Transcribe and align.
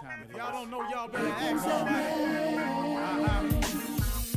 Time 0.00 0.22
it 0.22 0.30
is. 0.30 0.36
Y'all 0.36 0.52
don't 0.52 0.70
know, 0.70 0.82
y'all 0.88 1.08
better 1.08 1.28
ask 1.28 1.64
somebody. 1.64 1.94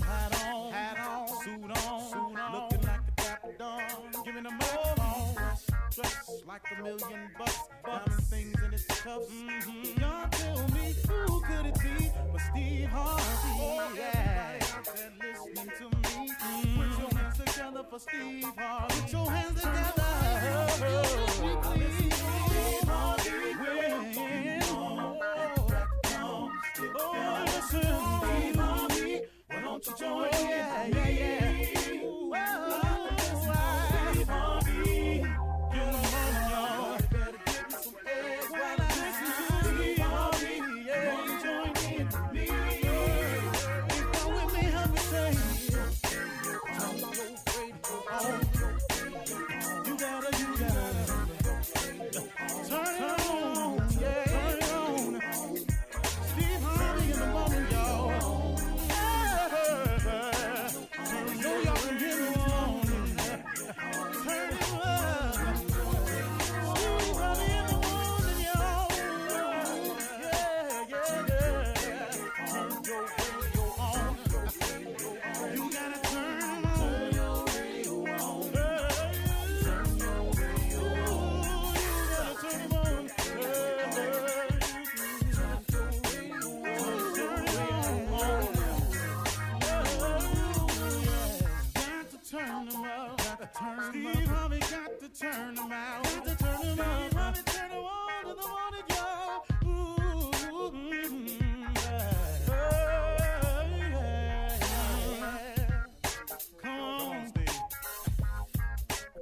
Hat 0.02 0.45
on, 0.45 0.72
hat 0.72 0.98
on, 1.08 1.28
suit 1.44 1.72
on, 1.88 2.02
suit 2.09 2.40
on, 2.40 2.53
looking 2.53 2.81
like 2.81 3.00
a 3.08 3.12
dapper 3.16 3.53
dawn, 3.58 3.81
giving 4.26 4.44
them 4.44 4.59
all 4.73 4.95
dressed 5.92 6.30
like 6.48 6.62
a 6.72 6.84
million 6.84 7.30
bucks, 7.38 7.59
diamond 7.86 8.23
things 8.23 8.56
in 8.66 8.73
its 8.73 8.86
cuffs. 8.86 9.28
Mm-hmm. 9.30 10.02
Y'all 10.02 10.28
tell 10.31 10.68
me 10.70 10.95
who 11.08 11.42
could 11.42 11.66
it 11.66 11.75
be 11.80 12.12
but 12.31 12.42
Steve 12.52 12.88
Harvey? 12.88 13.23
Oh, 13.59 13.94
yeah. 13.96 14.59
Everybody 14.62 15.03
listening 15.20 15.72
to 15.78 15.86
me, 15.98 16.30
mm-hmm. 16.30 16.80
put 16.80 17.00
your 17.00 17.12
hands 17.20 17.38
together 17.38 17.84
for 17.90 18.00
Steve 18.00 18.53
Harvey. 18.58 19.02
Put 19.02 19.12
your 19.12 19.30
hands 19.30 19.62
together. 19.62 19.94
Oh, 19.98 21.28
Steve 21.30 21.64
Harvey. 21.64 22.11
Don't 29.72 29.88
you 29.88 29.95
join 29.95 30.25
in? 30.25 30.50
Yeah, 30.50 30.86
yeah, 30.88 31.08
yeah. 31.08 31.81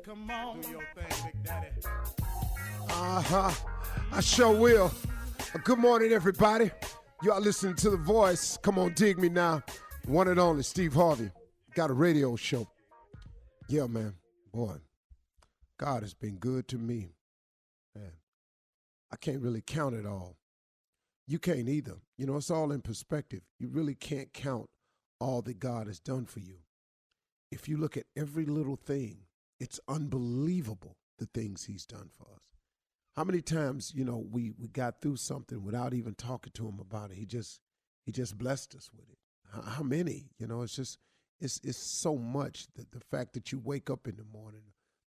Come 0.09 0.31
on, 0.31 0.59
do 0.61 0.71
your 0.71 0.81
thing, 0.95 1.23
Big 1.23 1.43
Daddy. 1.43 1.67
Uh 2.89 3.21
huh. 3.21 3.51
I 4.11 4.21
sure 4.21 4.51
will. 4.51 4.91
Uh, 5.53 5.59
Good 5.63 5.77
morning, 5.77 6.13
everybody. 6.13 6.71
Y'all 7.21 7.39
listening 7.39 7.75
to 7.75 7.91
The 7.91 7.97
Voice. 7.97 8.57
Come 8.63 8.79
on, 8.79 8.93
dig 8.95 9.19
me 9.19 9.29
now. 9.29 9.61
One 10.07 10.27
and 10.27 10.39
only 10.39 10.63
Steve 10.63 10.95
Harvey. 10.95 11.29
Got 11.75 11.91
a 11.91 11.93
radio 11.93 12.35
show. 12.35 12.67
Yeah, 13.67 13.85
man. 13.85 14.15
Boy, 14.51 14.77
God 15.77 16.01
has 16.01 16.15
been 16.15 16.37
good 16.37 16.67
to 16.69 16.79
me. 16.79 17.13
Man, 17.95 18.13
I 19.13 19.15
can't 19.15 19.43
really 19.43 19.61
count 19.61 19.93
it 19.93 20.07
all. 20.07 20.37
You 21.27 21.37
can't 21.37 21.69
either. 21.69 21.97
You 22.17 22.25
know, 22.25 22.37
it's 22.37 22.49
all 22.49 22.71
in 22.71 22.81
perspective. 22.81 23.41
You 23.59 23.67
really 23.67 23.93
can't 23.93 24.33
count 24.33 24.71
all 25.19 25.43
that 25.43 25.59
God 25.59 25.85
has 25.85 25.99
done 25.99 26.25
for 26.25 26.39
you. 26.39 26.55
If 27.51 27.69
you 27.69 27.77
look 27.77 27.95
at 27.95 28.05
every 28.17 28.45
little 28.45 28.75
thing, 28.75 29.25
it's 29.59 29.79
unbelievable 29.87 30.97
the 31.17 31.25
things 31.27 31.65
He's 31.65 31.85
done 31.85 32.09
for 32.17 32.27
us. 32.33 32.49
How 33.15 33.23
many 33.23 33.41
times, 33.41 33.91
you 33.93 34.05
know, 34.05 34.25
we 34.31 34.51
we 34.57 34.67
got 34.69 35.01
through 35.01 35.17
something 35.17 35.63
without 35.63 35.93
even 35.93 36.15
talking 36.15 36.53
to 36.53 36.67
him 36.67 36.79
about 36.79 37.11
it. 37.11 37.17
He 37.17 37.25
just 37.25 37.59
he 38.05 38.11
just 38.11 38.37
blessed 38.37 38.75
us 38.75 38.89
with 38.95 39.09
it. 39.09 39.17
How, 39.51 39.61
how 39.61 39.83
many? 39.83 40.29
You 40.37 40.47
know, 40.47 40.61
it's 40.61 40.75
just 40.75 40.99
it's 41.41 41.59
it's 41.63 41.77
so 41.77 42.17
much 42.17 42.67
that 42.75 42.91
the 42.91 43.01
fact 43.11 43.33
that 43.33 43.51
you 43.51 43.59
wake 43.59 43.89
up 43.89 44.07
in 44.07 44.15
the 44.15 44.23
morning, 44.23 44.61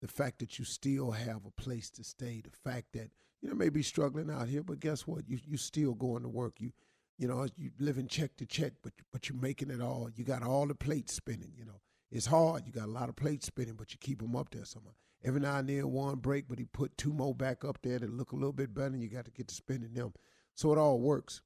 the 0.00 0.08
fact 0.08 0.38
that 0.38 0.58
you 0.58 0.64
still 0.64 1.10
have 1.10 1.44
a 1.44 1.60
place 1.60 1.90
to 1.90 2.04
stay, 2.04 2.40
the 2.42 2.70
fact 2.70 2.92
that 2.94 3.10
you 3.42 3.48
know 3.48 3.54
maybe 3.54 3.82
struggling 3.82 4.30
out 4.30 4.48
here, 4.48 4.62
but 4.62 4.80
guess 4.80 5.06
what? 5.06 5.28
You 5.28 5.38
you 5.46 5.56
still 5.56 5.94
going 5.94 6.22
to 6.22 6.28
work. 6.28 6.54
You 6.60 6.72
you 7.18 7.28
know 7.28 7.46
you 7.56 7.72
living 7.78 8.06
check 8.06 8.36
to 8.38 8.46
check, 8.46 8.72
but 8.82 8.92
but 9.12 9.28
you're 9.28 9.38
making 9.38 9.70
it 9.70 9.82
all. 9.82 10.08
You 10.14 10.24
got 10.24 10.42
all 10.42 10.66
the 10.66 10.74
plates 10.74 11.12
spinning. 11.12 11.52
You 11.56 11.66
know 11.66 11.80
it's 12.10 12.26
hard. 12.26 12.66
You 12.66 12.72
got 12.72 12.86
a 12.86 12.92
lot 12.92 13.08
of 13.08 13.16
plates 13.16 13.46
spinning, 13.46 13.74
but 13.74 13.92
you 13.92 13.98
keep 14.00 14.20
them 14.20 14.36
up 14.36 14.50
there 14.50 14.64
somehow. 14.64 14.90
Every 15.24 15.40
now 15.40 15.56
and 15.56 15.68
then 15.68 15.90
one 15.90 16.16
break, 16.16 16.48
but 16.48 16.58
he 16.58 16.64
put 16.64 16.96
two 16.96 17.12
more 17.12 17.34
back 17.34 17.64
up 17.64 17.78
there 17.82 17.98
that 17.98 18.10
look 18.10 18.32
a 18.32 18.36
little 18.36 18.52
bit 18.52 18.72
better, 18.72 18.94
and 18.94 19.02
you 19.02 19.08
got 19.08 19.24
to 19.24 19.30
get 19.30 19.48
to 19.48 19.54
spinning 19.54 19.94
them. 19.94 20.12
So 20.54 20.72
it 20.72 20.78
all 20.78 21.00
works. 21.00 21.42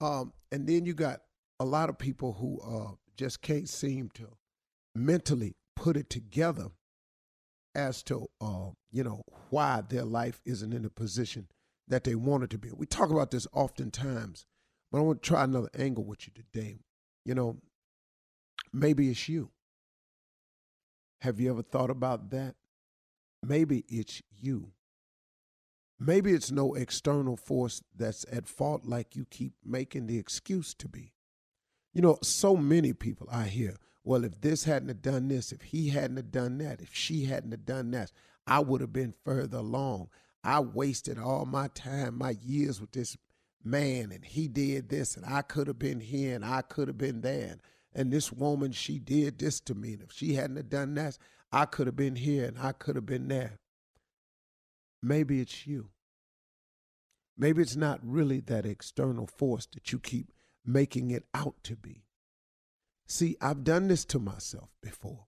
Um, 0.00 0.32
and 0.52 0.66
then 0.66 0.86
you 0.86 0.94
got 0.94 1.20
a 1.58 1.64
lot 1.64 1.88
of 1.88 1.98
people 1.98 2.34
who 2.34 2.60
uh, 2.60 2.92
just 3.16 3.42
can't 3.42 3.68
seem 3.68 4.10
to 4.14 4.28
mentally 4.94 5.56
put 5.74 5.96
it 5.96 6.08
together 6.10 6.68
as 7.74 8.02
to 8.02 8.26
uh, 8.40 8.70
you 8.90 9.04
know 9.04 9.22
why 9.50 9.82
their 9.88 10.04
life 10.04 10.40
isn't 10.44 10.72
in 10.72 10.82
the 10.82 10.90
position 10.90 11.48
that 11.88 12.04
they 12.04 12.14
want 12.14 12.44
it 12.44 12.50
to 12.50 12.58
be. 12.58 12.70
We 12.74 12.86
talk 12.86 13.10
about 13.10 13.30
this 13.30 13.46
oftentimes, 13.52 14.46
but 14.90 14.98
I 14.98 15.02
want 15.02 15.22
to 15.22 15.28
try 15.28 15.44
another 15.44 15.70
angle 15.76 16.04
with 16.04 16.26
you 16.26 16.32
today. 16.34 16.78
You 17.24 17.34
know, 17.34 17.58
maybe 18.72 19.08
it's 19.10 19.28
you. 19.28 19.50
Have 21.20 21.40
you 21.40 21.50
ever 21.50 21.62
thought 21.62 21.90
about 21.90 22.30
that? 22.30 22.54
Maybe 23.42 23.84
it's 23.88 24.22
you. 24.30 24.72
Maybe 26.00 26.32
it's 26.32 26.52
no 26.52 26.74
external 26.74 27.36
force 27.36 27.82
that's 27.96 28.24
at 28.30 28.46
fault 28.46 28.86
like 28.86 29.16
you 29.16 29.26
keep 29.28 29.54
making 29.64 30.06
the 30.06 30.18
excuse 30.18 30.74
to 30.74 30.88
be. 30.88 31.12
You 31.92 32.02
know, 32.02 32.18
so 32.22 32.56
many 32.56 32.92
people 32.92 33.28
I 33.30 33.44
hear, 33.44 33.76
well, 34.04 34.22
if 34.22 34.40
this 34.40 34.64
hadn't 34.64 34.88
have 34.88 35.02
done 35.02 35.28
this, 35.28 35.50
if 35.50 35.62
he 35.62 35.88
hadn't 35.88 36.16
have 36.16 36.30
done 36.30 36.58
that, 36.58 36.80
if 36.80 36.94
she 36.94 37.24
hadn't 37.24 37.50
have 37.50 37.66
done 37.66 37.90
that, 37.90 38.12
I 38.46 38.60
would 38.60 38.80
have 38.80 38.92
been 38.92 39.14
further 39.24 39.58
along. 39.58 40.08
I 40.44 40.60
wasted 40.60 41.18
all 41.18 41.46
my 41.46 41.68
time, 41.68 42.16
my 42.16 42.36
years 42.40 42.80
with 42.80 42.92
this 42.92 43.16
man, 43.64 44.12
and 44.12 44.24
he 44.24 44.46
did 44.46 44.88
this, 44.88 45.16
and 45.16 45.26
I 45.26 45.42
could 45.42 45.66
have 45.66 45.80
been 45.80 46.00
here, 46.00 46.36
and 46.36 46.44
I 46.44 46.62
could 46.62 46.86
have 46.86 46.98
been 46.98 47.22
there. 47.22 47.56
And, 47.98 48.12
this 48.12 48.32
woman, 48.32 48.70
she 48.70 49.00
did 49.00 49.38
this 49.38 49.58
to 49.62 49.74
me. 49.74 49.94
And 49.94 50.02
if 50.02 50.12
she 50.12 50.34
hadn't 50.34 50.56
have 50.56 50.70
done 50.70 50.94
that, 50.94 51.18
I 51.50 51.64
could 51.64 51.88
have 51.88 51.96
been 51.96 52.14
here 52.14 52.44
and 52.44 52.56
I 52.58 52.70
could 52.70 52.94
have 52.94 53.06
been 53.06 53.26
there. 53.26 53.58
Maybe 55.02 55.40
it's 55.40 55.66
you. 55.66 55.90
Maybe 57.36 57.60
it's 57.60 57.76
not 57.76 58.00
really 58.02 58.40
that 58.40 58.66
external 58.66 59.26
force 59.26 59.66
that 59.74 59.90
you 59.92 59.98
keep 59.98 60.32
making 60.64 61.10
it 61.10 61.24
out 61.34 61.56
to 61.64 61.74
be. 61.74 62.04
See, 63.06 63.36
I've 63.40 63.64
done 63.64 63.88
this 63.88 64.04
to 64.06 64.18
myself 64.18 64.68
before. 64.82 65.26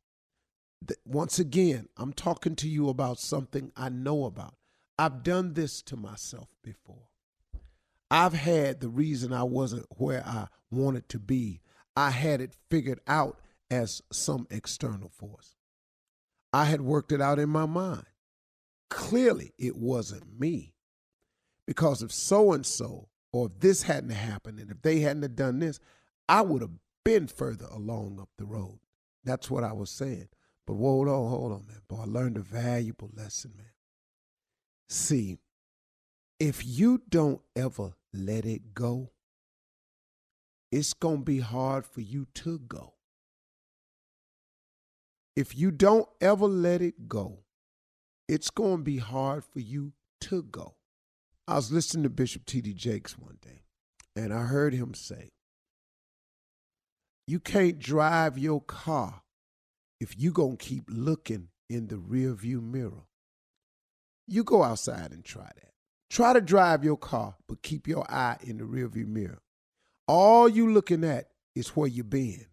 Once 1.04 1.38
again, 1.38 1.88
I'm 1.96 2.12
talking 2.12 2.54
to 2.56 2.68
you 2.68 2.88
about 2.88 3.18
something 3.18 3.72
I 3.76 3.88
know 3.88 4.26
about. 4.26 4.54
I've 4.98 5.22
done 5.22 5.54
this 5.54 5.82
to 5.82 5.96
myself 5.96 6.48
before. 6.62 7.08
I've 8.10 8.34
had 8.34 8.80
the 8.80 8.88
reason 8.88 9.32
I 9.32 9.44
wasn't 9.44 9.86
where 9.96 10.24
I 10.26 10.48
wanted 10.70 11.08
to 11.10 11.18
be. 11.18 11.62
I 11.96 12.10
had 12.10 12.40
it 12.40 12.54
figured 12.70 13.00
out 13.06 13.38
as 13.70 14.02
some 14.12 14.46
external 14.50 15.08
force. 15.08 15.54
I 16.52 16.64
had 16.64 16.80
worked 16.80 17.12
it 17.12 17.20
out 17.20 17.38
in 17.38 17.48
my 17.48 17.66
mind. 17.66 18.06
Clearly, 18.88 19.52
it 19.58 19.76
wasn't 19.76 20.38
me. 20.38 20.74
Because 21.66 22.02
if 22.02 22.10
so 22.10 22.52
and 22.52 22.66
so, 22.66 23.08
or 23.32 23.46
if 23.46 23.60
this 23.60 23.82
hadn't 23.84 24.10
happened, 24.10 24.58
and 24.58 24.70
if 24.70 24.82
they 24.82 25.00
hadn't 25.00 25.36
done 25.36 25.60
this, 25.60 25.78
I 26.28 26.42
would 26.42 26.62
have 26.62 26.72
been 27.04 27.28
further 27.28 27.66
along 27.70 28.18
up 28.20 28.30
the 28.36 28.46
road. 28.46 28.80
That's 29.24 29.50
what 29.50 29.62
I 29.62 29.72
was 29.72 29.90
saying. 29.90 30.28
But 30.66 30.74
hold 30.74 31.08
on, 31.08 31.30
hold 31.30 31.52
on, 31.52 31.66
man. 31.66 31.82
Boy, 31.88 32.02
I 32.02 32.04
learned 32.06 32.36
a 32.36 32.40
valuable 32.40 33.10
lesson, 33.14 33.52
man. 33.56 33.66
See, 34.88 35.38
if 36.40 36.66
you 36.66 37.02
don't 37.08 37.40
ever 37.54 37.94
let 38.12 38.44
it 38.44 38.74
go, 38.74 39.10
it's 40.72 40.92
going 40.92 41.18
to 41.18 41.24
be 41.24 41.40
hard 41.40 41.84
for 41.84 42.00
you 42.00 42.26
to 42.34 42.58
go. 42.58 42.94
If 45.36 45.56
you 45.56 45.70
don't 45.70 46.08
ever 46.20 46.46
let 46.46 46.82
it 46.82 47.08
go, 47.08 47.40
it's 48.28 48.50
going 48.50 48.78
to 48.78 48.82
be 48.82 48.98
hard 48.98 49.44
for 49.44 49.60
you 49.60 49.92
to 50.22 50.42
go. 50.42 50.76
I 51.48 51.56
was 51.56 51.72
listening 51.72 52.04
to 52.04 52.10
Bishop 52.10 52.44
T.D. 52.46 52.74
Jakes 52.74 53.18
one 53.18 53.38
day, 53.42 53.62
and 54.14 54.32
I 54.32 54.42
heard 54.42 54.72
him 54.72 54.94
say, 54.94 55.30
You 57.26 57.40
can't 57.40 57.78
drive 57.78 58.38
your 58.38 58.60
car 58.60 59.22
if 60.00 60.14
you 60.16 60.30
going 60.30 60.56
to 60.56 60.64
keep 60.64 60.84
looking 60.88 61.48
in 61.68 61.88
the 61.88 61.96
rearview 61.96 62.62
mirror. 62.62 63.06
You 64.26 64.44
go 64.44 64.62
outside 64.62 65.10
and 65.10 65.24
try 65.24 65.50
that. 65.56 65.72
Try 66.08 66.32
to 66.32 66.40
drive 66.40 66.84
your 66.84 66.96
car, 66.96 67.36
but 67.48 67.62
keep 67.62 67.88
your 67.88 68.08
eye 68.10 68.36
in 68.42 68.58
the 68.58 68.64
rearview 68.64 69.06
mirror. 69.06 69.40
All 70.12 70.48
you 70.48 70.72
looking 70.72 71.04
at 71.04 71.28
is 71.54 71.68
where 71.68 71.86
you 71.86 72.02
been. 72.02 72.46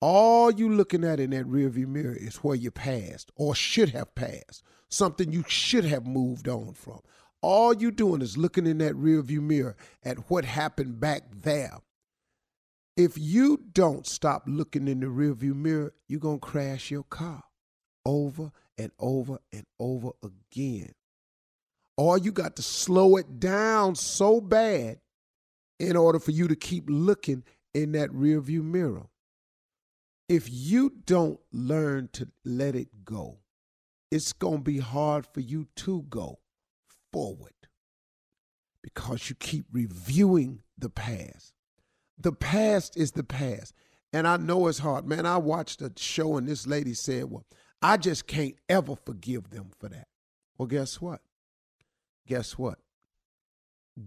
All 0.00 0.50
you 0.50 0.72
looking 0.72 1.04
at 1.04 1.20
in 1.20 1.28
that 1.28 1.44
rearview 1.44 1.86
mirror 1.86 2.16
is 2.18 2.36
where 2.36 2.54
you 2.54 2.70
passed 2.70 3.30
or 3.36 3.54
should 3.54 3.90
have 3.90 4.14
passed, 4.14 4.62
something 4.88 5.30
you 5.30 5.44
should 5.46 5.84
have 5.84 6.06
moved 6.06 6.48
on 6.48 6.72
from. 6.72 7.00
All 7.42 7.74
you 7.74 7.90
doing 7.90 8.22
is 8.22 8.38
looking 8.38 8.66
in 8.66 8.78
that 8.78 8.94
rearview 8.94 9.42
mirror 9.42 9.76
at 10.02 10.30
what 10.30 10.46
happened 10.46 10.98
back 10.98 11.24
there. 11.42 11.80
If 12.96 13.18
you 13.18 13.60
don't 13.74 14.06
stop 14.06 14.44
looking 14.46 14.88
in 14.88 15.00
the 15.00 15.08
rearview 15.08 15.54
mirror, 15.54 15.92
you're 16.08 16.18
going 16.18 16.40
to 16.40 16.46
crash 16.46 16.90
your 16.90 17.04
car 17.04 17.42
over 18.06 18.52
and 18.78 18.90
over 18.98 19.40
and 19.52 19.66
over 19.78 20.12
again. 20.22 20.94
Or 21.98 22.16
you 22.16 22.32
got 22.32 22.56
to 22.56 22.62
slow 22.62 23.16
it 23.16 23.38
down 23.38 23.96
so 23.96 24.40
bad 24.40 25.00
in 25.78 25.96
order 25.96 26.18
for 26.18 26.30
you 26.30 26.48
to 26.48 26.56
keep 26.56 26.84
looking 26.88 27.44
in 27.74 27.92
that 27.92 28.10
rearview 28.10 28.62
mirror 28.62 29.08
if 30.28 30.48
you 30.50 30.92
don't 31.04 31.40
learn 31.52 32.08
to 32.12 32.28
let 32.44 32.74
it 32.74 33.04
go, 33.04 33.38
it's 34.10 34.32
going 34.32 34.58
to 34.58 34.62
be 34.62 34.78
hard 34.78 35.26
for 35.26 35.40
you 35.40 35.66
to 35.76 36.02
go 36.08 36.38
forward 37.12 37.52
because 38.82 39.28
you 39.28 39.36
keep 39.36 39.66
reviewing 39.72 40.62
the 40.76 40.90
past. 40.90 41.52
The 42.18 42.32
past 42.32 42.96
is 42.96 43.12
the 43.12 43.24
past. 43.24 43.74
And 44.12 44.26
I 44.26 44.36
know 44.36 44.66
it's 44.68 44.78
hard. 44.78 45.06
Man, 45.06 45.26
I 45.26 45.36
watched 45.36 45.82
a 45.82 45.92
show 45.96 46.36
and 46.36 46.48
this 46.48 46.66
lady 46.66 46.94
said, 46.94 47.24
Well, 47.24 47.44
I 47.82 47.96
just 47.96 48.26
can't 48.26 48.54
ever 48.68 48.96
forgive 48.96 49.50
them 49.50 49.70
for 49.78 49.88
that. 49.90 50.08
Well, 50.56 50.66
guess 50.66 51.00
what? 51.00 51.20
Guess 52.26 52.56
what? 52.56 52.78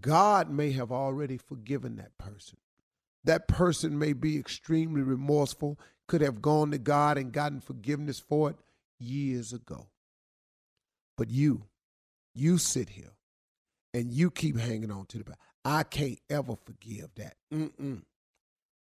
God 0.01 0.49
may 0.49 0.71
have 0.71 0.91
already 0.91 1.37
forgiven 1.37 1.95
that 1.95 2.17
person. 2.17 2.57
That 3.23 3.47
person 3.47 3.97
may 3.97 4.13
be 4.13 4.37
extremely 4.37 5.01
remorseful 5.01 5.79
could 6.07 6.21
have 6.21 6.41
gone 6.41 6.71
to 6.71 6.77
God 6.77 7.17
and 7.17 7.31
gotten 7.31 7.61
forgiveness 7.61 8.19
for 8.19 8.51
it 8.51 8.55
years 8.97 9.53
ago. 9.53 9.87
But 11.17 11.29
you, 11.29 11.65
you 12.33 12.57
sit 12.57 12.89
here 12.89 13.13
and 13.93 14.11
you 14.11 14.31
keep 14.31 14.57
hanging 14.57 14.91
on 14.91 15.05
to 15.07 15.17
the 15.17 15.23
back. 15.23 15.39
I 15.65 15.83
can't 15.83 16.19
ever 16.29 16.55
forgive 16.55 17.09
that. 17.15 17.35
Mm-mm. 17.53 18.03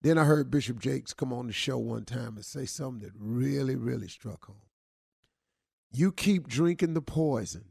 Then 0.00 0.18
I 0.18 0.24
heard 0.24 0.50
Bishop 0.50 0.80
Jakes 0.80 1.12
come 1.12 1.32
on 1.32 1.46
the 1.46 1.52
show 1.52 1.78
one 1.78 2.04
time 2.04 2.36
and 2.36 2.44
say 2.44 2.66
something 2.66 3.06
that 3.06 3.12
really, 3.16 3.76
really 3.76 4.08
struck 4.08 4.46
home. 4.46 4.56
You 5.92 6.10
keep 6.10 6.48
drinking 6.48 6.94
the 6.94 7.02
poison, 7.02 7.66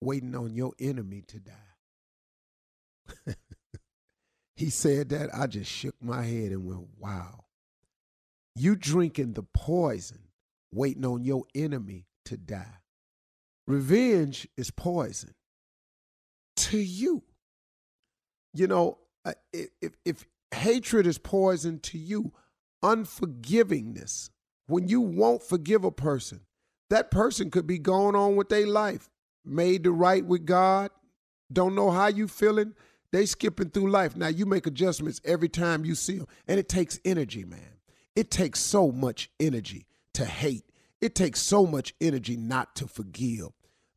waiting 0.00 0.36
on 0.36 0.54
your 0.54 0.72
enemy 0.78 1.22
to 1.28 1.40
die. 1.40 1.52
he 4.56 4.70
said 4.70 5.10
that. 5.10 5.30
I 5.34 5.46
just 5.46 5.70
shook 5.70 5.94
my 6.00 6.22
head 6.22 6.52
and 6.52 6.64
went, 6.64 6.86
wow. 6.98 7.44
You 8.56 8.76
drinking 8.76 9.32
the 9.32 9.42
poison, 9.42 10.28
waiting 10.72 11.04
on 11.04 11.24
your 11.24 11.44
enemy 11.54 12.06
to 12.26 12.36
die. 12.36 12.78
Revenge 13.66 14.46
is 14.56 14.70
poison 14.70 15.34
to 16.56 16.78
you. 16.78 17.22
You 18.52 18.68
know, 18.68 18.98
uh, 19.24 19.32
if, 19.52 19.96
if 20.04 20.24
hatred 20.54 21.06
is 21.06 21.18
poison 21.18 21.80
to 21.80 21.98
you, 21.98 22.32
unforgivingness, 22.82 24.30
when 24.66 24.88
you 24.88 25.00
won't 25.00 25.42
forgive 25.42 25.84
a 25.84 25.90
person, 25.90 26.40
that 26.90 27.10
person 27.10 27.50
could 27.50 27.66
be 27.66 27.78
going 27.78 28.14
on 28.14 28.36
with 28.36 28.50
their 28.50 28.66
life, 28.66 29.10
made 29.44 29.84
to 29.84 29.92
right 29.92 30.24
with 30.24 30.44
God, 30.44 30.90
don't 31.52 31.74
know 31.74 31.90
how 31.90 32.06
you 32.06 32.28
feeling, 32.28 32.74
they 33.14 33.26
skipping 33.26 33.70
through 33.70 33.90
life. 33.90 34.16
Now 34.16 34.28
you 34.28 34.44
make 34.44 34.66
adjustments 34.66 35.20
every 35.24 35.48
time 35.48 35.84
you 35.84 35.94
see 35.94 36.18
them, 36.18 36.26
and 36.48 36.58
it 36.58 36.68
takes 36.68 36.98
energy, 37.04 37.44
man. 37.44 37.78
It 38.16 38.30
takes 38.30 38.60
so 38.60 38.90
much 38.90 39.30
energy 39.38 39.86
to 40.14 40.24
hate. 40.24 40.64
It 41.00 41.14
takes 41.14 41.40
so 41.40 41.66
much 41.66 41.94
energy 42.00 42.36
not 42.36 42.74
to 42.76 42.86
forgive. 42.86 43.48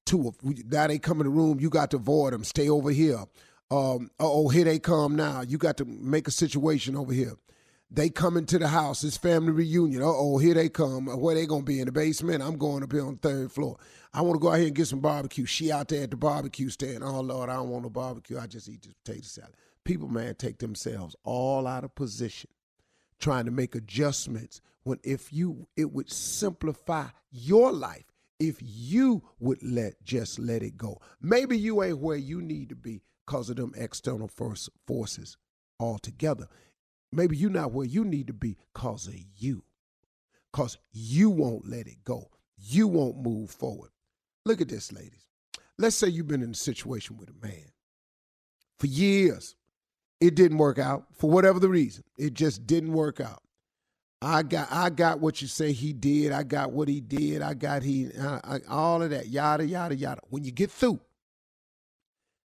To 0.07 0.33
now 0.43 0.87
they 0.87 0.99
come 0.99 1.19
in 1.19 1.25
the 1.25 1.31
room, 1.31 1.59
you 1.59 1.69
got 1.69 1.91
to 1.91 1.97
avoid 1.97 2.33
them. 2.33 2.43
Stay 2.43 2.69
over 2.69 2.91
here. 2.91 3.23
Um, 3.69 4.09
oh, 4.19 4.47
here 4.49 4.63
they 4.63 4.79
come 4.79 5.15
now. 5.15 5.41
You 5.41 5.57
got 5.57 5.77
to 5.77 5.85
make 5.85 6.27
a 6.27 6.31
situation 6.31 6.95
over 6.95 7.11
here. 7.11 7.33
They 7.89 8.09
come 8.09 8.35
into 8.35 8.59
the 8.59 8.67
house. 8.67 9.03
It's 9.03 9.17
family 9.17 9.51
reunion. 9.51 10.01
oh, 10.03 10.37
here 10.37 10.53
they 10.53 10.69
come. 10.69 11.07
Uh, 11.07 11.15
where 11.15 11.35
they 11.35 11.45
gonna 11.45 11.63
be 11.63 11.79
in 11.79 11.85
the 11.85 11.91
basement? 11.91 12.43
I'm 12.43 12.57
going 12.57 12.83
up 12.83 12.91
here 12.91 13.05
on 13.05 13.19
the 13.21 13.29
third 13.29 13.51
floor. 13.51 13.77
I 14.13 14.21
want 14.21 14.35
to 14.35 14.39
go 14.39 14.49
out 14.49 14.57
here 14.57 14.67
and 14.67 14.75
get 14.75 14.87
some 14.87 14.99
barbecue. 14.99 15.45
She 15.45 15.71
out 15.71 15.87
there 15.87 16.03
at 16.03 16.11
the 16.11 16.17
barbecue 16.17 16.69
stand. 16.69 17.03
Oh 17.03 17.21
Lord, 17.21 17.49
I 17.49 17.55
don't 17.55 17.69
want 17.69 17.83
no 17.83 17.89
barbecue. 17.89 18.37
I 18.39 18.47
just 18.47 18.67
eat 18.67 18.81
this 18.81 18.93
potato 19.05 19.23
salad. 19.23 19.55
People, 19.85 20.09
man, 20.09 20.35
take 20.35 20.57
themselves 20.57 21.15
all 21.23 21.65
out 21.65 21.85
of 21.85 21.95
position 21.95 22.49
trying 23.19 23.45
to 23.45 23.51
make 23.51 23.75
adjustments 23.75 24.61
when 24.83 24.99
if 25.03 25.31
you 25.33 25.67
it 25.75 25.91
would 25.91 26.11
simplify 26.11 27.05
your 27.31 27.71
life 27.71 28.05
if 28.39 28.57
you 28.61 29.23
would 29.39 29.61
let 29.63 30.03
just 30.03 30.37
let 30.39 30.61
it 30.61 30.77
go 30.77 30.99
maybe 31.21 31.57
you 31.57 31.81
ain't 31.83 31.97
where 31.97 32.17
you 32.17 32.41
need 32.41 32.69
to 32.69 32.75
be 32.75 33.01
because 33.25 33.49
of 33.49 33.55
them 33.55 33.73
external 33.75 34.27
force, 34.27 34.69
forces 34.85 35.37
altogether 35.79 36.47
maybe 37.11 37.37
you're 37.37 37.49
not 37.49 37.71
where 37.71 37.85
you 37.85 38.03
need 38.03 38.27
to 38.27 38.33
be 38.33 38.57
because 38.73 39.07
of 39.07 39.15
you 39.37 39.63
because 40.51 40.77
you 40.91 41.29
won't 41.29 41.67
let 41.67 41.87
it 41.87 42.03
go 42.03 42.29
you 42.57 42.87
won't 42.87 43.17
move 43.17 43.49
forward 43.49 43.91
look 44.45 44.61
at 44.61 44.69
this 44.69 44.91
ladies 44.91 45.27
let's 45.77 45.95
say 45.95 46.07
you've 46.07 46.27
been 46.27 46.43
in 46.43 46.51
a 46.51 46.55
situation 46.55 47.17
with 47.17 47.29
a 47.29 47.45
man 47.45 47.71
for 48.79 48.87
years 48.87 49.55
it 50.19 50.35
didn't 50.35 50.57
work 50.57 50.79
out 50.79 51.05
for 51.13 51.29
whatever 51.29 51.59
the 51.59 51.69
reason. 51.69 52.03
It 52.17 52.33
just 52.33 52.65
didn't 52.65 52.93
work 52.93 53.19
out. 53.19 53.41
I 54.19 54.41
got 54.41 54.67
I 54.71 54.89
got 54.89 55.19
what 55.19 55.41
you 55.41 55.47
say 55.47 55.73
he 55.73 55.93
did. 55.93 56.31
I 56.31 56.41
got 56.41 56.71
what 56.71 56.87
he 56.87 57.01
did. 57.01 57.43
I 57.43 57.53
got 57.53 57.83
he 57.83 58.09
uh, 58.19 58.39
I, 58.43 58.59
all 58.67 59.03
of 59.03 59.11
that 59.11 59.27
yada 59.27 59.65
yada 59.65 59.95
yada. 59.95 60.21
When 60.29 60.43
you 60.43 60.51
get 60.51 60.71
through, 60.71 60.99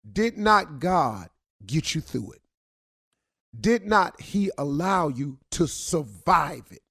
did 0.09 0.37
not 0.37 0.79
God 0.79 1.29
get 1.65 1.93
you 1.93 1.99
through 1.99 2.33
it? 2.33 2.41
Did 3.59 3.85
not 3.85 4.19
he 4.21 4.51
allow 4.57 5.07
you 5.07 5.39
to 5.51 5.67
survive 5.67 6.65
it? 6.71 6.81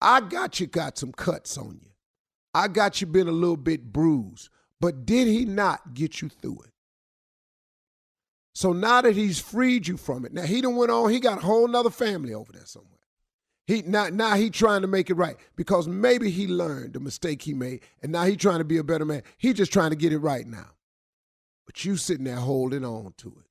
I 0.00 0.20
got 0.20 0.60
you 0.60 0.66
got 0.66 0.98
some 0.98 1.12
cuts 1.12 1.58
on 1.58 1.80
you. 1.82 1.90
I 2.54 2.68
got 2.68 3.00
you 3.00 3.06
been 3.06 3.28
a 3.28 3.32
little 3.32 3.56
bit 3.56 3.92
bruised, 3.92 4.48
but 4.80 5.04
did 5.04 5.28
he 5.28 5.44
not 5.44 5.94
get 5.94 6.22
you 6.22 6.28
through 6.28 6.60
it? 6.64 6.70
So 8.54 8.72
now 8.72 9.02
that 9.02 9.14
he's 9.14 9.38
freed 9.38 9.86
you 9.86 9.96
from 9.96 10.24
it, 10.24 10.32
now 10.32 10.42
he 10.42 10.60
done 10.60 10.76
went 10.76 10.90
on, 10.90 11.10
he 11.10 11.20
got 11.20 11.38
a 11.38 11.42
whole 11.42 11.68
nother 11.68 11.90
family 11.90 12.34
over 12.34 12.50
there 12.52 12.66
somewhere. 12.66 12.98
He 13.68 13.82
now, 13.82 14.08
now 14.08 14.34
he 14.34 14.50
trying 14.50 14.80
to 14.80 14.88
make 14.88 15.10
it 15.10 15.14
right 15.14 15.36
because 15.54 15.86
maybe 15.86 16.30
he 16.30 16.46
learned 16.48 16.94
the 16.94 17.00
mistake 17.00 17.42
he 17.42 17.54
made, 17.54 17.82
and 18.02 18.10
now 18.10 18.24
he 18.24 18.34
trying 18.34 18.58
to 18.58 18.64
be 18.64 18.78
a 18.78 18.82
better 18.82 19.04
man. 19.04 19.22
He 19.36 19.52
just 19.52 19.72
trying 19.72 19.90
to 19.90 19.96
get 19.96 20.12
it 20.12 20.18
right 20.18 20.46
now. 20.46 20.70
But 21.66 21.84
you 21.84 21.96
sitting 21.96 22.24
there 22.24 22.36
holding 22.36 22.84
on 22.84 23.12
to 23.18 23.28
it. 23.28 23.47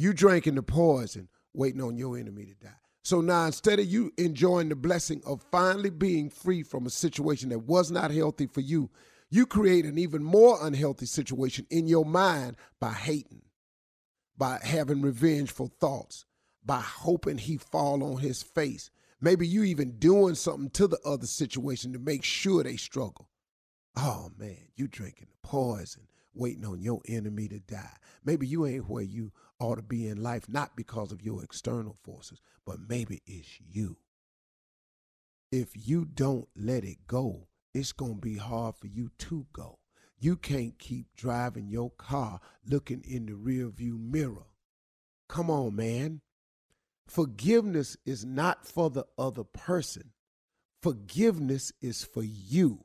You 0.00 0.14
drinking 0.14 0.54
the 0.54 0.62
poison, 0.62 1.28
waiting 1.52 1.82
on 1.82 1.98
your 1.98 2.16
enemy 2.16 2.46
to 2.46 2.54
die. 2.54 2.72
So 3.02 3.20
now 3.20 3.44
instead 3.44 3.78
of 3.80 3.84
you 3.84 4.10
enjoying 4.16 4.70
the 4.70 4.74
blessing 4.74 5.20
of 5.26 5.44
finally 5.52 5.90
being 5.90 6.30
free 6.30 6.62
from 6.62 6.86
a 6.86 6.90
situation 6.90 7.50
that 7.50 7.66
was 7.66 7.90
not 7.90 8.10
healthy 8.10 8.46
for 8.46 8.62
you, 8.62 8.88
you 9.28 9.44
create 9.44 9.84
an 9.84 9.98
even 9.98 10.24
more 10.24 10.56
unhealthy 10.62 11.04
situation 11.04 11.66
in 11.68 11.86
your 11.86 12.06
mind 12.06 12.56
by 12.80 12.92
hating, 12.92 13.42
by 14.38 14.58
having 14.62 15.02
revengeful 15.02 15.70
thoughts, 15.78 16.24
by 16.64 16.80
hoping 16.80 17.36
he 17.36 17.58
fall 17.58 18.02
on 18.02 18.22
his 18.22 18.42
face. 18.42 18.90
Maybe 19.20 19.46
you 19.46 19.64
even 19.64 19.98
doing 19.98 20.34
something 20.34 20.70
to 20.70 20.86
the 20.86 21.00
other 21.04 21.26
situation 21.26 21.92
to 21.92 21.98
make 21.98 22.24
sure 22.24 22.62
they 22.62 22.76
struggle. 22.76 23.28
Oh 23.96 24.30
man, 24.38 24.68
you 24.76 24.88
drinking 24.88 25.28
the 25.28 25.46
poison, 25.46 26.06
waiting 26.32 26.64
on 26.64 26.80
your 26.80 27.02
enemy 27.06 27.48
to 27.48 27.60
die. 27.60 27.96
Maybe 28.24 28.46
you 28.46 28.64
ain't 28.64 28.88
where 28.88 29.02
you 29.02 29.32
ought 29.60 29.76
to 29.76 29.82
be 29.82 30.08
in 30.08 30.22
life, 30.22 30.48
not 30.48 30.74
because 30.74 31.12
of 31.12 31.22
your 31.22 31.44
external 31.44 31.96
forces, 32.02 32.40
but 32.66 32.88
maybe 32.88 33.22
it's 33.26 33.60
you. 33.60 33.98
If 35.52 35.70
you 35.74 36.04
don't 36.04 36.48
let 36.56 36.84
it 36.84 37.06
go, 37.06 37.48
it's 37.74 37.92
going 37.92 38.16
to 38.16 38.20
be 38.20 38.36
hard 38.36 38.76
for 38.76 38.86
you 38.86 39.10
to 39.18 39.46
go. 39.52 39.78
You 40.18 40.36
can't 40.36 40.78
keep 40.78 41.06
driving 41.16 41.68
your 41.68 41.90
car 41.90 42.40
looking 42.66 43.02
in 43.08 43.26
the 43.26 43.32
rearview 43.32 43.98
mirror. 43.98 44.46
Come 45.28 45.50
on, 45.50 45.76
man. 45.76 46.20
Forgiveness 47.06 47.96
is 48.04 48.24
not 48.24 48.66
for 48.66 48.90
the 48.90 49.06
other 49.18 49.44
person. 49.44 50.12
Forgiveness 50.82 51.72
is 51.80 52.04
for 52.04 52.22
you. 52.22 52.84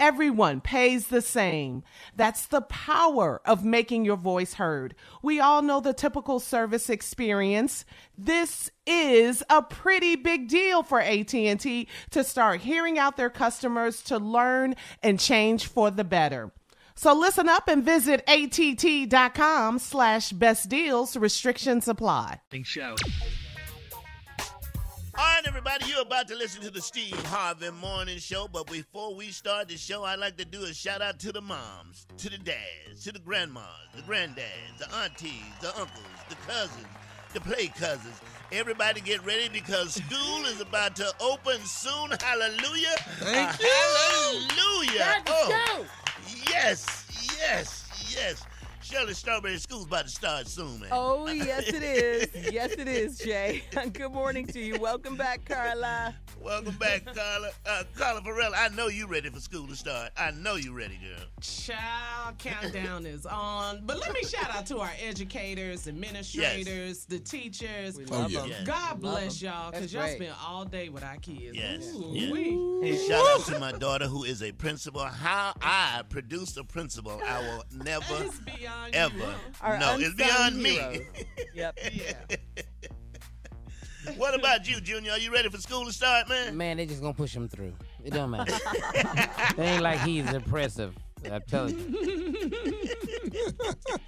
Everyone 0.00 0.60
pays 0.60 1.08
the 1.08 1.20
same. 1.20 1.82
That's 2.14 2.46
the 2.46 2.60
power 2.60 3.40
of 3.44 3.64
making 3.64 4.04
your 4.04 4.16
voice 4.16 4.54
heard. 4.54 4.94
We 5.22 5.40
all 5.40 5.60
know 5.60 5.80
the 5.80 5.92
typical 5.92 6.38
service 6.38 6.88
experience. 6.88 7.84
This 8.16 8.70
is 8.86 9.42
a 9.50 9.60
pretty 9.60 10.14
big 10.14 10.48
deal 10.48 10.82
for 10.84 11.00
AT&T 11.00 11.88
to 12.10 12.24
start 12.24 12.60
hearing 12.60 12.98
out 12.98 13.16
their 13.16 13.30
customers 13.30 14.02
to 14.04 14.18
learn 14.18 14.76
and 15.02 15.18
change 15.18 15.66
for 15.66 15.90
the 15.90 16.04
better. 16.04 16.52
So 16.94 17.12
listen 17.12 17.48
up 17.48 17.68
and 17.68 17.84
visit 17.84 18.22
att.com 18.28 19.78
slash 19.78 20.30
best 20.30 20.68
deals. 20.68 21.16
Restrictions 21.16 21.86
apply. 21.86 22.40
Show. 22.64 22.96
All 25.18 25.24
right, 25.24 25.42
everybody, 25.48 25.86
you're 25.86 26.02
about 26.02 26.28
to 26.28 26.36
listen 26.36 26.62
to 26.62 26.70
the 26.70 26.80
Steve 26.80 27.20
Harvey 27.26 27.70
Morning 27.70 28.18
Show. 28.18 28.46
But 28.46 28.70
before 28.70 29.16
we 29.16 29.32
start 29.32 29.66
the 29.68 29.76
show, 29.76 30.04
I'd 30.04 30.20
like 30.20 30.36
to 30.36 30.44
do 30.44 30.62
a 30.62 30.72
shout 30.72 31.02
out 31.02 31.18
to 31.20 31.32
the 31.32 31.40
moms, 31.40 32.06
to 32.18 32.30
the 32.30 32.38
dads, 32.38 33.02
to 33.02 33.10
the 33.10 33.18
grandmas, 33.18 33.64
the 33.96 34.02
granddads, 34.02 34.78
the 34.78 34.94
aunties, 34.94 35.32
the 35.60 35.70
uncles, 35.70 36.04
the 36.28 36.36
cousins, 36.46 36.86
the 37.34 37.40
play 37.40 37.66
cousins. 37.66 38.14
Everybody 38.52 39.00
get 39.00 39.24
ready 39.26 39.48
because 39.48 39.94
school 39.94 40.44
is 40.46 40.60
about 40.60 40.94
to 40.96 41.12
open 41.20 41.58
soon. 41.64 42.10
Hallelujah. 42.20 42.94
Thank 43.18 43.50
Uh, 43.50 43.56
you. 43.60 44.46
Hallelujah. 44.52 45.22
Let's 45.26 45.30
oh, 45.30 45.86
yes, 46.48 47.06
yes, 47.40 47.88
yes. 48.14 48.42
Shirley 48.90 49.12
Strawberry 49.12 49.58
School's 49.58 49.84
about 49.84 50.04
to 50.04 50.10
start 50.10 50.46
soon, 50.48 50.80
man. 50.80 50.88
Oh, 50.92 51.28
yes, 51.28 51.68
it 51.68 51.82
is. 51.82 52.28
Yes, 52.52 52.72
it 52.72 52.88
is, 52.88 53.18
Jay. 53.18 53.62
Good 53.92 54.12
morning 54.12 54.46
to 54.46 54.58
you. 54.60 54.78
Welcome 54.80 55.16
back, 55.16 55.44
Carla. 55.44 56.14
Welcome 56.40 56.74
back, 56.76 57.04
Carla. 57.04 57.50
Uh, 57.66 57.82
Carla 57.94 58.22
Ferrell, 58.22 58.52
I 58.56 58.68
know 58.70 58.86
you're 58.88 59.06
ready 59.08 59.28
for 59.28 59.40
school 59.40 59.66
to 59.66 59.76
start. 59.76 60.12
I 60.16 60.30
know 60.30 60.54
you're 60.56 60.74
ready, 60.74 60.96
girl. 61.02 61.26
Child 61.42 62.38
countdown 62.38 63.04
is 63.04 63.26
on. 63.26 63.82
But 63.84 64.00
let 64.00 64.12
me 64.14 64.22
shout 64.22 64.54
out 64.56 64.64
to 64.66 64.78
our 64.78 64.90
educators, 65.02 65.86
administrators, 65.86 67.04
the 67.04 67.18
teachers. 67.18 67.98
We 67.98 68.06
Oh, 68.10 68.26
yeah. 68.28 68.40
them. 68.40 68.48
Yes. 68.50 68.66
God 68.66 68.90
Love 68.92 69.00
bless 69.00 69.42
'em. 69.42 69.48
y'all 69.48 69.70
because 69.72 69.92
y'all 69.92 70.02
great. 70.04 70.16
spend 70.16 70.34
all 70.46 70.64
day 70.64 70.88
with 70.88 71.04
our 71.04 71.16
kids. 71.16 71.54
Yes, 71.56 71.84
Ooh, 71.94 72.12
yes. 72.14 72.98
And 73.00 73.08
shout 73.10 73.26
out 73.40 73.46
to 73.46 73.58
my 73.58 73.72
daughter 73.72 74.06
who 74.06 74.24
is 74.24 74.42
a 74.42 74.52
principal. 74.52 75.04
How 75.04 75.52
I 75.60 76.02
produce 76.08 76.56
a 76.56 76.64
principal, 76.64 77.20
I 77.26 77.40
will 77.40 77.64
never, 77.84 78.24
It's 78.24 78.38
beyond 78.86 78.94
ever. 78.94 79.24
huh? 79.24 79.38
Our 79.62 79.78
no, 79.78 79.96
it's 79.98 80.14
beyond 80.14 80.56
heroes. 80.56 80.98
me. 80.98 81.06
Yep. 81.54 81.78
Yeah. 81.92 82.12
what 84.16 84.34
about 84.34 84.68
you, 84.68 84.80
Junior? 84.80 85.12
Are 85.12 85.18
you 85.18 85.32
ready 85.32 85.48
for 85.48 85.58
school 85.58 85.84
to 85.86 85.92
start, 85.92 86.28
man? 86.28 86.56
Man, 86.56 86.76
they 86.76 86.86
just 86.86 87.00
gonna 87.00 87.14
push 87.14 87.34
him 87.34 87.48
through. 87.48 87.72
It 88.04 88.12
don't 88.12 88.30
matter. 88.30 88.54
they 89.56 89.64
ain't 89.64 89.82
like 89.82 90.00
he's 90.00 90.30
impressive. 90.32 90.94
I'm 91.28 91.42
telling 91.48 91.76
you. 91.76 92.40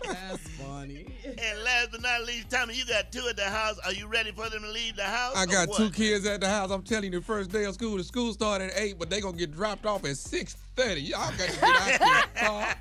That's 0.05 0.49
funny. 0.51 1.07
And 1.25 1.65
last 1.65 1.91
but 1.91 2.03
not 2.03 2.25
least, 2.25 2.51
Tommy, 2.51 2.75
you 2.75 2.87
got 2.87 3.11
two 3.11 3.27
at 3.29 3.37
the 3.37 3.47
house. 3.51 3.81
Are 3.85 3.93
you 3.93 4.07
ready 4.07 4.31
for 4.31 4.49
them 4.49 4.63
to 4.63 4.71
leave 4.71 4.95
the 4.95 5.03
house? 5.03 5.35
I 5.37 5.45
got 5.47 5.73
two 5.77 5.91
kids 5.91 6.25
at 6.25 6.41
the 6.41 6.49
house. 6.49 6.71
I'm 6.71 6.83
telling 6.85 7.13
you, 7.13 7.19
the 7.19 7.27
first 7.27 7.51
day 7.51 7.65
of 7.65 7.75
school, 7.75 7.97
the 7.97 8.05
school 8.05 8.33
started 8.33 8.71
at 8.71 8.79
eight, 8.79 8.97
but 8.97 9.11
they 9.11 9.21
gonna 9.21 9.37
get 9.37 9.51
dropped 9.51 9.87
off 9.87 10.05
at 10.05 10.19
six 10.19 10.55
thirty. 10.77 11.01
Y'all 11.01 11.31
got 11.37 11.49
to 11.49 11.61
get 11.61 11.65
out 11.65 11.99
there. 11.99 12.45
car. 12.47 12.75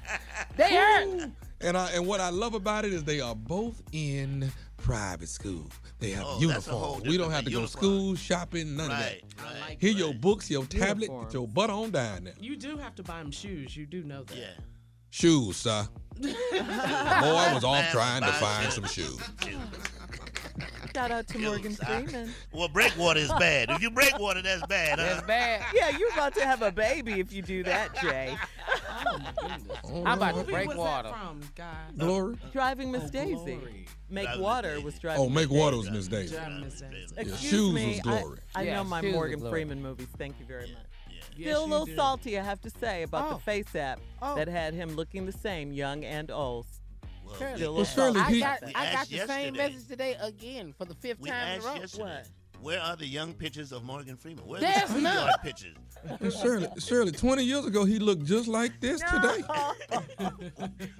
They 0.57 0.75
hurt. 0.75 1.31
And 1.61 1.77
I 1.77 1.91
and 1.91 2.07
what 2.07 2.19
I 2.21 2.29
love 2.29 2.53
about 2.53 2.85
it 2.85 2.93
is 2.93 3.03
they 3.03 3.19
are 3.21 3.35
both 3.35 3.81
in 3.91 4.51
private 4.77 5.27
school. 5.29 5.65
They 5.99 6.11
have 6.11 6.23
Oh, 6.25 6.39
that's 6.47 6.67
a 6.67 6.71
whole 6.71 6.81
uniforms. 6.93 7.07
We 7.09 7.17
don't 7.17 7.31
have 7.31 7.43
to 7.45 7.51
go 7.51 7.59
uniform. 7.59 7.83
school 7.83 8.15
shopping, 8.15 8.77
none 8.77 8.89
Right, 8.89 9.21
of 9.23 9.37
that. 9.37 9.61
right. 9.67 9.77
Here 9.79 9.91
your 9.91 10.13
books, 10.13 10.49
your 10.49 10.65
tablet, 10.65 11.03
Uniforms. 11.07 11.25
get 11.27 11.33
your 11.33 11.47
butt 11.47 11.69
on 11.69 11.91
down 11.91 12.23
there. 12.25 12.33
You 12.39 12.55
do 12.55 12.77
have 12.77 12.95
to 12.95 13.03
buy 13.03 13.17
them 13.19 13.31
shoes. 13.31 13.75
You 13.75 13.85
do 13.85 14.03
know 14.03 14.23
that. 14.23 14.37
Yeah. 14.37 14.51
Shoes, 15.09 15.57
sir. 15.57 15.87
Boy, 16.21 16.29
I 16.31 17.51
was 17.53 17.63
off 17.63 17.81
Man, 17.81 17.91
trying 17.91 18.21
to 18.21 18.31
find 18.33 18.65
shoes. 18.65 18.75
some 18.75 18.85
shoes. 18.85 19.19
Shout 20.95 21.11
out 21.11 21.27
to 21.27 21.39
Morgan 21.39 21.71
Shoes, 21.71 21.79
I- 21.81 22.01
Freeman. 22.03 22.33
Well, 22.51 22.67
breakwater 22.67 23.19
is 23.19 23.29
bad. 23.39 23.69
If 23.69 23.81
you 23.81 23.89
break 23.91 24.17
water, 24.19 24.41
that's 24.41 24.65
bad. 24.67 24.99
Huh? 24.99 25.05
That's 25.05 25.27
bad. 25.27 25.63
Yeah, 25.73 25.95
you're 25.97 26.11
about 26.11 26.33
to 26.35 26.45
have 26.45 26.61
a 26.61 26.71
baby 26.71 27.19
if 27.19 27.31
you 27.31 27.41
do 27.41 27.63
that, 27.63 27.95
Jay. 28.01 28.35
Oh 29.19 29.41
my 29.41 29.57
goodness. 29.57 29.77
Oh, 29.83 30.03
I'm 30.05 30.17
about 30.17 30.33
Lord. 30.35 30.45
to 30.47 30.51
break 30.53 30.67
was 30.67 30.77
water. 30.77 31.09
that 31.09 31.17
from, 31.19 31.41
guys? 31.55 31.91
Glory. 31.97 32.33
Uh, 32.43 32.47
driving 32.51 32.91
Miss 32.91 33.03
Oh, 33.05 33.09
Daisy. 33.09 33.33
glory. 33.35 33.85
Make 34.09 34.25
Driving 34.25 34.41
Water 34.43 34.67
Miss 34.67 34.75
Daisy. 34.75 34.85
was 34.85 34.93
oh, 34.95 34.99
driving. 35.01 35.23
Oh, 35.25 35.29
make 35.29 35.49
water 35.49 35.77
was 35.77 35.91
Miss 35.91 36.07
Daisy. 36.07 36.35
Driving 36.35 36.59
Miss 36.61 36.81
Daisy. 36.81 36.95
Yeah, 37.15 37.21
Excuse 37.21 37.39
shoes 37.51 37.73
me, 37.73 37.87
was 37.87 37.99
I- 37.99 38.21
Glory. 38.21 38.39
I, 38.55 38.61
Yeah, 38.63 38.75
know 38.75 38.83
my 38.85 39.01
shoes 39.01 39.13
Morgan 39.13 39.39
Glory. 39.39 39.51
Freeman 39.53 39.81
movies. 39.81 40.07
Thank 40.17 40.39
you 40.39 40.45
very 40.45 40.61
much. 40.71 40.83
Yeah. 41.09 41.15
Yes, 41.37 41.47
Still 41.55 41.65
a 41.65 41.67
little 41.67 41.85
do. 41.85 41.95
salty, 41.95 42.39
I 42.39 42.43
have 42.43 42.61
to 42.61 42.69
say, 42.69 43.03
about 43.03 43.25
Oh. 43.31 43.41
the 43.45 43.51
FaceApp 43.51 43.97
Oh. 44.21 44.35
that 44.35 44.47
had 44.47 44.73
him 44.73 44.95
looking 44.95 45.25
the 45.25 45.31
same, 45.31 45.71
young 45.73 46.03
and 46.05 46.31
old. 46.31 46.65
Well, 47.25 47.35
Shirley. 47.35 47.55
Still 47.57 47.69
a 47.69 47.73
Well, 47.73 47.79
little 47.81 47.85
Shirley, 47.95 48.19
salty. 48.19 48.33
he- 48.35 48.43
I 48.43 48.47
got, 48.59 48.63
I 48.63 48.71
got 48.71 48.85
asked 48.95 49.11
the 49.11 49.27
same 49.27 49.53
message 49.55 49.87
today 49.87 50.17
again 50.19 50.73
for 50.77 50.85
the 50.85 50.95
fifth 50.95 51.19
we 51.19 51.29
time 51.29 51.59
in 51.59 51.61
a 51.61 51.65
row. 51.67 51.75
yesterday, 51.75 52.03
What? 52.03 52.29
Where 52.61 52.81
are 52.81 52.95
the 52.95 53.05
young 53.05 53.33
pictures 53.33 53.71
of 53.71 53.83
Morgan 53.83 54.15
Freeman? 54.17 54.45
Where's 54.45 54.61
There's 54.61 54.89
the 54.89 55.01
none. 55.01 55.13
schoolyard 55.15 55.41
pictures? 55.43 55.75
And 56.21 56.31
Shirley, 56.33 56.67
Shirley, 56.79 57.11
20 57.11 57.43
years 57.43 57.65
ago, 57.65 57.83
he 57.85 57.99
looked 57.99 58.25
just 58.25 58.47
like 58.47 58.79
this 58.79 59.01
today. 59.01 59.43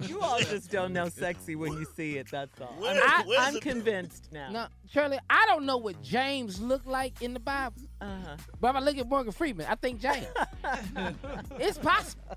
you 0.00 0.20
all 0.20 0.38
just 0.40 0.70
don't 0.70 0.92
know 0.92 1.08
sexy 1.08 1.56
when 1.56 1.72
you 1.72 1.86
see 1.96 2.16
it. 2.18 2.28
That's 2.30 2.60
all. 2.60 2.74
Where- 2.78 3.00
I'm, 3.06 3.26
where's 3.26 3.40
I'm 3.46 3.54
the- 3.54 3.60
convinced 3.60 4.28
now. 4.32 4.50
No, 4.50 4.66
Shirley, 4.90 5.18
I 5.28 5.44
don't 5.48 5.64
know 5.64 5.78
what 5.78 6.00
James 6.02 6.60
looked 6.60 6.86
like 6.86 7.22
in 7.22 7.32
the 7.34 7.40
Bible, 7.40 7.80
Uh-huh. 8.00 8.36
but 8.60 8.70
if 8.70 8.76
I 8.76 8.80
look 8.80 8.98
at 8.98 9.08
Morgan 9.08 9.32
Freeman, 9.32 9.66
I 9.68 9.74
think 9.74 10.00
James. 10.00 10.26
it's 11.58 11.78
possible. 11.78 12.36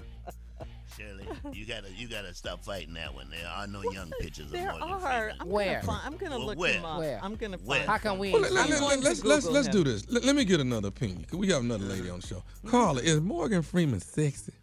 Shirley, 0.98 1.28
you 1.54 1.66
gotta 1.66 1.88
you 1.96 2.08
gotta 2.08 2.34
stop 2.34 2.64
fighting 2.64 2.94
that 2.96 3.14
one. 3.14 3.30
There 3.30 3.48
are 3.48 3.66
no 3.68 3.82
young 3.92 4.12
pictures 4.20 4.52
There 4.52 4.70
of 4.72 4.80
Morgan 4.80 4.96
are. 4.98 5.00
Freeman. 5.00 5.36
I'm 5.42 5.50
Where? 5.50 5.74
Gonna 5.82 5.84
find, 5.86 6.02
I'm 6.06 6.18
gonna 6.18 6.38
Well, 6.38 6.46
look 6.48 6.58
where? 6.60 6.74
them 6.74 6.86
up. 6.86 7.00
Where? 7.00 7.20
I'm 7.24 7.36
gonna 7.36 7.58
Where? 7.58 7.78
find. 7.80 7.90
How 7.90 7.98
can 7.98 8.20
we? 8.20 8.32
Well, 8.32 8.42
let, 8.42 8.52
I'm 8.52 8.70
let, 8.70 8.80
going 8.80 9.02
to 9.02 9.10
us 9.10 9.24
let's 9.24 9.46
Google 9.46 9.54
let's 9.62 9.68
do 9.70 9.84
this. 9.84 10.10
Let, 10.10 10.24
let 10.24 10.36
me 10.36 10.46
get 10.46 10.60
another 10.60 10.90
opinion. 10.90 11.24
'cause 11.30 11.40
we 11.40 11.48
have 11.50 11.62
another 11.64 11.86
lady 11.86 12.10
on 12.10 12.20
the 12.20 12.28
show. 12.28 12.44
Carla, 12.68 13.02
is 13.02 13.20
Morgan 13.22 13.62
Freeman 13.62 14.00
sexy? 14.00 14.54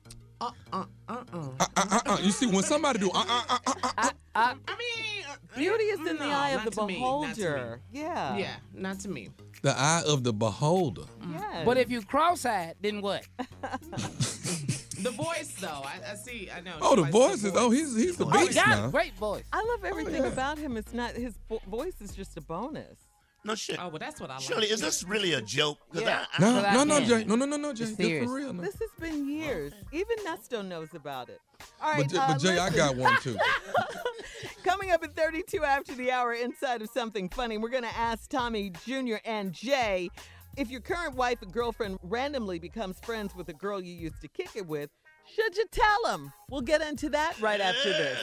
Uh 0.41 0.51
uh 0.73 0.85
uh 1.09 1.17
uh. 1.33 1.39
Uh, 1.61 1.67
uh, 1.77 1.85
uh, 1.91 2.01
uh. 2.07 2.19
You 2.23 2.31
see, 2.31 2.47
when 2.47 2.63
somebody 2.63 2.99
do 2.99 3.11
uh, 3.11 3.19
uh, 3.29 3.43
uh, 3.51 3.59
uh, 3.67 3.73
uh, 3.99 4.11
uh, 4.35 4.55
I 4.69 4.77
mean, 4.79 5.25
uh, 5.31 5.35
Beauty 5.57 5.85
is 5.85 6.01
in 6.09 6.17
the 6.17 6.25
eye 6.25 6.51
of 6.51 6.65
the 6.65 6.71
to 6.71 6.87
me, 6.87 6.99
not 7.01 7.35
to 7.35 7.41
me. 7.41 7.45
beholder. 7.45 7.81
Yeah. 7.93 8.37
Yeah, 8.39 8.55
not 8.73 9.01
to 9.01 9.09
me. 9.09 9.29
the 9.63 9.79
eye 9.79 10.03
of 10.07 10.25
the 10.25 10.33
beholder. 10.33 11.03
Yes. 11.31 11.67
But 11.67 11.77
if 11.77 11.91
you 11.91 12.01
cross-eyed, 12.03 12.77
then 12.81 13.03
what? 13.03 13.27
The 15.03 15.11
voice, 15.11 15.55
though, 15.61 15.83
I, 15.85 16.01
I 16.13 16.15
see. 16.15 16.49
I 16.55 16.61
know. 16.61 16.77
Oh, 16.81 16.97
the 16.97 17.11
voice 17.11 17.45
is. 17.45 17.53
Oh, 17.55 17.71
he's 17.71 17.95
he's 17.97 18.17
the 18.17 18.27
Oh, 18.27 18.31
beast 18.31 18.55
got 18.55 18.69
now. 18.69 18.87
a 18.87 18.91
great 18.91 19.15
voice. 19.15 19.45
I 19.53 19.63
love 19.63 19.85
everything 19.85 20.25
about 20.25 20.59
him. 20.59 20.77
It's 20.77 20.93
not 20.95 21.13
his 21.13 21.35
vo- 21.49 21.63
voice 21.69 22.01
is 22.01 22.15
just 22.15 22.37
a 22.37 22.41
bonus. 22.41 22.99
No 23.43 23.55
shit. 23.55 23.79
Oh, 23.83 23.89
well, 23.89 23.99
that's 23.99 24.21
what 24.21 24.31
I 24.31 24.35
like. 24.35 24.43
Shirley, 24.43 24.67
is 24.67 24.83
this 24.83 25.03
really 25.03 25.33
a 25.33 25.41
joke? 25.41 25.79
'Cause 25.91 26.03
Yeah. 26.03 26.27
I, 26.39 26.45
I, 26.45 26.51
No, 26.53 26.63
I 26.63 26.75
no, 26.75 26.85
no. 26.85 27.01
Jay. 27.01 27.25
No, 27.25 27.37
no, 27.37 27.47
no, 27.47 27.57
no, 27.57 27.73
Jay. 27.73 27.85
It's 27.85 27.95
Good 27.95 28.05
serious. 28.07 28.27
for 28.27 28.35
real. 28.35 28.53
No. 28.53 28.63
This 28.63 28.79
has 28.79 28.91
been 29.01 29.27
years. 29.31 29.73
Even 29.93 30.17
Nesto 30.27 30.63
knows 30.67 30.93
about 30.95 31.31
it. 31.31 31.41
All 31.83 31.91
right, 31.93 32.03
But, 32.03 32.11
Jay- 32.11 32.19
uh, 32.19 32.27
but 32.29 32.39
Jay, 32.41 32.59
I 32.59 32.69
got 32.69 32.97
one 32.97 33.17
too. 33.23 33.39
Coming 34.65 34.91
up 34.91 35.03
at 35.03 35.17
32 35.17 35.65
after 35.65 35.95
the 35.95 36.11
hour, 36.11 36.35
inside 36.35 36.83
of 36.83 36.91
something 36.91 37.29
funny, 37.31 37.57
we're 37.57 37.71
going 37.71 37.83
to 37.83 37.97
ask 37.97 38.29
Tommy 38.29 38.71
Jr. 38.85 39.17
and 39.25 39.53
Jay 39.55 40.11
if 40.57 40.71
your 40.71 40.81
current 40.81 41.15
wife 41.15 41.43
or 41.43 41.47
girlfriend 41.47 41.99
randomly 42.03 42.59
becomes 42.59 42.99
friends 43.01 43.35
with 43.35 43.49
a 43.49 43.53
girl 43.53 43.81
you 43.81 43.95
used 43.95 44.21
to 44.21 44.29
kick 44.29 44.51
it 44.55 44.67
with. 44.67 44.91
Should 45.35 45.57
you 45.57 45.67
tell 45.71 46.03
them? 46.07 46.33
We'll 46.49 46.61
get 46.61 46.83
into 46.83 47.09
that 47.11 47.41
right 47.41 47.61
after 47.61 47.91
this. 47.91 48.19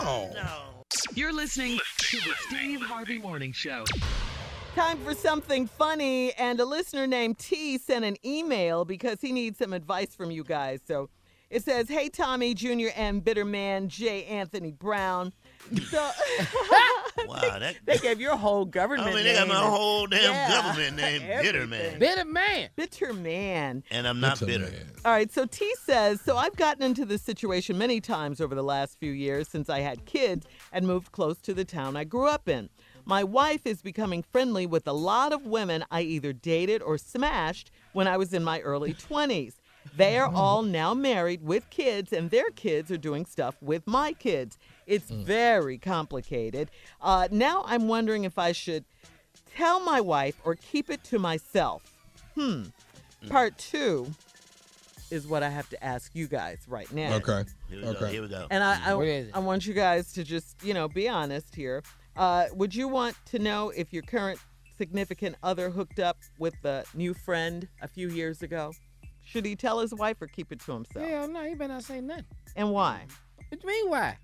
No. 0.00 0.30
no. 0.34 0.60
You're 1.14 1.32
listening 1.32 1.78
to 1.98 2.16
the 2.18 2.34
Steve 2.46 2.80
Harvey 2.82 3.18
Morning 3.18 3.52
Show. 3.52 3.84
Time 4.74 4.98
for 4.98 5.14
something 5.14 5.66
funny, 5.66 6.32
and 6.34 6.58
a 6.58 6.64
listener 6.64 7.06
named 7.06 7.38
T 7.38 7.78
sent 7.78 8.04
an 8.04 8.16
email 8.24 8.84
because 8.84 9.20
he 9.20 9.32
needs 9.32 9.58
some 9.58 9.72
advice 9.72 10.14
from 10.14 10.30
you 10.30 10.42
guys. 10.44 10.80
So 10.86 11.08
it 11.48 11.62
says, 11.62 11.88
"Hey 11.88 12.08
Tommy 12.08 12.54
Jr. 12.54 12.88
and 12.96 13.24
Bitter 13.24 13.44
Man 13.44 13.88
J. 13.88 14.24
Anthony 14.24 14.72
Brown." 14.72 15.32
So 15.90 16.10
Wow, 17.26 17.58
that. 17.58 17.76
they 17.86 17.98
gave 17.98 18.20
your 18.20 18.36
whole 18.36 18.64
government. 18.64 19.08
I 19.08 19.14
mean, 19.14 19.24
they 19.24 19.32
got 19.34 19.40
name 19.46 19.56
my 19.56 19.64
and- 19.64 19.74
whole 19.74 20.06
damn 20.06 20.20
Yeah. 20.32 20.50
government 20.62 20.96
name, 20.96 21.20
Bitter 21.42 21.62
Everything. 21.62 21.70
Man, 21.70 21.98
Bitter 21.98 22.24
man. 22.24 22.68
Bitter 22.76 23.12
man. 23.12 23.84
and 23.90 24.06
I'm 24.06 24.20
not 24.20 24.38
That's 24.38 24.42
a 24.42 24.46
bitter. 24.46 24.70
All 25.04 25.12
right, 25.12 25.32
so 25.32 25.46
T 25.46 25.72
says, 25.82 26.20
so 26.20 26.36
I've 26.36 26.56
gotten 26.56 26.82
into 26.82 27.04
this 27.04 27.22
situation 27.22 27.78
many 27.78 28.00
times 28.00 28.40
over 28.40 28.54
the 28.54 28.62
last 28.62 28.98
few 28.98 29.12
years 29.12 29.48
since 29.48 29.70
I 29.70 29.80
had 29.80 30.04
kids 30.06 30.46
and 30.72 30.86
moved 30.86 31.12
close 31.12 31.38
to 31.42 31.54
the 31.54 31.64
town 31.64 31.96
I 31.96 32.04
grew 32.04 32.26
up 32.28 32.48
in. 32.48 32.68
My 33.06 33.22
wife 33.22 33.66
is 33.66 33.82
becoming 33.82 34.22
friendly 34.22 34.66
with 34.66 34.86
a 34.88 34.92
lot 34.92 35.32
of 35.32 35.46
women 35.46 35.84
I 35.90 36.02
either 36.02 36.32
dated 36.32 36.82
or 36.82 36.96
smashed 36.98 37.70
when 37.92 38.08
I 38.08 38.16
was 38.16 38.32
in 38.32 38.42
my 38.42 38.60
early 38.60 38.94
20s. 38.94 39.54
They 39.94 40.16
are 40.18 40.32
all 40.32 40.62
now 40.62 40.94
married 40.94 41.42
with 41.42 41.68
kids, 41.68 42.10
and 42.14 42.30
their 42.30 42.48
kids 42.50 42.90
are 42.90 42.96
doing 42.96 43.26
stuff 43.26 43.56
with 43.60 43.86
my 43.86 44.14
kids. 44.14 44.56
It's 44.86 45.10
very 45.10 45.78
complicated. 45.78 46.70
Uh, 47.00 47.28
now 47.30 47.64
I'm 47.66 47.88
wondering 47.88 48.24
if 48.24 48.38
I 48.38 48.52
should 48.52 48.84
tell 49.56 49.80
my 49.80 50.00
wife 50.00 50.40
or 50.44 50.54
keep 50.54 50.90
it 50.90 51.02
to 51.04 51.18
myself. 51.18 51.94
Hmm. 52.34 52.64
Part 53.28 53.56
two 53.56 54.12
is 55.10 55.26
what 55.26 55.42
I 55.42 55.48
have 55.48 55.68
to 55.70 55.82
ask 55.84 56.14
you 56.14 56.26
guys 56.26 56.64
right 56.68 56.90
now. 56.92 57.14
Okay. 57.14 57.44
Here 57.68 57.78
we 57.78 57.82
go. 57.82 57.88
Okay. 57.90 58.12
Here 58.12 58.22
we 58.22 58.28
go. 58.28 58.46
And 58.50 58.62
I, 58.62 58.78
I. 58.84 59.26
I 59.34 59.38
want 59.38 59.66
you 59.66 59.74
guys 59.74 60.12
to 60.14 60.24
just, 60.24 60.62
you 60.62 60.74
know, 60.74 60.88
be 60.88 61.08
honest 61.08 61.54
here. 61.54 61.82
Uh, 62.16 62.46
would 62.52 62.74
you 62.74 62.88
want 62.88 63.16
to 63.26 63.38
know 63.38 63.70
if 63.70 63.92
your 63.92 64.02
current 64.02 64.38
significant 64.76 65.36
other 65.42 65.70
hooked 65.70 66.00
up 66.00 66.18
with 66.38 66.54
a 66.64 66.84
new 66.94 67.14
friend 67.14 67.68
a 67.80 67.88
few 67.88 68.08
years 68.08 68.42
ago? 68.42 68.72
Should 69.22 69.46
he 69.46 69.56
tell 69.56 69.80
his 69.80 69.94
wife 69.94 70.20
or 70.20 70.26
keep 70.26 70.52
it 70.52 70.60
to 70.60 70.72
himself? 70.72 71.08
Hell 71.08 71.28
no, 71.28 71.44
he 71.44 71.54
better 71.54 71.74
not 71.74 71.84
say 71.84 72.00
nothing. 72.00 72.24
And 72.56 72.70
why? 72.72 73.06
What 73.48 73.62
you 73.62 73.68
mean 73.68 73.90
why? 73.90 74.18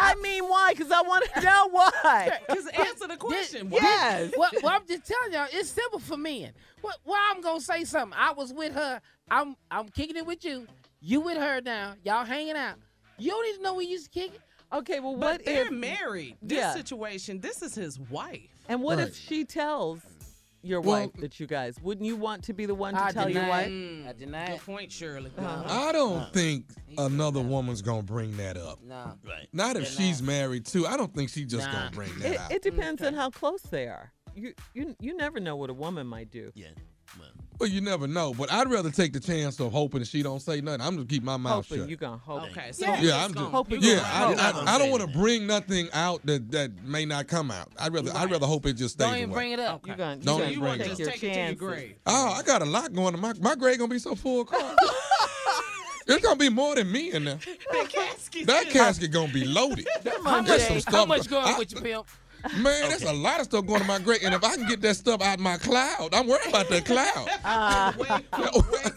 I 0.00 0.14
mean, 0.22 0.44
why? 0.44 0.72
Because 0.74 0.90
I 0.92 1.02
want 1.02 1.24
to 1.34 1.40
know 1.42 1.68
why. 1.70 2.30
Just 2.54 2.72
answer 2.74 3.08
the 3.08 3.16
question. 3.16 3.68
Why? 3.70 3.78
yes. 3.82 4.32
well, 4.36 4.50
well, 4.62 4.72
I'm 4.74 4.86
just 4.86 5.04
telling 5.06 5.32
y'all, 5.32 5.48
it's 5.52 5.70
simple 5.70 5.98
for 5.98 6.16
men. 6.16 6.52
What? 6.80 6.96
Well, 7.04 7.18
I'm 7.30 7.40
gonna 7.40 7.60
say 7.60 7.84
something. 7.84 8.16
I 8.18 8.32
was 8.32 8.52
with 8.52 8.72
her. 8.74 9.00
I'm 9.30 9.56
I'm 9.70 9.88
kicking 9.88 10.16
it 10.16 10.26
with 10.26 10.44
you. 10.44 10.66
You 11.00 11.20
with 11.20 11.36
her 11.38 11.60
now. 11.60 11.94
Y'all 12.04 12.24
hanging 12.24 12.56
out. 12.56 12.76
You 13.18 13.30
don't 13.30 13.48
even 13.48 13.62
know 13.62 13.74
we 13.74 13.86
used 13.86 14.12
to 14.12 14.18
kick 14.20 14.34
it. 14.34 14.40
Okay, 14.72 15.00
well, 15.00 15.12
But 15.14 15.20
what 15.38 15.44
they're 15.44 15.66
if 15.66 15.70
married. 15.72 16.36
This 16.42 16.58
Yeah. 16.58 16.74
situation, 16.74 17.40
this 17.40 17.62
is 17.62 17.74
his 17.74 17.98
wife. 17.98 18.48
And 18.68 18.82
what 18.82 18.98
Right. 18.98 19.08
if 19.08 19.16
she 19.16 19.44
tells 19.44 20.00
your 20.62 20.80
Well- 20.80 21.00
wife 21.06 21.12
that 21.20 21.38
you 21.40 21.46
guys 21.46 21.76
wouldn't 21.80 22.06
you 22.06 22.16
want 22.16 22.44
to 22.44 22.52
be 22.52 22.66
the 22.66 22.74
one 22.74 22.94
to 22.94 23.02
I 23.02 23.12
tell 23.12 23.28
your 23.28 23.46
wife? 23.46 23.66
I 23.68 24.12
deny 24.18 24.46
Good 24.48 24.60
point, 24.66 24.90
Shirley. 24.92 25.30
Uh-huh. 25.38 25.64
I 25.88 25.92
don't 25.92 26.32
think 26.32 26.66
another 26.96 27.40
woman's 27.40 27.82
gonna 27.82 28.02
bring 28.02 28.36
that 28.38 28.56
up. 28.56 28.82
No. 28.82 29.14
Right. 29.26 29.48
Not 29.52 29.76
if 29.76 29.88
she's 29.88 30.22
married 30.22 30.66
too. 30.66 30.86
I 30.86 30.96
don't 30.96 31.14
think 31.14 31.30
she's 31.30 31.46
just 31.50 31.66
Nah. 31.66 31.72
gonna 31.72 31.90
bring 31.90 32.18
that 32.18 32.32
It, 32.32 32.38
out. 32.40 32.52
it 32.52 32.62
depends 32.62 33.02
on 33.02 33.14
how 33.14 33.30
close 33.30 33.62
they 33.62 33.86
are. 33.86 34.12
You 34.34 34.54
you 34.74 34.94
you 35.00 35.16
never 35.16 35.40
know 35.40 35.56
what 35.56 35.70
a 35.70 35.74
woman 35.74 36.06
might 36.06 36.30
do. 36.30 36.50
Yeah. 36.54 36.68
Well, 37.18 37.28
well, 37.58 37.68
you 37.68 37.80
never 37.80 38.06
know. 38.06 38.32
But 38.34 38.52
I'd 38.52 38.70
rather 38.70 38.90
take 38.90 39.12
the 39.12 39.20
chance 39.20 39.58
of 39.60 39.72
hoping 39.72 40.04
she 40.04 40.22
don't 40.22 40.40
say 40.40 40.60
nothing. 40.60 40.80
I'm 40.80 40.96
just 40.96 41.08
keep 41.08 41.22
my 41.22 41.36
mouth 41.36 41.66
Hoping 41.66 41.82
shut. 41.82 41.88
you 41.90 41.96
gonna 41.96 42.16
hope. 42.18 42.44
Okay, 42.50 42.70
so 42.72 42.86
Yeah. 42.86 43.00
you 43.00 43.08
Yeah, 43.08 43.24
I'm 43.24 43.32
gonna- 43.32 43.46
just- 43.46 43.52
Hoping 43.52 43.82
you 43.82 43.88
you 43.88 43.94
Yeah, 43.96 44.00
gonna 44.02 44.14
I, 44.14 44.28
You're 44.28 44.52
hope. 44.54 44.68
I, 44.68 44.74
I 44.74 44.78
don't 44.78 44.90
want 44.90 45.02
to 45.02 45.18
bring 45.18 45.46
nothing 45.46 45.88
out 45.92 46.24
that, 46.26 46.50
that 46.52 46.84
may 46.84 47.04
not 47.04 47.26
come 47.28 47.50
out. 47.50 47.68
I'd 47.78 47.92
rather 47.92 48.12
I'd 48.14 48.30
rather 48.30 48.46
hope 48.46 48.66
it 48.66 48.74
just 48.74 48.94
stays 48.94 49.06
Don't 49.06 49.16
even 49.16 49.30
away. 49.30 49.36
bring 49.36 49.52
it 49.52 49.60
up. 49.60 49.76
Okay. 49.76 49.88
You're 49.88 49.96
gonna, 49.96 50.16
Don't 50.16 50.38
you're 50.50 50.60
gonna 50.60 50.60
bring 50.60 50.80
it 50.80 50.84
to 50.84 50.88
take 50.88 50.88
just 50.88 51.00
your 51.00 51.10
take 51.10 51.16
it 51.16 51.58
to 51.58 51.64
your 51.66 51.74
chances. 51.76 51.96
Oh, 52.06 52.34
I 52.38 52.42
got 52.42 52.62
a 52.62 52.66
lot 52.66 52.92
going 52.92 53.14
on. 53.14 53.20
My 53.20 53.32
my 53.40 53.54
grade 53.54 53.78
gonna 53.78 53.90
be 53.90 53.98
so 53.98 54.14
full. 54.14 54.44
Carl. 54.44 54.74
it's 56.06 56.24
gonna 56.24 56.36
be 56.36 56.48
more 56.48 56.74
than 56.74 56.90
me 56.90 57.12
in 57.12 57.24
there. 57.24 57.38
That 57.72 57.88
casket. 57.88 58.46
That 58.46 58.66
is- 58.66 58.72
casket 58.72 59.10
gonna 59.12 59.32
be 59.32 59.44
loaded. 59.44 59.86
How 59.94 60.00
There's 60.02 60.22
much, 60.22 60.60
some 60.60 60.74
how 60.74 60.80
stuff 60.80 61.08
much 61.08 61.28
going 61.28 61.46
I- 61.54 61.58
with 61.58 61.72
you, 61.72 61.80
pimp? 61.80 62.06
Man, 62.56 62.88
there's 62.88 63.02
a 63.02 63.12
lot 63.12 63.40
of 63.40 63.46
stuff 63.46 63.66
going 63.66 63.80
to 63.80 63.86
my 63.86 63.98
grade, 63.98 64.20
and 64.22 64.34
if 64.34 64.44
I 64.44 64.56
can 64.56 64.66
get 64.68 64.80
that 64.82 64.96
stuff 64.96 65.20
out 65.22 65.34
of 65.38 65.40
my 65.40 65.56
cloud, 65.56 66.10
I'm 66.12 66.26
worried 66.26 66.48
about 66.48 66.68
that 66.68 66.84
cloud. 66.84 67.28
Ah. 67.44 67.94
Wait, 67.98 68.10
wait, 68.10 68.64
wait. 68.72 68.92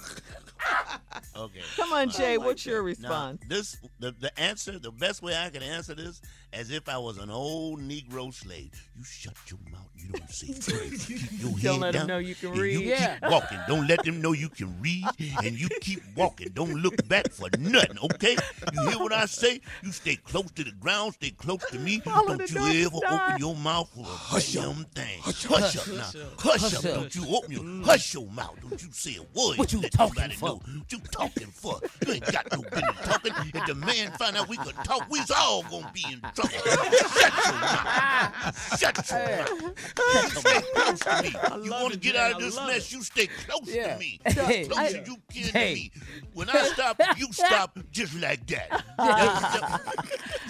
Okay. 1.36 1.62
Come 1.76 1.94
on, 1.94 2.10
Jay. 2.10 2.38
like 2.38 2.46
what's 2.46 2.66
your 2.66 2.78
that. 2.78 2.84
response? 2.84 3.40
Now, 3.42 3.56
this 3.56 3.78
the, 4.00 4.14
the 4.20 4.40
answer, 4.40 4.78
the 4.78 4.92
best 4.92 5.24
way 5.24 5.36
I 5.36 5.50
can 5.50 5.64
answer 5.64 5.96
this, 5.96 6.22
as 6.54 6.70
if 6.72 6.88
I 6.88 6.98
was 6.98 7.18
an 7.18 7.30
old 7.32 7.80
Negro 7.80 8.34
slave. 8.34 8.90
You 8.96 9.04
shut 9.04 9.34
your 9.50 9.60
mouth. 9.72 9.91
You 10.04 10.10
don't 10.14 10.30
say 10.30 10.48
words. 10.74 11.10
You 11.10 11.18
keep 11.18 11.32
your 11.42 11.52
Don't 11.52 11.60
head 11.62 11.80
let 11.82 11.96
'em 11.96 12.00
down, 12.02 12.08
know 12.08 12.18
you 12.18 12.36
can 12.36 12.48
and 12.50 12.58
You 12.58 12.64
read. 12.64 12.82
Yeah. 12.88 13.20
keep 13.20 13.30
walking. 13.32 13.60
Don't 13.68 13.88
let 13.88 14.04
them 14.04 14.22
know 14.22 14.32
you 14.34 14.50
can 14.50 14.82
read, 14.82 15.06
and 15.44 15.60
you 15.60 15.70
keep 15.82 16.02
walking. 16.16 16.50
Don't 16.54 16.74
look 16.74 17.08
back 17.08 17.32
for 17.32 17.50
nothing. 17.58 17.98
Okay? 18.04 18.36
You 18.74 18.90
hear 18.90 19.00
what 19.00 19.14
I 19.14 19.26
say? 19.26 19.62
You 19.84 19.92
stay 19.92 20.16
close 20.18 20.52
to 20.52 20.64
the 20.64 20.72
ground. 20.72 21.14
Stay 21.16 21.32
close 21.32 21.64
to 21.72 21.80
me. 21.80 22.00
Follow 22.00 22.36
don't 22.36 22.48
the 22.48 22.48
you 22.54 22.60
North 22.60 22.76
ever 22.76 22.98
Star. 22.98 23.26
open 23.28 23.40
your 23.40 23.56
mouth 23.56 23.90
for 23.94 24.02
a 24.02 24.04
Hush 24.04 24.56
up. 24.58 24.64
damn 24.64 24.84
thing. 24.86 25.20
Hush 25.22 25.44
Hush, 25.46 25.76
up. 25.78 25.82
up 25.82 25.94
now. 25.94 26.02
Hush 26.04 26.16
up. 26.16 26.42
Hush, 26.42 26.62
Hush 26.62 26.74
up. 26.74 26.86
up. 26.86 26.94
Don't 26.96 27.16
you 27.16 27.36
open 27.36 27.52
your 27.52 27.64
mm. 27.64 27.86
hush 27.86 28.14
your 28.14 28.28
mouth. 28.28 28.56
Don't 28.62 28.82
you 28.82 28.90
say 28.92 29.16
a 29.18 29.22
word. 29.38 29.58
What 29.58 29.72
you 29.74 29.82
Let 29.82 29.92
talking 29.92 30.16
nobody 30.16 30.36
for? 30.36 30.46
know. 30.48 30.56
What 30.56 30.92
you 30.92 31.00
talking 31.12 31.48
for? 31.48 31.80
You 32.06 32.14
ain't 32.14 32.32
got 32.32 32.52
no 32.52 32.62
business 32.62 32.96
talking. 33.04 33.34
If 33.54 33.66
the 33.68 33.76
man 33.76 34.12
find 34.14 34.38
out 34.38 34.48
we 34.48 34.58
could 34.58 34.76
talk, 34.84 35.10
we's 35.10 35.30
all 35.32 35.64
gonna 35.64 35.92
be 35.94 36.04
in 36.12 36.20
trouble. 36.22 36.50
Shut 36.52 37.46
your 37.46 37.54
mouth. 37.54 38.80
Shut 38.80 39.10
your 39.12 39.20
mouth. 39.20 39.91
Stay 40.28 40.62
close 40.74 41.00
to 41.00 41.22
me. 41.24 41.36
You 41.66 41.72
want 41.72 41.94
to 41.94 42.00
get 42.00 42.14
Jay. 42.14 42.20
out 42.20 42.32
of 42.34 42.40
this 42.42 42.56
love 42.56 42.68
mess, 42.68 42.92
you 42.92 43.02
stay 43.04 43.28
close 43.28 43.62
Yeah. 43.74 43.94
to 43.94 44.00
me. 44.00 44.20
Hey, 44.26 44.66
Close 44.66 44.78
I- 44.78 44.86
as 44.86 44.94
you 45.08 45.18
can 45.34 45.44
to 45.48 45.54
me. 45.54 45.92
When 46.34 46.50
I 46.50 46.64
stop, 46.74 47.02
you 47.18 47.28
stop 47.32 47.78
just 47.92 48.16
like 48.20 48.46
that. 48.48 48.84
That's- 48.98 49.82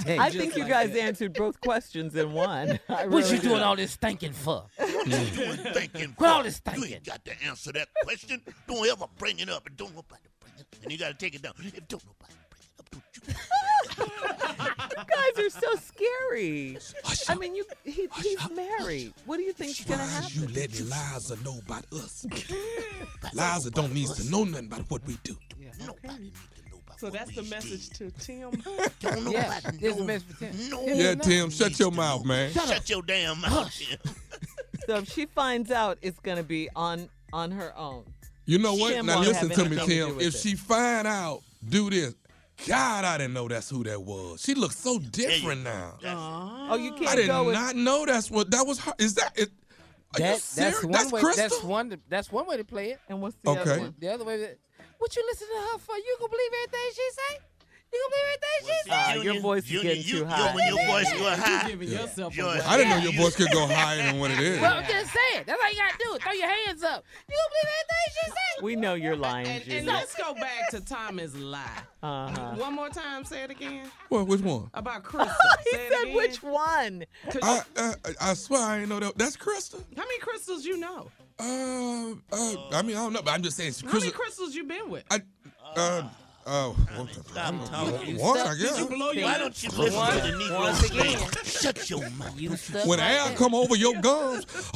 Hey, 0.06 0.18
I 0.18 0.30
think 0.32 0.56
you 0.56 0.64
like 0.64 0.72
guys 0.72 0.92
that. 0.94 1.02
answered 1.02 1.34
both 1.34 1.62
questions 1.62 2.16
in 2.16 2.34
one. 2.34 2.80
I 2.90 3.06
What 3.06 3.24
really 3.24 3.36
you 3.36 3.42
doing 3.42 3.62
all 3.62 3.76
this 3.76 3.96
thinking 3.96 4.34
for? 4.34 4.64
What 4.78 5.08
you 5.08 5.26
doing 5.28 5.58
thinking 5.74 6.14
What 6.18 6.30
all 6.30 6.38
for? 6.40 6.44
this 6.44 6.62
You 6.76 6.86
ain't 6.86 7.04
got 7.06 7.24
to 7.26 7.32
answer 7.44 7.72
that 7.74 7.88
question. 8.04 8.42
Don't 8.68 8.88
ever 8.88 9.06
bring 9.20 9.38
it 9.40 9.50
up, 9.50 9.68
and 9.68 9.78
don't 9.78 9.94
nobody 9.96 10.24
bring 10.40 10.54
it 10.58 10.62
up. 10.62 10.84
And 10.84 10.92
you 10.92 10.98
got 10.98 11.10
to 11.10 11.14
take 11.14 11.36
it 11.36 11.42
down. 11.44 11.54
If 11.60 11.88
don't 11.88 12.04
nobody 12.04 12.34
bring 12.50 12.62
it 12.64 12.80
up, 12.80 12.90
don't 12.90 13.04
you? 13.28 13.34
You 14.92 15.06
guys 15.38 15.46
are 15.46 15.50
so 15.62 15.76
scary. 15.76 16.78
Hush 17.04 17.30
I 17.30 17.36
mean, 17.36 17.56
you 17.56 17.66
he, 17.84 18.08
he's 18.22 18.50
married. 18.56 19.14
What 19.26 19.38
do 19.38 19.44
you 19.44 19.54
think's 19.54 19.84
gonna 19.84 20.04
Why 20.04 20.28
you 20.32 20.42
happen? 20.42 20.54
let 20.56 20.72
Liza 20.72 21.38
know 21.44 21.60
about 21.66 21.86
us? 21.94 22.26
Liza 23.34 23.72
don't 23.72 23.94
need 23.94 24.08
to 24.10 24.30
know 24.30 24.44
nothing 24.44 24.68
about 24.68 24.90
what 24.90 25.06
we 25.06 25.18
do. 25.24 25.36
Nobody 25.80 26.24
need 26.24 26.34
to 26.34 26.70
know 26.72 26.80
about 26.86 27.00
So 27.00 27.08
what 27.08 27.14
that's 27.14 27.30
we 27.30 27.36
the 27.36 27.42
did. 27.44 27.50
message 27.50 27.90
to 27.92 28.12
Tim. 28.12 28.52
Don't 29.00 29.24
nobody 29.24 29.32
Yeah, 29.32 29.60
know. 29.64 29.72
this 29.80 29.96
is 29.96 30.02
a 30.02 30.04
message 30.06 30.28
for 30.28 30.40
Tim. 30.46 30.70
No 30.70 30.86
Yeah, 30.86 31.16
Tim, 31.16 31.50
shut 31.50 31.80
your 31.80 31.92
mouth, 31.92 32.26
man. 32.26 32.52
Shut, 32.52 32.90
your 32.90 33.02
damn 33.02 33.40
mouth. 33.42 33.74
So 34.88 34.96
if 34.98 35.10
she 35.12 35.26
finds 35.26 35.72
out, 35.72 35.98
it's 36.02 36.20
gonna 36.20 36.44
be 36.44 36.70
on 36.76 37.10
on 37.34 37.52
her 37.52 37.76
own. 37.78 38.04
You 38.46 38.60
know 38.60 38.74
what? 38.76 38.94
Tim 38.94 39.06
now 39.06 39.20
listen 39.20 39.50
to 39.50 39.66
me, 39.66 39.78
anything 39.78 39.80
to 39.80 39.86
Tim. 39.86 40.20
If 40.20 40.36
it. 40.36 40.40
she 40.40 40.56
find 40.56 41.08
out, 41.08 41.42
do 41.68 41.90
this. 41.90 42.14
God, 42.68 43.06
I 43.06 43.18
didn't 43.18 43.34
know 43.34 43.48
that's 43.48 43.70
who 43.70 43.84
that 43.86 44.02
was. 44.02 44.42
She 44.42 44.54
looks 44.54 44.78
so 44.78 45.00
different 45.00 45.64
now. 45.64 45.98
Oh, 46.04 46.76
you 46.76 46.92
can't 46.94 47.08
I 47.10 47.16
did 47.16 47.28
go 47.28 47.46
with. 47.46 47.56
not 47.56 47.76
know 47.76 48.06
that's 48.06 48.30
what 48.30 48.52
that 48.52 48.66
was. 48.66 48.80
Her. 48.80 48.94
Is 49.00 49.16
that 49.16 49.38
it? 49.38 49.50
Are 50.14 50.20
you 50.20 50.26
That, 50.26 50.40
serious? 50.42 50.74
that's 50.76 50.84
one 50.84 50.92
That's 50.92 51.12
way. 51.12 51.22
Crystal. 51.22 51.44
That's 51.50 51.64
one. 51.64 52.02
That's 52.10 52.32
one 52.32 52.46
way 52.48 52.58
to 52.58 52.64
play 52.66 52.92
it. 52.92 53.00
and 53.10 53.22
what's 53.22 53.36
the 53.44 53.50
Okay. 53.52 53.62
other 53.62 53.80
one? 53.80 53.96
The 54.00 54.08
other 54.14 54.26
way. 54.26 54.38
that- 54.42 54.60
What 55.00 55.16
you 55.16 55.24
listen 55.26 55.48
to 55.48 55.54
her 55.72 55.78
for? 55.80 55.96
You 55.98 56.16
gonna 56.20 56.30
believe 56.30 56.52
everything 56.64 56.92
she 56.96 57.10
say? 57.12 57.40
You 57.94 58.00
gonna 58.00 58.12
believe 58.12 58.26
everything 58.26 58.60
she 58.62 58.90
say? 58.90 58.96
Ah, 58.96 59.14
Junior, 59.14 59.32
your 59.34 59.42
voice 59.42 59.64
is 59.66 59.82
getting 59.82 60.04
you, 60.04 60.20
too 60.20 60.26
high. 60.26 60.56
when 60.56 60.68
your 60.74 60.86
voice 60.88 61.12
go 61.14 61.30
high, 61.36 61.70
giving 61.70 61.90
yourself 61.90 62.36
Your- 62.36 62.48
I 62.48 62.78
didn't 62.78 62.90
know 62.90 62.98
your 63.10 63.14
voice 63.22 63.36
could 63.36 63.52
go 63.52 63.68
higher 63.68 63.98
than 63.98 64.20
what 64.20 64.32
it 64.32 64.40
is. 64.40 64.62
Well, 64.62 64.76
I'm 64.78 64.84
just 64.86 65.12
saying. 65.14 65.44
That's 65.46 65.62
all 65.62 65.70
you 65.72 65.78
gotta 65.78 65.98
do. 66.00 66.18
Throw 66.24 66.32
your 66.32 66.48
hands 66.48 66.84
up. 66.84 67.04
You 67.30 67.36
gonna 67.36 67.50
believe 67.50 67.74
everything 67.82 68.24
she 68.24 68.30
say? 68.32 68.64
We 68.64 68.76
know 68.78 68.94
you're 68.94 69.16
lying, 69.18 69.48
And, 69.48 69.62
and 69.64 69.72
Junior. 69.72 69.92
let's 69.92 70.16
go 70.16 70.34
back 70.36 70.70
to 70.72 70.80
Thomas 70.82 71.36
lie. 71.36 71.68
Uh-huh. 72.04 72.56
One 72.56 72.76
more 72.76 72.90
time, 72.90 73.26
say 73.26 73.44
it 73.44 73.52
again 73.52 73.86
What? 74.10 74.26
Which 74.28 74.42
one? 74.42 74.70
about 74.74 75.04
Crystal. 75.04 75.36
He 75.66 75.76
Say 75.78 75.90
said 75.90 76.04
again. 76.04 76.16
which 76.16 76.42
one? 76.44 77.06
I, 77.44 77.62
I 77.78 77.94
I 78.22 78.34
swear 78.36 78.62
I 78.62 78.80
ain't 78.80 78.90
know 78.90 79.00
that. 79.02 79.18
That's 79.18 79.36
Crystal. 79.36 79.84
How 79.98 80.04
many 80.04 80.20
crystals 80.20 80.66
you 80.66 80.78
know? 80.78 81.12
Uh, 81.40 82.12
uh, 82.32 82.56
I 82.72 82.82
mean 82.84 82.96
I 82.96 83.04
don't 83.04 83.14
know, 83.14 83.22
but 83.22 83.32
I'm 83.32 83.42
just 83.44 83.58
saying. 83.58 83.74
How 83.86 84.00
many 84.00 84.12
crystals 84.12 84.56
you 84.56 84.64
been 84.64 84.90
with? 84.90 85.04
I, 85.12 85.22
uh, 85.76 86.08
oh, 86.48 86.76
stop 87.30 87.54
talking. 87.70 88.18
one, 88.18 88.40
I 88.40 88.56
guess. 88.56 88.80
you 88.80 88.86
blow 88.88 89.12
your 89.12 89.26
Why 89.26 89.38
don't 89.38 89.64
you 89.64 89.70
listen 89.70 89.96
Once- 90.00 90.16
to 90.16 90.22
the 90.32 90.38
Negro 90.38 90.60
once 90.60 90.90
again. 90.90 91.20
Shut 91.44 91.90
your 91.90 92.10
mouth. 92.12 92.40
You 92.40 92.50
When 92.86 93.00
right 93.00 93.28
air 93.30 93.36
come 93.38 93.54
over 93.56 93.76
your 93.76 93.96
gums, 94.02 94.46
that's 94.46 94.72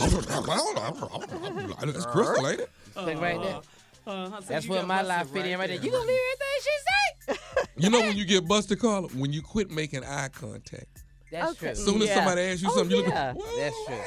Crystal, 2.05 2.47
ain't 2.47 2.59
it? 2.61 2.69
Right 2.95 3.41
there. 3.41 3.59
Uh-huh, 4.07 4.39
That's 4.47 4.67
where 4.67 4.83
my 4.83 5.01
busted 5.01 5.07
life 5.07 5.29
fit 5.31 5.45
in 5.47 5.57
right 5.59 5.67
there. 5.67 5.77
there. 5.77 5.85
You 5.85 5.91
gonna 5.91 6.05
believe 6.05 6.19
everything 6.33 6.61
she 6.61 6.69
say? 6.69 6.81
You 7.77 7.89
know 7.89 7.99
when 8.01 8.15
you 8.15 8.23
get 8.23 8.47
busted, 8.47 8.79
Carla? 8.79 9.07
When 9.09 9.33
you 9.33 9.41
quit 9.41 9.69
making 9.71 10.03
eye 10.05 10.29
contact. 10.29 11.03
That's 11.31 11.51
Okay. 11.53 11.59
true. 11.59 11.69
As 11.69 11.83
soon 11.83 12.01
as 12.03 12.07
Yeah. 12.09 12.15
somebody 12.15 12.41
asks 12.41 12.61
you 12.61 12.69
Oh, 12.71 12.75
something, 12.77 12.95
you 12.97 13.03
look. 13.03 13.11
yeah. 13.11 13.33
Well, 13.33 13.57
That's 13.57 13.75
true. 13.87 13.95
You, 13.95 14.01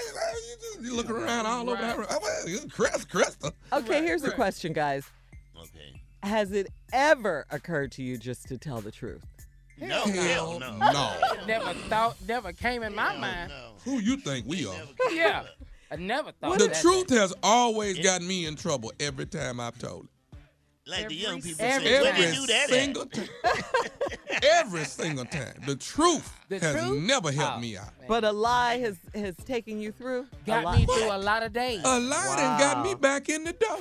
just, 0.61 0.81
you 0.83 0.95
look 0.97 1.11
around 1.11 1.47
all 1.47 1.69
over 1.69 1.83
that. 1.83 1.99
Oh, 1.99 2.19
well, 2.23 2.45
Chris, 2.71 3.05
Crystal. 3.05 3.51
Okay, 3.73 4.03
here's 4.05 4.23
a 4.23 4.31
question, 4.31 4.73
guys. 4.73 5.05
Okay. 6.25 6.31
Has 6.31 6.53
it 6.53 6.69
ever 6.93 7.47
occurred 7.51 7.93
to 7.93 8.03
you 8.03 8.19
just 8.19 8.49
to 8.49 8.59
tell 8.59 8.81
the 8.81 8.91
truth? 8.91 9.23
No, 9.81 10.03
hell 10.07 10.59
no. 10.59 10.77
no. 10.77 11.13
Never 11.47 11.73
thought, 11.89 12.17
never 12.27 12.53
came 12.53 12.83
in 12.83 12.95
my 12.95 13.17
mind. 13.17 13.51
no. 13.51 13.71
Who 13.85 13.99
you 14.01 14.17
think 14.17 14.45
we 14.47 14.67
are? 14.67 14.75
Yeah. 15.13 15.45
I 15.91 15.97
never 15.97 16.33
thought 16.33 16.59
The 16.59 16.67
that. 16.67 16.81
truth 16.83 17.11
has 17.11 17.33
always 17.43 17.99
gotten 18.01 18.27
me 18.27 18.47
in 18.47 18.57
trouble 18.57 18.93
every 19.01 19.25
time 19.27 19.61
I've 19.61 19.79
told 19.79 20.05
it. 20.05 20.11
Like 20.91 21.09
the 21.09 21.15
young 21.15 21.41
people 21.43 21.65
every 21.65 21.87
say, 21.87 21.97
Every 22.09 22.23
they 22.25 22.33
do 22.35 22.47
that 22.47 22.63
at? 22.65 22.69
single 22.71 23.07
time. 23.07 23.29
every 24.43 24.85
single 24.85 25.25
time. 25.27 25.55
The 25.67 25.77
truth 25.77 26.35
The 26.49 26.59
has 26.61 26.75
truth? 26.85 27.03
never 27.03 27.31
helped 27.31 27.59
Oh. 27.59 27.61
me 27.61 27.77
out. 27.77 27.91
But 28.09 28.25
a 28.25 28.33
lie 28.33 28.79
has 28.79 28.97
has 29.15 29.37
taken 29.37 29.81
you 29.81 29.93
through. 29.93 30.27
a 30.33 30.47
Got 30.47 30.77
me 30.79 30.87
through 30.87 31.13
a 31.15 31.19
lot 31.19 31.43
of 31.43 31.53
days. 31.53 31.83
A 31.85 32.01
lie 32.01 32.37
done 32.37 32.59
got 32.59 32.85
me 32.85 32.95
back 32.95 33.29
in 33.29 33.45
the 33.45 33.53
door. 33.53 33.79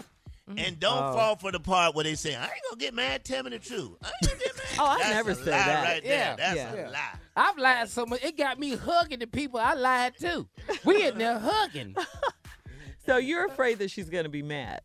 Mm-hmm. 0.50 0.60
And 0.60 0.80
don't 0.80 0.98
Oh. 1.04 1.14
fall 1.14 1.36
for 1.36 1.52
the 1.52 1.60
part 1.60 1.94
where 1.94 2.04
they 2.06 2.16
say, 2.16 2.34
I 2.36 2.44
ain't 2.44 2.52
gonna 2.70 2.80
get 2.80 2.94
mad, 2.94 3.26
tell 3.26 3.44
me 3.44 3.50
the 3.50 3.60
truth. 3.60 3.98
I 4.02 4.08
ain't 4.08 4.32
gonna 4.32 4.40
get 4.44 4.56
mad. 4.56 4.64
Oh, 4.80 4.86
I 4.86 4.98
That's 5.00 5.10
never 5.10 5.32
a 5.32 5.36
said 5.36 5.46
lie 5.48 5.58
that. 5.66 5.84
right 5.94 6.04
there. 6.04 6.12
Yeah. 6.30 6.36
That's 6.36 6.56
Yeah. 6.56 6.90
a 6.90 6.92
lie. 6.92 7.14
I've 7.36 7.58
lied 7.58 7.90
so 7.90 8.06
much. 8.06 8.24
It 8.24 8.38
got 8.38 8.60
me 8.60 8.76
hugging 8.76 9.20
the 9.20 9.28
people 9.28 9.60
I 9.60 9.74
lied 9.74 10.16
to. 10.20 10.48
We 10.86 11.08
in 11.08 11.18
there 11.18 11.38
hugging. 11.40 11.96
So 13.06 13.16
you're 13.18 13.46
afraid 13.46 13.80
that 13.80 13.90
she's 13.90 14.10
gonna 14.10 14.28
be 14.30 14.44
mad. 14.44 14.82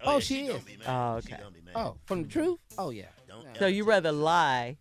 Oh, 0.00 0.04
oh 0.04 0.12
yeah, 0.14 0.18
she 0.20 0.42
gonna 0.46 0.58
is. 0.58 0.64
be 0.64 0.76
mad. 0.76 0.86
Oh, 0.88 1.20
She 1.20 1.32
okay. 1.32 1.40
gonna 1.42 1.54
be 1.54 1.60
mad. 1.60 1.72
Oh, 1.76 1.96
from 2.04 2.22
the 2.22 2.28
truth? 2.28 2.58
Oh, 2.76 2.90
yeah. 2.90 3.04
Don't 3.28 3.46
So 3.60 3.66
you 3.68 3.84
rather 3.84 4.10
lie? 4.10 4.76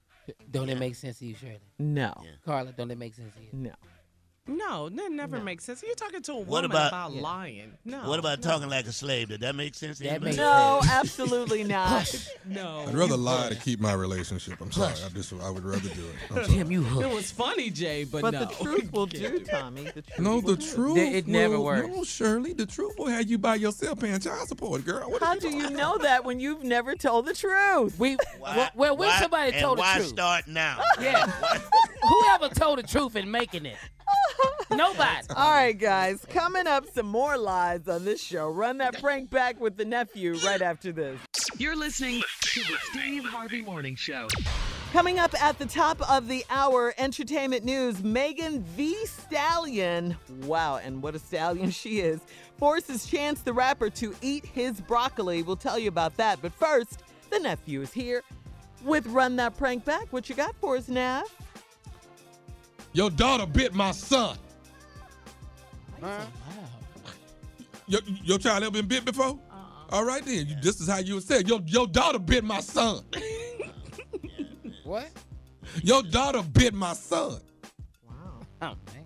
Don't 0.50 0.70
it 0.70 0.80
make 0.80 0.96
sense 0.96 1.20
to 1.20 1.26
you, 1.28 1.36
Shirley? 1.36 1.60
No, 1.78 2.14
Yeah. 2.24 2.32
Carla, 2.44 2.72
don't 2.72 2.90
it 2.90 2.98
make 2.98 3.14
sense 3.14 3.34
to 3.36 3.42
you? 3.42 3.50
no. 3.54 3.72
No, 4.58 4.90
that 4.90 5.12
never 5.12 5.40
makes 5.40 5.64
sense. 5.64 5.84
You're 5.86 5.96
talking 5.96 6.22
to 6.24 6.32
a 6.32 6.36
woman 6.36 6.50
What 6.50 6.66
about- 6.66 6.88
about 6.90 7.14
Yeah. 7.14 7.22
lying. 7.22 7.74
No. 7.86 8.08
What 8.10 8.20
about 8.20 8.44
no, 8.44 8.50
talking 8.52 8.70
like 8.70 8.86
a 8.88 8.92
slave? 8.92 9.30
Did 9.30 9.42
that 9.42 9.56
make 9.56 9.76
sense? 9.76 9.98
to 10.00 10.04
That 10.04 10.10
anybody? 10.22 10.32
makes- 10.32 10.38
No, 10.38 10.82
absolutely 10.90 11.64
not. 11.64 12.14
No. 12.46 12.86
I'd 12.88 12.96
rather 12.96 13.18
lie 13.18 13.50
to 13.50 13.56
keep 13.56 13.80
my 13.80 13.94
relationship. 13.94 14.60
I'm 14.62 14.72
sorry. 14.72 14.94
I 15.06 15.10
just 15.10 15.32
I 15.34 15.50
would 15.50 15.64
rather 15.64 15.90
do 15.90 16.02
it. 16.02 16.16
I'm 16.32 16.36
sorry. 16.46 16.48
Tim, 16.48 16.72
you 16.72 16.82
It 16.82 16.88
hooked. 16.88 17.14
was 17.16 17.32
funny, 17.32 17.70
Jay, 17.70 18.04
but, 18.04 18.22
But 18.22 18.32
no. 18.34 18.40
the 18.46 18.54
truth 18.64 18.92
will 18.94 19.06
do. 19.06 19.40
Tommy. 19.40 19.84
The 19.84 20.02
truth 20.02 20.20
No, 20.20 20.36
will 20.36 20.42
the 20.42 20.56
do. 20.58 20.74
truth. 20.74 20.98
It 20.98 21.28
never 21.28 21.58
will- 21.58 21.66
works. 21.66 21.88
No, 21.88 22.04
Shirley, 22.04 22.54
the 22.54 22.66
truth 22.66 22.96
will 22.98 23.08
have 23.08 23.30
you 23.30 23.38
by 23.38 23.56
yourself 23.56 24.00
paying 24.00 24.20
child 24.20 24.48
support, 24.48 24.84
girl. 24.86 25.10
What 25.12 25.22
How 25.22 25.36
is 25.36 25.42
do 25.44 25.50
you 25.50 25.70
know 25.70 25.98
that 26.00 26.26
when 26.26 26.40
you've 26.40 26.64
never 26.64 26.96
told 26.96 27.26
the 27.28 27.34
truth? 27.34 27.98
We 28.00 28.16
Why- 28.40 28.54
well, 28.56 28.70
well 28.76 28.98
when 28.98 29.10
why- 29.10 29.20
somebody 29.20 29.52
and 29.54 29.62
told 29.62 29.78
the 29.78 29.82
why 29.82 29.96
truth. 29.98 30.08
start 30.08 30.48
now? 30.48 30.80
Yeah. 31.00 31.32
Whoever 32.02 32.50
told 32.54 32.80
the 32.80 32.84
truth 32.84 33.16
in 33.16 33.30
making 33.30 33.66
it? 33.66 33.78
Nobody. 34.72 35.28
All 35.36 35.52
right, 35.52 35.78
guys. 35.78 36.26
Coming 36.30 36.68
up, 36.68 36.88
some 36.94 37.08
more 37.08 37.38
lies 37.38 37.88
on 37.88 38.06
this 38.06 38.22
show. 38.22 38.50
Run 38.50 38.78
that 38.80 39.00
prank 39.02 39.30
back 39.30 39.60
with 39.60 39.78
the 39.78 39.86
nephew 39.86 40.38
right 40.46 40.62
after 40.62 40.92
this. 40.92 41.20
You're 41.58 41.76
listening 41.76 42.22
to 42.42 42.60
the 42.62 42.78
Steve 42.92 43.26
Harvey 43.26 43.62
Morning 43.62 43.96
Show. 43.96 44.28
Coming 44.92 45.20
up 45.20 45.40
at 45.42 45.60
the 45.60 45.68
top 45.68 46.02
of 46.10 46.28
the 46.28 46.44
hour, 46.50 46.96
entertainment 46.98 47.64
news 47.64 48.04
Megan 48.04 48.66
Thee 48.76 49.06
Stallion, 49.06 50.18
wow, 50.44 50.78
and 50.78 51.04
what 51.04 51.14
a 51.14 51.20
stallion 51.20 51.70
she 51.70 52.00
is, 52.00 52.22
forces 52.58 53.06
Chance 53.06 53.42
the 53.42 53.54
Rapper 53.54 53.92
to 53.92 54.16
eat 54.24 54.46
his 54.46 54.82
broccoli. 54.82 55.44
We'll 55.44 55.58
tell 55.58 55.78
you 55.78 55.90
about 55.90 56.18
that. 56.18 56.42
But 56.42 56.54
first, 56.54 57.04
the 57.30 57.40
nephew 57.40 57.82
is 57.82 57.94
here 57.94 58.24
with 58.84 59.06
Run 59.08 59.36
That 59.36 59.56
Prank 59.58 59.86
Back. 59.86 60.08
What 60.12 60.28
you 60.28 60.34
got 60.34 60.56
for 60.56 60.78
us, 60.78 60.88
Nav? 60.88 61.24
Your 62.94 63.10
daughter 63.10 63.46
bit 63.46 63.74
my 63.74 63.92
son. 63.92 64.38
Your, 67.88 68.02
your 68.24 68.38
child 68.38 68.64
ever 68.64 68.72
been 68.72 68.88
bit 68.88 69.06
before? 69.06 69.40
Uh. 69.52 69.56
All 69.92 70.06
right 70.06 70.24
then. 70.24 70.48
You, 70.48 70.56
this 70.62 70.80
is 70.80 70.88
how 70.88 71.00
you 71.00 71.16
would 71.16 71.24
say 71.24 71.40
it. 71.40 71.48
Your, 71.48 71.62
your 71.66 71.88
daughter 71.88 72.20
bit 72.20 72.44
my 72.44 72.62
son. 72.62 73.04
What? 74.84 75.08
Your 75.84 76.02
daughter 76.02 76.42
bit 76.42 76.74
my 76.74 76.94
son. 76.94 77.40
Wow. 78.08 78.16
Oh 78.60 78.74
man. 78.88 79.06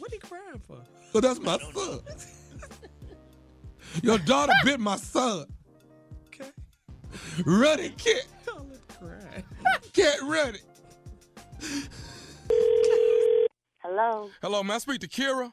What 0.00 0.10
are 0.10 0.14
you 0.16 0.20
crying 0.20 0.60
for? 0.66 0.78
So 1.12 1.20
that's 1.20 1.38
my 1.38 1.58
son. 1.58 2.00
Your 4.02 4.18
daughter 4.18 4.52
bit 4.64 4.80
my 4.80 4.96
son. 4.96 5.46
Okay. 6.26 6.50
Ready, 7.46 7.90
Cat. 7.90 8.26
Cat 9.92 10.16
ready. 10.24 10.58
Hello, 13.82 14.30
Hello, 14.42 14.62
may 14.62 14.74
I 14.74 14.78
speak 14.78 15.00
to 15.00 15.08
Kira? 15.08 15.52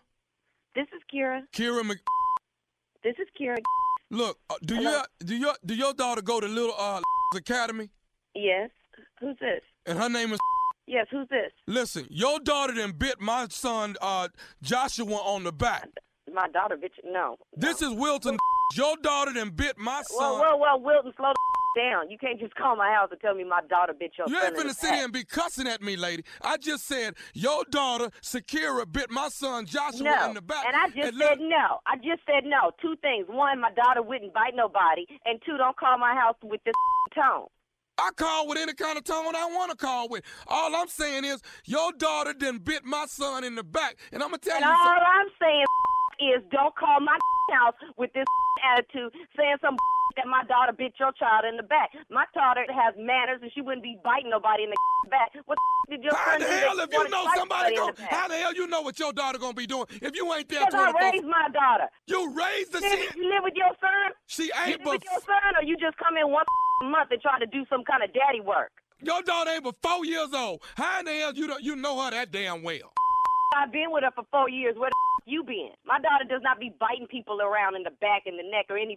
this 0.76 0.88
is 0.96 1.02
Kira. 1.14 1.42
Kira 1.54 1.84
Mc... 1.84 1.98
This 3.04 3.16
is 3.20 3.28
Kira. 3.40 3.56
Look, 4.12 4.38
uh, 4.50 4.56
do 4.64 4.76
Hello? 4.76 4.92
your 4.92 5.04
do 5.24 5.36
your 5.36 5.54
do 5.66 5.76
your 5.76 5.94
daughter 5.94 6.22
go 6.22 6.40
to 6.40 6.48
Little 6.48 6.76
uh 6.78 7.02
Academy? 7.36 7.90
Yes. 8.34 8.70
Who's 9.20 9.38
this? 9.40 9.62
And 9.86 9.98
her 9.98 10.10
name 10.10 10.34
is 10.34 10.40
Yes, 10.88 11.08
who's 11.10 11.28
this? 11.30 11.52
Listen, 11.68 12.06
your 12.10 12.40
daughter 12.40 12.74
then 12.74 12.92
bit 12.92 13.20
my 13.20 13.48
son 13.50 13.96
uh 14.02 14.28
Joshua 14.62 15.16
on 15.16 15.44
the 15.44 15.52
back. 15.52 15.88
My 16.32 16.48
daughter, 16.50 16.76
bitch. 16.78 17.00
No. 17.04 17.38
This 17.56 17.82
is 17.82 17.92
Wilton. 17.94 18.38
Your 18.76 18.98
daughter 18.98 19.34
then 19.34 19.50
bit 19.50 19.78
my 19.78 20.02
son. 20.04 20.40
whoa, 20.40 20.58
whoa, 20.58 20.78
Wilton, 20.78 21.14
slow 21.16 21.32
the 21.34 21.55
down. 21.76 22.10
You 22.10 22.18
can't 22.18 22.40
just 22.40 22.56
call 22.56 22.76
my 22.76 22.90
house 22.92 23.10
and 23.12 23.20
tell 23.22 23.36
me 23.36 23.44
my 23.44 23.62
daughter 23.70 23.94
bit 23.94 24.12
your 24.18 24.28
son. 24.28 24.34
You 24.36 24.42
ain't 24.44 24.58
in 24.58 24.68
finna 24.68 24.76
sit 24.76 24.94
here 24.94 25.04
and 25.04 25.14
be 25.14 25.24
cussing 25.24 25.68
at 25.68 25.82
me, 25.82 25.96
lady. 25.96 26.24
I 26.42 26.58
just 26.58 26.86
said 26.86 27.16
your 27.34 27.64
daughter, 27.70 28.10
Sakira, 28.22 28.92
bit 28.92 29.12
my 29.12 29.30
son 29.30 29.66
Joshua 29.66 30.04
No, 30.04 30.28
in 30.30 30.34
the 30.36 30.42
back. 30.42 30.66
and 30.66 30.76
I 30.76 30.88
just 30.88 31.14
And 31.14 31.18
said 31.22 31.40
no. 31.40 31.80
I 31.86 31.98
just 31.98 32.22
said 32.26 32.46
no. 32.46 32.72
Two 32.82 32.96
things. 33.02 33.28
One, 33.28 33.60
my 33.60 33.72
daughter 33.74 34.02
wouldn't 34.02 34.34
bite 34.34 34.56
nobody, 34.56 35.06
and 35.26 35.40
two, 35.46 35.58
don't 35.58 35.78
call 35.78 35.98
my 35.98 36.16
house 36.16 36.36
with 36.44 36.62
this 36.66 36.74
tone. 37.16 37.48
I 37.98 38.10
call 38.18 38.48
with 38.50 38.58
any 38.58 38.74
kind 38.74 38.98
of 38.98 39.06
tone 39.06 39.36
I 39.36 39.46
want 39.46 39.72
to 39.72 39.78
call 39.78 40.10
with. 40.10 40.24
All 40.48 40.76
I'm 40.76 40.90
saying 40.90 41.24
is 41.24 41.42
your 41.66 41.94
daughter 41.94 42.34
then 42.38 42.58
bit 42.58 42.84
my 42.84 43.06
son 43.08 43.44
in 43.46 43.56
the 43.56 43.64
back, 43.64 43.96
and 44.12 44.22
I'm 44.22 44.30
gonna 44.30 44.40
tell 44.40 44.56
And 44.58 44.66
you 44.66 44.70
all 44.72 44.76
something. 44.84 45.04
I'm 45.08 45.28
saying 45.42 45.66
is 46.20 46.44
don't 46.52 46.76
call 46.76 47.00
my 47.00 47.18
house 47.52 47.76
with 47.98 48.12
this 48.14 48.26
attitude, 48.74 49.12
saying 49.38 49.58
some 49.62 49.76
that 50.16 50.28
my 50.28 50.44
daughter 50.48 50.72
bit 50.72 50.94
your 51.00 51.12
child 51.14 51.44
in 51.44 51.58
the 51.58 51.64
back. 51.64 51.92
My 52.10 52.24
daughter 52.34 52.64
has 52.72 52.96
manners, 52.98 53.40
and 53.42 53.52
she 53.54 53.62
wouldn't 53.62 53.84
be 53.84 53.98
biting 54.04 54.30
nobody 54.32 54.64
in 54.64 54.70
the 54.70 55.10
back. 55.10 55.32
What 55.46 55.58
the 55.58 55.96
did 55.98 56.04
your 56.04 56.16
How 56.16 56.32
son 56.32 56.40
the 56.42 56.48
hell 56.48 56.80
if 56.80 56.90
you 56.92 57.10
know 57.10 57.28
somebody 57.36 57.76
in 57.76 57.80
go? 57.82 57.92
the? 57.92 58.02
How 58.10 58.28
the 58.28 58.36
hell 58.36 58.54
you 58.56 58.66
know 58.68 58.82
what 58.82 58.98
your 58.98 59.14
daughter 59.14 59.38
gonna 59.38 59.54
be 59.54 59.68
doing 59.68 59.86
if 60.02 60.16
you 60.16 60.26
ain't 60.34 60.50
there 60.50 60.66
Because 60.66 60.74
I 60.74 61.12
raised 61.12 61.26
my 61.26 61.48
daughter. 61.54 61.86
You 62.08 62.34
raised 62.34 62.72
the 62.72 62.80
You 62.82 62.90
shit. 62.90 63.16
you 63.16 63.30
live 63.30 63.44
with 63.44 63.54
your 63.56 63.70
son? 63.80 64.14
She 64.26 64.46
You 64.46 64.52
ain't 64.66 64.80
live 64.82 64.98
with 64.98 65.04
your 65.04 65.22
son, 65.22 65.52
or 65.60 65.64
you 65.64 65.78
just 65.78 65.98
come 65.98 66.18
in 66.18 66.32
once 66.32 66.48
a 66.82 66.86
month 66.86 67.12
and 67.12 67.22
try 67.22 67.38
to 67.38 67.46
do 67.46 67.66
some 67.70 67.84
kind 67.84 68.02
of 68.04 68.14
daddy 68.14 68.42
work? 68.42 68.72
your 69.04 69.22
daughter 69.22 69.52
ain't 69.52 69.64
but 69.64 69.76
four 69.84 70.06
years 70.06 70.30
old. 70.34 70.62
How 70.76 71.00
in 71.00 71.06
the 71.06 71.12
hell 71.14 71.34
you 71.34 71.46
don't 71.48 71.62
you 71.62 71.76
know 71.76 72.02
her 72.02 72.10
that 72.12 72.32
damn 72.32 72.64
well? 72.64 72.90
I've 73.56 73.72
been 73.72 73.92
with 73.92 74.04
her 74.04 74.12
for 74.16 74.24
four 74.32 74.50
years. 74.50 74.76
Where 74.78 74.90
the 74.90 74.96
you 75.26 75.44
been? 75.44 75.72
My 75.86 76.00
daughter 76.00 76.26
does 76.28 76.42
not 76.44 76.60
be 76.60 76.74
biting 76.80 77.08
people 77.08 77.42
around 77.42 77.76
in 77.76 77.84
the 77.84 77.92
back 78.02 78.24
and 78.26 78.38
the 78.38 78.44
neck 78.50 78.66
or 78.70 78.78
anything 78.78 78.96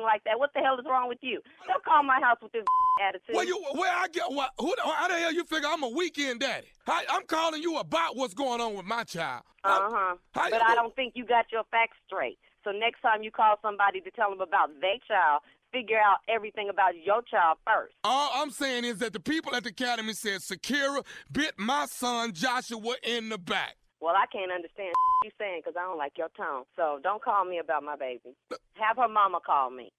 like 0.02 0.22
that. 0.24 0.38
What 0.38 0.52
the 0.54 0.60
hell 0.60 0.78
is 0.78 0.84
wrong 0.88 1.08
with 1.08 1.18
you? 1.22 1.40
Don't 1.66 1.84
call 1.84 2.02
my 2.02 2.20
house 2.20 2.38
with 2.42 2.52
this 2.52 2.64
attitude. 3.08 3.34
Where 3.34 3.44
you 3.46 3.62
where 3.74 3.92
I 3.94 4.08
get 4.08 4.30
what 4.30 4.50
who 4.58 4.74
the- 4.76 4.82
how 4.90 5.08
the 5.08 5.14
hell 5.14 5.32
you 5.32 5.44
figure 5.44 5.68
I'm 5.70 5.82
a 5.82 5.88
weekend 5.88 6.40
daddy? 6.40 6.66
I, 6.86 7.04
I'm 7.10 7.22
calling 7.26 7.62
you 7.62 7.78
about 7.78 8.16
what's 8.16 8.34
going 8.34 8.60
on 8.60 8.74
with 8.74 8.86
my 8.86 9.04
child. 9.04 9.42
Uh 9.64 9.88
huh. 9.90 10.16
But 10.34 10.54
I 10.54 10.68
do- 10.70 10.74
don't 10.74 10.94
think 10.96 11.14
you 11.16 11.24
got 11.24 11.46
your 11.52 11.64
facts 11.70 11.96
straight. 12.06 12.38
So 12.64 12.70
next 12.72 13.00
time 13.00 13.22
you 13.22 13.30
call 13.30 13.56
somebody 13.62 14.00
to 14.02 14.10
tell 14.10 14.30
them 14.30 14.40
about 14.40 14.68
their 14.80 14.98
child, 15.06 15.40
figure 15.72 15.96
out 15.98 16.18
everything 16.28 16.68
about 16.68 16.92
your 17.02 17.22
child 17.22 17.56
first. 17.66 17.94
All 18.04 18.30
I'm 18.34 18.50
saying 18.50 18.84
is 18.84 18.98
that 18.98 19.12
the 19.12 19.20
people 19.20 19.54
at 19.54 19.62
the 19.64 19.70
academy 19.70 20.12
said 20.12 20.40
Sakira 20.40 21.04
bit 21.32 21.52
my 21.56 21.86
son 21.86 22.32
Joshua 22.32 22.96
in 23.04 23.28
the 23.30 23.38
back. 23.38 23.76
Well, 24.00 24.14
I 24.16 24.26
can't 24.32 24.52
understand 24.52 24.88
what 24.94 25.24
you 25.26 25.30
saying 25.38 25.62
because 25.64 25.76
I 25.78 25.84
don't 25.84 25.98
like 25.98 26.12
your 26.16 26.28
tone. 26.36 26.64
So 26.76 26.98
don't 27.02 27.22
call 27.22 27.44
me 27.44 27.58
about 27.58 27.82
my 27.82 27.96
baby. 27.96 28.36
Have 28.74 28.96
her 28.96 29.08
mama 29.08 29.38
call 29.44 29.70
me. 29.70 29.90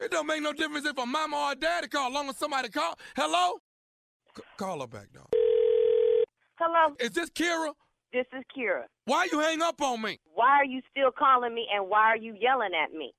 It 0.00 0.10
don't 0.10 0.26
make 0.26 0.42
no 0.42 0.52
difference 0.52 0.86
if 0.86 0.98
a 0.98 1.06
mama 1.06 1.36
or 1.36 1.52
a 1.52 1.54
daddy 1.54 1.88
call, 1.88 2.08
as 2.08 2.14
long 2.14 2.28
as 2.28 2.36
somebody 2.36 2.68
call. 2.68 2.94
Hello? 3.16 3.58
C- 4.36 4.42
call 4.58 4.80
her 4.80 4.86
back, 4.86 5.06
dog. 5.12 5.28
Hello, 6.58 6.94
Is 7.00 7.10
this 7.10 7.30
Kira? 7.30 7.72
this 8.12 8.26
is 8.32 8.42
Kira. 8.56 8.84
Why 9.04 9.28
you 9.30 9.38
hang 9.40 9.60
up 9.62 9.80
on 9.82 10.00
me? 10.02 10.18
Why 10.34 10.48
are 10.60 10.64
you 10.64 10.80
still 10.90 11.10
calling 11.10 11.54
me 11.54 11.66
and 11.74 11.88
why 11.88 12.00
are 12.10 12.16
you 12.16 12.34
yelling 12.38 12.70
at 12.74 12.92
me? 12.92 13.12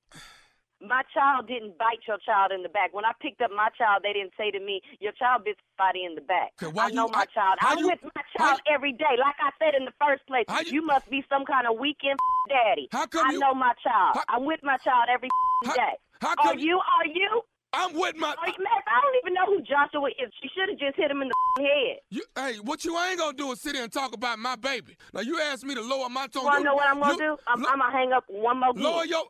My 0.80 1.02
child 1.12 1.48
didn't 1.48 1.76
bite 1.76 2.06
your 2.06 2.18
child 2.24 2.52
in 2.52 2.62
the 2.62 2.68
back. 2.68 2.94
When 2.94 3.04
I 3.04 3.10
picked 3.20 3.40
up 3.42 3.50
my 3.50 3.68
child, 3.76 4.02
they 4.06 4.12
didn't 4.12 4.32
say 4.38 4.50
to 4.52 4.60
me, 4.60 4.80
Your 5.00 5.10
child 5.12 5.42
bit 5.44 5.56
somebody 5.76 6.04
in 6.04 6.14
the 6.14 6.20
back. 6.20 6.52
Okay, 6.62 6.70
why 6.72 6.86
I 6.86 6.90
know 6.90 7.06
you- 7.06 7.12
my 7.12 7.18
how- 7.18 7.24
child. 7.34 7.58
I'm 7.62 7.78
you- 7.78 7.88
with 7.88 8.02
my 8.14 8.22
child 8.36 8.60
every 8.70 8.92
day. 8.92 9.16
Like 9.18 9.34
I 9.40 9.50
said 9.58 9.74
in 9.74 9.84
the 9.84 9.92
first 10.00 10.24
place, 10.26 10.44
you- 10.66 10.80
you, 10.80 10.86
must 10.86 11.10
be 11.10 11.24
some 11.28 11.44
kind 11.44 11.66
of 11.66 11.78
weekend 11.78 12.18
daddy. 12.48 12.88
How 12.92 13.06
come 13.06 13.26
I 13.28 13.32
know 13.34 13.54
my 13.54 13.72
child. 13.82 14.16
How- 14.16 14.24
I'm 14.36 14.44
with 14.44 14.62
my 14.62 14.76
child 14.78 15.06
every 15.10 15.28
How- 15.66 15.74
day. 15.82 15.94
how 16.22 16.28
are 16.30 16.36
come- 16.54 16.58
you? 16.60 16.78
Are 16.78 17.06
you? 17.06 17.42
I'm 17.72 17.92
with 17.94 18.16
my. 18.16 18.28
Are 18.28 18.46
you? 18.48 18.54
Man, 18.64 18.72
I 18.86 19.00
don't 19.02 19.16
even 19.16 19.34
know 19.34 19.44
who 19.46 19.60
Joshua 19.60 20.08
is. 20.08 20.32
She 20.40 20.48
should 20.54 20.70
have 20.70 20.78
just 20.78 20.96
hit 20.96 21.10
him 21.10 21.20
in 21.22 21.28
the 21.28 21.62
head. 21.62 21.98
You, 22.08 22.22
hey, 22.34 22.56
what 22.62 22.82
you 22.84 22.96
ain't 22.98 23.18
gonna 23.18 23.36
do 23.36 23.52
is 23.52 23.60
sit 23.60 23.74
here 23.74 23.84
and 23.84 23.92
talk 23.92 24.14
about 24.14 24.38
my 24.38 24.56
baby. 24.56 24.96
Now 25.12 25.20
you 25.20 25.38
asked 25.40 25.64
me 25.64 25.74
to 25.74 25.82
lower 25.82 26.08
my 26.08 26.28
tone. 26.28 26.44
Want 26.44 26.58
You- 26.60 26.64
know 26.64 26.74
what 26.76 26.86
I'm 26.88 26.98
going 27.00 27.10
you- 27.10 27.18
to 27.18 27.24
do? 27.24 27.36
I'm, 27.46 27.60
lo- 27.62 27.68
I'm 27.70 27.78
going 27.80 27.90
to 27.92 27.96
hang 27.98 28.12
up 28.12 28.24
one 28.28 28.60
more. 28.60 28.72
Lower 28.74 29.04
your, 29.04 29.24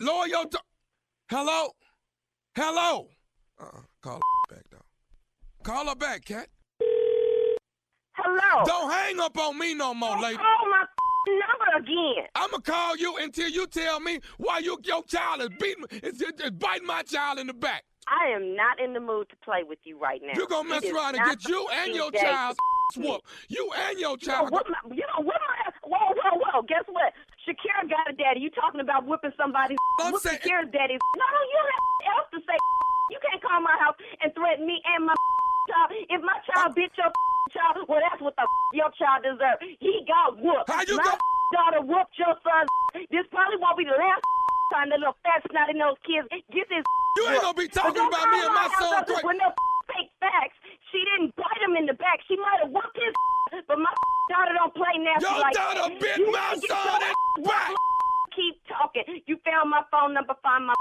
lower 0.00 0.26
your. 0.26 0.46
To- 0.46 0.60
Hello, 1.28 1.70
hello. 2.56 3.08
Uh-uh. 3.60 3.80
Call 4.00 4.14
her 4.48 4.54
back, 4.54 4.70
dog. 4.70 4.82
Call 5.64 5.88
her 5.88 5.96
back, 5.96 6.24
cat. 6.24 6.48
Hello. 8.14 8.64
Don't 8.64 8.90
hang 8.90 9.20
up 9.20 9.36
on 9.38 9.58
me 9.58 9.74
no 9.74 9.92
more, 9.92 10.10
Don't 10.10 10.22
lady. 10.22 10.36
call 10.36 10.70
my 10.70 10.84
number 11.28 11.78
again. 11.84 12.26
I'ma 12.36 12.58
call 12.58 12.96
you 12.96 13.16
until 13.16 13.48
you 13.48 13.66
tell 13.66 13.98
me 14.00 14.20
why 14.38 14.58
you 14.58 14.78
your 14.84 15.02
child 15.04 15.42
is 15.42 15.48
beating, 15.60 15.84
is, 16.02 16.22
is, 16.22 16.32
is 16.42 16.50
biting 16.52 16.86
my 16.86 17.02
child 17.02 17.38
in 17.40 17.48
the 17.48 17.54
back. 17.54 17.82
I 18.08 18.28
am 18.28 18.54
not 18.54 18.78
in 18.80 18.92
the 18.92 19.00
mood 19.00 19.28
to 19.30 19.36
play 19.44 19.64
with 19.66 19.80
you 19.82 19.98
right 19.98 20.20
now. 20.24 20.32
You're 20.36 20.46
gonna 20.46 20.68
mess 20.68 20.84
around 20.84 21.16
and 21.16 21.24
get 21.24 21.48
you 21.48 21.66
and 21.72 21.92
your 21.94 22.12
child 22.12 22.56
to 22.94 23.00
whooped. 23.02 23.26
You 23.48 23.68
and 23.88 23.98
your 23.98 24.16
You 24.20 24.28
know 24.28 24.32
child. 24.34 24.50
what? 24.52 24.66
My, 24.70 24.94
you 24.94 25.02
know 25.18 25.24
what? 25.24 25.35
My, 26.56 26.62
whoa, 26.62 26.64
whoa, 26.64 26.64
whoa! 26.64 26.68
Guess 26.68 26.86
what? 26.88 27.12
Shakira 27.44 27.84
got 27.88 28.08
a 28.08 28.14
daddy. 28.16 28.40
You 28.40 28.50
talking 28.50 28.80
about 28.80 29.04
whipping 29.06 29.32
somebody's? 29.36 29.78
I'm 30.00 30.12
Whoop 30.12 30.22
saying- 30.22 30.38
Shakira's 30.40 30.70
daddy. 30.72 30.96
No, 30.96 31.26
no, 31.28 31.40
you 31.44 31.56
don't 31.60 31.72
have 31.72 31.84
else 32.16 32.28
to 32.32 32.40
say. 32.48 32.56
You 33.10 33.18
can't 33.22 33.42
call 33.42 33.60
my 33.60 33.76
house 33.78 33.94
and 34.24 34.32
threaten 34.34 34.66
me 34.66 34.80
and 34.96 35.06
my 35.06 35.14
child. 35.70 35.90
If 36.10 36.20
my 36.24 36.38
child 36.50 36.74
bit 36.74 36.90
your 36.98 37.12
child, 37.54 37.86
well, 37.88 38.00
that's 38.02 38.20
what 38.22 38.34
the 38.36 38.46
your 38.74 38.90
child 38.98 39.22
deserves. 39.22 39.60
He 39.78 40.02
got 40.08 40.38
whooped. 40.40 40.68
How 40.70 40.82
you 40.82 40.96
my 40.96 41.04
go- 41.04 41.20
daughter 41.54 41.82
whooped 41.86 42.16
your 42.18 42.34
son. 42.42 42.64
This 43.12 43.26
probably 43.30 43.60
won't 43.60 43.78
be 43.78 43.84
the 43.86 43.94
last 43.94 44.22
time 44.72 44.88
that 44.90 44.98
little 44.98 45.14
fat 45.22 45.44
snotty 45.52 45.76
nose 45.78 45.94
kids 46.02 46.26
get 46.50 46.66
this. 46.72 46.82
You 47.20 47.22
ain't 47.30 47.40
gonna 47.42 47.54
be 47.56 47.68
talking 47.68 48.02
about 48.02 48.26
me 48.32 48.40
and 48.42 48.52
my 48.56 48.68
son. 48.80 49.04
With 49.06 49.38
no 49.38 49.48
fake 49.88 50.10
facts. 50.20 50.58
She 50.92 51.00
didn't 51.02 51.34
bite 51.36 51.62
him 51.66 51.74
in 51.76 51.86
the 51.86 51.94
back. 51.98 52.20
She 52.28 52.36
might 52.36 52.60
have 52.62 52.70
whooped 52.70 52.96
his 52.96 53.14
but 53.68 53.78
my 53.78 53.90
daughter 54.30 54.54
don't 54.54 54.74
play 54.74 54.94
nasty 54.98 55.26
Your 55.26 55.38
like 55.40 55.54
daughter 55.54 55.86
that. 55.90 56.00
bit 56.00 56.18
You 56.18 56.30
my 56.32 56.54
son 56.58 57.02
in 57.02 57.14
the 57.36 57.42
back. 57.48 57.72
Keep 58.34 58.56
talking. 58.68 59.04
You 59.26 59.38
found 59.44 59.70
my 59.70 59.82
phone 59.90 60.12
number, 60.14 60.34
find 60.42 60.66
my 60.66 60.74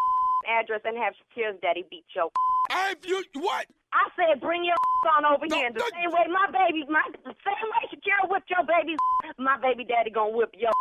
address, 0.49 0.81
and 0.83 0.97
have 0.97 1.13
Shakira's 1.15 1.57
daddy 1.61 1.85
beat 1.89 2.05
your. 2.15 2.29
I 2.69 2.95
you 3.05 3.23
what? 3.39 3.65
I 3.93 4.09
said, 4.17 4.41
bring 4.41 4.65
your 4.65 4.75
on 5.15 5.23
over 5.23 5.45
No, 5.47 5.55
here. 5.55 5.71
The 5.71 5.79
no. 5.79 5.89
same 5.93 6.11
way 6.11 6.25
my 6.27 6.49
baby, 6.51 6.83
my 6.89 7.01
the 7.23 7.33
same 7.45 7.65
way 7.69 7.81
Shakira 7.93 8.27
whipped 8.29 8.49
your 8.49 8.65
baby, 8.65 8.97
my 9.37 9.55
baby 9.61 9.85
daddy 9.85 10.09
gonna 10.11 10.35
whip 10.35 10.49
your. 10.57 10.71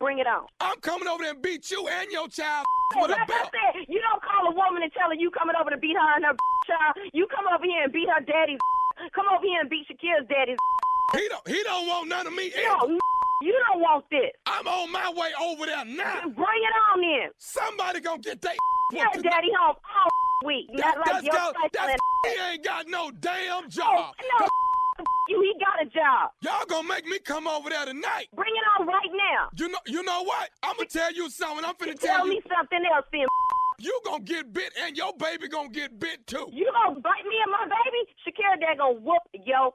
Bring 0.00 0.18
it 0.18 0.26
on. 0.26 0.48
I'm 0.64 0.80
coming 0.80 1.06
over 1.06 1.22
there 1.22 1.36
and 1.36 1.42
beat 1.42 1.70
you 1.70 1.86
and 1.86 2.08
your 2.10 2.26
child 2.28 2.64
Hey, 2.96 3.02
with 3.04 3.10
a 3.12 3.20
like 3.20 3.28
I 3.30 3.44
said, 3.52 3.84
you 3.86 4.00
don't 4.00 4.22
call 4.24 4.48
a 4.48 4.54
woman 4.56 4.82
and 4.82 4.90
tell 4.96 5.12
her 5.12 5.14
you 5.14 5.30
coming 5.30 5.54
over 5.60 5.68
to 5.68 5.76
beat 5.76 5.92
her 5.94 6.10
and 6.16 6.24
her 6.24 6.32
child. 6.66 6.96
You 7.12 7.28
come 7.28 7.44
over 7.52 7.62
here 7.62 7.84
and 7.84 7.92
beat 7.92 8.08
her 8.08 8.24
daddy's. 8.24 8.58
Come 9.14 9.24
over 9.32 9.40
here 9.44 9.60
and 9.62 9.70
beat 9.70 9.86
Shakira's 9.88 10.26
daddy's. 10.28 10.56
He 11.16 11.26
don't 11.28 11.48
he 11.48 11.60
don't 11.64 11.86
want 11.88 12.08
none 12.08 12.26
of 12.28 12.32
me. 12.34 12.52
No, 12.54 12.96
you 13.42 13.52
don't 13.68 13.80
want 13.80 14.04
this. 14.12 14.30
I'm 14.46 14.68
on 14.68 14.92
my 14.92 15.10
way 15.10 15.30
over 15.42 15.66
there 15.66 15.84
now. 15.84 16.20
Bring 16.22 16.62
it 16.62 16.74
on 16.92 17.02
in. 17.02 17.30
Somebody 17.38 17.98
gonna 18.00 18.22
get 18.22 18.40
that 18.42 18.56
Yeah, 18.92 19.06
daddy 19.20 19.48
home 19.58 19.74
all 19.74 20.46
week. 20.46 20.66
That, 20.76 20.94
Not 20.94 20.98
like 20.98 21.06
that's 21.06 21.24
your 21.24 21.52
that's, 21.72 21.92
and 21.92 22.00
he 22.32 22.52
ain't 22.52 22.64
got 22.64 22.86
no 22.88 23.10
damn 23.10 23.64
Oh, 23.64 23.68
job. 23.68 24.14
no, 24.38 24.46
you. 25.30 25.40
He 25.40 25.54
got 25.64 25.80
a 25.80 25.88
job. 25.88 26.30
Y'all 26.42 26.66
gonna 26.68 26.86
make 26.88 27.06
me 27.06 27.18
come 27.20 27.46
over 27.46 27.70
there 27.70 27.86
tonight. 27.86 28.26
Bring 28.34 28.52
it 28.54 28.80
on 28.80 28.86
right 28.86 29.10
now. 29.14 29.48
You 29.56 29.68
know, 29.70 29.78
you 29.86 30.02
know 30.02 30.22
what? 30.24 30.50
I'm 30.62 30.76
gonna 30.76 30.88
tell 30.88 31.12
you 31.12 31.30
something. 31.30 31.64
I'm 31.64 31.74
finna 31.74 31.98
Tell 31.98 32.16
tell 32.18 32.26
you. 32.26 32.32
me 32.34 32.42
something 32.54 32.80
else, 32.94 33.06
then. 33.12 33.26
You 33.78 33.98
gonna 34.04 34.22
get 34.24 34.52
bit, 34.52 34.74
and 34.84 34.94
your 34.96 35.14
baby 35.16 35.48
gonna 35.48 35.70
get 35.70 35.98
bit 35.98 36.26
too. 36.26 36.48
You 36.52 36.70
gonna 36.84 37.00
bite 37.00 37.24
me 37.24 37.36
and 37.42 37.50
my 37.52 37.64
baby? 37.64 38.12
Shakira 38.26 38.60
dad 38.60 38.78
gonna 38.78 39.00
whoop 39.00 39.22
yo. 39.46 39.74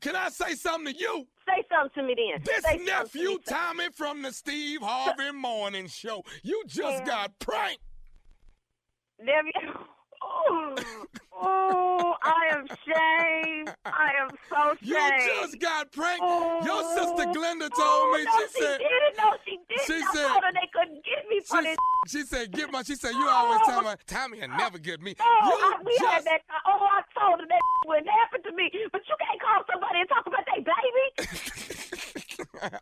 Can 0.00 0.16
I 0.16 0.28
say 0.30 0.54
something 0.54 0.92
to 0.92 0.98
you? 1.00 1.26
Say 1.46 1.64
something 1.70 2.02
to 2.02 2.06
me 2.08 2.14
then. 2.16 2.42
This 2.44 2.64
Say 2.64 2.78
nephew 2.84 3.28
me. 3.30 3.38
Tommy 3.46 3.84
from 3.94 4.22
the 4.22 4.32
Steve 4.32 4.80
Harvey 4.82 5.30
Morning 5.32 5.86
Show. 5.86 6.22
You 6.42 6.64
just 6.66 6.98
Yeah. 6.98 7.04
got 7.06 7.38
pranked. 7.38 7.80
Nephew. 9.20 9.72
Oh, 10.22 10.74
oh, 11.40 12.14
I 12.22 12.48
am 12.52 12.66
shamed. 12.86 13.74
I 13.84 14.12
am 14.20 14.30
so 14.48 14.74
shame. 14.82 14.90
You 14.94 15.42
just 15.42 15.60
got 15.60 15.92
pranked. 15.92 16.22
Oh. 16.24 16.60
Your 16.64 16.82
sister 16.94 17.26
Glenda 17.32 17.68
oh, 17.72 17.76
told 17.76 18.04
Oh, 18.06 18.14
me. 18.16 18.24
no, 18.24 18.30
she 18.38 18.46
she 18.54 18.62
said. 18.64 18.78
didn't. 18.78 19.16
No, 19.18 19.32
she 19.44 19.58
didn't. 19.68 19.86
She 19.86 19.94
I 19.94 20.12
said- 20.14 20.28
told 20.28 20.44
her 20.44 20.52
they 20.52 20.68
couldn't 20.72 21.04
get 21.04 21.28
me 21.28 21.40
for 21.40 21.58
She, 21.62 21.68
this. 21.68 21.76
she 22.08 22.22
said, 22.22 22.52
"Get 22.52 22.70
my." 22.72 22.82
She 22.82 22.94
said, 22.94 23.12
"You 23.12 23.28
always 23.28 23.60
tell 23.66 23.82
me 23.82 23.90
Tommy 24.06 24.40
will 24.40 24.48
never 24.56 24.78
get 24.78 25.00
me." 25.02 25.14
Oh, 25.20 25.24
you 25.42 25.54
I, 25.74 25.82
we 25.84 25.96
had 26.06 26.14
just 26.16 26.24
that. 26.26 26.40
Oh, 26.66 26.86
I 26.90 27.02
told 27.18 27.40
her 27.40 27.46
that 27.46 27.60
wouldn't 27.86 28.08
happen 28.08 28.42
to 28.44 28.52
me. 28.56 28.70
But 28.92 29.02
you 29.08 29.14
can't 29.20 29.40
call 29.40 29.62
somebody 29.70 30.00
and 30.00 30.08
talk 30.08 30.26
about 30.26 30.44
their 30.46 30.62
baby. 30.64 31.06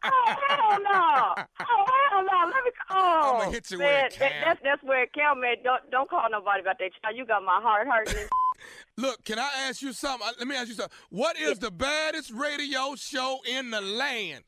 oh 0.05 0.35
hell 0.49 0.79
no! 0.83 1.35
Oh 1.61 1.85
hell 2.11 2.23
no! 2.23 2.39
Let 2.53 2.65
me. 2.65 2.71
Oh, 2.91 3.41
I'ma 3.43 3.51
hit 3.51 3.71
you 3.71 3.79
man, 3.79 4.07
it 4.07 4.17
that- 4.19 4.33
that's 4.45 4.61
that's 4.63 4.83
where 4.83 5.03
it 5.05 5.13
count, 5.13 5.41
man. 5.41 5.57
Don't 5.65 5.83
don't 5.91 6.09
call 6.09 6.29
nobody 6.31 6.61
about 6.61 6.79
that 6.79 6.91
child. 7.03 7.17
You 7.17 7.25
got 7.27 7.34
my 7.43 7.61
heart 7.63 7.87
hurting. 7.87 8.27
Look, 8.97 9.25
can 9.25 9.39
I 9.39 9.51
ask 9.69 9.83
you 9.83 9.93
something? 9.93 10.27
Let 10.39 10.47
me 10.47 10.55
ask 10.57 10.69
you 10.69 10.75
something. 10.75 10.97
What 11.11 11.37
is 11.39 11.59
the 11.59 11.71
baddest 11.71 12.31
radio 12.31 12.95
show 12.97 13.39
in 13.49 13.71
the 13.71 13.81
land? 13.81 14.45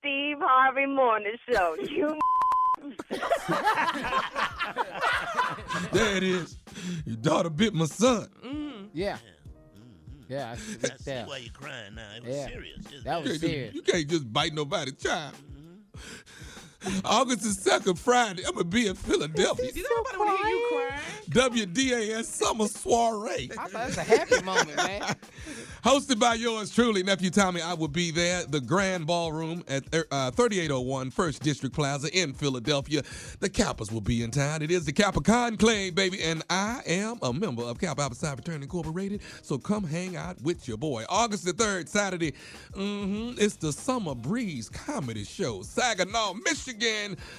Steve 0.00 0.36
Harvey 0.40 0.86
Morning 0.86 1.36
Show. 1.50 1.76
You. 1.82 2.18
There 5.92 6.16
it 6.16 6.22
is. 6.22 6.56
Your 7.04 7.16
daughter 7.16 7.50
bit 7.50 7.74
my 7.74 7.86
son. 7.86 8.28
Mm. 8.44 8.88
Yeah. 8.92 9.14
Mm-hmm. 9.14 10.32
Yeah, 10.32 10.50
I 10.50 10.54
mm-hmm. 10.54 10.72
see 10.72 10.76
I 10.76 10.88
that. 10.88 11.00
see 11.00 11.30
why 11.30 11.36
you're 11.38 11.52
crying 11.52 11.94
now. 11.94 12.08
It 12.16 12.24
was 12.24 12.36
Yeah. 12.36 12.46
serious. 12.46 12.86
That 13.04 13.22
was 13.22 13.32
You 13.32 13.32
can't, 13.32 13.40
serious. 13.40 13.74
just, 13.74 13.86
you 13.86 13.92
can't 13.92 14.08
just 14.08 14.32
bite 14.32 14.54
nobody's 14.54 14.96
child. 14.96 15.34
Mm-hmm. 15.34 15.98
August 17.04 17.42
the 17.42 17.50
second, 17.50 17.98
Friday. 17.98 18.44
I'm 18.46 18.52
gonna 18.52 18.64
be 18.64 18.86
in 18.86 18.94
Philadelphia. 18.94 19.72
Did 19.72 19.84
everybody 19.84 20.16
want 20.18 20.38
to 20.38 20.46
hear 20.46 20.56
you 20.56 20.68
crying? 20.70 21.00
WDAS 21.66 22.24
Summer 22.24 22.68
Soiree. 22.68 23.50
I 23.58 23.66
thought 23.66 23.72
that's 23.72 23.96
a 23.96 24.02
happy 24.02 24.42
moment, 24.44 24.76
man. 24.76 25.02
Hosted 25.84 26.18
by 26.18 26.34
yours 26.34 26.70
truly, 26.74 27.02
Nephew 27.02 27.30
Tommy. 27.30 27.60
I 27.60 27.74
will 27.74 27.88
be 27.88 28.10
there, 28.10 28.44
the 28.44 28.60
Grand 28.60 29.06
Ballroom 29.06 29.64
at 29.68 29.84
uh, 30.10 30.30
3801 30.30 31.10
First 31.10 31.42
District 31.42 31.74
Plaza 31.74 32.08
in 32.16 32.32
Philadelphia. 32.32 33.02
The 33.40 33.50
Kappas 33.50 33.90
will 33.92 34.00
be 34.00 34.22
in 34.22 34.30
town. 34.30 34.62
It 34.62 34.70
is 34.70 34.84
the 34.84 34.92
Kappa 34.92 35.20
Conclave, 35.20 35.94
baby, 35.94 36.22
and 36.22 36.42
I 36.50 36.80
am 36.86 37.18
a 37.22 37.32
member 37.32 37.62
of 37.62 37.78
Kappa 37.78 38.02
Alpha 38.02 38.14
Psi 38.14 38.34
Fraternity 38.34 38.64
Incorporated. 38.64 39.20
So 39.42 39.58
come 39.58 39.84
hang 39.84 40.16
out 40.16 40.40
with 40.42 40.68
your 40.68 40.76
boy. 40.76 41.04
August 41.08 41.44
the 41.44 41.52
3rd, 41.52 41.88
Saturday, 41.88 42.34
hmm 42.74 43.32
it's 43.38 43.56
the 43.56 43.72
Summer 43.72 44.14
Breeze 44.14 44.68
Comedy 44.68 45.24
Show. 45.24 45.62
Saginaw, 45.62 46.34
Michigan, 46.34 46.67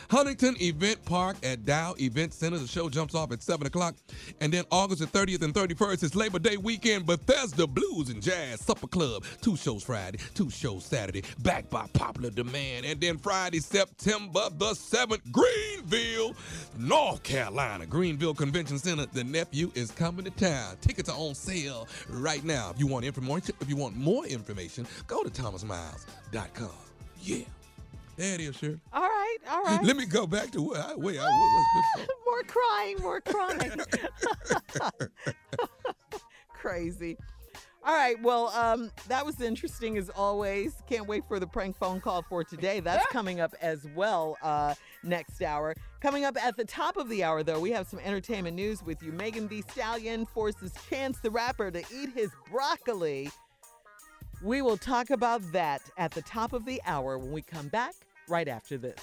Huntington 0.09 0.55
Event 0.61 1.03
Park 1.05 1.37
at 1.43 1.65
Dow 1.65 1.95
Event 1.99 2.33
Center. 2.33 2.57
The 2.57 2.67
show 2.67 2.89
jumps 2.89 3.15
off 3.15 3.31
at 3.31 3.43
7 3.43 3.67
o'clock. 3.67 3.95
And 4.41 4.51
then 4.51 4.63
August 4.71 5.01
the 5.01 5.07
30th 5.07 5.43
and 5.43 5.53
31st 5.53 6.03
is 6.03 6.15
Labor 6.15 6.39
Day 6.39 6.57
weekend, 6.57 7.05
Bethesda 7.05 7.67
Blues 7.67 8.09
and 8.09 8.21
Jazz 8.21 8.61
Supper 8.61 8.87
Club. 8.87 9.23
Two 9.41 9.55
shows 9.55 9.83
Friday, 9.83 10.19
two 10.33 10.49
shows 10.49 10.85
Saturday, 10.85 11.23
backed 11.39 11.69
by 11.69 11.85
popular 11.93 12.29
demand. 12.29 12.85
And 12.85 12.99
then 12.99 13.17
Friday, 13.17 13.59
September 13.59 14.49
the 14.57 14.71
7th, 14.71 15.21
Greenville, 15.31 16.35
North 16.77 17.23
Carolina, 17.23 17.85
Greenville 17.85 18.33
Convention 18.33 18.77
Center. 18.79 19.05
The 19.05 19.23
nephew 19.23 19.71
is 19.75 19.91
coming 19.91 20.25
to 20.25 20.31
town. 20.31 20.77
Tickets 20.81 21.09
are 21.09 21.17
on 21.17 21.35
sale 21.35 21.87
right 22.09 22.43
now. 22.43 22.71
If 22.71 22.79
you 22.79 22.87
want 22.87 23.05
information, 23.05 23.55
if 23.61 23.69
you 23.69 23.75
want 23.75 23.95
more 23.95 24.25
information, 24.25 24.87
go 25.07 25.23
to 25.23 25.29
thomasmiles.com. 25.29 26.69
Yeah. 27.21 27.43
There 28.19 28.36
it 28.36 28.41
is, 28.41 28.58
Shirley. 28.58 28.82
All 28.91 29.01
right, 29.01 29.38
all 29.49 29.63
right. 29.63 29.82
Let 29.82 29.95
me 29.95 30.05
go 30.05 30.27
back 30.27 30.51
to 30.51 30.62
where 30.62 30.84
I, 30.84 30.93
where 30.95 31.21
I 31.21 31.23
was 31.23 31.86
before. 31.95 32.15
more 32.25 32.43
crying, 32.43 32.97
more 33.01 33.21
crying. 33.21 33.82
Crazy. 36.53 37.17
All 37.82 37.93
right, 37.93 38.21
well, 38.21 38.49
um, 38.49 38.91
that 39.08 39.25
was 39.25 39.39
interesting 39.39 39.97
as 39.97 40.10
always. 40.10 40.73
Can't 40.89 41.08
wait 41.08 41.23
for 41.29 41.39
the 41.39 41.47
prank 41.47 41.77
phone 41.77 42.01
call 42.01 42.21
for 42.23 42.43
today. 42.43 42.82
That's 42.82 43.05
coming 43.10 43.39
up 43.39 43.55
as 43.62 43.88
well 43.95 44.38
uh, 44.41 44.75
next 45.01 45.41
hour. 45.41 45.73
Coming 46.01 46.25
up 46.25 46.36
at 46.43 46.58
the 46.58 46.65
top 46.65 46.97
of 46.97 47.08
the 47.08 47.23
hour, 47.23 47.41
though, 47.41 47.62
we 47.62 47.71
have 47.71 47.88
some 47.88 47.99
entertainment 47.99 48.53
news 48.53 48.84
with 48.84 49.01
you. 49.01 49.13
Megan 49.13 49.47
Thee 49.47 49.63
Stallion 49.71 50.25
forces 50.25 50.73
Chance 50.89 51.21
the 51.21 51.32
Rapper 51.32 51.71
to 51.71 51.84
eat 51.95 52.10
his 52.13 52.32
broccoli. 52.51 53.32
We 54.43 54.62
will 54.62 54.77
talk 54.77 55.10
about 55.10 55.41
that 55.53 55.82
at 55.97 56.12
the 56.12 56.21
top 56.21 56.51
of 56.51 56.65
the 56.65 56.82
hour 56.86 57.17
when 57.17 57.32
we 57.32 57.41
come 57.41 57.69
back 57.69 57.93
right 58.29 58.47
after 58.47 58.77
this. 58.77 58.99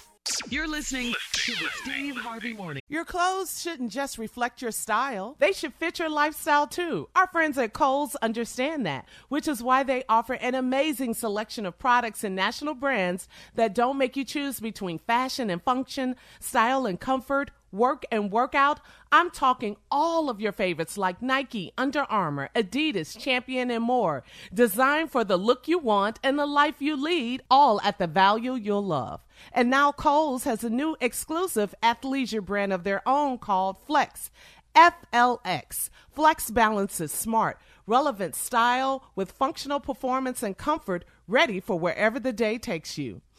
You're 0.49 0.67
listening 0.67 1.13
to 1.33 1.51
the 1.51 1.69
Steve 1.83 2.15
Harvey 2.17 2.53
Morning. 2.53 2.81
Your 2.87 3.05
clothes 3.05 3.61
shouldn't 3.61 3.91
just 3.91 4.17
reflect 4.17 4.61
your 4.61 4.71
style, 4.71 5.35
they 5.39 5.51
should 5.51 5.73
fit 5.73 5.99
your 5.99 6.09
lifestyle 6.09 6.67
too. 6.67 7.09
Our 7.15 7.27
friends 7.27 7.57
at 7.57 7.73
Kohl's 7.73 8.15
understand 8.17 8.85
that, 8.85 9.05
which 9.29 9.47
is 9.47 9.61
why 9.61 9.83
they 9.83 10.03
offer 10.07 10.33
an 10.33 10.55
amazing 10.55 11.13
selection 11.13 11.65
of 11.65 11.77
products 11.79 12.23
and 12.23 12.35
national 12.35 12.75
brands 12.75 13.27
that 13.55 13.75
don't 13.75 13.97
make 13.97 14.15
you 14.15 14.23
choose 14.23 14.59
between 14.59 14.99
fashion 14.99 15.49
and 15.49 15.61
function, 15.61 16.15
style 16.39 16.85
and 16.85 16.99
comfort. 16.99 17.51
Work 17.73 18.05
and 18.13 18.31
workout. 18.31 18.79
I'm 19.11 19.29
talking 19.29 19.75
all 19.91 20.29
of 20.29 20.39
your 20.39 20.53
favorites 20.53 20.97
like 20.97 21.21
Nike, 21.21 21.73
Under 21.77 22.03
Armour, 22.03 22.49
Adidas, 22.55 23.19
Champion, 23.19 23.69
and 23.69 23.83
more. 23.83 24.23
Designed 24.53 25.11
for 25.11 25.25
the 25.25 25.35
look 25.35 25.67
you 25.67 25.77
want 25.77 26.17
and 26.23 26.39
the 26.39 26.45
life 26.45 26.75
you 26.79 26.95
lead, 26.95 27.43
all 27.51 27.81
at 27.81 27.99
the 27.99 28.07
value 28.07 28.53
you'll 28.53 28.85
love. 28.85 29.19
And 29.51 29.69
now 29.69 29.91
Kohl's 29.91 30.43
has 30.43 30.63
a 30.63 30.69
new 30.69 30.95
exclusive 30.99 31.73
athleisure 31.81 32.43
brand 32.43 32.73
of 32.73 32.83
their 32.83 33.07
own 33.07 33.37
called 33.37 33.77
Flex. 33.85 34.29
FLX. 34.75 35.89
Flex 36.11 36.51
balances 36.51 37.11
smart, 37.11 37.59
relevant 37.87 38.35
style 38.35 39.11
with 39.15 39.31
functional 39.31 39.79
performance 39.79 40.43
and 40.43 40.55
comfort 40.55 41.03
ready 41.27 41.59
for 41.59 41.79
wherever 41.79 42.19
the 42.19 42.33
day 42.33 42.57
takes 42.57 42.97
you. 42.97 43.21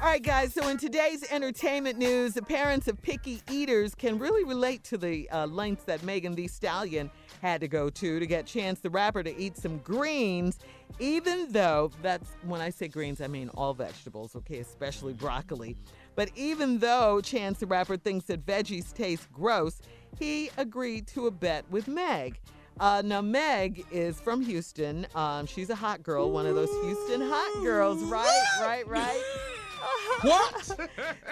All 0.00 0.06
right, 0.06 0.22
guys. 0.22 0.54
So, 0.54 0.66
in 0.68 0.78
today's 0.78 1.30
entertainment 1.30 1.98
news, 1.98 2.32
the 2.32 2.40
parents 2.40 2.88
of 2.88 3.02
picky 3.02 3.42
eaters 3.50 3.94
can 3.94 4.18
really 4.18 4.44
relate 4.44 4.82
to 4.84 4.96
the 4.96 5.28
uh, 5.28 5.44
lengths 5.44 5.84
that 5.84 6.02
Megan 6.02 6.34
Thee 6.34 6.48
Stallion 6.48 7.10
had 7.42 7.60
to 7.60 7.68
go 7.68 7.90
to 7.90 8.18
to 8.18 8.26
get 8.26 8.46
Chance 8.46 8.80
the 8.80 8.88
Rapper 8.88 9.22
to 9.22 9.36
eat 9.38 9.58
some 9.58 9.76
greens, 9.80 10.58
even 11.00 11.52
though 11.52 11.90
that's 12.00 12.30
when 12.44 12.62
I 12.62 12.70
say 12.70 12.88
greens, 12.88 13.20
I 13.20 13.26
mean 13.26 13.50
all 13.50 13.74
vegetables, 13.74 14.34
okay, 14.36 14.60
especially 14.60 15.12
broccoli. 15.12 15.76
But 16.14 16.30
even 16.34 16.78
though 16.78 17.20
Chance 17.20 17.58
the 17.58 17.66
Rapper 17.66 17.98
thinks 17.98 18.24
that 18.28 18.46
veggies 18.46 18.94
taste 18.94 19.30
gross, 19.30 19.82
he 20.18 20.48
agreed 20.56 21.08
to 21.08 21.26
a 21.26 21.30
bet 21.30 21.70
with 21.70 21.88
Meg. 21.88 22.40
Uh, 22.78 23.02
now, 23.04 23.20
Meg 23.20 23.84
is 23.90 24.18
from 24.18 24.40
Houston. 24.40 25.06
Um, 25.14 25.44
she's 25.44 25.68
a 25.68 25.74
hot 25.74 26.02
girl, 26.02 26.30
one 26.30 26.46
of 26.46 26.54
those 26.54 26.70
Houston 26.84 27.20
hot 27.20 27.62
girls, 27.62 28.02
right? 28.04 28.46
Right, 28.62 28.86
right. 28.86 29.22
What? 30.22 30.64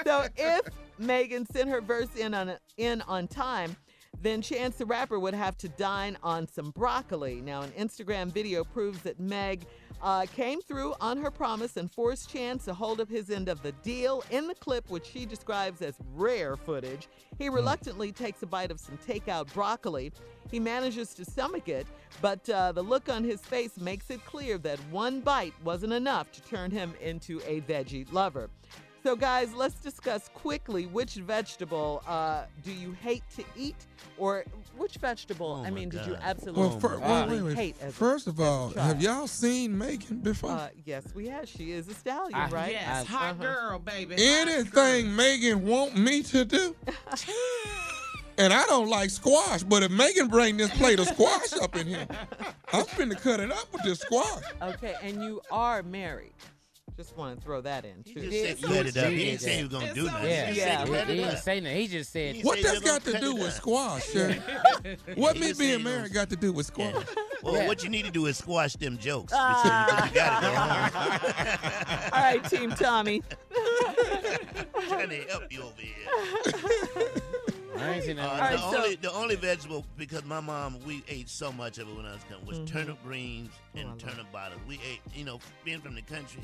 so 0.04 0.26
if 0.36 0.60
Megan 0.98 1.46
sent 1.46 1.68
her 1.68 1.80
verse 1.80 2.14
in 2.16 2.32
on 2.32 2.56
in 2.78 3.02
on 3.02 3.28
time, 3.28 3.76
then 4.22 4.40
Chance 4.42 4.76
the 4.76 4.86
Rapper 4.86 5.18
would 5.18 5.34
have 5.34 5.56
to 5.58 5.68
dine 5.68 6.16
on 6.22 6.48
some 6.48 6.70
broccoli. 6.70 7.40
Now, 7.40 7.62
an 7.62 7.70
Instagram 7.72 8.32
video 8.32 8.64
proves 8.64 9.00
that 9.02 9.20
Meg 9.20 9.66
uh, 10.02 10.26
came 10.34 10.60
through 10.60 10.94
on 11.00 11.18
her 11.18 11.30
promise 11.30 11.76
and 11.76 11.90
forced 11.90 12.30
Chan 12.30 12.58
to 12.60 12.74
hold 12.74 13.00
up 13.00 13.08
his 13.08 13.30
end 13.30 13.48
of 13.48 13.62
the 13.62 13.72
deal. 13.72 14.24
In 14.30 14.46
the 14.46 14.54
clip, 14.54 14.88
which 14.90 15.06
she 15.06 15.26
describes 15.26 15.82
as 15.82 15.94
rare 16.14 16.56
footage, 16.56 17.08
he 17.38 17.48
reluctantly 17.48 18.12
takes 18.12 18.42
a 18.42 18.46
bite 18.46 18.70
of 18.70 18.80
some 18.80 18.98
takeout 18.98 19.52
broccoli. 19.52 20.12
He 20.50 20.60
manages 20.60 21.14
to 21.14 21.24
stomach 21.24 21.68
it, 21.68 21.86
but 22.22 22.48
uh, 22.48 22.72
the 22.72 22.82
look 22.82 23.08
on 23.08 23.24
his 23.24 23.40
face 23.40 23.76
makes 23.78 24.10
it 24.10 24.24
clear 24.24 24.58
that 24.58 24.78
one 24.90 25.20
bite 25.20 25.54
wasn't 25.64 25.92
enough 25.92 26.32
to 26.32 26.42
turn 26.42 26.70
him 26.70 26.94
into 27.00 27.40
a 27.46 27.60
veggie 27.62 28.10
lover. 28.12 28.50
So, 29.04 29.14
guys, 29.14 29.54
let's 29.54 29.76
discuss 29.76 30.28
quickly 30.34 30.86
which 30.86 31.14
vegetable 31.14 32.02
uh, 32.06 32.44
do 32.64 32.72
you 32.72 32.92
hate 32.92 33.22
to 33.36 33.44
eat, 33.56 33.76
or 34.16 34.44
which 34.76 34.96
vegetable? 34.96 35.60
Oh 35.62 35.64
I 35.66 35.70
my 35.70 35.70
mean, 35.70 35.88
did 35.88 36.04
you 36.04 36.16
absolutely 36.20 36.62
Well, 36.62 36.80
fir- 36.80 36.98
wait, 36.98 37.28
wait, 37.28 37.42
wait. 37.42 37.56
hate? 37.56 37.76
As 37.80 37.90
a- 37.90 37.96
First 37.96 38.26
of 38.26 38.40
all, 38.40 38.72
child? 38.72 38.86
have 38.86 39.02
y'all 39.02 39.26
seen 39.28 39.78
Megan 39.78 40.18
before? 40.18 40.50
Uh, 40.50 40.68
yes, 40.84 41.04
we 41.14 41.28
have. 41.28 41.48
She 41.48 41.70
is 41.72 41.88
a 41.88 41.94
stallion, 41.94 42.34
I- 42.38 42.48
right? 42.50 42.72
Yes, 42.72 43.02
I- 43.02 43.04
hot 43.04 43.30
uh-huh. 43.34 43.42
girl, 43.42 43.78
baby. 43.78 44.16
hot 44.16 44.48
Anything 44.48 45.14
Megan 45.14 45.64
want 45.64 45.96
me 45.96 46.22
to 46.24 46.44
do? 46.44 46.74
and 48.38 48.52
I 48.52 48.64
don't 48.66 48.88
like 48.88 49.10
squash, 49.10 49.62
but 49.62 49.84
if 49.84 49.92
Megan 49.92 50.26
bring 50.26 50.56
this 50.56 50.70
plate 50.76 50.98
of 50.98 51.06
squash 51.06 51.52
up 51.62 51.76
in 51.76 51.86
here, 51.86 52.06
I'm 52.72 52.84
finna 52.84 53.18
cut 53.18 53.38
it 53.40 53.52
up 53.52 53.72
with 53.72 53.82
this 53.84 54.00
squash. 54.00 54.42
Okay, 54.60 54.96
and 55.02 55.22
you 55.22 55.40
are 55.52 55.82
married. 55.84 56.32
Just 56.98 57.16
want 57.16 57.38
to 57.38 57.44
throw 57.44 57.60
that 57.60 57.84
in 57.84 58.02
He 58.04 58.12
too. 58.12 58.28
just 58.28 58.60
said 58.60 58.68
cut 58.68 58.86
it 58.86 58.96
up. 58.96 59.06
He 59.12 59.18
yeah, 59.18 59.24
didn't 59.26 59.40
say 59.40 59.56
he 59.58 59.62
was 59.62 59.72
gonna 59.72 59.94
do 59.94 60.06
so 60.06 60.12
nothing. 60.12 60.28
Yeah, 60.30 60.50
He 60.50 60.58
Yeah. 60.58 60.64
said 60.78 60.88
He, 60.88 60.94
cut 60.94 61.06
he 61.06 61.14
didn't 61.14 61.36
say 61.38 61.60
nothing. 61.60 61.76
He 61.76 61.86
just 61.86 62.12
said. 62.12 62.34
He 62.34 62.42
What 62.44 62.58
said 62.58 62.64
that's 62.66 62.80
got 62.80 63.04
gonna 63.04 63.20
do 63.20 63.34
with 63.36 63.52
squash, 63.52 64.04
Sherry? 64.10 64.42
what 65.14 65.38
me 65.38 65.52
being 65.52 65.84
married 65.84 66.12
got 66.12 66.28
to 66.30 66.36
do 66.36 66.52
with 66.52 66.66
squash? 66.66 66.92
Yeah. 66.94 67.02
Well, 67.44 67.54
Yeah. 67.54 67.66
what 67.68 67.84
you 67.84 67.88
need 67.88 68.04
to 68.06 68.10
do 68.10 68.26
is 68.26 68.36
squash 68.38 68.72
them 68.74 68.98
jokes. 68.98 69.32
Because 69.32 69.64
you 70.08 70.14
got 70.16 70.42
it 70.42 70.46
wrong. 70.48 72.10
All 72.12 72.20
right, 72.20 72.44
Team 72.50 72.70
Tommy. 72.70 73.22
trying 74.88 75.08
to 75.10 75.16
help 75.28 75.52
you 75.52 75.62
over 75.62 75.80
here. 75.80 75.94
I 77.78 77.90
ain't 77.94 78.04
seen 78.04 78.18
Uh, 78.18 78.26
that. 78.26 78.40
right, 78.40 78.52
the, 78.56 78.70
so- 78.72 78.76
only, 78.82 78.96
the 78.96 79.12
only 79.12 79.36
vegetable, 79.36 79.84
because 79.96 80.24
my 80.24 80.40
mom, 80.40 80.78
we 80.84 81.04
ate 81.06 81.28
so 81.28 81.52
much 81.52 81.78
of 81.78 81.88
it 81.88 81.94
when 81.96 82.06
I 82.06 82.14
was 82.14 82.22
young, 82.28 82.44
was 82.44 82.68
turnip 82.68 83.00
greens 83.04 83.50
and 83.76 83.86
Mm-hmm. 83.86 83.94
Oh, 84.04 84.10
turnip 84.10 84.32
bottles. 84.32 84.60
We 84.66 84.74
ate, 84.76 85.00
you 85.14 85.24
know, 85.24 85.38
being 85.64 85.80
from 85.80 85.94
the 85.94 86.02
country. 86.02 86.42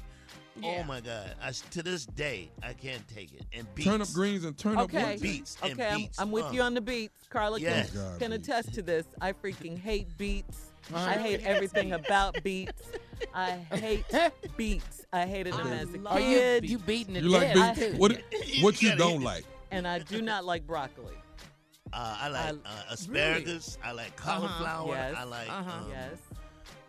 Yeah. 0.60 0.80
Oh 0.80 0.84
my 0.84 1.00
God! 1.00 1.34
I, 1.42 1.48
s- 1.48 1.64
to 1.72 1.82
this 1.82 2.06
day, 2.06 2.50
I 2.62 2.72
can't 2.74 3.06
take 3.08 3.32
it. 3.34 3.42
And 3.52 3.66
beets. 3.74 3.88
Turnip 3.88 4.08
greens 4.12 4.44
and 4.44 4.56
turnip 4.56 4.80
Okay. 4.82 5.02
what? 5.14 5.20
Beets 5.20 5.56
and 5.62 5.72
Okay, 5.72 5.88
I'm, 5.88 5.96
beets. 5.98 6.18
I'm 6.20 6.30
with 6.30 6.44
Uh, 6.44 6.50
you 6.52 6.62
on 6.62 6.74
the 6.74 6.80
beats. 6.80 7.14
Carla 7.28 7.58
Yes. 7.58 7.90
can, 7.90 8.00
God, 8.00 8.20
can 8.20 8.30
beets. 8.30 8.48
attest 8.48 8.74
to 8.74 8.82
this. 8.82 9.04
I 9.20 9.32
freaking 9.32 9.76
hate 9.78 10.06
beats. 10.16 10.70
I 10.94 11.14
Uh-huh. 11.14 11.18
hate 11.22 11.40
everything 11.44 11.92
about 11.92 12.40
beats. 12.44 12.82
I 13.34 13.50
hate 13.72 14.04
beats. 14.56 15.04
I 15.12 15.26
hated 15.26 15.54
them 15.54 15.66
I 15.66 15.76
as 15.76 15.92
a 15.92 15.98
love 15.98 16.14
Oh, 16.14 16.18
you, 16.18 16.38
kid, 16.38 16.70
you 16.70 16.78
beating 16.78 17.14
the 17.14 17.20
You 17.20 17.28
like 17.30 17.52
dead. 17.54 17.74
beets? 17.76 17.92
too. 17.92 17.98
What, 17.98 18.12
You 18.46 18.64
what 18.64 18.80
you 18.82 18.94
don't 18.96 19.22
like? 19.22 19.44
and 19.72 19.88
I 19.88 19.98
do 19.98 20.22
not 20.22 20.44
like 20.44 20.64
broccoli. 20.66 21.14
Uh, 21.92 22.16
I 22.20 22.28
like 22.28 22.44
I- 22.64 22.68
uh, 22.68 22.82
asparagus. 22.92 23.76
I 23.82 23.90
like 23.92 24.14
cauliflower. 24.16 24.94
Yes. 24.94 25.14
I 25.18 25.24
like 25.24 25.48
Uh-huh. 25.50 25.70
um, 25.84 25.90
yes. 25.90 26.16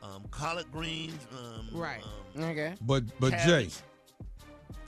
Um, 0.04 0.24
collard 0.32 0.72
greens. 0.72 1.20
Um, 1.32 1.70
Right. 1.72 2.04
Um, 2.36 2.44
Okay. 2.44 2.74
But 2.82 3.04
but 3.20 3.32
Jay. 3.46 3.70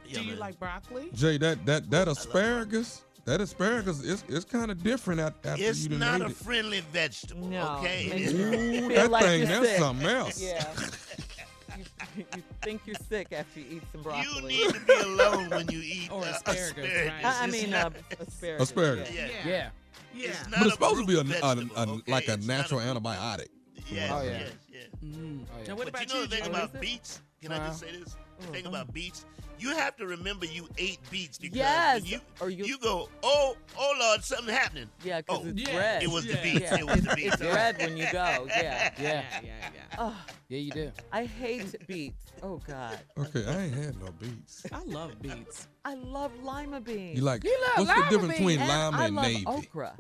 Yeah, 0.06 0.20
Do 0.20 0.22
you 0.24 0.32
man. 0.32 0.40
like 0.40 0.60
broccoli? 0.60 1.10
Jay, 1.14 1.38
that 1.38 1.66
that 1.66 1.90
that 1.92 2.08
asparagus, 2.08 3.04
that 3.26 3.42
asparagus 3.42 4.02
is 4.04 4.24
it's 4.30 4.46
kind 4.46 4.72
of 4.72 4.82
different 4.84 5.20
at- 5.22 5.36
after 5.46 5.64
It's 5.64 5.84
you 5.84 5.90
done 5.90 6.00
not 6.00 6.22
a 6.22 6.26
it. 6.28 6.36
friendly 6.36 6.80
vegetable. 6.94 7.48
No, 7.48 7.78
okay. 7.80 8.08
makes 8.10 8.32
It 8.32 8.36
you 8.38 8.44
is- 8.54 8.84
Ooh, 8.84 8.88
that 8.96 9.12
like 9.12 9.24
thing, 9.26 9.46
that's 9.46 9.68
sick. 9.68 9.78
something 9.80 10.08
else. 10.08 10.42
Yeah. 10.42 10.74
you, 12.18 12.26
you 12.36 12.44
think 12.62 12.82
you're 12.86 12.96
sick 13.10 13.32
after 13.34 13.60
you 13.60 13.66
eat 13.78 13.84
some 13.92 14.02
broccoli. 14.04 14.56
You 14.56 14.66
need 14.68 14.74
to 14.76 14.80
be 14.86 14.94
alone 14.94 15.50
when 15.50 15.68
you 15.70 15.80
eat 15.80 16.10
Or 16.12 16.24
uh, 16.24 16.32
asparagus, 16.32 16.78
right. 16.78 17.26
I, 17.26 17.44
I 17.44 17.48
mean, 17.48 17.70
not- 17.70 17.94
uh, 17.96 18.00
asparagus. 18.28 18.70
Asparagus. 18.70 19.12
yeah. 19.14 19.28
Yeah. 19.28 19.48
Yeah. 19.48 19.70
Yeah. 20.16 20.28
It's 20.30 20.44
not 20.50 20.60
But 20.60 20.62
it's 20.68 20.74
supposed 20.76 21.00
to 21.02 21.06
be 21.06 21.20
a, 21.20 21.24
root 21.24 21.36
a, 21.44 21.46
a- 21.82 21.90
okay? 21.96 22.12
like 22.12 22.28
a 22.30 22.34
It's 22.34 22.46
natural 22.48 22.80
root- 22.80 22.96
antibiotic. 23.04 23.48
Yes, 23.92 24.12
Oh, 24.14 24.22
yeah. 24.22 24.30
yes, 24.32 24.52
yes. 24.72 24.84
Mm. 25.04 25.46
Oh, 25.54 25.58
yeah. 25.62 25.68
Now, 25.68 25.76
what 25.76 25.86
but 25.86 25.88
about 25.90 26.02
you 26.08 26.14
know 26.14 26.22
the 26.24 26.28
thing 26.36 26.44
Jay? 26.44 26.50
about 26.50 26.70
is 26.70 26.76
it? 26.76 26.82
beets? 26.82 27.22
Can 27.42 27.52
I 27.52 27.68
just 27.68 27.80
say 27.80 27.92
this? 27.92 28.16
Oh, 28.40 28.46
the 28.46 28.52
thing 28.52 28.66
about 28.66 28.94
beets, 28.94 29.26
you 29.60 29.70
have 29.76 29.96
to 29.98 30.06
remember 30.06 30.46
you 30.46 30.68
ate 30.78 31.00
beets 31.10 31.38
because 31.38 31.56
Yes, 31.58 32.06
you, 32.10 32.20
or 32.42 32.50
you- 32.50 32.66
you 32.66 32.78
go, 32.80 33.10
oh, 33.24 33.56
oh 33.78 33.94
Lord, 34.00 34.24
something 34.24 34.54
happening. 34.54 34.90
Yeah, 35.04 35.22
because 35.22 35.42
Oh, 35.44 35.48
it's 35.48 35.62
yeah, 35.62 35.78
red. 35.78 36.04
It 36.04 36.10
was 36.10 36.26
Yeah. 36.26 36.36
the 36.36 36.42
beets. 36.44 36.62
yeah, 36.62 36.76
It 36.80 36.88
was 36.88 37.02
the 37.02 37.12
it's, 37.12 37.16
beets. 37.16 37.36
it's 37.36 37.44
red 37.44 37.78
when 37.80 37.98
you 37.98 38.06
go. 38.12 38.48
Yeah. 38.50 38.54
Yeah. 38.58 38.92
Yeah, 39.00 39.24
yeah, 39.44 39.70
yeah. 39.74 39.82
Oh, 39.98 40.26
Yeah, 40.50 40.58
you 40.60 40.72
do. 40.72 40.92
I 41.12 41.26
hate 41.26 41.88
beets. 41.88 42.26
Oh 42.44 42.58
God, 42.68 43.00
Okay, 43.18 43.46
I 43.48 43.62
ain't 43.64 43.74
had 43.76 44.00
no 44.00 44.12
beets. 44.20 44.66
I 44.72 44.84
love 44.84 45.20
beets. 45.22 45.68
I 45.86 45.94
love 45.96 46.32
lima 46.44 46.80
beans. 46.82 47.18
You 47.18 47.24
like 47.24 47.44
You 47.44 47.58
love 47.78 47.88
what's 47.88 47.94
the 47.94 48.00
lima 48.00 48.10
difference 48.12 48.34
between 48.38 48.58
beans, 48.60 48.70
lima 48.70 48.98
I 48.98 49.06
and 49.06 49.16
love 49.16 49.26
navy? 49.26 49.44
okra. 49.48 49.96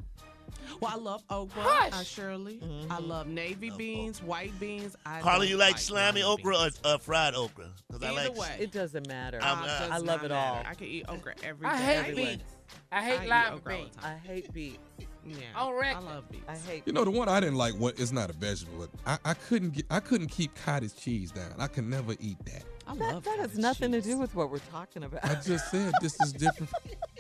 Well, 0.79 0.91
I 0.93 0.97
love 0.97 1.23
okra, 1.29 1.61
Hush. 1.63 1.93
uh, 1.93 2.03
Shirley. 2.03 2.59
Mhm. 2.63 2.91
I 2.91 2.99
love 2.99 3.27
navy 3.27 3.69
Love 3.69 3.77
beans, 3.79 4.21
white 4.21 4.57
beans. 4.59 4.95
I 5.05 5.21
Carla, 5.21 5.39
don't 5.39 5.49
you 5.49 5.57
like 5.57 5.77
slimy 5.77 6.21
lima 6.21 6.33
okra 6.33 6.57
or 6.57 6.69
uh, 6.83 6.97
fried 6.99 7.33
okra? 7.35 7.69
Because 7.87 8.03
I 8.03 8.11
Either 8.11 8.29
like. 8.29 8.37
way. 8.39 8.57
It 8.59 8.71
doesn't 8.71 9.07
matter. 9.07 9.39
I'm, 9.41 9.59
Uh, 9.59 9.61
uh, 9.61 9.79
does 9.79 9.91
I 9.91 9.97
love 9.97 10.05
not 10.05 10.25
it 10.25 10.29
matter. 10.29 10.35
all. 10.35 10.63
I 10.71 10.73
can 10.75 10.87
eat 10.87 11.05
okra 11.09 11.33
every 11.43 11.67
day. 11.67 11.73
I 11.73 11.77
hate 11.77 11.97
everywhere. 11.97 12.25
beets. 12.37 12.43
I 12.91 12.97
I 12.97 13.01
hate 13.01 13.13
eat 13.23 13.29
lima 13.29 13.51
okra 13.55 13.75
beans. 13.77 13.95
I 14.03 14.13
hate 14.15 14.53
beets. 14.53 14.77
Yeah, 15.25 15.35
On 15.61 15.73
I 15.83 15.99
love 15.99 16.29
beets. 16.31 16.43
I 16.47 16.55
hate. 16.57 16.83
You 16.85 16.93
know 16.93 17.03
the 17.03 17.11
one 17.11 17.27
I 17.27 17.39
didn't 17.41 17.55
like. 17.57 17.73
What 17.73 17.99
it's 17.99 18.11
not 18.13 18.29
a 18.29 18.33
vegetable, 18.33 18.87
but 19.05 19.19
I, 19.25 19.31
I 19.31 19.33
couldn't 19.33 19.71
get 19.71 19.85
I 19.89 19.99
couldn't 19.99 20.27
keep 20.27 20.55
cottage 20.55 20.95
cheese 20.95 21.31
down. 21.31 21.53
I 21.59 21.67
can 21.67 21.89
never 21.89 22.13
eat 22.21 22.37
that. 22.45 22.63
I 22.87 22.95
that, 22.95 23.13
love 23.13 23.23
that 23.25 23.37
has 23.39 23.47
cottage 23.49 23.57
nothing 23.57 23.91
to 23.91 24.01
do 24.01 24.17
with 24.17 24.33
what 24.33 24.49
we're 24.49 24.59
talking 24.59 25.03
about. 25.03 25.23
I 25.25 25.35
just 25.35 25.69
said 25.69 25.91
this 26.01 26.19
is 26.21 26.31
different. 26.33 26.71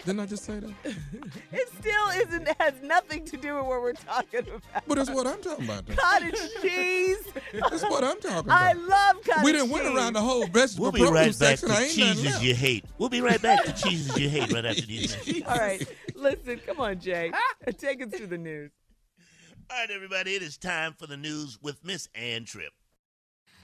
Didn't 0.05 0.21
I 0.21 0.25
just 0.25 0.45
say 0.45 0.59
that? 0.59 0.73
it 1.51 1.69
still 1.79 2.07
isn't. 2.15 2.47
Has 2.59 2.73
nothing 2.81 3.25
to 3.25 3.37
do 3.37 3.55
with 3.55 3.65
what 3.65 3.81
we're 3.81 3.93
talking 3.93 4.41
about. 4.41 4.87
But 4.87 4.95
that's 4.95 5.09
what 5.09 5.27
I'm 5.27 5.41
talking 5.41 5.65
about. 5.65 5.85
Though. 5.85 5.95
Cottage 5.95 6.39
cheese. 6.61 7.27
That's 7.53 7.83
what 7.83 8.03
I'm 8.03 8.19
talking 8.21 8.39
about. 8.39 8.61
I 8.61 8.73
love 8.73 9.15
cottage 9.23 9.25
cheese. 9.25 9.43
We 9.43 9.51
didn't 9.51 9.67
cheese. 9.67 9.73
went 9.73 9.95
around 9.95 10.13
the 10.13 10.21
whole 10.21 10.47
vegetable 10.47 10.83
We'll 10.83 10.91
be 10.93 10.99
produce 10.99 11.15
right 11.15 11.39
back 11.39 11.57
section. 11.59 11.67
to 11.69 11.75
I 11.75 11.83
ain't 11.83 11.93
cheeses 11.93 12.43
you 12.43 12.55
hate. 12.55 12.85
We'll 12.97 13.09
be 13.09 13.21
right 13.21 13.41
back 13.41 13.63
to 13.65 13.73
cheeses 13.73 14.17
you 14.17 14.29
hate 14.29 14.51
right 14.53 14.65
after 14.65 14.85
these 14.85 15.15
messages. 15.15 15.43
All 15.47 15.57
right, 15.57 15.85
listen. 16.15 16.59
Come 16.65 16.79
on, 16.79 16.99
Jay. 16.99 17.31
Take 17.77 18.01
us 18.01 18.11
to 18.17 18.27
the 18.27 18.37
news. 18.37 18.71
All 19.69 19.77
right, 19.77 19.91
everybody, 19.91 20.35
it 20.35 20.41
is 20.41 20.57
time 20.57 20.93
for 20.97 21.07
the 21.07 21.17
news 21.17 21.59
with 21.61 21.83
Miss 21.83 22.07
Ann 22.15 22.45
Tripp. 22.45 22.71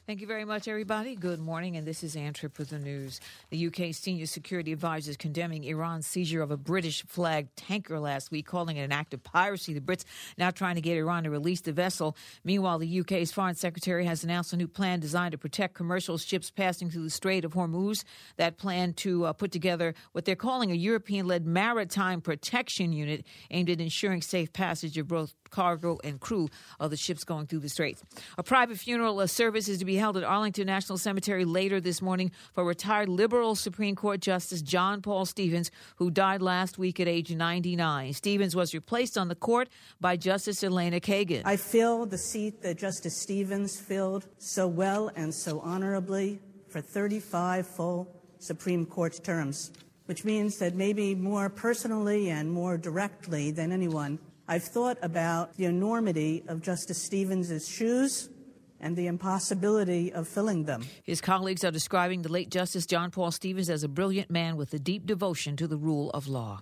Thank 0.05 0.19
you 0.19 0.27
very 0.27 0.43
much, 0.43 0.67
everybody. 0.67 1.15
Good 1.15 1.39
morning, 1.39 1.77
and 1.77 1.87
this 1.87 2.03
is 2.03 2.17
Ann 2.17 2.33
Tripp 2.33 2.59
with 2.59 2.71
the 2.71 2.77
news. 2.77 3.21
The 3.51 3.67
UK's 3.67 3.97
senior 3.97 4.25
security 4.25 4.73
advisor 4.73 5.11
is 5.11 5.15
condemning 5.15 5.63
Iran's 5.63 6.07
seizure 6.07 6.41
of 6.41 6.51
a 6.51 6.57
British 6.57 7.05
flagged 7.05 7.55
tanker 7.55 7.97
last 8.01 8.29
week, 8.29 8.45
calling 8.45 8.75
it 8.75 8.81
an 8.83 8.91
act 8.91 9.13
of 9.13 9.23
piracy. 9.23 9.73
The 9.73 9.79
Brits 9.79 10.03
now 10.37 10.51
trying 10.51 10.75
to 10.75 10.81
get 10.81 10.97
Iran 10.97 11.23
to 11.23 11.29
release 11.29 11.61
the 11.61 11.71
vessel. 11.71 12.17
Meanwhile, 12.43 12.79
the 12.79 12.99
UK's 12.99 13.31
foreign 13.31 13.55
secretary 13.55 14.03
has 14.03 14.25
announced 14.25 14.51
a 14.51 14.57
new 14.57 14.67
plan 14.67 14.99
designed 14.99 15.31
to 15.31 15.37
protect 15.37 15.73
commercial 15.73 16.17
ships 16.17 16.51
passing 16.51 16.89
through 16.89 17.03
the 17.03 17.09
Strait 17.09 17.45
of 17.45 17.53
Hormuz. 17.53 18.03
That 18.35 18.57
plan 18.57 18.91
to 18.95 19.27
uh, 19.27 19.31
put 19.31 19.53
together 19.53 19.95
what 20.11 20.25
they're 20.25 20.35
calling 20.35 20.69
a 20.69 20.75
European 20.75 21.27
led 21.27 21.45
maritime 21.45 22.19
protection 22.19 22.91
unit 22.91 23.25
aimed 23.51 23.69
at 23.69 23.79
ensuring 23.79 24.21
safe 24.21 24.51
passage 24.51 24.97
of 24.97 25.07
both 25.07 25.33
cargo 25.49 25.99
and 26.03 26.19
crew 26.19 26.49
of 26.79 26.89
the 26.89 26.97
ships 26.97 27.23
going 27.23 27.47
through 27.47 27.59
the 27.59 27.69
straits. 27.69 28.03
A 28.37 28.43
private 28.43 28.77
funeral 28.77 29.19
uh, 29.19 29.27
service 29.27 29.69
is 29.69 29.77
to 29.77 29.85
be 29.85 29.92
held 29.95 30.17
at 30.17 30.23
Arlington 30.23 30.67
National 30.67 30.97
Cemetery 30.97 31.45
later 31.45 31.79
this 31.79 32.01
morning 32.01 32.31
for 32.53 32.63
retired 32.63 33.09
liberal 33.09 33.55
Supreme 33.55 33.95
Court 33.95 34.19
Justice 34.19 34.61
John 34.61 35.01
Paul 35.01 35.25
Stevens, 35.25 35.71
who 35.97 36.11
died 36.11 36.41
last 36.41 36.77
week 36.77 36.99
at 36.99 37.07
age 37.07 37.33
99. 37.33 38.13
Stevens 38.13 38.55
was 38.55 38.73
replaced 38.73 39.17
on 39.17 39.27
the 39.27 39.35
court 39.35 39.69
by 39.99 40.15
Justice 40.15 40.63
Elena 40.63 40.99
Kagan. 40.99 41.41
I 41.45 41.57
fill 41.57 42.05
the 42.05 42.17
seat 42.17 42.61
that 42.61 42.77
Justice 42.77 43.15
Stevens 43.15 43.79
filled 43.79 44.27
so 44.37 44.67
well 44.67 45.11
and 45.15 45.33
so 45.33 45.59
honorably 45.59 46.39
for 46.69 46.81
35 46.81 47.67
full 47.67 48.07
Supreme 48.39 48.85
Court 48.85 49.23
terms, 49.23 49.71
which 50.05 50.25
means 50.25 50.57
that 50.57 50.75
maybe 50.75 51.15
more 51.15 51.49
personally 51.49 52.29
and 52.29 52.51
more 52.51 52.77
directly 52.77 53.51
than 53.51 53.71
anyone, 53.71 54.19
I've 54.47 54.63
thought 54.63 54.97
about 55.01 55.55
the 55.55 55.65
enormity 55.65 56.43
of 56.47 56.61
Justice 56.61 57.01
Stevens' 57.01 57.67
shoes 57.67 58.29
and 58.83 58.97
the 58.97 59.07
impossibility 59.07 60.11
of 60.11 60.27
filling 60.27 60.65
them. 60.65 60.85
His 61.03 61.21
colleagues 61.21 61.63
are 61.63 61.71
describing 61.71 62.21
the 62.21 62.31
late 62.31 62.49
Justice 62.49 62.85
John 62.85 63.11
Paul 63.11 63.31
Stevens 63.31 63.69
as 63.69 63.83
a 63.83 63.87
brilliant 63.87 64.29
man 64.29 64.57
with 64.57 64.73
a 64.73 64.79
deep 64.79 65.05
devotion 65.05 65.55
to 65.55 65.67
the 65.67 65.77
rule 65.77 66.11
of 66.11 66.27
law. 66.27 66.61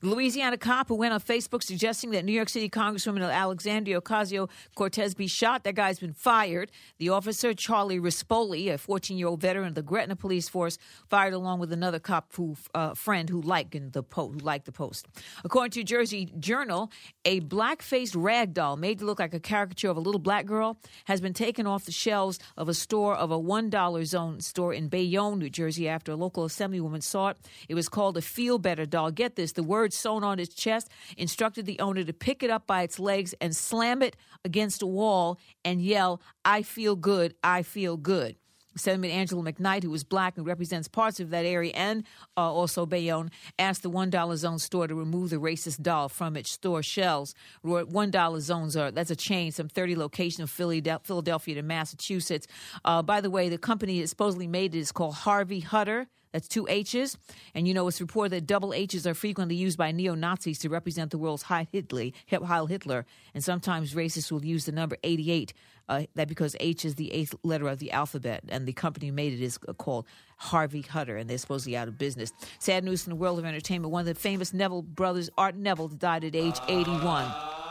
The 0.00 0.08
Louisiana 0.08 0.56
cop 0.56 0.88
who 0.88 0.94
went 0.94 1.12
on 1.12 1.20
Facebook 1.20 1.62
suggesting 1.62 2.12
that 2.12 2.24
New 2.24 2.32
York 2.32 2.48
City 2.48 2.70
Congresswoman 2.70 3.20
Alexandria 3.30 4.00
Ocasio 4.00 4.48
Cortez 4.74 5.14
be 5.14 5.26
shot, 5.26 5.64
that 5.64 5.74
guy's 5.74 5.98
been 5.98 6.14
fired. 6.14 6.70
The 6.96 7.10
officer, 7.10 7.52
Charlie 7.52 8.00
Rispoli, 8.00 8.72
a 8.72 8.78
14 8.78 9.18
year 9.18 9.28
old 9.28 9.42
veteran 9.42 9.66
of 9.66 9.74
the 9.74 9.82
Gretna 9.82 10.16
Police 10.16 10.48
Force, 10.48 10.78
fired 11.10 11.34
along 11.34 11.60
with 11.60 11.70
another 11.70 11.98
cop 11.98 12.34
who, 12.34 12.56
uh, 12.74 12.94
friend 12.94 13.28
who 13.28 13.42
liked 13.42 13.76
the, 13.92 14.02
po- 14.02 14.28
who 14.28 14.38
liked 14.38 14.64
the 14.64 14.72
post. 14.72 15.06
According 15.44 15.72
to 15.72 15.84
Jersey 15.84 16.32
Journal, 16.38 16.90
a 17.26 17.40
black 17.40 17.82
faced 17.82 18.14
rag 18.14 18.54
doll 18.54 18.78
made 18.78 19.00
to 19.00 19.04
look 19.04 19.18
like 19.18 19.34
a 19.34 19.40
caricature 19.40 19.90
of 19.90 19.98
a 19.98 20.00
little 20.00 20.18
black 20.18 20.46
girl 20.46 20.78
has 21.04 21.20
been 21.20 21.34
taken 21.34 21.66
off 21.66 21.84
the 21.84 21.92
shelves 21.92 22.38
of 22.56 22.70
a 22.70 22.74
store 22.74 23.14
of 23.14 23.30
a 23.30 23.38
$1 23.38 24.04
zone 24.06 24.40
store 24.40 24.72
in 24.72 24.88
Bayonne, 24.88 25.38
New 25.40 25.50
Jersey, 25.50 25.88
after 25.88 26.12
a 26.12 26.16
local 26.16 26.46
assemblywoman 26.46 27.02
saw 27.02 27.28
it. 27.28 27.36
It 27.68 27.74
was 27.74 27.90
called 27.90 28.16
a 28.16 28.22
Feel 28.22 28.56
Better 28.56 28.86
doll. 28.86 29.10
Get 29.10 29.36
this 29.36 29.52
the 29.52 29.62
word 29.62 29.89
sewn 29.92 30.24
on 30.24 30.38
its 30.38 30.54
chest 30.54 30.88
instructed 31.16 31.66
the 31.66 31.78
owner 31.80 32.04
to 32.04 32.12
pick 32.12 32.42
it 32.42 32.50
up 32.50 32.66
by 32.66 32.82
its 32.82 32.98
legs 32.98 33.34
and 33.40 33.54
slam 33.54 34.02
it 34.02 34.16
against 34.44 34.82
a 34.82 34.86
wall 34.86 35.38
and 35.64 35.82
yell, 35.82 36.20
I 36.44 36.62
feel 36.62 36.96
good, 36.96 37.34
I 37.42 37.62
feel 37.62 37.96
good. 37.96 38.36
Senator 38.76 39.12
Angela 39.12 39.42
McKnight, 39.42 39.82
who 39.82 39.92
is 39.94 40.04
black 40.04 40.36
and 40.36 40.46
represents 40.46 40.88
parts 40.88 41.20
of 41.20 41.30
that 41.30 41.44
area 41.44 41.72
and 41.74 42.04
uh, 42.36 42.52
also 42.52 42.86
Bayonne, 42.86 43.30
asked 43.58 43.82
the 43.82 43.90
$1 43.90 44.36
zone 44.36 44.58
store 44.58 44.86
to 44.86 44.94
remove 44.94 45.30
the 45.30 45.36
racist 45.36 45.82
doll 45.82 46.08
from 46.08 46.36
its 46.36 46.50
store 46.50 46.82
shelves. 46.82 47.34
$1 47.64 48.40
zones 48.40 48.76
are, 48.76 48.90
that's 48.90 49.10
a 49.10 49.16
chain, 49.16 49.52
some 49.52 49.68
30 49.68 49.96
locations 49.96 50.44
of 50.44 50.50
Philadelphia 50.50 51.54
to 51.54 51.62
Massachusetts. 51.62 52.46
Uh, 52.84 53.02
by 53.02 53.20
the 53.20 53.30
way, 53.30 53.48
the 53.48 53.58
company 53.58 54.00
that 54.00 54.08
supposedly 54.08 54.46
made 54.46 54.74
it 54.74 54.78
is 54.78 54.92
called 54.92 55.14
Harvey 55.14 55.60
Hutter. 55.60 56.06
That's 56.32 56.48
two 56.48 56.66
H's. 56.68 57.16
And 57.54 57.66
you 57.66 57.74
know, 57.74 57.88
it's 57.88 58.00
reported 58.00 58.30
that 58.32 58.46
double 58.46 58.72
H's 58.72 59.06
are 59.06 59.14
frequently 59.14 59.56
used 59.56 59.78
by 59.78 59.92
neo 59.92 60.14
Nazis 60.14 60.58
to 60.60 60.68
represent 60.68 61.10
the 61.10 61.18
world's 61.18 61.44
Heil 61.44 61.66
Hitler, 61.70 62.10
Heil 62.30 62.66
Hitler. 62.66 63.06
And 63.34 63.42
sometimes 63.42 63.94
racists 63.94 64.30
will 64.30 64.44
use 64.44 64.64
the 64.66 64.72
number 64.72 64.96
88, 65.02 65.52
uh, 65.88 66.02
that 66.14 66.28
because 66.28 66.54
H 66.60 66.84
is 66.84 66.94
the 66.94 67.12
eighth 67.12 67.34
letter 67.42 67.68
of 67.68 67.78
the 67.78 67.92
alphabet. 67.92 68.44
And 68.48 68.66
the 68.66 68.72
company 68.72 69.08
who 69.08 69.12
made 69.12 69.32
it 69.32 69.40
is 69.40 69.58
called 69.78 70.06
Harvey 70.36 70.82
Hutter, 70.82 71.16
and 71.16 71.28
they're 71.28 71.38
supposedly 71.38 71.76
out 71.76 71.88
of 71.88 71.98
business. 71.98 72.32
Sad 72.58 72.84
news 72.84 73.06
in 73.06 73.10
the 73.10 73.16
world 73.16 73.38
of 73.38 73.44
entertainment. 73.44 73.92
One 73.92 74.00
of 74.00 74.06
the 74.06 74.14
famous 74.14 74.54
Neville 74.54 74.82
brothers, 74.82 75.30
Art 75.36 75.56
Neville, 75.56 75.88
died 75.88 76.24
at 76.24 76.34
age 76.34 76.58
81. 76.68 77.69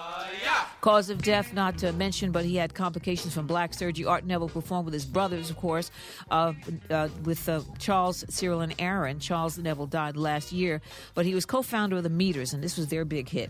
Cause 0.82 1.10
of 1.10 1.22
death 1.22 1.54
not 1.54 1.78
to 1.80 1.92
mention, 1.94 2.32
but 2.32 2.46
he 2.46 2.56
had 2.56 2.74
complications 2.74 3.34
from 3.34 3.48
black 3.48 3.74
surgery. 3.74 4.06
Art 4.06 4.26
Neville 4.26 4.50
performed 4.50 4.86
with 4.86 4.94
his 4.94 5.06
brothers, 5.06 5.50
of 5.50 5.58
course, 5.58 5.92
uh, 6.32 6.54
uh, 6.90 7.10
with 7.24 7.48
uh, 7.50 7.62
Charles, 7.80 8.24
Cyril, 8.30 8.62
and 8.62 8.74
Aaron. 8.80 9.20
Charles 9.20 9.58
Neville 9.58 9.88
died 9.88 10.16
last 10.16 10.52
year, 10.52 10.82
but 11.16 11.26
he 11.26 11.36
was 11.36 11.46
co 11.46 11.62
founder 11.62 11.98
of 11.98 12.04
the 12.04 12.10
Meters, 12.10 12.54
and 12.54 12.64
this 12.64 12.78
was 12.78 12.88
their 12.88 13.06
big 13.06 13.30
hit. 13.30 13.50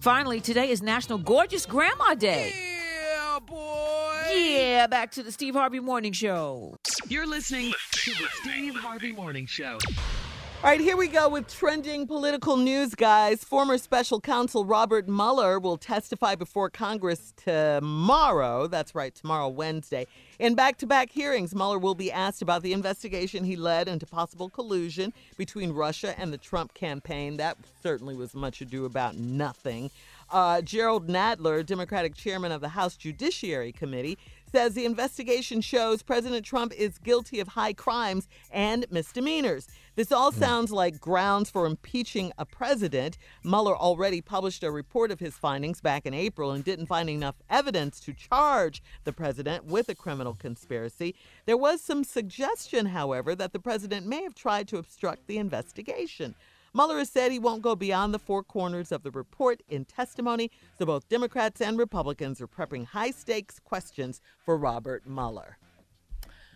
Finally, 0.00 0.40
today 0.40 0.70
is 0.70 0.82
National 0.82 1.18
Gorgeous 1.18 1.66
Grandma 1.66 2.14
Day. 2.14 2.52
Yeah, 2.54 3.38
boy. 3.40 4.30
Yeah, 4.34 4.86
back 4.86 5.12
to 5.12 5.22
the 5.22 5.32
Steve 5.32 5.54
Harvey 5.54 5.80
Morning 5.80 6.12
Show. 6.12 6.76
You're 7.08 7.26
listening 7.26 7.72
to 7.92 8.10
the 8.10 8.28
Steve 8.42 8.74
Harvey 8.76 9.12
Morning 9.12 9.46
Show. 9.46 9.78
All 10.64 10.70
right, 10.70 10.80
here 10.80 10.96
we 10.96 11.08
go 11.08 11.28
with 11.28 11.46
trending 11.46 12.06
political 12.06 12.56
news, 12.56 12.94
guys. 12.94 13.44
Former 13.44 13.76
special 13.76 14.18
counsel 14.18 14.64
Robert 14.64 15.06
Mueller 15.06 15.58
will 15.58 15.76
testify 15.76 16.36
before 16.36 16.70
Congress 16.70 17.34
tomorrow. 17.36 18.66
That's 18.66 18.94
right, 18.94 19.14
tomorrow, 19.14 19.48
Wednesday. 19.48 20.06
In 20.38 20.54
back 20.54 20.78
to 20.78 20.86
back 20.86 21.10
hearings, 21.10 21.54
Mueller 21.54 21.78
will 21.78 21.94
be 21.94 22.10
asked 22.10 22.40
about 22.40 22.62
the 22.62 22.72
investigation 22.72 23.44
he 23.44 23.56
led 23.56 23.88
into 23.88 24.06
possible 24.06 24.48
collusion 24.48 25.12
between 25.36 25.70
Russia 25.70 26.18
and 26.18 26.32
the 26.32 26.38
Trump 26.38 26.72
campaign. 26.72 27.36
That 27.36 27.58
certainly 27.82 28.16
was 28.16 28.34
much 28.34 28.62
ado 28.62 28.86
about 28.86 29.16
nothing. 29.16 29.90
Uh, 30.32 30.62
Jerrold 30.62 31.08
Nadler, 31.08 31.64
Democratic 31.64 32.14
chairman 32.14 32.52
of 32.52 32.62
the 32.62 32.70
House 32.70 32.96
Judiciary 32.96 33.70
Committee, 33.70 34.16
says 34.50 34.72
the 34.72 34.84
investigation 34.86 35.60
shows 35.60 36.02
President 36.02 36.46
Trump 36.46 36.72
is 36.72 36.98
guilty 36.98 37.40
of 37.40 37.48
high 37.48 37.72
crimes 37.72 38.28
and 38.50 38.86
misdemeanors. 38.90 39.68
This 39.96 40.10
all 40.10 40.32
hmm. 40.32 40.40
sounds 40.40 40.72
like 40.72 41.00
grounds 41.00 41.50
for 41.50 41.66
impeaching 41.66 42.32
a 42.36 42.44
president. 42.44 43.16
Mueller 43.44 43.76
already 43.76 44.20
published 44.20 44.64
a 44.64 44.70
report 44.70 45.10
of 45.10 45.20
his 45.20 45.34
findings 45.34 45.80
back 45.80 46.04
in 46.04 46.14
April 46.14 46.50
and 46.50 46.64
didn't 46.64 46.86
find 46.86 47.08
enough 47.08 47.36
evidence 47.48 48.00
to 48.00 48.12
charge 48.12 48.82
the 49.04 49.12
president 49.12 49.64
with 49.66 49.88
a 49.88 49.94
criminal 49.94 50.34
conspiracy. 50.34 51.14
There 51.46 51.56
was 51.56 51.80
some 51.80 52.02
suggestion, 52.02 52.86
however, 52.86 53.34
that 53.36 53.52
the 53.52 53.60
president 53.60 54.06
may 54.06 54.22
have 54.24 54.34
tried 54.34 54.66
to 54.68 54.78
obstruct 54.78 55.26
the 55.26 55.38
investigation. 55.38 56.34
Mueller 56.76 56.98
has 56.98 57.08
said 57.08 57.30
he 57.30 57.38
won't 57.38 57.62
go 57.62 57.76
beyond 57.76 58.12
the 58.12 58.18
four 58.18 58.42
corners 58.42 58.90
of 58.90 59.04
the 59.04 59.12
report 59.12 59.62
in 59.68 59.84
testimony, 59.84 60.50
so 60.76 60.84
both 60.84 61.08
Democrats 61.08 61.60
and 61.60 61.78
Republicans 61.78 62.40
are 62.40 62.48
prepping 62.48 62.84
high 62.86 63.12
stakes 63.12 63.60
questions 63.60 64.20
for 64.44 64.56
Robert 64.56 65.06
Mueller. 65.06 65.56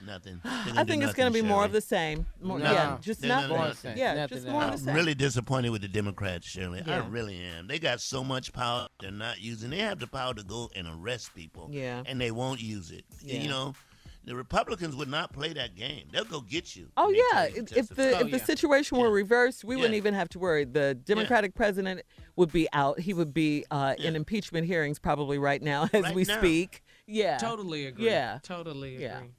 Nothing. 0.06 0.40
I 0.44 0.84
think 0.84 1.02
it's 1.02 1.14
going 1.14 1.32
to 1.32 1.42
be 1.42 1.46
more 1.46 1.64
of 1.64 1.72
the 1.72 1.80
same. 1.80 2.26
More, 2.40 2.58
No. 2.58 2.72
Yeah, 2.72 2.98
just 3.00 3.22
not 3.22 3.42
no, 3.42 3.48
no, 3.48 3.56
more. 3.56 3.66
nothing. 3.68 3.96
Yeah, 3.98 4.14
Nothing 4.14 4.36
just 4.38 4.48
more 4.48 4.62
of 4.62 4.70
all. 4.70 4.70
the 4.76 4.78
I'm 4.78 4.84
same. 4.84 4.94
really 4.94 5.14
disappointed 5.14 5.70
with 5.70 5.82
the 5.82 5.88
Democrats, 5.88 6.46
Shirley. 6.46 6.82
I 6.86 6.98
really 7.06 7.38
am. 7.40 7.66
They 7.66 7.78
got 7.78 8.00
so 8.00 8.22
much 8.24 8.52
power 8.52 8.88
they're 9.00 9.10
not 9.10 9.40
using. 9.40 9.70
They 9.70 9.78
have 9.78 9.98
the 9.98 10.06
power 10.06 10.34
to 10.34 10.42
go 10.44 10.70
and 10.76 10.86
arrest 10.88 11.34
people. 11.34 11.68
Yeah. 11.72 12.02
And 12.06 12.20
they 12.20 12.30
won't 12.30 12.60
use 12.62 12.90
it. 12.90 13.04
Yeah. 13.22 13.40
You 13.40 13.48
know, 13.48 13.74
the 14.24 14.34
Republicans 14.36 14.94
would 14.94 15.08
not 15.08 15.32
play 15.32 15.52
that 15.54 15.74
game. 15.74 16.04
They'll 16.12 16.24
go 16.24 16.40
get 16.42 16.76
you. 16.76 16.88
Oh 16.96 17.08
yeah, 17.10 17.46
tell 17.46 17.50
you 17.56 17.62
to 17.64 17.78
if, 17.78 17.78
if 17.78 17.88
the 17.88 17.94
testify. 18.10 18.24
if 18.26 18.30
the 18.30 18.38
situation 18.40 18.98
were 18.98 19.10
reversed, 19.10 19.64
we 19.64 19.74
wouldn't 19.76 19.94
even 19.94 20.12
have 20.14 20.28
to 20.30 20.38
worry. 20.38 20.64
The 20.64 20.94
Democratic 20.94 21.54
president 21.54 22.02
would 22.36 22.52
be 22.52 22.68
out. 22.74 23.00
He 23.00 23.14
would 23.14 23.32
be 23.32 23.64
uh, 23.70 23.94
in 23.98 24.14
impeachment 24.16 24.66
hearings 24.66 24.98
probably 24.98 25.38
right 25.38 25.62
now 25.62 25.84
as 25.92 26.02
Right 26.02 26.14
we 26.14 26.24
now. 26.24 26.38
speak. 26.38 26.82
Yeah, 27.10 27.38
Totally 27.38 27.86
agree. 27.86 28.04
Yeah, 28.04 28.38
Totally 28.42 29.02
agree. 29.02 29.30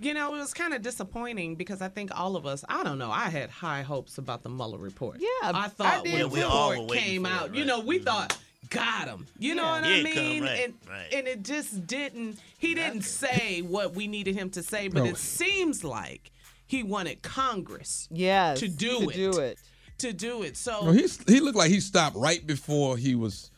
Yeah. 0.00 0.08
You 0.08 0.14
know, 0.14 0.34
it 0.34 0.38
was 0.38 0.54
kind 0.54 0.74
of 0.74 0.82
disappointing 0.82 1.54
because 1.56 1.82
I 1.82 1.88
think 1.88 2.10
all 2.18 2.36
of 2.36 2.46
us, 2.46 2.64
I 2.68 2.84
don't 2.84 2.98
know, 2.98 3.10
I 3.10 3.28
had 3.28 3.50
high 3.50 3.82
hopes 3.82 4.18
about 4.18 4.42
the 4.42 4.48
Mueller 4.48 4.78
report. 4.78 5.18
Yeah, 5.20 5.28
I 5.42 5.64
I 5.64 5.68
thought 5.68 6.04
did 6.04 6.12
when 6.12 6.30
the 6.30 6.46
report 6.46 6.92
came 6.92 7.24
for 7.24 7.30
it, 7.30 7.32
out, 7.32 7.54
you 7.54 7.64
know, 7.64 7.80
we 7.80 7.96
mm-hmm. 7.96 8.04
thought, 8.04 8.36
got 8.70 9.08
him. 9.08 9.26
You 9.38 9.54
know 9.54 9.64
what 9.64 9.84
Yeah, 9.84 9.90
I 9.90 9.92
it 9.98 10.14
come, 10.14 10.24
mean? 10.24 10.42
right, 10.44 10.60
and, 10.64 10.74
right. 10.88 11.12
and 11.12 11.26
it 11.28 11.42
just 11.42 11.86
didn't, 11.86 12.38
he 12.58 12.74
didn't 12.74 13.02
say 13.02 13.60
what 13.62 13.94
we 13.94 14.06
needed 14.06 14.34
him 14.34 14.50
to 14.50 14.62
say, 14.62 14.88
but 14.88 15.04
No. 15.04 15.10
it 15.10 15.16
seems 15.16 15.84
like 15.84 16.30
he 16.66 16.82
wanted 16.82 17.22
Congress 17.22 18.08
yes, 18.10 18.60
to 18.60 18.68
do 18.68 19.00
to 19.00 19.10
it. 19.10 19.14
do 19.14 19.38
it. 19.40 19.58
to 19.98 20.12
do 20.12 20.42
it. 20.42 20.56
So, 20.56 20.86
No, 20.86 20.92
he's, 20.92 21.18
he 21.26 21.40
looked 21.40 21.56
like 21.56 21.70
he 21.70 21.80
stopped 21.80 22.16
right 22.16 22.46
before 22.46 22.96
he 22.96 23.14
was 23.14 23.50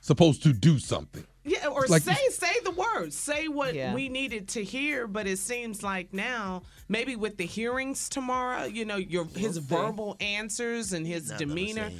supposed 0.00 0.42
to 0.44 0.52
do 0.52 0.78
something. 0.78 1.24
Yeah, 1.44 1.68
or 1.68 1.84
like 1.88 2.02
say 2.02 2.16
say 2.30 2.52
the 2.64 2.70
words, 2.70 3.14
say 3.16 3.48
what 3.48 3.74
Yeah. 3.74 3.94
we 3.94 4.08
needed 4.08 4.48
to 4.50 4.64
hear. 4.64 5.06
But 5.06 5.26
it 5.26 5.38
seems 5.38 5.82
like 5.82 6.12
now, 6.14 6.62
maybe 6.88 7.16
with 7.16 7.36
the 7.36 7.44
hearings 7.46 8.08
tomorrow, 8.08 8.64
you 8.64 8.84
know, 8.86 8.96
your 8.96 9.26
his 9.26 9.56
see. 9.56 9.60
verbal 9.60 10.16
answers 10.20 10.92
and 10.94 11.06
his 11.06 11.28
Not 11.30 11.38
demeanor. 11.38 11.90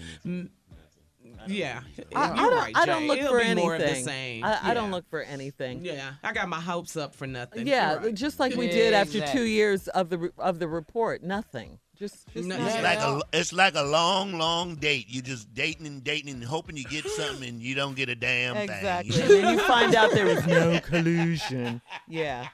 Yeah, 1.46 1.80
I, 2.14 2.28
you're 2.28 2.32
I 2.32 2.36
don't. 2.36 2.54
right, 2.54 2.72
I 2.74 2.86
don't 2.86 3.06
look 3.06 3.18
It'll 3.18 3.32
for 3.32 3.38
be 3.40 3.44
anything. 3.44 3.64
more 3.64 3.74
of 3.74 3.82
the 3.82 3.94
same. 3.96 4.44
I, 4.44 4.70
I 4.70 4.74
don't 4.74 4.90
look 4.90 5.08
for 5.10 5.20
anything. 5.20 5.84
Yeah, 5.84 6.12
I 6.22 6.32
got 6.32 6.48
my 6.48 6.60
hopes 6.60 6.96
up 6.96 7.14
for 7.14 7.26
nothing. 7.26 7.66
Yeah, 7.66 7.96
right. 7.96 8.14
just 8.14 8.40
like 8.40 8.54
we 8.54 8.68
did 8.68 8.94
after 8.94 9.20
two 9.26 9.42
years 9.44 9.88
of 9.88 10.08
the 10.08 10.30
of 10.38 10.58
the 10.58 10.68
report. 10.68 11.22
Nothing. 11.22 11.78
Just 11.98 12.26
just 12.32 12.48
No. 12.48 12.56
It's 12.56 12.74
Yeah. 12.74 12.82
like 12.82 12.98
a 12.98 13.22
it's 13.38 13.52
like 13.52 13.74
a 13.76 13.82
long, 13.82 14.32
long 14.36 14.74
date. 14.76 15.06
You 15.08 15.22
just 15.22 15.52
dating 15.54 15.86
and 15.86 16.02
dating 16.02 16.30
and 16.34 16.44
hoping 16.44 16.76
you 16.76 16.84
get 16.84 17.06
something 17.06 17.48
and 17.48 17.60
you 17.62 17.74
don't 17.74 17.94
get 17.94 18.08
a 18.08 18.14
damn 18.16 18.56
exactly. 18.56 19.12
thing. 19.12 19.22
and 19.36 19.44
then 19.44 19.54
you 19.54 19.60
find 19.64 19.94
out 19.94 20.10
there 20.12 20.26
was 20.26 20.46
no 20.46 20.80
collusion. 20.84 21.80
Yeah. 22.08 22.48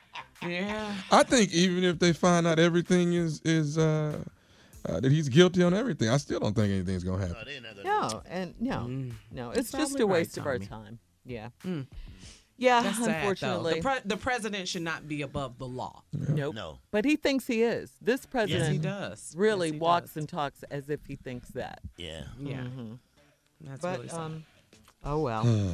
yeah. 0.47 0.95
I 1.11 1.23
think 1.23 1.53
even 1.53 1.85
if 1.85 1.99
they 1.99 2.13
find 2.13 2.47
out 2.47 2.59
everything 2.59 3.15
is 3.15 3.41
is 3.45 3.79
uh, 3.79 4.19
uh, 4.87 5.01
that 5.01 5.11
he's 5.11 5.29
guilty 5.29 5.63
on 5.63 5.73
everything, 5.75 6.09
I 6.11 6.19
still 6.19 6.41
don't 6.41 6.55
think 6.55 6.71
anything's 6.71 7.05
gonna 7.05 7.27
happen. 7.27 7.37
No, 7.39 7.45
they're 7.45 7.83
gonna 7.85 8.11
No, 8.13 8.23
and 8.29 8.55
no, 8.61 8.87
no, 9.33 9.51
it's 9.53 9.73
You're 9.73 9.81
just 9.83 9.93
probably 9.93 10.03
a 10.03 10.07
right, 10.07 10.13
waste 10.13 10.37
of 10.39 10.47
our 10.47 10.59
time. 10.59 10.99
Yeah. 11.25 11.49
Mm. 11.65 11.87
Yeah, 12.61 12.83
That's 12.83 12.99
sad, 12.99 13.17
unfortunately. 13.21 13.75
The, 13.77 13.81
pre- 13.81 13.99
the 14.05 14.17
president 14.19 14.69
should 14.69 14.83
not 14.83 15.09
be 15.09 15.23
above 15.23 15.57
the 15.59 15.67
law. 15.67 16.03
nope. 16.13 16.55
No. 16.55 16.79
But 16.91 17.07
he 17.07 17.17
thinks 17.17 17.47
he 17.47 17.63
is. 17.63 17.91
This 18.03 18.21
Yes, 18.21 18.27
president 18.27 18.73
he 18.73 18.79
does. 18.79 19.33
really 19.35 19.69
Yes, 19.69 19.73
he 19.75 19.79
walks 19.81 20.11
does. 20.11 20.17
and 20.19 20.29
talks 20.29 20.63
as 20.71 20.91
if 20.91 21.01
he 21.07 21.17
thinks 21.17 21.49
that. 21.51 21.81
Yeah. 21.97 22.25
Yeah, 22.39 22.59
Mhm. 22.65 22.99
that's 23.63 23.81
But 23.81 23.97
really 23.97 24.09
sad. 24.11 24.19
um, 24.21 24.45
oh 25.05 25.21
well. 25.21 25.73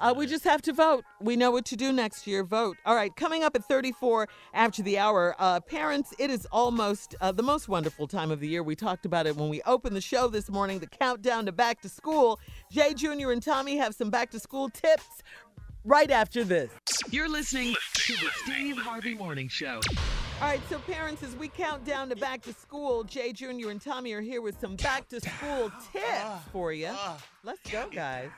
Uh, 0.00 0.14
we 0.16 0.26
just 0.26 0.44
have 0.44 0.60
to 0.62 0.72
vote. 0.72 1.02
We 1.20 1.34
know 1.34 1.50
what 1.50 1.64
to 1.64 1.76
do 1.76 1.92
next 1.92 2.24
year. 2.26 2.44
Vote. 2.44 2.76
All 2.86 2.94
right. 2.94 3.10
Coming 3.16 3.42
up 3.42 3.56
at 3.56 3.64
34 3.64 4.28
after 4.54 4.80
the 4.82 4.96
hour, 4.98 5.34
uh, 5.40 5.58
parents, 5.60 6.14
it 6.20 6.30
is 6.30 6.46
almost 6.52 7.16
uh, 7.20 7.32
the 7.32 7.42
most 7.42 7.68
wonderful 7.68 8.06
time 8.06 8.30
of 8.30 8.38
the 8.38 8.46
year. 8.46 8.62
We 8.62 8.76
talked 8.76 9.06
about 9.06 9.26
it 9.26 9.34
when 9.34 9.48
we 9.48 9.60
opened 9.62 9.96
the 9.96 10.00
show 10.00 10.28
this 10.28 10.48
morning, 10.50 10.78
the 10.78 10.86
countdown 10.86 11.46
to 11.46 11.52
back 11.52 11.80
to 11.80 11.88
school. 11.88 12.38
Jay 12.70 12.92
Jr. 12.94 13.32
and 13.32 13.42
Tommy 13.42 13.78
have 13.78 13.92
some 13.94 14.08
back 14.10 14.30
to 14.32 14.38
school 14.38 14.68
tips 14.68 15.22
right 15.88 16.10
after 16.10 16.44
this. 16.44 16.70
You're 17.10 17.28
listening 17.28 17.74
to 17.94 18.12
the 18.12 18.28
Steve 18.44 18.76
Harvey 18.76 19.14
Morning 19.14 19.48
Show. 19.48 19.80
All 20.40 20.46
right, 20.46 20.60
so 20.68 20.78
parents, 20.80 21.22
as 21.22 21.34
we 21.34 21.48
count 21.48 21.84
down 21.84 22.10
to 22.10 22.16
back 22.16 22.42
to 22.42 22.52
school, 22.52 23.02
Jay 23.02 23.32
Jr. 23.32 23.70
and 23.70 23.80
Tommy 23.80 24.12
are 24.12 24.20
here 24.20 24.40
with 24.42 24.60
some 24.60 24.76
back 24.76 25.08
to 25.08 25.20
school 25.20 25.72
ah, 25.72 25.88
tips 25.92 26.04
ah, 26.06 26.44
for 26.52 26.72
you. 26.72 26.90
Ah. 26.92 27.18
Let's 27.42 27.68
go, 27.70 27.88
guys. 27.90 28.30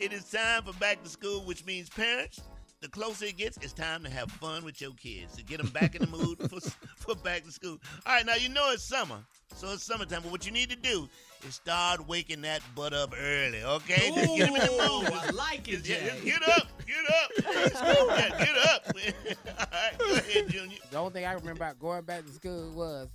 It 0.00 0.12
is 0.12 0.24
time 0.24 0.64
for 0.64 0.72
back 0.80 1.02
to 1.04 1.08
school, 1.08 1.44
which 1.44 1.64
means 1.64 1.90
parents, 1.90 2.40
the 2.80 2.88
closer 2.88 3.26
it 3.26 3.36
gets, 3.36 3.58
it's 3.58 3.72
time 3.72 4.02
to 4.04 4.10
have 4.10 4.30
fun 4.32 4.64
with 4.64 4.80
your 4.80 4.92
kids 4.94 5.36
to 5.36 5.44
get 5.44 5.58
them 5.58 5.68
back 5.68 5.94
in 5.94 6.00
the 6.00 6.08
mood 6.08 6.38
for, 6.50 6.60
for 6.96 7.14
back 7.16 7.44
to 7.44 7.52
school. 7.52 7.78
All 8.06 8.14
right, 8.14 8.26
now 8.26 8.34
you 8.34 8.48
know 8.48 8.72
it's 8.72 8.82
summer, 8.82 9.18
so 9.54 9.72
it's 9.72 9.84
summertime, 9.84 10.22
but 10.22 10.32
what 10.32 10.46
you 10.46 10.52
need 10.52 10.70
to 10.70 10.76
do 10.76 11.08
is 11.46 11.54
start 11.54 12.06
waking 12.08 12.42
that 12.42 12.62
butt 12.74 12.92
up 12.92 13.14
early, 13.18 13.62
okay? 13.62 14.10
Just 14.14 14.36
get 14.36 14.46
them 14.46 14.56
in 14.56 14.60
the 14.66 14.70
mood. 14.70 15.12
I 15.12 15.30
like 15.30 15.68
it, 15.68 15.86
Yeah, 15.86 15.96
Jay. 15.96 16.06
just 16.10 16.24
get 16.24 16.48
up, 16.48 16.66
get 16.86 16.96
up. 17.08 17.30
Yeah, 17.44 18.38
get 18.38 18.58
up. 18.58 18.86
All 19.58 19.66
right, 19.72 19.98
go 19.98 20.14
ahead, 20.14 20.48
Junior. 20.48 20.78
The 20.90 20.96
only 20.98 21.12
thing 21.12 21.24
I 21.26 21.32
remember 21.32 21.62
about 21.64 21.78
going 21.78 22.02
back 22.04 22.24
to 22.26 22.32
school 22.32 22.70
was 22.74 23.08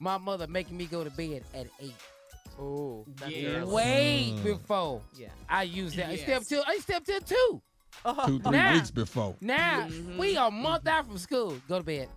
my 0.00 0.18
mother 0.18 0.46
making 0.46 0.76
me 0.76 0.86
go 0.86 1.04
to 1.04 1.10
bed 1.10 1.42
at 1.54 1.66
eight. 1.80 1.94
Oh, 2.58 3.04
that's 3.16 3.32
Yeah. 3.32 3.64
Way 3.64 4.32
Mm. 4.34 4.42
before 4.44 5.02
Yeah. 5.16 5.28
I 5.48 5.64
used 5.64 5.96
that. 5.96 6.08
I 6.08 6.12
Yes. 6.12 6.22
stepped 6.22 6.48
till 6.48 6.64
I 6.66 6.78
stepped 6.78 7.06
till 7.06 7.20
two. 7.20 7.62
Two, 8.26 8.38
three 8.40 8.50
Now- 8.50 8.74
weeks 8.74 8.90
before. 8.90 9.36
Now 9.40 9.86
Mhm. 9.88 10.16
we 10.18 10.36
are 10.36 10.48
a 10.48 10.50
month 10.50 10.86
out 10.86 11.06
from 11.06 11.18
school. 11.18 11.58
Go 11.68 11.78
to 11.78 11.84
bed. 11.84 12.08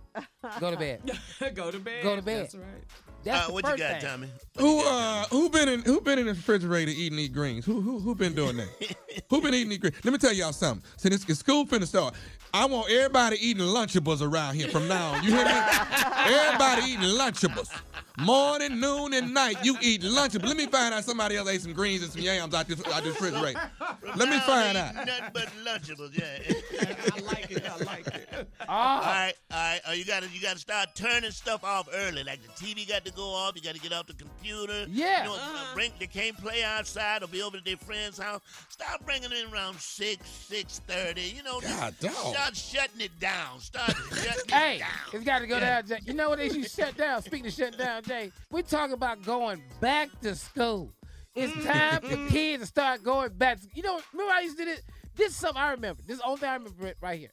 Go 0.60 0.70
to 0.70 0.76
bed. 0.76 1.02
Go 1.54 1.70
to 1.70 1.78
bed. 1.78 2.02
Go 2.02 2.16
to 2.16 2.22
bed. 2.22 2.44
That's 2.44 2.54
right. 2.54 2.84
That's 3.24 3.44
Uh, 3.44 3.46
the 3.48 3.52
what 3.52 3.64
you 3.68 3.76
got, 3.76 4.00
thing. 4.00 4.10
Tommy? 4.10 4.28
Who 4.58 4.80
uh 4.80 5.24
who 5.26 5.50
been 5.50 5.68
in 5.68 5.80
who 5.82 6.00
been 6.00 6.18
in 6.18 6.26
the 6.26 6.32
refrigerator 6.32 6.90
eating 6.90 7.18
these 7.18 7.28
greens? 7.28 7.64
Who 7.64 7.80
who 7.80 7.98
who 7.98 8.14
been 8.14 8.34
doing 8.34 8.56
that? 8.56 8.68
who 9.30 9.40
been 9.40 9.54
eating 9.54 9.68
these 9.70 9.78
greens? 9.78 9.96
Let 10.04 10.12
me 10.12 10.18
tell 10.18 10.32
y'all 10.32 10.52
something. 10.52 10.84
Since 10.96 11.24
it's 11.28 11.38
school 11.38 11.66
finna 11.66 11.86
start, 11.86 12.14
I 12.54 12.64
want 12.64 12.90
everybody 12.90 13.36
eating 13.46 13.62
Lunchables 13.64 14.22
around 14.22 14.54
here 14.56 14.68
from 14.68 14.88
now 14.88 15.12
on. 15.12 15.22
You 15.24 15.30
hear 15.32 15.44
me? 15.44 15.50
everybody 16.16 16.82
eating 16.92 17.04
Lunchables. 17.04 17.68
Morning, 18.18 18.80
noon, 18.80 19.14
and 19.14 19.32
night, 19.32 19.56
you 19.64 19.76
eat 19.80 20.02
lunch. 20.02 20.32
Lunchables. 20.32 20.46
Let 20.48 20.56
me 20.58 20.66
find 20.66 20.92
out 20.94 21.04
somebody 21.04 21.36
else 21.36 21.48
ate 21.48 21.62
some 21.62 21.72
greens 21.72 22.02
and 22.02 22.12
some 22.12 22.20
yams 22.20 22.54
out 22.54 22.68
this 22.68 22.78
out 22.88 23.02
this 23.02 23.18
refrigerator. 23.20 23.58
Let 24.16 24.28
me 24.28 24.38
find 24.40 24.76
out. 24.76 24.94
Nothing 24.94 25.24
but 25.32 25.48
Lunchables, 25.64 26.18
yeah. 26.18 26.54
I 27.16 27.20
like 27.20 27.50
it. 27.50 27.64
I 27.68 27.76
like 27.84 28.06
it. 28.08 28.28
Oh, 28.60 28.64
All 28.68 29.00
right, 29.00 29.32
all 29.50 29.56
right. 29.58 29.80
Oh, 29.88 29.92
you 29.92 30.04
gotta 30.04 30.28
you 30.28 30.40
gotta 30.42 30.58
start 30.58 30.88
turning 30.94 31.30
stuff 31.30 31.64
off 31.64 31.88
early. 31.94 32.22
Like 32.22 32.40
the 32.42 32.48
TV 32.64 32.86
got 32.86 33.04
to 33.06 33.12
go 33.12 33.24
off. 33.30 33.52
You 33.56 33.62
got 33.62 33.74
to 33.74 33.80
get 33.80 33.92
off 33.92 34.06
the 34.06 34.12
computer. 34.14 34.84
Yeah. 34.88 35.22
You 35.24 35.28
know, 35.30 35.34
Uh-huh. 35.36 35.74
bring, 35.74 35.92
they 35.98 36.06
can't 36.06 36.36
play 36.36 36.62
outside 36.62 37.22
or 37.22 37.28
be 37.28 37.40
over 37.42 37.56
to 37.56 37.64
their 37.64 37.76
friend's 37.78 38.18
house. 38.18 38.42
Start 38.68 39.04
bringing 39.06 39.30
it 39.32 39.38
in 39.46 39.52
around 39.52 39.78
six, 39.80 40.28
six 40.28 40.80
thirty. 40.86 41.22
You 41.34 41.42
know, 41.42 41.60
just 41.60 41.78
God, 41.80 41.94
dog. 42.00 42.34
start 42.34 42.56
shutting 42.56 43.00
it 43.00 43.18
down. 43.18 43.60
Start 43.60 43.90
shutting 44.14 44.48
Hey, 44.50 44.76
it 44.76 44.78
down. 44.80 44.88
it's 45.14 45.24
got 45.24 45.38
to 45.40 45.46
go 45.46 45.58
down, 45.60 45.84
You 46.04 46.12
know 46.14 46.28
what 46.28 46.38
they 46.38 46.48
should 46.50 46.70
shut 46.70 46.96
down? 46.96 47.22
Speaking 47.22 47.46
of 47.46 47.52
shut 47.52 47.78
down, 47.78 47.99
We 48.50 48.62
talk 48.62 48.90
about 48.90 49.22
going 49.24 49.62
back 49.80 50.08
to 50.20 50.34
school. 50.34 50.92
It's 51.34 51.64
time 51.64 52.02
for 52.02 52.16
kids 52.28 52.62
to 52.62 52.66
start 52.66 53.02
going 53.04 53.32
back. 53.32 53.58
You 53.74 53.82
know, 53.82 54.00
remember 54.12 54.32
I 54.32 54.40
used 54.40 54.58
to 54.58 54.64
do 54.64 54.70
this? 54.70 54.82
This 55.16 55.28
is 55.30 55.36
something 55.36 55.60
I 55.60 55.70
remember. 55.72 56.02
This 56.06 56.14
is 56.16 56.20
the 56.20 56.26
only 56.26 56.40
thing 56.40 56.48
I 56.48 56.54
remember 56.54 56.94
right 57.00 57.18
here. 57.18 57.30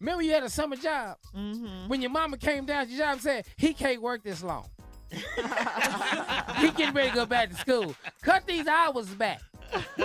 Remember 0.00 0.22
you 0.22 0.32
had 0.32 0.42
a 0.42 0.50
summer 0.50 0.76
job? 0.76 1.16
Mm-hmm. 1.34 1.88
When 1.88 2.02
your 2.02 2.10
mama 2.10 2.36
came 2.36 2.66
down 2.66 2.86
to 2.86 2.92
your 2.92 3.04
job 3.04 3.12
and 3.12 3.20
said, 3.20 3.46
he 3.56 3.72
can't 3.72 4.02
work 4.02 4.22
this 4.22 4.42
long. 4.42 4.68
he 5.10 6.70
getting 6.72 6.94
ready 6.94 7.10
to 7.10 7.14
go 7.14 7.26
back 7.26 7.50
to 7.50 7.56
school. 7.56 7.94
Cut 8.22 8.46
these 8.46 8.66
hours 8.66 9.08
back. 9.08 9.40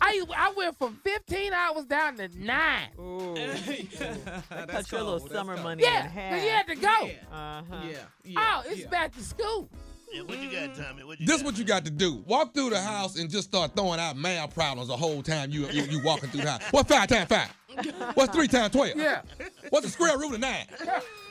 I 0.00 0.22
I 0.36 0.52
went 0.56 0.78
from 0.78 0.98
15 1.04 1.52
hours 1.52 1.84
down 1.84 2.16
to 2.18 2.28
nine. 2.38 2.88
Ooh. 2.98 3.34
That 4.50 4.68
Cut 4.68 4.92
your 4.92 5.02
little 5.02 5.28
summer 5.28 5.56
money 5.56 5.82
Yeah, 5.82 5.98
in 6.00 6.02
'cause 6.06 6.12
half. 6.12 6.42
you 6.42 6.48
had 6.50 6.66
to 6.68 6.74
go. 6.74 7.06
Yeah. 7.06 7.12
Uh-huh. 7.36 7.76
Yeah. 7.90 7.96
yeah. 8.24 8.38
Oh, 8.40 8.62
it's 8.70 8.80
yeah. 8.80 8.88
back 8.88 9.14
to 9.14 9.22
school. 9.22 9.68
Yeah, 10.12 10.22
what 10.22 10.38
you 10.40 10.50
got, 10.50 10.74
Tommy? 10.74 11.04
What 11.04 11.20
you 11.20 11.26
This 11.26 11.36
got? 11.38 11.44
what 11.46 11.58
you 11.58 11.64
got 11.64 11.84
to 11.84 11.90
do. 11.90 12.22
Walk 12.26 12.52
through 12.52 12.70
the 12.70 12.80
house 12.80 13.16
and 13.16 13.30
just 13.30 13.48
start 13.48 13.76
throwing 13.76 14.00
out 14.00 14.16
math 14.16 14.52
problems 14.54 14.88
the 14.88 14.96
whole 14.96 15.22
time 15.22 15.50
you 15.52 15.68
you, 15.70 15.82
you 15.84 16.02
walking 16.02 16.28
through 16.30 16.42
the 16.42 16.50
house. 16.50 16.62
What's 16.72 16.88
five 16.92 17.08
times 17.08 17.28
five? 17.28 17.48
What's 18.14 18.34
three 18.34 18.48
times 18.48 18.72
twelve? 18.72 18.96
Yeah. 18.96 19.22
What's 19.70 19.86
the 19.86 19.92
square 19.92 20.18
root 20.18 20.34
of 20.34 20.40
nine? 20.40 20.66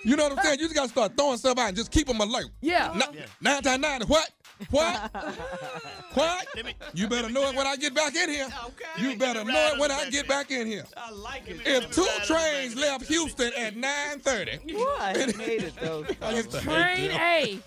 You 0.05 0.16
know 0.16 0.24
what 0.30 0.38
I'm 0.39 0.43
saying? 0.45 0.60
You 0.60 0.66
just 0.66 0.76
gotta 0.76 0.89
start 0.89 1.18
throwing 1.18 1.38
stuff 1.38 1.57
out 1.57 1.68
and 1.68 1.76
just 1.78 1.91
keep 1.91 2.07
them 2.07 2.22
alert. 2.22 2.45
Yeah. 2.62 2.91
N- 2.93 3.01
Yeah. 3.14 3.26
Nine 3.41 3.62
times 3.64 3.82
nine 3.82 4.01
is 4.01 4.07
what? 4.07 4.32
What? 4.72 5.12
what? 6.14 6.47
Me- 6.66 6.74
You 6.93 7.07
better 7.07 7.30
know 7.30 7.49
it 7.49 7.55
when 7.55 7.66
I 7.66 7.76
get 7.78 7.93
back 7.95 8.16
in 8.16 8.30
here. 8.30 8.47
Okay. 8.66 9.01
You 9.10 9.16
better 9.18 9.43
know 9.45 9.72
it 9.74 9.80
when 9.80 9.89
I 9.91 10.10
get 10.10 10.28
back 10.28 10.51
in 10.51 10.68
here. 10.68 10.84
I 10.97 11.12
like 11.12 11.47
it. 11.47 11.62
If 11.66 11.91
two 11.91 12.01
ride 12.01 12.10
on 12.10 12.20
the 12.20 12.26
trains 12.26 12.76
back 12.76 12.84
left 12.84 13.05
Houston 13.07 13.51
at 13.57 13.76
9:30, 13.76 14.74
What? 14.76 15.01
I 15.01 15.38
made 15.38 15.64
it 15.64 15.74
though. 15.82 16.03
Train 16.62 17.12
A. 17.12 17.60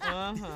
Uh-huh. 0.00 0.46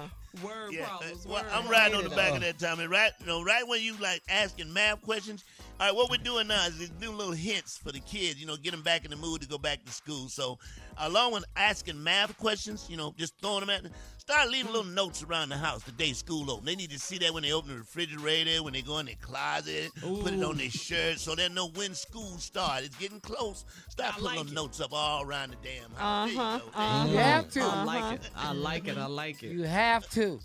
Word 0.45 0.73
Yeah, 0.73 0.83
uh, 0.83 0.87
problems. 0.89 1.27
well, 1.27 1.43
word 1.45 1.51
I'm 1.51 1.67
riding 1.71 1.97
on 1.97 2.05
the 2.05 2.11
back 2.11 2.35
of 2.35 2.41
that, 2.43 2.59
Tommy. 2.59 2.87
Right, 2.87 3.11
you 3.21 3.27
know, 3.27 3.43
right 3.43 3.67
when 3.67 3.81
you 3.81 3.95
like 3.97 4.21
asking 4.29 4.71
math 4.71 5.01
questions. 5.01 5.45
All 5.81 5.87
right, 5.87 5.95
what 5.97 6.11
we're 6.11 6.19
doing 6.19 6.49
now 6.49 6.67
is 6.67 6.77
just 6.79 6.99
do 7.01 7.11
little 7.11 7.33
hints 7.33 7.79
for 7.79 7.91
the 7.91 8.01
kids. 8.01 8.39
You 8.39 8.47
know, 8.47 8.57
get 8.57 8.73
them 8.73 8.83
back 8.83 9.05
in 9.07 9.11
the 9.11 9.17
mood 9.17 9.41
to 9.43 9.49
go 9.49 9.57
back 9.57 9.83
to 9.87 9.93
school. 9.93 10.29
So, 10.29 10.59
along 10.99 11.33
with 11.33 11.45
asking 11.57 12.03
math 12.03 12.37
questions, 12.37 12.87
you 12.89 12.99
know, 12.99 13.15
just 13.17 13.33
throwing 13.41 13.61
them 13.61 13.71
at 13.71 13.83
them, 13.85 13.93
start 14.29 14.51
leaving 14.51 14.73
little 14.73 14.91
notes 14.91 15.23
around 15.23 15.51
the 15.51 15.57
house 15.57 15.85
the 15.85 15.93
day 15.93 16.13
school 16.13 16.51
open. 16.51 16.65
They 16.65 16.75
need 16.75 16.91
to 16.91 16.99
see 16.99 17.17
that 17.19 17.33
when 17.33 17.45
they 17.45 17.53
open 17.53 17.71
the 17.71 17.77
refrigerator, 17.79 18.61
when 18.61 18.73
they 18.73 18.83
go 18.83 18.99
in 18.99 19.07
their 19.07 19.15
closet, 19.23 19.93
put 20.01 20.33
it 20.33 20.43
on 20.43 20.57
their 20.57 20.69
shirt, 20.69 21.21
so 21.21 21.37
they 21.37 21.49
know 21.49 21.69
when 21.69 21.95
school 21.95 22.37
starts. 22.39 22.87
It's 22.87 22.97
getting 22.97 23.21
close. 23.21 23.65
Start 23.89 24.09
I 24.09 24.13
putting 24.15 24.25
like 24.27 24.37
little 24.39 24.53
it. 24.53 24.55
notes 24.57 24.81
up 24.81 24.93
all 24.93 25.23
around 25.23 25.53
the 25.53 25.57
damn 25.63 25.93
house. 25.93 26.33
There 26.33 26.43
Uh-huh, 26.43 26.59
you 26.65 26.71
uh-huh. 26.75 27.07
You 27.09 27.17
have 27.19 27.51
to. 27.53 27.61
I 27.61 27.85
like 27.85 28.15
it. 28.21 28.31
I 28.37 28.53
like 28.53 28.89
it. 28.89 28.99
I 28.99 29.07
like 29.07 29.43
it. 29.45 29.53
You 29.53 29.63
have 29.63 30.09
to. 30.11 30.41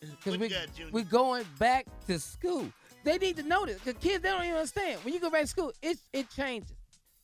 Because 0.00 0.36
we, 0.38 0.48
got, 0.48 0.74
Junior? 0.74 0.90
we're 0.92 1.04
going 1.04 1.44
back 1.60 1.86
to 2.08 2.18
school. 2.18 2.66
They 3.04 3.18
need 3.18 3.36
to 3.36 3.44
know 3.44 3.64
this. 3.66 3.80
The 3.82 3.94
kids, 3.94 4.24
they 4.24 4.30
don't 4.30 4.42
even 4.42 4.56
understand. 4.56 5.04
When 5.04 5.14
you 5.14 5.20
go 5.20 5.30
back 5.30 5.42
to 5.42 5.46
school, 5.46 5.72
it, 5.80 5.96
it 6.12 6.28
changes. 6.28 6.74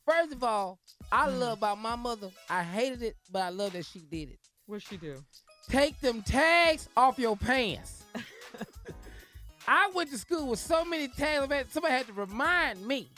First 0.07 0.32
of 0.32 0.44
all, 0.44 0.78
I 1.11 1.26
Mm. 1.28 1.40
love 1.40 1.59
about 1.59 1.78
my 1.78 1.96
mother, 1.96 2.30
I 2.49 2.62
hated 2.62 3.03
it, 3.03 3.16
but 3.32 3.42
I 3.42 3.49
love 3.49 3.72
that 3.72 3.84
she 3.84 3.99
did 3.99 4.28
it. 4.30 4.38
What'd 4.66 4.86
she 4.86 4.96
do? 4.96 5.24
Take 5.68 6.00
them 6.00 6.22
tags 6.22 6.88
off 6.96 7.18
your 7.18 7.36
pants. 7.36 8.04
I 9.68 9.90
went 9.94 10.10
to 10.12 10.18
school 10.18 10.48
with 10.48 10.58
so 10.58 10.84
many 10.84 11.08
tags, 11.08 11.72
somebody 11.72 11.92
had 11.94 12.06
to 12.06 12.12
remind 12.14 12.86
me 12.86 13.08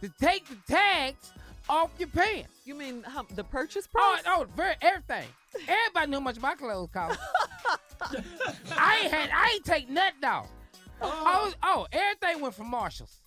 to 0.00 0.08
take 0.20 0.48
the 0.48 0.56
tags 0.66 1.32
off 1.68 1.90
your 1.98 2.08
pants. 2.08 2.48
You 2.64 2.74
mean 2.74 3.04
the 3.34 3.44
purchase 3.44 3.88
Oh, 3.96 4.18
price? 4.20 4.22
oh, 4.26 4.46
very 4.56 4.74
everything. 4.82 5.28
Everybody 5.68 6.10
knew 6.10 6.16
how 6.18 6.24
much 6.24 6.40
my 6.40 6.54
clothes 6.54 6.90
cost. 6.92 7.18
I 8.76 9.00
ain't 9.02 9.12
had, 9.12 9.30
I 9.32 9.50
ain't 9.54 9.64
take 9.64 9.88
nothing 9.88 10.24
off. 10.24 10.48
Oh. 11.00 11.08
I 11.26 11.44
was, 11.44 11.54
oh, 11.62 11.86
everything 11.92 12.42
went 12.42 12.54
from 12.54 12.68
Marshalls. 12.70 13.20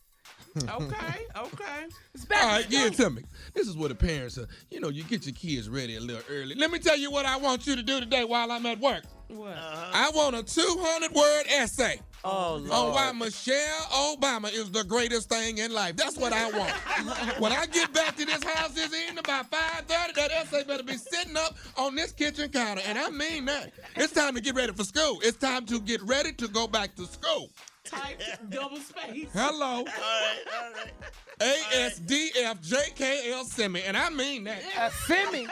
Okay. 0.58 1.26
Okay. 1.38 1.86
It's 2.14 2.24
All 2.24 2.30
back 2.30 2.43
right, 2.43 2.70
give 2.70 2.88
it 2.88 2.93
to 2.95 3.10
me. 3.10 3.24
This 3.54 3.68
is 3.68 3.78
what 3.78 3.89
the 3.89 3.95
parents 3.95 4.38
are. 4.38 4.47
You 4.70 4.80
know, 4.82 4.89
you 4.89 5.04
get 5.04 5.26
your 5.26 5.34
kids 5.36 5.70
ready 5.70 5.95
a 5.95 5.99
little 6.02 6.22
early. 6.30 6.56
Let 6.56 6.72
me 6.72 6.80
tell 6.80 6.97
you 6.97 7.10
what 7.12 7.26
I 7.26 7.38
want 7.38 7.66
you 7.66 7.76
to 7.76 7.84
do 7.84 7.99
today 7.99 8.26
while 8.26 8.52
I'm 8.52 8.66
at 8.66 8.80
work. 8.80 9.04
What? 9.30 9.54
Uh-huh. 9.54 9.91
I 9.93 10.12
want 10.14 10.36
a 10.36 10.43
200 10.43 11.12
word 11.14 11.43
essay 11.49 12.02
Oh, 12.24 12.56
on 12.56 12.68
Lord. 12.68 12.93
why 12.93 13.12
Michelle 13.14 13.82
Obama 14.16 14.54
is 14.54 14.70
the 14.70 14.84
greatest 14.84 15.30
thing 15.30 15.58
in 15.58 15.72
life. 15.74 15.95
That's 15.95 16.18
what 16.18 16.34
I 16.34 16.52
want. 16.52 16.72
when 17.39 17.52
I 17.52 17.66
get 17.66 17.91
back 17.93 18.16
to 18.18 18.26
this 18.26 18.43
house 18.43 18.74
this 18.74 18.93
evening 18.93 19.20
about 19.20 19.49
5:30, 19.49 20.14
that 20.16 20.32
essay 20.32 20.64
better 20.64 20.84
be 20.84 20.97
sitting 20.97 21.36
up 21.38 21.56
on 21.78 21.95
this 21.95 22.12
kitchen 22.12 22.49
counter, 22.49 22.82
and 22.86 22.99
I 22.99 23.10
mean 23.10 23.45
that. 23.45 23.72
It's 23.95 24.14
time 24.14 24.36
to 24.36 24.41
get 24.41 24.54
ready 24.54 24.74
for 24.74 24.84
school. 24.84 25.20
It's 25.24 25.38
time 25.38 25.66
to 25.68 25.80
get 25.80 26.02
ready 26.04 26.34
to 26.34 26.47
go 26.47 26.68
back 26.68 26.95
to 26.97 27.06
school. 27.06 27.49
Type 27.84 28.22
double 28.50 28.78
space. 28.78 29.28
Hello, 29.34 29.66
All 29.66 29.84
right, 29.84 30.44
all 30.62 30.72
right. 30.74 30.94
A 31.42 31.78
S 31.86 31.98
D 31.98 32.30
F 32.38 32.62
J 32.62 32.78
K 32.96 33.32
L 33.32 33.44
semi, 33.44 33.82
and 33.82 33.98
I 33.98 34.10
mean 34.12 34.44
that. 34.44 34.62
A 34.80 34.92
semi. 34.92 35.48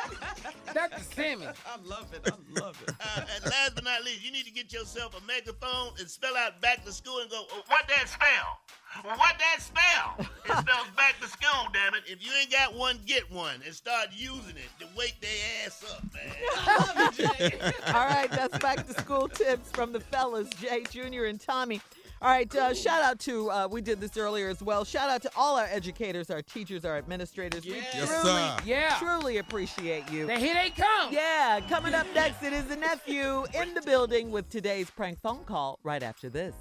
That's 0.72 1.02
a 1.02 1.14
semi. 1.16 1.46
I 1.48 1.52
love 1.84 2.14
it. 2.14 2.22
I 2.32 2.60
love 2.62 2.80
it. 2.88 2.94
Uh, 3.00 3.22
and 3.36 3.46
last 3.46 3.74
but 3.74 3.84
not 3.84 4.04
least, 4.04 4.24
you 4.24 4.32
need 4.32 4.46
to 4.46 4.52
get 4.52 4.72
yourself 4.72 5.20
a 5.20 5.26
megaphone 5.26 5.94
and 5.98 6.08
spell 6.08 6.38
out 6.38 6.62
back 6.62 6.86
to 6.86 6.92
school 6.92 7.20
and 7.20 7.30
go, 7.32 7.44
oh, 7.52 7.64
what 7.68 7.88
that 7.88 8.08
spell? 8.08 8.60
Well, 9.04 9.18
what 9.18 9.36
that 9.40 9.62
spell? 9.62 10.16
It 10.20 10.52
spells 10.62 10.88
back 10.96 11.16
to 11.22 11.28
school, 11.28 11.68
damn 11.74 11.94
it. 11.96 12.04
If 12.08 12.24
you 12.26 12.32
ain't 12.40 12.52
got 12.52 12.76
one, 12.76 13.00
get 13.06 13.32
one 13.32 13.62
and 13.66 13.74
start 13.74 14.10
using 14.14 14.58
it 14.58 14.70
to 14.80 14.88
wake 14.98 15.16
their 15.22 15.30
ass 15.66 15.84
up, 15.92 16.04
man. 16.14 17.74
All 17.96 18.06
right, 18.08 18.30
that's 18.32 18.58
back 18.60 18.86
to 18.88 18.94
school 18.94 19.28
tips 19.28 19.70
from 19.72 19.92
the 19.94 20.00
fellas, 20.00 20.50
Jay 20.62 20.84
Jr. 20.90 21.26
and 21.26 21.40
Tommy. 21.40 21.82
All 22.22 22.30
right, 22.30 22.54
uh, 22.54 22.74
shout 22.74 23.02
out 23.02 23.18
to, 23.22 23.50
uh, 23.50 23.68
we 23.72 23.80
did 23.80 24.02
this 24.02 24.18
earlier 24.18 24.50
as 24.50 24.62
well. 24.62 24.84
Shout 24.84 25.10
out 25.10 25.22
to 25.22 25.32
all 25.38 25.58
our 25.58 25.68
educators, 25.72 26.30
our 26.30 26.42
teachers, 26.42 26.84
our 26.84 26.98
administrators. 26.98 27.64
We 27.66 27.76
Yes, 27.76 27.94
truly, 28.10 28.24
sir. 28.24 28.58
Yeah. 28.66 28.98
truly 29.00 29.38
appreciate 29.38 30.12
you. 30.12 30.26
Now, 30.28 30.38
here 30.38 30.54
they 30.54 30.70
come. 30.72 31.14
Yeah, 31.14 31.62
coming 31.70 31.94
up 31.94 32.06
next, 32.14 32.44
it 32.44 32.52
is 32.52 32.66
the 32.66 32.76
nephew 32.76 33.46
in 33.54 33.74
the 33.74 33.82
building 33.84 34.32
with 34.32 34.50
today's 34.50 34.90
prank 34.90 35.22
phone 35.22 35.46
call 35.46 35.80
right 35.82 36.04
after 36.04 36.28
this. 36.28 36.54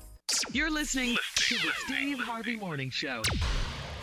You're 0.52 0.70
listening 0.70 1.16
to 1.34 1.54
the 1.56 1.72
Steve 1.86 2.20
Harvey 2.20 2.54
Morning 2.54 2.90
Show. 2.90 3.22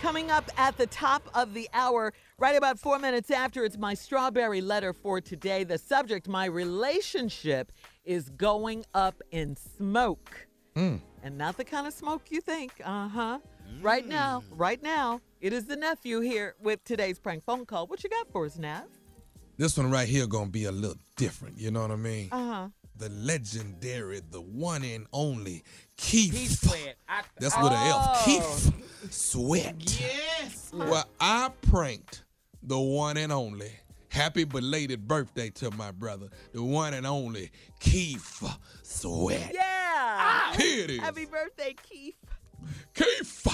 Coming 0.02 0.30
up 0.32 0.52
at 0.58 0.78
the 0.78 0.88
top 0.88 1.24
of 1.34 1.54
the 1.54 1.70
hour, 1.74 2.12
right 2.38 2.58
about 2.58 2.78
four 2.78 3.00
minutes 3.00 3.32
after, 3.32 3.64
it's 3.64 3.78
my 3.78 3.94
strawberry 3.94 4.60
letter 4.60 4.92
for 4.92 5.22
today. 5.22 5.64
The 5.64 5.78
subject, 5.78 6.28
my 6.28 6.46
relationship, 6.46 7.72
is 8.04 8.30
going 8.32 8.86
up 8.94 9.22
in 9.32 9.56
smoke. 9.56 10.45
And 10.76 11.38
not 11.38 11.58
the 11.58 11.64
kind 11.64 11.88
of 11.88 11.94
smoke 11.94 12.24
you 12.30 12.42
think. 12.42 12.74
Uh 12.84 13.08
huh. 13.08 13.40
Right 13.82 14.06
now, 14.06 14.44
right 14.52 14.82
now, 14.84 15.22
it 15.42 15.54
is 15.54 15.66
the 15.66 15.76
nephew 15.76 16.20
here 16.20 16.56
with 16.62 16.84
today's 16.84 17.18
prank 17.20 17.44
phone 17.44 17.66
call. 17.66 17.88
What 17.88 18.04
you 18.04 18.10
got 18.10 18.30
for 18.32 18.46
us, 18.46 18.58
Nav? 18.58 18.84
This 19.58 19.78
one 19.78 19.90
right 19.90 20.08
here 20.08 20.28
gonna 20.28 20.50
be 20.50 20.66
a 20.66 20.72
little 20.72 20.98
different. 21.16 21.58
You 21.58 21.72
know 21.72 21.82
what 21.82 21.92
I 21.92 21.96
mean? 21.96 22.30
Uh 22.32 22.54
huh. 22.54 22.68
The 22.98 23.10
legendary, 23.10 24.22
the 24.30 24.42
one 24.42 24.84
and 24.84 25.06
only 25.12 25.64
Keith. 25.98 26.34
Keith 26.34 26.60
Sweat. 26.70 26.96
I, 27.10 27.22
That's 27.40 27.56
with 27.58 27.72
an 27.72 27.80
Oh. 27.82 28.14
F. 28.18 28.26
Keith 28.26 29.12
Sweat. 29.14 29.76
Yes. 30.00 30.72
Well, 30.74 31.06
I 31.20 31.52
pranked 31.64 32.24
the 32.64 32.80
one 32.80 33.18
and 33.18 33.32
only. 33.32 33.72
Happy 34.16 34.46
belated 34.46 35.10
birthday 35.10 35.50
to 35.50 35.70
my 35.72 35.92
brother, 35.92 36.30
the 36.54 36.64
one 36.64 36.94
and 36.94 37.06
only 37.06 37.52
Keith 37.82 38.42
Sweat. 38.82 39.52
Yeah. 39.54 40.56
Here 40.56 40.86
it 40.86 40.90
is. 40.92 41.00
Happy 41.02 41.26
birthday, 41.26 41.76
Keith. 41.84 42.16
Keith. 42.94 43.44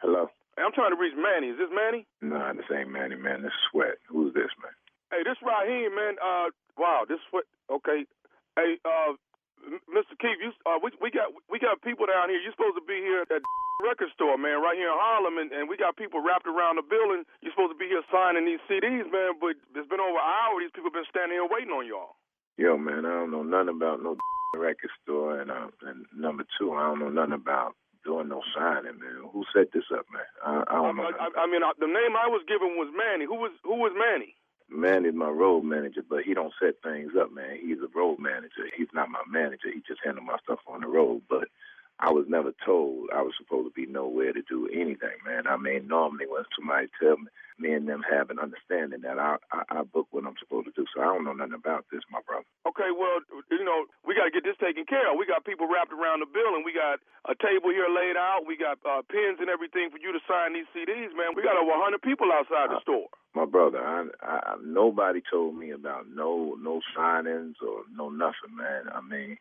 Hello. 0.00 0.30
Hey, 0.56 0.62
I'm 0.62 0.70
trying 0.72 0.94
to 0.94 0.96
reach 0.96 1.14
Manny. 1.18 1.48
Is 1.48 1.58
this 1.58 1.70
Manny? 1.74 2.06
Nah, 2.22 2.52
this 2.52 2.66
ain't 2.72 2.88
Manny, 2.88 3.16
man. 3.16 3.42
This 3.42 3.50
is 3.50 3.58
Sweat. 3.72 3.98
Who's 4.08 4.32
this, 4.34 4.46
man? 4.62 4.70
Hey, 5.10 5.24
this 5.24 5.38
Raheem, 5.42 5.96
man. 5.96 6.14
Uh, 6.22 6.50
wow, 6.78 7.02
this 7.08 7.18
what? 7.32 7.46
Okay. 7.68 8.06
Hey, 8.54 8.78
uh, 8.84 9.10
M- 9.10 9.18
Mr. 9.88 10.14
Keith, 10.18 10.40
you 10.40 10.52
uh, 10.64 10.78
we 10.82 10.90
we 11.00 11.10
got 11.10 11.32
we 11.50 11.58
got 11.58 11.82
people 11.82 12.06
down 12.06 12.30
here. 12.30 12.40
You're 12.40 12.54
supposed 12.54 12.78
to 12.78 12.86
be 12.86 13.00
here 13.02 13.22
at 13.22 13.28
the 13.28 13.40
record 13.84 14.10
store, 14.14 14.38
man, 14.38 14.62
right 14.62 14.76
here 14.78 14.90
in 14.90 14.98
Harlem, 14.98 15.38
and, 15.38 15.52
and 15.52 15.68
we 15.68 15.76
got 15.76 15.96
people 15.96 16.22
wrapped 16.22 16.46
around 16.46 16.76
the 16.80 16.86
building. 16.86 17.26
You're 17.42 17.52
supposed 17.52 17.74
to 17.74 17.80
be 17.80 17.90
here 17.90 18.02
signing 18.08 18.46
these 18.46 18.62
CDs, 18.70 19.06
man, 19.10 19.36
but 19.40 19.58
it's 19.74 19.90
been 19.90 20.02
over 20.02 20.18
an 20.18 20.24
hour. 20.24 20.58
These 20.60 20.74
people 20.74 20.90
been 20.90 21.08
standing 21.10 21.36
here 21.36 21.46
waiting 21.46 21.74
on 21.74 21.84
y'all. 21.84 22.16
Yo, 22.56 22.78
man, 22.78 23.06
I 23.06 23.22
don't 23.22 23.30
know 23.30 23.46
nothing 23.46 23.74
about 23.74 24.02
no 24.02 24.16
record 24.56 24.90
store, 25.02 25.40
and 25.40 25.50
uh, 25.50 25.70
and 25.84 26.06
number 26.14 26.46
two, 26.58 26.72
I 26.72 26.88
don't 26.88 27.02
know 27.02 27.12
nothing 27.12 27.36
about 27.36 27.74
doing 28.06 28.30
no 28.30 28.40
signing, 28.54 28.96
man. 28.98 29.26
Who 29.34 29.44
set 29.52 29.74
this 29.74 29.90
up, 29.92 30.06
man? 30.08 30.26
I, 30.40 30.64
I 30.64 30.76
don't 30.80 30.96
know. 30.96 31.10
I, 31.10 31.28
I, 31.28 31.28
I 31.42 31.46
mean, 31.46 31.62
I, 31.62 31.74
the 31.78 31.90
name 31.90 32.14
I 32.14 32.30
was 32.30 32.46
given 32.48 32.78
was 32.78 32.88
Manny. 32.94 33.26
Who 33.26 33.36
was 33.36 33.52
who 33.66 33.76
was 33.82 33.92
Manny? 33.92 34.37
Manny's 34.70 35.14
my 35.14 35.28
road 35.30 35.64
manager, 35.64 36.02
but 36.08 36.24
he 36.24 36.34
don't 36.34 36.54
set 36.60 36.76
things 36.82 37.12
up, 37.20 37.32
man. 37.32 37.58
He's 37.60 37.78
a 37.78 37.88
road 37.98 38.18
manager. 38.20 38.68
He's 38.76 38.88
not 38.94 39.10
my 39.10 39.22
manager. 39.28 39.70
He 39.72 39.82
just 39.86 40.00
handle 40.04 40.24
my 40.24 40.38
stuff 40.44 40.60
on 40.68 40.82
the 40.82 40.88
road. 40.88 41.22
But 41.28 41.48
I 42.00 42.10
was 42.14 42.26
never 42.28 42.54
told 42.64 43.10
I 43.10 43.22
was 43.22 43.34
supposed 43.34 43.66
to 43.66 43.74
be 43.74 43.90
nowhere 43.90 44.32
to 44.32 44.42
do 44.46 44.68
anything, 44.70 45.18
man. 45.26 45.46
I 45.50 45.56
mean, 45.56 45.88
normally 45.88 46.26
when 46.30 46.46
somebody 46.54 46.86
tell 47.02 47.18
me, 47.18 47.26
me 47.58 47.74
and 47.74 47.90
them 47.90 48.06
have 48.06 48.30
an 48.30 48.38
understanding 48.38 49.02
that 49.02 49.18
I, 49.18 49.34
I 49.50 49.82
I 49.82 49.82
book 49.82 50.06
what 50.14 50.22
I'm 50.22 50.38
supposed 50.38 50.70
to 50.70 50.74
do. 50.78 50.86
So 50.94 51.02
I 51.02 51.10
don't 51.10 51.26
know 51.26 51.34
nothing 51.34 51.58
about 51.58 51.90
this, 51.90 52.06
my 52.06 52.22
brother. 52.22 52.46
Okay, 52.70 52.94
well, 52.94 53.18
you 53.50 53.66
know, 53.66 53.90
we 54.06 54.14
got 54.14 54.30
to 54.30 54.34
get 54.34 54.46
this 54.46 54.54
taken 54.62 54.86
care 54.86 55.10
of. 55.10 55.18
We 55.18 55.26
got 55.26 55.42
people 55.42 55.66
wrapped 55.66 55.90
around 55.90 56.22
the 56.22 56.30
building. 56.30 56.62
We 56.62 56.70
got 56.70 57.02
a 57.26 57.34
table 57.34 57.74
here 57.74 57.90
laid 57.90 58.14
out. 58.14 58.46
We 58.46 58.54
got 58.54 58.78
uh, 58.86 59.02
pens 59.10 59.42
and 59.42 59.50
everything 59.50 59.90
for 59.90 59.98
you 59.98 60.14
to 60.14 60.22
sign 60.30 60.54
these 60.54 60.70
CDs, 60.70 61.10
man. 61.18 61.34
We 61.34 61.42
got 61.42 61.58
over 61.58 61.74
100 61.74 61.98
people 61.98 62.30
outside 62.30 62.70
the 62.70 62.78
store. 62.86 63.10
My 63.34 63.44
brother, 63.44 63.82
I, 63.82 64.06
I, 64.22 64.54
nobody 64.62 65.18
told 65.26 65.58
me 65.58 65.74
about 65.74 66.06
no 66.06 66.54
no 66.62 66.80
signings 66.94 67.58
or 67.58 67.82
no 67.90 68.08
nothing, 68.08 68.54
man. 68.54 68.86
I 68.94 69.02
mean, 69.02 69.36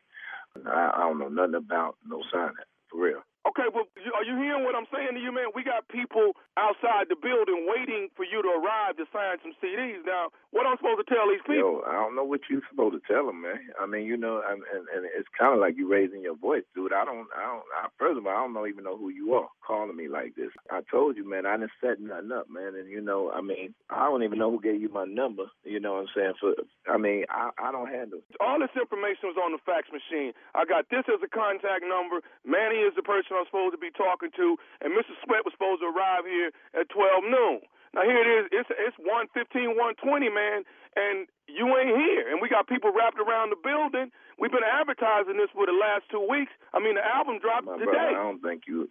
I, 0.66 0.92
don't 1.00 1.20
know 1.20 1.30
nothing 1.30 1.56
about 1.56 1.96
no 2.08 2.24
signing 2.32 2.56
for 2.90 3.02
real. 3.02 3.22
Okay, 3.48 3.68
well, 3.74 3.88
you- 3.96 4.12
are 4.14 4.24
you 4.26 4.36
hearing 4.36 4.64
what 4.66 4.76
I'm 4.76 4.88
saying 4.92 5.14
to 5.16 5.20
you, 5.22 5.32
man? 5.32 5.48
We 5.56 5.64
got 5.64 5.88
people 5.88 6.36
outside 6.58 7.08
the 7.08 7.16
building 7.16 7.66
waiting 7.68 8.10
for 8.16 8.26
you 8.26 8.42
to 8.42 8.50
arrive 8.50 8.98
to 8.98 9.06
sign 9.14 9.40
some 9.42 9.54
CDs. 9.62 10.04
Now, 10.06 10.32
what 10.52 10.66
I'm 10.68 10.76
supposed 10.78 11.08
to 11.08 11.14
tell 11.14 11.30
these 11.30 11.40
people? 11.48 11.56
Yo, 11.56 11.84
I 11.88 11.94
don't 11.94 12.16
know 12.16 12.26
what 12.26 12.42
you're 12.50 12.62
supposed 12.70 12.96
to 13.00 13.04
tell 13.08 13.26
them, 13.28 13.42
man. 13.42 13.60
I 13.80 13.86
mean, 13.86 14.06
you 14.06 14.18
know, 14.18 14.42
and 14.46 14.64
and, 14.74 14.84
and 14.90 15.06
it's 15.16 15.30
kind 15.40 15.54
of 15.54 15.60
like 15.60 15.78
you 15.78 15.88
raising 15.88 16.22
your 16.22 16.36
voice, 16.36 16.64
dude. 16.76 16.92
I 16.92 17.06
don't, 17.06 17.28
I 17.36 17.44
don't. 17.46 17.64
I, 17.72 17.88
first 17.98 18.18
of 18.18 18.26
all, 18.28 18.34
I 18.34 18.42
don't 18.44 18.54
know, 18.54 18.68
even 18.68 18.84
know 18.84 18.98
who 18.98 19.10
you 19.10 19.34
are 19.36 19.48
calling 19.66 19.96
me 19.96 20.08
like 20.10 20.36
this. 20.36 20.52
I 20.70 20.82
told 20.92 21.16
you, 21.16 21.24
man. 21.30 21.46
I 21.46 21.56
didn't 21.56 21.72
set 21.80 22.00
nothing 22.02 22.32
up, 22.34 22.50
man. 22.50 22.76
And 22.76 22.90
you 22.90 23.00
know, 23.00 23.32
I 23.32 23.40
mean, 23.42 23.74
I 23.90 24.06
don't 24.06 24.24
even 24.24 24.40
know 24.40 24.52
who 24.52 24.60
gave 24.60 24.82
you 24.82 24.90
my 24.90 25.06
number. 25.06 25.46
You 25.64 25.80
know 25.80 25.94
what 25.94 26.08
I'm 26.10 26.14
saying? 26.16 26.34
For, 26.42 26.54
I 26.92 26.98
mean, 26.98 27.24
I, 27.30 27.52
I 27.60 27.72
don't 27.72 27.88
handle. 27.88 28.20
All 28.42 28.60
this 28.60 28.74
information 28.76 29.30
was 29.32 29.38
on 29.40 29.54
the 29.54 29.60
fax 29.66 29.88
machine. 29.94 30.34
I 30.56 30.66
got 30.66 30.90
this 30.90 31.06
as 31.08 31.22
a 31.24 31.30
contact 31.30 31.86
number. 31.88 32.20
Manny 32.44 32.82
is 32.84 32.96
the 32.96 33.04
person 33.04 33.37
I'm 33.38 33.46
supposed 33.48 33.74
to 33.74 33.82
be 33.82 33.94
talking 33.94 34.34
to, 34.36 34.58
and 34.82 34.94
Mr. 34.98 35.14
Sweat 35.24 35.46
was 35.46 35.54
supposed 35.54 35.82
to 35.86 35.90
arrive 35.94 36.26
here 36.26 36.50
at 36.74 36.90
12 36.90 37.24
noon. 37.30 37.62
Now 37.94 38.04
here 38.04 38.20
it 38.20 38.30
is. 38.30 38.46
It's 38.52 38.70
it's 38.78 38.98
115, 39.00 39.74
120, 39.74 40.30
man, 40.30 40.68
and 41.00 41.26
you 41.48 41.66
ain't 41.80 41.96
here. 41.96 42.28
And 42.30 42.42
we 42.42 42.50
got 42.50 42.68
people 42.68 42.92
wrapped 42.92 43.18
around 43.18 43.50
the 43.50 43.58
building. 43.58 44.12
We've 44.38 44.52
been 44.52 44.68
advertising 44.68 45.38
this 45.42 45.50
for 45.56 45.66
the 45.66 45.74
last 45.74 46.06
two 46.12 46.22
weeks. 46.22 46.52
I 46.74 46.80
mean, 46.80 46.94
the 46.94 47.02
album 47.02 47.40
dropped 47.40 47.66
My 47.66 47.80
today. 47.80 47.90
brother, 47.90 48.14
I 48.14 48.22
don't 48.22 48.42
think 48.44 48.68
you. 48.68 48.86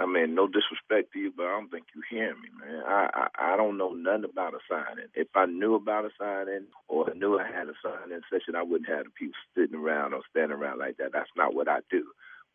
I 0.00 0.06
mean, 0.06 0.34
no 0.34 0.46
disrespect 0.46 1.12
to 1.12 1.18
you, 1.18 1.32
but 1.36 1.44
I 1.44 1.58
don't 1.58 1.68
think 1.68 1.90
you 1.92 2.00
hearing 2.08 2.40
me, 2.40 2.48
man. 2.56 2.80
I, 2.86 3.10
I 3.12 3.52
I 3.52 3.56
don't 3.58 3.76
know 3.76 3.92
nothing 3.92 4.24
about 4.24 4.54
a 4.54 4.62
signing. 4.70 5.10
If 5.12 5.28
I 5.34 5.44
knew 5.46 5.74
about 5.74 6.06
a 6.06 6.10
signing 6.16 6.70
or 6.88 7.10
I 7.10 7.14
knew 7.18 7.38
I 7.38 7.44
had 7.50 7.68
a 7.68 7.76
signing 7.82 8.22
session, 8.30 8.54
I 8.56 8.62
wouldn't 8.62 8.88
have 8.88 9.04
the 9.04 9.10
people 9.10 9.36
sitting 9.52 9.76
around 9.76 10.14
or 10.14 10.22
standing 10.30 10.56
around 10.56 10.78
like 10.78 10.96
that. 10.96 11.12
That's 11.12 11.34
not 11.36 11.52
what 11.52 11.68
I 11.68 11.80
do. 11.90 12.06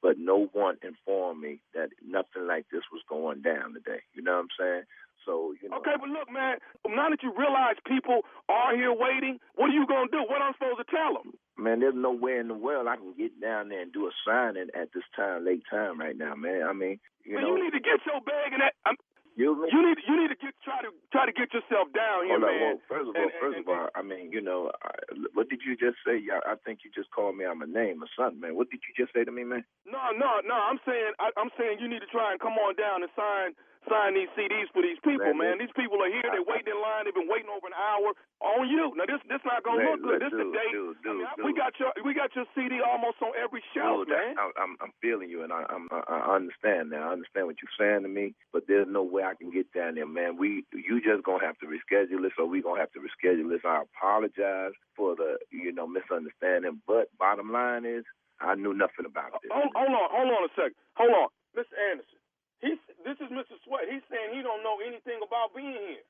But 0.02 0.18
no 0.18 0.50
one 0.54 0.78
informed 0.82 1.42
me 1.42 1.62
that 1.74 1.90
nothing 2.06 2.48
like 2.48 2.66
this 2.72 2.82
was 2.92 3.02
going 3.08 3.42
down 3.42 3.74
today. 3.74 4.02
You 4.14 4.24
know 4.24 4.34
what 4.34 4.50
I'm 4.50 4.56
saying? 4.60 4.84
So 5.26 5.54
you 5.62 5.70
know. 5.70 5.78
Okay, 5.78 5.94
but 6.00 6.10
look, 6.10 6.32
man. 6.32 6.58
Now 6.88 7.10
that 7.10 7.22
you 7.22 7.34
realize 7.38 7.78
people 7.86 8.22
are 8.50 8.76
here 8.76 8.94
waiting, 8.94 9.38
what 9.56 9.70
are 9.70 9.78
you 9.78 9.86
gonna 9.86 10.10
do? 10.12 10.26
What 10.26 10.42
am 10.42 10.50
I'm 10.50 10.54
supposed 10.58 10.82
to 10.82 10.90
tell 10.90 11.14
them? 11.14 11.38
Man, 11.58 11.80
there's 11.80 11.94
no 11.96 12.12
way 12.12 12.38
in 12.38 12.48
the 12.48 12.58
world 12.58 12.88
I 12.88 12.98
can 12.98 13.14
get 13.14 13.40
down 13.40 13.70
there 13.70 13.82
and 13.82 13.94
do 13.94 14.08
a 14.08 14.12
signing 14.26 14.74
at 14.74 14.90
this 14.94 15.06
time, 15.16 15.46
late 15.46 15.62
time 15.70 16.00
right 16.00 16.18
now, 16.18 16.34
man. 16.34 16.64
I 16.66 16.74
mean, 16.74 17.00
you 17.24 17.36
man, 17.36 17.44
know, 17.44 17.56
you 17.56 17.64
need 17.66 17.78
to 17.78 17.84
get 17.84 18.02
your 18.06 18.22
bag 18.22 18.54
and 18.54 18.62
that. 18.66 18.74
I'm, 18.86 18.98
you, 19.36 19.56
you 19.72 19.80
need 19.82 19.98
you 20.08 20.16
need 20.20 20.28
to 20.30 20.36
get 20.40 20.54
try 20.64 20.82
to 20.84 20.92
try 21.12 21.26
to 21.26 21.32
get 21.32 21.54
yourself 21.54 21.88
down 21.96 22.28
here, 22.28 22.36
Hold 22.40 22.52
on, 22.52 22.56
man. 22.56 22.62
well, 22.62 22.78
first 22.92 23.08
of 23.10 23.16
all, 23.16 23.22
And- 23.24 23.32
first 23.40 23.58
and- 23.58 23.68
of 23.68 23.72
all, 23.72 23.88
I 23.96 24.02
mean, 24.04 24.32
you 24.32 24.42
know, 24.42 24.72
I, 24.84 24.92
what 25.34 25.48
did 25.50 25.62
you 25.66 25.76
just 25.80 25.98
say? 26.06 26.20
I, 26.28 26.54
I 26.54 26.56
think 26.66 26.84
you 26.84 26.92
just 26.94 27.10
called 27.12 27.36
me 27.38 27.46
out 27.46 27.58
my 27.58 27.66
name 27.66 28.04
or 28.04 28.10
something, 28.18 28.40
man. 28.44 28.56
What 28.56 28.70
did 28.70 28.82
you 28.84 28.92
just 28.98 29.14
say 29.16 29.24
to 29.24 29.32
me, 29.32 29.44
man? 29.44 29.64
No, 29.88 30.12
no, 30.16 30.44
no. 30.46 30.56
I'm 30.56 30.80
saying 30.86 31.14
I, 31.20 31.32
I'm 31.40 31.50
saying 31.58 31.80
you 31.80 31.88
need 31.88 32.04
to 32.04 32.12
try 32.12 32.32
and 32.32 32.40
come 32.40 32.60
on 32.60 32.76
down 32.76 33.04
and 33.04 33.12
sign 33.16 33.56
sign 33.90 34.14
these 34.14 34.30
CDs 34.38 34.70
for 34.74 34.82
these 34.82 35.00
people, 35.02 35.34
man. 35.34 35.58
Man, 35.58 35.64
These 35.64 35.74
people 35.74 35.98
are 36.02 36.10
here. 36.12 36.26
They're 36.30 36.46
waiting 36.46 36.74
in 36.74 36.80
line. 36.82 37.06
They've 37.06 37.18
been 37.18 37.30
waiting 37.30 37.50
over 37.50 37.66
an 37.66 37.78
hour 37.78 38.14
on 38.42 38.70
you. 38.70 38.94
Now 38.94 39.06
this 39.10 39.22
this 39.26 39.42
not 39.46 39.66
gonna 39.66 39.82
Man, 39.82 39.98
look 39.98 40.02
good. 40.06 40.20
This 40.22 40.34
dude, 40.34 40.54
today. 40.54 40.70
dude, 40.72 40.98
I 41.02 41.14
mean, 41.14 41.28
dude, 41.38 41.46
we 41.46 41.54
got 41.54 41.74
your 41.82 41.92
we 42.06 42.14
got 42.14 42.30
your 42.38 42.46
CD 42.54 42.82
almost 42.82 43.22
on 43.22 43.34
every 43.38 43.64
shelf, 43.74 44.06
Dude, 44.06 44.14
man. 44.14 44.38
I, 44.38 44.50
I'm, 44.62 44.78
I'm 44.82 44.94
feeling 45.02 45.30
you, 45.30 45.42
and 45.42 45.52
I, 45.54 45.66
I'm, 45.70 45.90
I 45.90 46.02
I 46.10 46.36
understand 46.38 46.90
now. 46.94 47.10
I 47.10 47.14
understand 47.14 47.50
what 47.50 47.58
you're 47.62 47.78
saying 47.78 48.04
to 48.04 48.12
me, 48.12 48.34
but 48.54 48.70
there's 48.70 48.90
no 48.90 49.02
way 49.04 49.24
I 49.24 49.34
can 49.34 49.50
get 49.50 49.72
down 49.74 49.96
there, 49.96 50.08
man. 50.08 50.38
We, 50.38 50.64
you 50.74 51.02
just 51.02 51.24
gonna 51.26 51.46
have 51.46 51.58
to 51.60 51.68
reschedule 51.68 52.22
this, 52.22 52.38
or 52.38 52.46
we 52.46 52.62
gonna 52.62 52.80
have 52.80 52.94
to 52.94 53.02
reschedule 53.02 53.50
this. 53.50 53.66
I 53.66 53.82
apologize 53.82 54.74
for 54.96 55.16
the, 55.16 55.38
you 55.50 55.72
know, 55.74 55.88
misunderstanding, 55.88 56.82
but 56.86 57.10
bottom 57.18 57.52
line 57.52 57.86
is, 57.86 58.06
I 58.40 58.56
knew 58.56 58.74
nothing 58.74 59.06
about 59.06 59.38
this. 59.42 59.52
Hold, 59.54 59.70
hold 59.76 59.90
on, 59.90 60.08
hold 60.10 60.30
on 60.30 60.44
a 60.46 60.52
second. 60.56 60.78
Hold 60.98 61.14
on, 61.14 61.30
Mr. 61.58 61.78
Anderson. 61.92 62.21
He's 62.62 62.78
this 63.04 63.18
is 63.18 63.30
Mr. 63.34 63.58
Sweat. 63.66 63.90
He's 63.90 64.06
saying 64.10 64.34
he 64.38 64.42
don't 64.46 64.62
know 64.62 64.78
anything 64.86 65.20
about 65.26 65.54
being 65.58 65.74
here. 65.74 66.06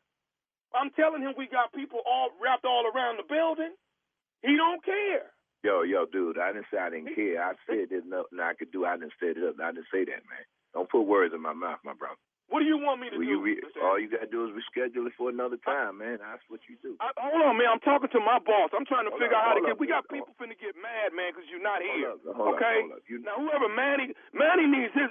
I'm 0.76 0.92
telling 0.96 1.22
him 1.24 1.34
we 1.36 1.48
got 1.48 1.72
people 1.76 2.00
all 2.08 2.32
wrapped 2.40 2.64
all 2.68 2.84
around 2.88 3.20
the 3.20 3.28
building. 3.28 3.76
He 4.44 4.56
don't 4.56 4.84
care. 4.84 5.32
Yo, 5.64 5.84
yo, 5.84 6.06
dude, 6.10 6.40
I 6.42 6.52
didn't 6.52 6.66
say 6.74 6.80
I 6.82 6.90
didn't 6.90 7.14
care. 7.14 7.38
I 7.44 7.54
said 7.70 7.92
there's 7.94 8.08
nothing 8.08 8.40
I 8.42 8.54
could 8.58 8.72
do. 8.74 8.84
I 8.84 8.98
didn't 8.98 9.14
set 9.22 9.38
it 9.38 9.44
up. 9.46 9.56
I 9.62 9.72
didn't 9.72 9.92
say 9.94 10.04
that, 10.10 10.26
man. 10.26 10.44
Don't 10.74 10.90
put 10.90 11.06
words 11.06 11.34
in 11.36 11.42
my 11.44 11.54
mouth, 11.54 11.80
my 11.86 11.94
brother. 11.94 12.18
What 12.52 12.60
do 12.60 12.68
you 12.68 12.76
want 12.84 13.00
me 13.00 13.08
to 13.08 13.16
Will 13.16 13.24
do? 13.24 13.32
you 13.32 13.40
re- 13.40 13.64
all 13.80 13.96
you 13.96 14.12
gotta 14.12 14.28
do 14.28 14.44
is 14.44 14.52
reschedule 14.52 15.08
it 15.08 15.16
for 15.16 15.32
another 15.32 15.56
time, 15.64 16.04
man. 16.04 16.20
That's 16.20 16.44
what 16.52 16.60
you 16.68 16.76
do. 16.84 17.00
I, 17.00 17.16
hold 17.16 17.40
on, 17.48 17.56
man. 17.56 17.72
I'm 17.72 17.80
talking 17.80 18.12
to 18.12 18.20
my 18.20 18.44
boss. 18.44 18.76
I'm 18.76 18.84
trying 18.84 19.08
to 19.08 19.14
Hold 19.16 19.24
figure 19.24 19.38
up, 19.40 19.44
out 19.44 19.48
how 19.48 19.56
to 19.56 19.64
get. 19.64 19.76
up, 19.76 19.80
We 19.80 19.88
got 19.88 20.04
people 20.12 20.36
finna 20.36 20.58
get 20.60 20.76
mad, 20.76 21.16
man, 21.16 21.32
because 21.32 21.48
you're 21.48 21.64
not 21.64 21.80
here. 21.80 22.12
up, 22.12 22.20
okay. 22.28 22.92
up. 22.92 23.00
You- 23.08 23.24
Now, 23.24 23.40
whoever 23.40 23.72
Manny, 23.72 24.12
Manny 24.36 24.68
needs 24.68 24.92
his 24.92 25.08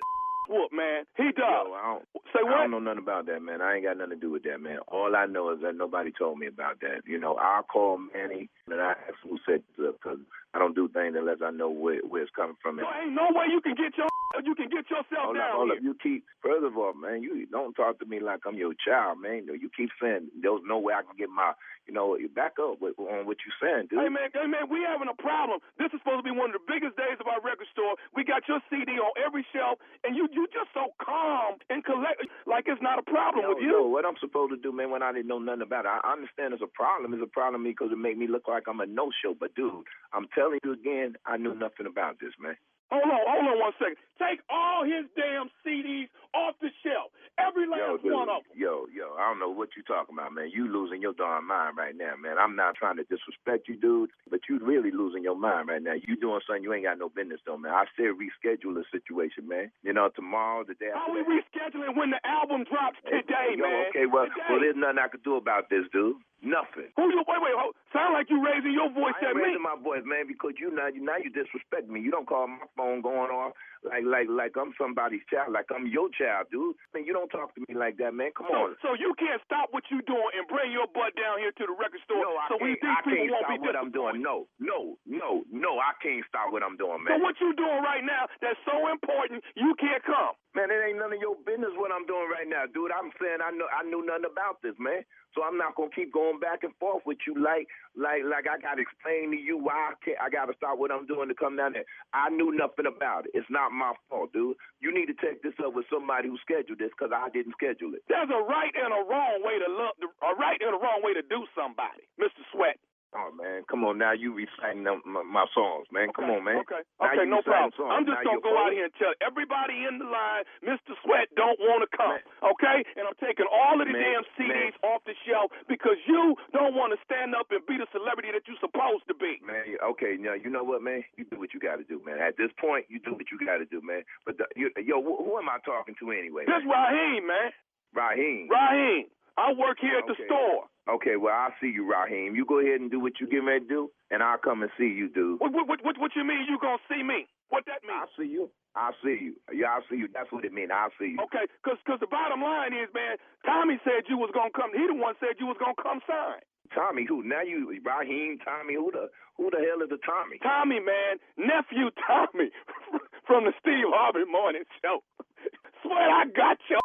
whoop, 0.51 0.73
man. 0.73 1.05
He 1.17 1.31
does. 1.31 1.47
Yo, 1.47 1.73
I 1.73 1.95
don't, 1.95 2.05
Say 2.35 2.43
what? 2.43 2.55
I 2.55 2.59
don't 2.67 2.71
know 2.73 2.79
nothing 2.79 3.03
about 3.07 3.27
that, 3.27 3.41
man. 3.41 3.63
I 3.63 3.77
ain't 3.77 3.85
got 3.85 3.97
nothing 3.97 4.19
to 4.19 4.21
do 4.21 4.31
with 4.31 4.43
that, 4.45 4.61
man. 4.61 4.79
All 4.89 5.15
I 5.17 5.27
know 5.27 5.51
is 5.55 5.63
that 5.63 5.75
nobody 5.75 6.11
told 6.11 6.39
me 6.39 6.47
about 6.47 6.81
that. 6.81 7.07
You 7.07 7.19
know, 7.19 7.35
I'll 7.35 7.63
call 7.63 7.99
Manny 7.99 8.51
and 8.69 8.81
I 8.81 8.91
ask 8.91 9.19
who 9.23 9.39
set 9.47 9.63
this 9.79 9.87
up 9.89 9.97
because 10.03 10.19
I 10.55 10.59
don't 10.59 10.75
do 10.75 10.89
things 10.89 11.15
unless 11.17 11.39
I 11.43 11.51
know 11.51 11.71
where, 11.71 12.03
where 12.03 12.23
it's 12.23 12.35
coming 12.35 12.57
from. 12.61 12.77
There 12.77 12.87
ain't 12.87 13.15
no 13.15 13.31
way 13.31 13.47
you 13.51 13.61
can 13.63 13.75
get 13.75 13.97
your 13.97 14.10
you 14.45 14.55
can 14.55 14.71
get 14.71 14.87
yourself 14.91 15.35
Hold 15.35 15.37
up, 15.37 15.43
down 15.43 15.57
hold 15.59 15.69
here. 15.75 15.79
up. 15.79 15.83
You 15.83 15.95
keep, 15.99 16.23
first 16.43 16.63
of 16.63 16.79
all, 16.79 16.95
man, 16.95 17.23
you 17.23 17.47
don't 17.51 17.75
talk 17.75 17.99
to 17.99 18.07
me 18.07 18.21
like 18.21 18.47
I'm 18.47 18.55
your 18.55 18.75
child, 18.79 19.19
man. 19.21 19.47
You 19.51 19.71
keep 19.75 19.91
saying 20.01 20.31
there's 20.39 20.63
no 20.67 20.79
way 20.79 20.95
I 20.95 21.03
can 21.03 21.17
get 21.19 21.29
my, 21.31 21.53
you 21.87 21.95
know, 21.95 22.15
back 22.35 22.55
up 22.63 22.79
with, 22.81 22.95
on 22.99 23.27
what 23.27 23.39
you're 23.43 23.59
saying, 23.59 23.89
dude. 23.91 23.99
Hey 23.99 24.09
man, 24.09 24.31
hey 24.31 24.47
man, 24.47 24.71
we 24.71 24.87
having 24.87 25.11
a 25.11 25.19
problem. 25.19 25.59
This 25.79 25.91
is 25.91 25.99
supposed 26.05 26.23
to 26.23 26.29
be 26.29 26.35
one 26.37 26.55
of 26.55 26.57
the 26.61 26.67
biggest 26.69 26.95
days 26.95 27.19
of 27.19 27.27
our 27.27 27.43
record 27.43 27.67
store. 27.75 27.99
We 28.15 28.23
got 28.23 28.47
your 28.47 28.63
CD 28.71 28.99
on 29.03 29.11
every 29.19 29.43
shelf, 29.51 29.79
and 30.07 30.15
you 30.15 30.29
you 30.31 30.47
just 30.55 30.71
so 30.75 30.95
calm 31.03 31.59
and 31.71 31.83
collect, 31.83 32.23
like 32.47 32.71
it's 32.71 32.83
not 32.83 32.99
a 33.03 33.07
problem 33.07 33.43
Yo, 33.45 33.49
with 33.57 33.63
you. 33.67 33.73
yo, 33.83 33.89
what 33.91 34.07
I'm 34.07 34.19
supposed 34.21 34.55
to 34.55 34.61
do, 34.63 34.71
man, 34.71 34.91
when 34.95 35.03
I 35.03 35.11
didn't 35.11 35.27
know 35.27 35.39
nothing 35.43 35.63
about 35.67 35.85
it, 35.87 35.91
I 35.91 36.01
I 36.11 36.13
understand 36.13 36.55
it's 36.55 36.63
a 36.63 36.67
problem. 36.67 37.15
It's 37.15 37.23
a 37.23 37.27
problem 37.27 37.63
because 37.65 37.91
it 37.93 37.99
make 37.99 38.19
me 38.19 38.27
look 38.27 38.49
like 38.49 38.65
I'm 38.67 38.81
a 38.81 38.87
no-show. 38.87 39.35
But, 39.39 39.55
dude, 39.55 39.85
I'm 40.13 40.27
telling 40.35 40.59
you 40.65 40.73
again, 40.73 41.15
I 41.27 41.37
knew 41.37 41.55
nothing 41.55 41.87
about 41.87 42.19
this, 42.21 42.33
man. 42.41 42.57
Hold 42.93 43.05
on, 43.05 43.21
hold 43.27 43.47
on 43.55 43.59
one 43.61 43.73
second. 43.79 43.97
Take 44.19 44.41
all 44.51 44.85
his 44.85 45.07
damn 45.17 45.51
CDs 45.67 46.09
off 46.35 46.55
the 46.63 46.71
shelf, 46.83 47.11
every 47.39 47.65
Yo, 47.65 47.71
last 47.75 48.03
dude, 48.03 48.13
one 48.15 48.29
of 48.31 48.43
them. 48.47 48.55
yo, 48.55 48.87
yo, 48.95 49.15
I 49.19 49.27
don't 49.31 49.41
know 49.43 49.51
what 49.51 49.75
you 49.77 49.83
talking 49.83 50.15
about, 50.15 50.33
man. 50.33 50.51
You 50.55 50.71
losing 50.71 51.03
your 51.03 51.13
darn 51.15 51.47
mind 51.47 51.77
right 51.77 51.97
now, 51.97 52.15
man. 52.21 52.39
I'm 52.39 52.55
not 52.55 52.75
trying 52.79 52.97
to 53.03 53.05
disrespect 53.11 53.67
you, 53.69 53.75
dude, 53.77 54.11
but 54.31 54.41
you 54.49 54.59
really 54.63 54.91
losing 54.95 55.23
your 55.23 55.35
mind 55.39 55.69
right 55.69 55.83
now. 55.83 55.95
You 55.99 56.15
doing 56.15 56.41
something 56.47 56.63
you 56.63 56.73
ain't 56.73 56.85
got 56.87 56.99
no 56.99 57.09
business 57.11 57.41
doing, 57.45 57.63
man. 57.63 57.75
I 57.75 57.85
said 57.97 58.15
reschedule 58.15 58.75
the 58.79 58.85
situation, 58.95 59.49
man. 59.49 59.71
You 59.83 59.93
know, 59.93 60.09
tomorrow, 60.15 60.63
the 60.63 60.75
day 60.75 60.91
How 60.95 61.11
we 61.13 61.21
rescheduling 61.27 61.97
when 61.97 62.11
the 62.11 62.21
album 62.27 62.63
drops 62.71 62.99
today, 63.05 63.59
Yo, 63.59 63.67
man? 63.67 63.87
okay, 63.91 64.07
well, 64.07 64.27
Today. 64.31 64.47
well, 64.51 64.61
there's 64.61 64.77
nothing 64.79 64.99
I 65.03 65.09
could 65.09 65.23
do 65.27 65.35
about 65.37 65.71
this, 65.71 65.85
dude. 65.93 66.17
Nothing. 66.43 66.89
Who 66.97 67.05
you? 67.13 67.21
Wait, 67.29 67.37
wait, 67.45 67.53
hold. 67.53 67.75
Sound 67.93 68.15
like 68.17 68.31
you 68.33 68.41
raising 68.41 68.73
your 68.73 68.89
voice 68.89 69.13
I 69.21 69.29
at 69.29 69.37
me. 69.37 69.43
raising 69.45 69.61
my 69.61 69.77
voice, 69.77 70.01
man, 70.09 70.25
because 70.27 70.57
you 70.57 70.73
now 70.73 70.89
you 70.89 71.05
now 71.05 71.19
you 71.21 71.29
disrespect 71.29 71.85
me. 71.91 72.01
You 72.01 72.11
don't 72.11 72.25
call 72.25 72.47
my 72.49 72.65
phone 72.79 73.03
going 73.03 73.29
off 73.29 73.53
like 73.83 74.05
like 74.05 74.29
like 74.29 74.55
I'm 74.61 74.73
somebody's 74.77 75.25
child, 75.33 75.53
like 75.57 75.67
I'm 75.73 75.89
your 75.89 76.13
child, 76.13 76.49
dude. 76.53 76.77
Man, 76.93 77.05
you 77.09 77.13
don't 77.17 77.29
talk 77.33 77.55
to 77.57 77.61
me 77.65 77.73
like 77.73 77.97
that, 77.99 78.13
man. 78.13 78.31
Come 78.37 78.49
So, 78.51 78.57
on. 78.57 78.71
so 78.85 78.89
you 78.95 79.15
can't 79.17 79.41
stop 79.45 79.73
what 79.73 79.85
you 79.89 80.05
doing 80.05 80.33
and 80.37 80.45
bring 80.49 80.69
your 80.73 80.87
butt 80.93 81.17
down 81.17 81.41
here 81.41 81.53
to 81.57 81.65
the 81.65 81.73
record 81.77 82.01
store 82.05 82.21
No, 82.21 82.37
I 82.37 82.47
so 82.53 82.57
we, 82.61 82.77
can't, 82.77 82.93
I 82.93 83.03
can't 83.05 83.31
stop 83.33 83.61
what 83.61 83.77
I'm 83.77 83.91
doing. 83.91 84.21
No, 84.21 84.45
no, 84.61 85.01
no, 85.09 85.45
no. 85.49 85.81
I 85.81 85.97
can't 86.05 86.25
stop 86.29 86.53
what 86.53 86.61
I'm 86.63 86.77
doing, 86.77 87.01
man. 87.05 87.17
So 87.17 87.25
what 87.25 87.37
you 87.41 87.57
doing 87.57 87.81
right 87.81 88.05
now 88.05 88.29
that's 88.45 88.61
so 88.69 88.91
important 88.93 89.41
you 89.57 89.73
can't 89.81 90.05
come? 90.05 90.37
Man, 90.53 90.67
it 90.69 90.83
ain't 90.83 90.99
none 90.99 91.15
of 91.15 91.21
your 91.23 91.39
business 91.47 91.71
what 91.79 91.95
I'm 91.95 92.05
doing 92.11 92.27
right 92.27 92.49
now, 92.51 92.67
dude. 92.69 92.91
I'm 92.91 93.15
saying 93.23 93.39
I 93.41 93.55
know 93.55 93.71
I 93.71 93.87
knew 93.87 94.03
nothing 94.05 94.27
about 94.27 94.59
this, 94.61 94.75
man. 94.83 95.07
So 95.35 95.43
I'm 95.43 95.57
not 95.57 95.77
gonna 95.77 95.95
keep 95.95 96.13
going 96.13 96.41
back 96.41 96.65
and 96.65 96.75
forth 96.81 97.03
with 97.07 97.19
you 97.27 97.35
like 97.39 97.69
like 97.95 98.23
like 98.27 98.47
I 98.51 98.59
gotta 98.59 98.83
explain 98.83 99.31
to 99.31 99.39
you 99.39 99.59
why 99.59 99.93
I 99.93 99.95
can't 100.05 100.19
I 100.19 100.29
gotta 100.31 100.55
stop 100.57 100.79
what 100.79 100.91
I'm 100.91 101.07
doing 101.07 101.29
to 101.29 101.35
come 101.35 101.57
down 101.57 101.73
there. 101.75 101.87
I 102.13 102.31
knew 102.31 102.51
nothing 102.51 102.87
about 102.87 103.27
it. 103.27 103.33
It's 103.35 103.51
not 103.51 103.71
my 103.71 103.93
fault, 104.09 104.33
dude. 104.33 104.57
You 104.81 104.91
need 104.93 105.07
to 105.07 105.19
take 105.19 105.43
this 105.43 105.55
up 105.63 105.75
with 105.75 105.87
somebody 105.93 106.29
who 106.29 106.39
scheduled 106.43 106.79
this 106.79 106.91
because 106.97 107.15
I 107.15 107.31
didn't 107.31 107.55
schedule 107.55 107.95
it. 107.95 108.03
There's 108.09 108.31
a 108.31 108.43
right 108.43 108.75
and 108.75 108.91
a 108.91 109.03
wrong 109.07 109.43
way 109.47 109.59
to 109.63 109.69
look, 109.71 109.95
a 110.03 110.33
right 110.35 110.59
and 110.59 110.75
a 110.75 110.81
wrong 110.81 111.01
way 111.03 111.15
to 111.15 111.23
do 111.23 111.47
somebody, 111.55 112.07
Mr. 112.19 112.43
Sweat. 112.53 112.79
Oh 113.11 113.35
man, 113.35 113.67
come 113.67 113.83
on 113.83 113.99
now. 113.99 114.15
You 114.15 114.31
reciting 114.31 114.87
them, 114.87 115.03
my, 115.03 115.27
my 115.27 115.43
songs, 115.51 115.91
man. 115.91 116.15
Come 116.15 116.31
on, 116.31 116.47
man. 116.47 116.63
Okay, 116.63 116.87
Now 117.03 117.11
okay, 117.11 117.27
no 117.27 117.43
problem. 117.43 117.75
songs. 117.75 117.91
I'm 117.91 118.07
just 118.07 118.23
Now 118.23 118.39
gonna 118.39 118.47
go 118.47 118.55
out 118.55 118.71
here 118.71 118.87
and 118.87 118.95
tell 119.03 119.11
everybody 119.19 119.83
in 119.83 119.99
the 119.99 120.07
line, 120.07 120.47
Mr. 120.63 120.95
Sweat 121.03 121.27
don't 121.35 121.59
want 121.59 121.83
to 121.83 121.91
come. 121.91 122.23
Okay, 122.55 122.87
and 122.95 123.11
I'm 123.11 123.19
taking 123.19 123.51
all 123.51 123.83
of 123.83 123.91
the 123.91 123.99
Man, 123.99 124.23
damn 124.23 124.25
CDs 124.39 124.79
off 124.87 125.03
the 125.11 125.19
shelf 125.27 125.51
because 125.67 125.99
you 126.07 126.39
don't 126.55 126.79
want 126.79 126.95
to 126.95 126.99
stand 127.03 127.35
up 127.35 127.51
and 127.51 127.59
be 127.67 127.83
the 127.83 127.91
celebrity 127.91 128.31
that 128.31 128.47
you're 128.47 128.63
supposed 128.63 129.03
to 129.11 129.15
be. 129.19 129.43
Man, 129.43 129.75
okay, 129.99 130.15
now 130.15 130.39
you 130.39 130.47
know 130.47 130.63
what, 130.63 130.79
man? 130.79 131.03
You 131.19 131.27
do 131.27 131.43
what 131.43 131.51
you 131.51 131.59
got 131.59 131.83
to 131.83 131.87
do, 131.91 131.99
man. 132.07 132.23
At 132.23 132.39
this 132.39 132.55
point, 132.63 132.87
you 132.87 133.03
do 133.03 133.19
what 133.19 133.27
you 133.35 133.43
got 133.43 133.59
to 133.59 133.67
do, 133.67 133.83
man. 133.83 134.07
But 134.23 134.39
the, 134.39 134.47
you, 134.55 134.71
yo, 134.79 135.03
who, 135.03 135.19
who 135.19 135.35
am 135.35 135.51
I 135.51 135.59
talking 135.67 135.99
to 135.99 136.15
anyway? 136.15 136.47
This 136.47 136.63
Raheem, 136.63 137.27
man. 137.27 137.51
Raheem. 137.91 138.47
Raheem. 138.47 139.11
I 139.39 139.53
work 139.57 139.79
here 139.81 139.99
at 139.99 140.07
the 140.07 140.15
store. 140.27 140.69
Okay, 140.91 141.15
well 141.15 141.35
I'll 141.35 141.55
see 141.63 141.71
you, 141.71 141.87
Raheem. 141.87 142.35
You 142.35 142.45
go 142.45 142.59
ahead 142.59 142.81
and 142.81 142.91
do 142.91 142.99
what 142.99 143.21
you 143.21 143.27
getting 143.31 143.47
ready 143.47 143.63
to 143.65 143.69
do, 143.69 143.83
and 144.11 144.23
I'll 144.23 144.43
come 144.43 144.63
and 144.63 144.71
see 144.77 144.91
you, 144.91 145.09
dude. 145.09 145.39
What, 145.39 145.53
what, 145.53 145.69
what, 145.69 145.85
what, 145.85 145.97
what 145.99 146.13
you 146.17 146.25
mean 146.27 146.47
you 146.51 146.59
gonna 146.59 146.83
see 146.91 147.03
me? 147.03 147.31
What 147.49 147.65
that 147.67 147.87
mean? 147.87 147.95
I'll 147.95 148.11
see 148.19 148.27
you. 148.27 148.51
I'll 148.75 148.95
see 149.03 149.19
you. 149.19 149.35
Yeah, 149.55 149.75
I'll 149.79 149.87
see 149.91 149.99
you. 149.99 150.09
That's 150.11 150.31
what 150.31 150.45
it 150.45 150.53
means. 150.53 150.71
I'll 150.75 150.95
see 150.99 151.15
you. 151.15 151.19
Okay, 151.31 151.47
because 151.63 151.79
cause 151.87 151.99
the 152.03 152.11
bottom 152.11 152.43
line 152.43 152.75
is, 152.75 152.91
man, 152.95 153.19
Tommy 153.47 153.79
said 153.83 154.07
you 154.11 154.19
was 154.19 154.31
gonna 154.35 154.55
come. 154.55 154.71
He 154.75 154.83
the 154.87 154.95
one 154.95 155.15
said 155.19 155.39
you 155.39 155.47
was 155.47 155.59
gonna 155.59 155.79
come 155.79 156.03
sign. 156.07 156.43
Tommy, 156.75 157.07
who? 157.07 157.23
Now 157.23 157.43
you, 157.43 157.67
Raheem, 157.83 158.39
Tommy, 158.43 158.75
who 158.75 158.91
the 158.91 159.11
who 159.39 159.51
the 159.51 159.59
hell 159.59 159.83
is 159.83 159.91
the 159.91 159.99
Tommy? 160.07 160.39
Tommy, 160.43 160.79
man, 160.79 161.19
nephew 161.39 161.91
Tommy 162.07 162.51
from 163.27 163.47
the 163.47 163.55
Steve 163.59 163.91
Harvey 163.91 164.27
Morning 164.31 164.63
Show. 164.83 165.03
Swear 165.83 166.11
I 166.11 166.27
got 166.31 166.59
your. 166.71 166.79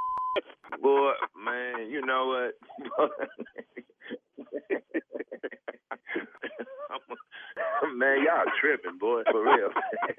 Boy, 0.82 1.12
man, 1.38 1.90
you 1.90 2.06
know 2.06 2.28
what? 2.28 2.54
man, 7.96 8.24
y'all 8.26 8.46
tripping, 8.60 8.98
boy, 9.00 9.24
for 9.32 9.44
real. 9.44 9.70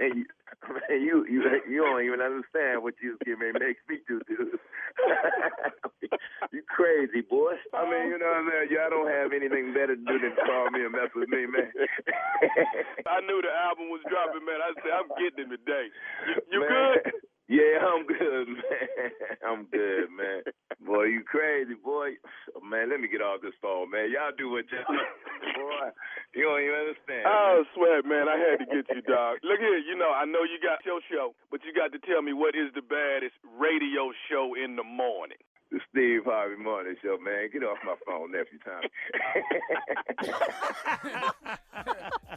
man, 0.01 1.03
you 1.03 1.27
you 1.29 1.43
you 1.69 1.83
don't 1.85 2.05
even 2.05 2.21
understand 2.21 2.83
what 2.83 2.95
you 3.03 3.11
was 3.11 3.21
getting 3.25 3.41
ready 3.41 3.53
to 3.53 3.61
make 3.61 3.77
me 3.89 3.99
do, 4.09 4.21
dude. 4.27 4.59
you 6.53 6.63
crazy, 6.69 7.21
boy. 7.21 7.53
I 7.75 7.85
mean, 7.85 8.09
you 8.09 8.19
know 8.19 8.27
what 8.27 8.43
I'm 8.43 8.49
mean? 8.49 8.73
Y'all 8.73 8.91
don't 8.91 9.11
have 9.11 9.33
anything 9.33 9.75
better 9.75 9.97
to 9.97 10.03
do 10.03 10.19
than 10.19 10.35
call 10.47 10.71
me 10.71 10.85
and 10.85 10.93
mess 10.93 11.13
with 11.15 11.29
me, 11.29 11.47
man. 11.47 11.69
I 13.07 13.21
knew 13.29 13.41
the 13.45 13.53
album 13.53 13.93
was 13.93 14.03
dropping, 14.09 14.45
man. 14.47 14.61
I 14.65 14.73
said 14.81 14.93
I'm 14.97 15.11
getting 15.21 15.47
him 15.47 15.51
today. 15.53 15.93
You, 16.27 16.35
you 16.51 16.61
Man, 16.65 16.71
good? 16.73 17.36
Yeah, 17.49 17.79
I'm 17.91 18.07
good, 18.07 18.47
man. 18.49 19.11
I'm 19.47 19.63
good, 19.71 20.11
man. 20.11 20.43
Boy, 20.83 21.15
you 21.15 21.23
crazy, 21.23 21.75
boy. 21.79 22.19
Man, 22.63 22.91
let 22.91 22.99
me 23.01 23.07
get 23.07 23.23
off 23.23 23.43
this 23.43 23.55
phone, 23.63 23.91
man. 23.91 24.11
Y'all 24.11 24.35
do 24.37 24.51
what 24.51 24.67
y'all 24.71 24.87
boy. 25.55 25.89
You 26.35 26.51
don't 26.51 26.63
even 26.63 26.75
understand. 26.75 27.25
Oh, 27.27 27.63
sweat, 27.75 28.05
man. 28.05 28.27
I 28.27 28.37
had 28.37 28.59
to 28.61 28.67
get 28.67 28.87
you, 28.91 29.03
dog. 29.03 29.39
Look 29.47 29.61
here, 29.63 29.79
you 29.79 29.97
know, 29.97 30.11
I 30.11 30.27
know 30.27 30.43
you 30.43 30.59
got 30.59 30.85
your 30.85 31.01
show, 31.11 31.35
but 31.51 31.63
you 31.63 31.73
got 31.73 31.95
to 31.95 32.01
tell 32.03 32.21
me 32.21 32.35
what 32.35 32.55
is 32.59 32.75
the 32.75 32.83
baddest 32.83 33.39
radio 33.59 34.11
show 34.29 34.55
in 34.59 34.75
the 34.77 34.85
morning. 34.85 35.39
The 35.73 35.81
Steve 35.91 36.23
Harvey 36.25 36.63
Morning 36.63 36.95
Show, 37.03 37.19
man. 37.19 37.49
Get 37.53 37.65
off 37.65 37.79
my 37.85 37.97
phone, 38.07 38.31
nephew 38.31 38.59
Tommy. 38.65 38.89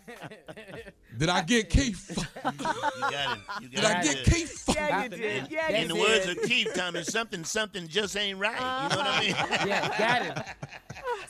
Did 1.18 1.30
I 1.30 1.42
get 1.42 1.70
Keith? 1.70 2.18
You 2.18 2.52
got 3.02 3.38
him. 3.38 3.44
You 3.62 3.68
Did 3.70 3.82
got 3.82 3.96
I 3.98 4.04
get 4.04 4.16
good. 4.24 4.34
Keith? 4.34 4.64
Yeah, 4.74 5.04
you 5.04 5.10
did. 5.10 5.48
Yeah, 5.52 5.70
In 5.72 5.88
the 5.90 5.94
did. 5.96 6.02
words 6.02 6.28
of 6.28 6.42
Keith, 6.48 6.72
Tommy, 6.74 7.04
something, 7.04 7.44
something 7.44 7.88
just 7.88 8.16
ain't 8.16 8.40
right. 8.40 8.54
You 8.84 8.90
know 8.90 8.96
what 8.96 9.08
I 9.08 9.20
mean? 9.22 9.34
Uh-huh. 9.34 9.66
Yeah, 9.68 9.98
got 10.00 10.22
him. 10.24 10.44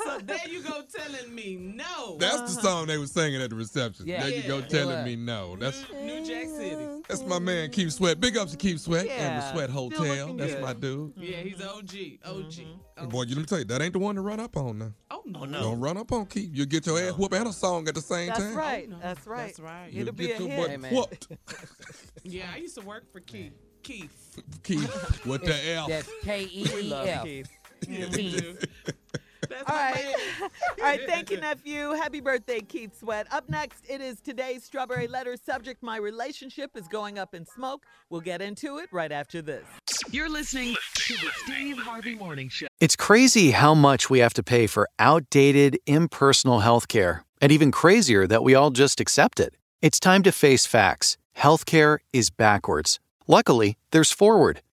So 0.06 0.18
there 0.20 0.48
you 0.48 0.62
go 0.62 0.82
telling 0.94 1.34
me 1.36 1.56
no. 1.56 2.18
That's 2.20 2.56
the 2.56 2.62
song 2.62 2.88
they 2.88 2.98
were 2.98 3.06
singing 3.06 3.42
at 3.42 3.50
the 3.50 3.56
reception. 3.56 4.08
Yeah. 4.08 4.22
there 4.24 4.32
you 4.38 4.44
go 4.48 4.62
telling 4.62 5.04
me 5.04 5.16
no. 5.16 5.56
That's 5.58 5.84
New 6.04 6.26
Jack 6.26 6.48
City. 6.48 6.78
that's 7.08 7.24
my 7.26 7.38
man 7.40 7.70
Keith 7.70 7.92
Sweat. 7.94 8.20
Big 8.20 8.38
ups 8.38 8.52
to 8.52 8.58
Keith 8.58 8.80
Sweat 8.80 9.08
and 9.08 9.42
the 9.42 9.52
Sweat 9.52 9.70
Hotel. 9.70 10.34
That's 10.36 10.54
good. 10.54 10.62
my 10.64 10.74
dude. 10.74 11.14
Yeah, 11.18 11.38
he's 11.38 11.62
OG. 11.90 12.36
OG. 12.36 12.54
Hey, 12.54 12.64
mm-hmm. 12.64 12.74
oh, 12.98 13.08
Boy, 13.08 13.24
you 13.24 13.36
let 13.36 13.42
me 13.42 13.46
tell 13.46 13.60
you, 13.60 13.66
that 13.66 13.82
ain't 13.82 13.94
the 13.94 14.00
one 14.00 14.16
to 14.16 14.22
run 14.22 14.40
up 14.40 14.58
on 14.58 14.80
now. 14.80 14.94
Oh 15.12 15.24
no. 15.26 15.42
Oh, 15.42 15.46
no. 15.46 15.62
Don't 15.62 15.80
run 15.80 15.98
up 15.98 16.12
on 16.12 16.26
Keith. 16.26 16.50
You'll 16.54 16.66
get 16.66 16.86
your 16.86 17.00
ass 17.00 17.14
whooped 17.14 17.34
and 17.34 17.48
a 17.48 17.54
song 17.54 17.88
at 17.88 17.96
the 17.96 18.02
same 18.02 18.28
That's 18.28 18.40
time. 18.40 18.56
right. 18.56 18.86
Oh, 18.88 18.92
no. 18.92 19.00
That's 19.02 19.28
right. 19.28 19.48
That's 19.48 19.60
right. 19.60 19.90
You'll 19.92 20.02
It'll 20.08 20.14
be 20.16 20.32
a 20.32 20.38
your 20.40 20.48
hit. 20.50 20.70
Hey, 20.70 20.78
man. 20.78 20.94
whooped. 20.94 21.28
Yeah, 22.24 22.48
I 22.54 22.58
used 22.58 22.78
to 22.78 22.86
work 22.86 23.12
for 23.12 23.22
Keith. 23.22 23.54
Keith. 23.82 24.42
Keith 24.62 25.26
What 25.26 25.44
the 25.44 25.72
L. 25.74 25.88
That's 25.88 26.10
K 26.22 26.44
E 26.52 26.68
We 26.74 26.82
E 26.82 26.90
love 26.90 27.24
Keith. 27.24 27.50
Yeah, 27.88 28.08
we 28.12 28.38
do. 28.38 28.58
That's 29.48 29.70
All 29.70 29.76
my 29.76 29.92
right. 29.92 29.96
man. 29.96 30.16
All 30.42 30.50
right. 30.86 31.02
Thank 31.08 31.32
you, 31.32 31.40
nephew. 31.40 31.92
Happy 31.92 32.20
birthday, 32.20 32.60
Keith 32.60 32.98
Sweat. 33.00 33.28
Up 33.32 33.48
next, 33.50 33.86
it 33.90 34.02
is 34.02 34.20
today's 34.20 34.64
Strawberry 34.64 35.08
Letter 35.08 35.38
subject. 35.38 35.82
My 35.82 35.98
relationship 35.98 36.72
is 36.76 36.88
going 36.88 37.18
up 37.18 37.34
in 37.34 37.46
smoke. 37.46 37.86
We'll 38.10 38.22
get 38.22 38.42
into 38.42 38.78
it 38.80 38.90
right 38.92 39.12
after 39.12 39.42
this. 39.42 39.64
You're 40.12 40.30
listening 40.30 40.76
to 40.96 41.14
the 41.14 41.30
Steve 41.44 41.78
Harvey 41.78 42.16
Morning 42.16 42.50
Show. 42.50 42.68
It's 42.80 42.96
crazy 42.96 43.52
how 43.52 43.74
much 43.74 44.10
we 44.10 44.20
have 44.20 44.34
to 44.34 44.44
pay 44.44 44.68
for 44.68 44.88
outdated, 45.00 45.78
impersonal 45.86 46.62
healthcare, 46.62 47.22
and 47.42 47.52
even 47.52 47.72
crazier 47.72 48.28
that 48.28 48.44
we 48.44 48.56
all 48.56 48.72
just 48.72 49.00
accept 49.00 49.40
it. 49.40 49.54
It's 49.82 50.00
time 50.00 50.24
to 50.24 50.32
face 50.32 50.66
facts. 50.66 51.18
Healthcare 51.38 52.00
is 52.12 52.30
backwards. 52.30 53.00
Luckily, 53.28 53.78
there's 53.92 54.12
Forward, 54.12 54.62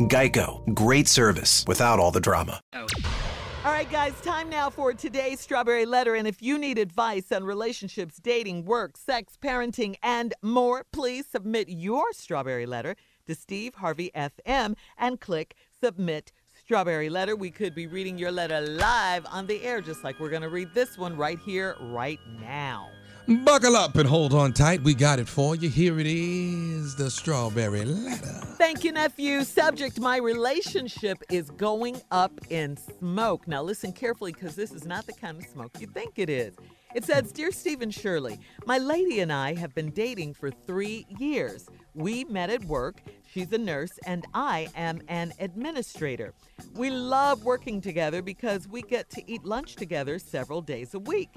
Geico, 0.00 0.74
great 0.74 1.06
service 1.06 1.64
without 1.68 2.00
all 2.00 2.10
the 2.10 2.20
drama. 2.20 2.60
All 2.74 3.72
right, 3.72 3.88
guys, 3.88 4.12
time 4.22 4.50
now 4.50 4.68
for 4.68 4.92
today's 4.92 5.38
Strawberry 5.38 5.86
Letter. 5.86 6.16
And 6.16 6.26
if 6.26 6.42
you 6.42 6.58
need 6.58 6.78
advice 6.78 7.30
on 7.30 7.44
relationships, 7.44 8.16
dating, 8.16 8.64
work, 8.64 8.96
sex, 8.96 9.38
parenting, 9.40 9.94
and 10.02 10.34
more, 10.42 10.84
please 10.92 11.26
submit 11.30 11.68
your 11.68 12.12
Strawberry 12.12 12.66
Letter 12.66 12.96
to 13.26 13.36
Steve 13.36 13.76
Harvey 13.76 14.10
FM 14.16 14.74
and 14.98 15.20
click 15.20 15.54
Submit 15.80 16.32
Strawberry 16.52 17.08
Letter. 17.08 17.36
We 17.36 17.52
could 17.52 17.74
be 17.74 17.86
reading 17.86 18.18
your 18.18 18.32
letter 18.32 18.60
live 18.60 19.24
on 19.30 19.46
the 19.46 19.62
air, 19.62 19.80
just 19.80 20.02
like 20.02 20.18
we're 20.18 20.28
going 20.28 20.42
to 20.42 20.48
read 20.48 20.74
this 20.74 20.98
one 20.98 21.16
right 21.16 21.38
here, 21.38 21.76
right 21.80 22.18
now. 22.40 22.88
Buckle 23.26 23.74
up 23.74 23.96
and 23.96 24.06
hold 24.06 24.34
on 24.34 24.52
tight. 24.52 24.82
We 24.82 24.92
got 24.92 25.18
it 25.18 25.26
for 25.26 25.56
you. 25.56 25.70
Here 25.70 25.98
it 25.98 26.06
is 26.06 26.94
the 26.94 27.10
strawberry 27.10 27.86
letter. 27.86 28.26
Thank 28.58 28.84
you, 28.84 28.92
nephew. 28.92 29.44
Subject 29.44 29.98
My 29.98 30.18
relationship 30.18 31.22
is 31.30 31.48
going 31.50 32.02
up 32.10 32.38
in 32.50 32.76
smoke. 32.76 33.48
Now, 33.48 33.62
listen 33.62 33.94
carefully 33.94 34.32
because 34.32 34.56
this 34.56 34.72
is 34.72 34.84
not 34.84 35.06
the 35.06 35.14
kind 35.14 35.38
of 35.38 35.46
smoke 35.46 35.70
you 35.80 35.86
think 35.86 36.18
it 36.18 36.28
is. 36.28 36.54
It 36.94 37.04
says 37.04 37.32
Dear 37.32 37.50
Steve 37.50 37.80
and 37.80 37.92
Shirley, 37.92 38.38
my 38.66 38.76
lady 38.76 39.20
and 39.20 39.32
I 39.32 39.54
have 39.54 39.74
been 39.74 39.90
dating 39.90 40.34
for 40.34 40.50
three 40.50 41.06
years. 41.18 41.66
We 41.94 42.24
met 42.24 42.50
at 42.50 42.64
work. 42.66 43.00
She's 43.26 43.52
a 43.52 43.58
nurse, 43.58 43.98
and 44.06 44.26
I 44.34 44.68
am 44.76 45.00
an 45.08 45.32
administrator. 45.40 46.34
We 46.74 46.90
love 46.90 47.42
working 47.42 47.80
together 47.80 48.20
because 48.22 48.68
we 48.68 48.82
get 48.82 49.10
to 49.10 49.28
eat 49.28 49.44
lunch 49.44 49.76
together 49.76 50.18
several 50.18 50.60
days 50.60 50.94
a 50.94 51.00
week. 51.00 51.30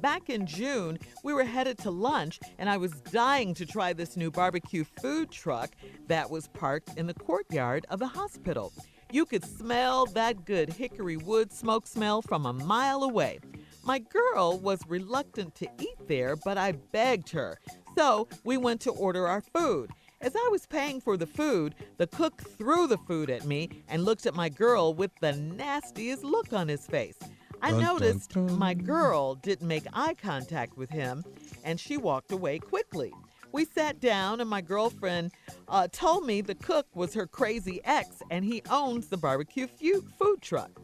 Back 0.00 0.30
in 0.30 0.46
June, 0.46 0.98
we 1.22 1.32
were 1.32 1.44
headed 1.44 1.78
to 1.78 1.90
lunch, 1.90 2.40
and 2.58 2.68
I 2.68 2.76
was 2.76 2.92
dying 3.12 3.54
to 3.54 3.66
try 3.66 3.92
this 3.92 4.16
new 4.16 4.30
barbecue 4.30 4.84
food 4.84 5.30
truck 5.30 5.70
that 6.08 6.30
was 6.30 6.48
parked 6.48 6.96
in 6.98 7.06
the 7.06 7.14
courtyard 7.14 7.86
of 7.90 7.98
the 7.98 8.06
hospital. 8.06 8.72
You 9.12 9.26
could 9.26 9.44
smell 9.44 10.06
that 10.06 10.44
good 10.44 10.72
hickory 10.72 11.16
wood 11.16 11.52
smoke 11.52 11.86
smell 11.86 12.20
from 12.22 12.46
a 12.46 12.52
mile 12.52 13.02
away. 13.04 13.38
My 13.84 13.98
girl 13.98 14.58
was 14.58 14.80
reluctant 14.88 15.54
to 15.56 15.68
eat 15.78 16.08
there, 16.08 16.36
but 16.36 16.58
I 16.58 16.72
begged 16.72 17.30
her. 17.30 17.58
So 17.96 18.28
we 18.42 18.56
went 18.56 18.80
to 18.82 18.90
order 18.90 19.28
our 19.28 19.40
food. 19.40 19.90
As 20.20 20.34
I 20.34 20.48
was 20.50 20.66
paying 20.66 21.00
for 21.02 21.16
the 21.18 21.26
food, 21.26 21.74
the 21.98 22.06
cook 22.06 22.42
threw 22.56 22.86
the 22.86 22.98
food 22.98 23.28
at 23.28 23.44
me 23.44 23.84
and 23.88 24.04
looked 24.04 24.24
at 24.24 24.34
my 24.34 24.48
girl 24.48 24.94
with 24.94 25.10
the 25.20 25.32
nastiest 25.34 26.24
look 26.24 26.52
on 26.52 26.66
his 26.66 26.86
face. 26.86 27.18
I 27.64 27.70
noticed 27.70 28.36
my 28.36 28.74
girl 28.74 29.36
didn't 29.36 29.66
make 29.66 29.86
eye 29.94 30.12
contact 30.12 30.76
with 30.76 30.90
him 30.90 31.24
and 31.64 31.80
she 31.80 31.96
walked 31.96 32.30
away 32.30 32.58
quickly. 32.58 33.10
We 33.52 33.64
sat 33.64 34.00
down, 34.00 34.42
and 34.42 34.50
my 34.50 34.60
girlfriend 34.60 35.30
uh, 35.68 35.88
told 35.90 36.26
me 36.26 36.42
the 36.42 36.56
cook 36.56 36.86
was 36.94 37.14
her 37.14 37.26
crazy 37.26 37.80
ex 37.84 38.20
and 38.30 38.44
he 38.44 38.62
owns 38.68 39.08
the 39.08 39.16
barbecue 39.16 39.66
food 39.66 40.42
truck. 40.42 40.78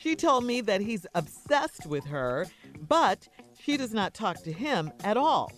She 0.00 0.16
told 0.16 0.42
me 0.44 0.60
that 0.62 0.80
he's 0.80 1.06
obsessed 1.14 1.86
with 1.86 2.04
her, 2.06 2.48
but 2.88 3.28
she 3.56 3.76
does 3.76 3.94
not 3.94 4.12
talk 4.12 4.42
to 4.42 4.52
him 4.52 4.90
at 5.04 5.16
all. 5.16 5.52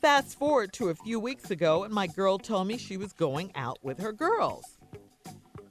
Fast 0.00 0.36
forward 0.36 0.72
to 0.72 0.88
a 0.88 0.94
few 0.96 1.20
weeks 1.20 1.52
ago, 1.52 1.84
and 1.84 1.94
my 1.94 2.08
girl 2.08 2.36
told 2.36 2.66
me 2.66 2.78
she 2.78 2.96
was 2.96 3.12
going 3.12 3.52
out 3.54 3.78
with 3.82 4.00
her 4.00 4.12
girls. 4.12 4.75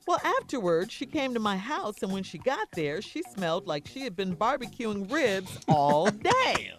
Well, 0.07 0.21
afterwards, 0.23 0.93
she 0.93 1.05
came 1.05 1.33
to 1.33 1.39
my 1.39 1.57
house, 1.57 2.03
and 2.03 2.11
when 2.11 2.23
she 2.23 2.37
got 2.37 2.71
there, 2.73 3.01
she 3.01 3.23
smelled 3.23 3.65
like 3.65 3.87
she 3.87 4.01
had 4.01 4.15
been 4.15 4.35
barbecuing 4.35 5.11
ribs 5.11 5.57
all 5.67 6.05
day. 6.11 6.73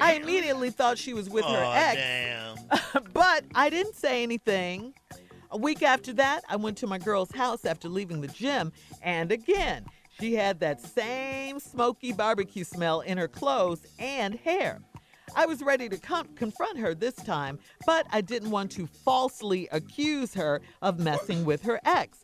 I 0.00 0.14
immediately 0.14 0.70
thought 0.70 0.98
she 0.98 1.14
was 1.14 1.30
with 1.30 1.44
her 1.44 1.72
ex, 1.74 1.96
damn. 1.96 3.04
but 3.12 3.44
I 3.54 3.70
didn't 3.70 3.94
say 3.94 4.22
anything. 4.22 4.92
A 5.52 5.56
week 5.56 5.82
after 5.82 6.12
that, 6.14 6.42
I 6.48 6.56
went 6.56 6.76
to 6.78 6.86
my 6.86 6.98
girl's 6.98 7.30
house 7.30 7.64
after 7.64 7.88
leaving 7.88 8.20
the 8.20 8.28
gym, 8.28 8.72
and 9.02 9.30
again, 9.30 9.86
she 10.18 10.34
had 10.34 10.60
that 10.60 10.80
same 10.80 11.60
smoky 11.60 12.12
barbecue 12.12 12.64
smell 12.64 13.00
in 13.02 13.18
her 13.18 13.28
clothes 13.28 13.86
and 13.98 14.34
hair. 14.34 14.80
I 15.34 15.46
was 15.46 15.62
ready 15.62 15.88
to 15.88 15.98
com- 15.98 16.28
confront 16.34 16.78
her 16.78 16.94
this 16.94 17.14
time, 17.14 17.58
but 17.84 18.06
I 18.10 18.20
didn't 18.20 18.50
want 18.50 18.70
to 18.72 18.86
falsely 18.86 19.68
accuse 19.72 20.34
her 20.34 20.60
of 20.82 20.98
messing 20.98 21.44
with 21.44 21.62
her 21.62 21.80
ex. 21.84 22.22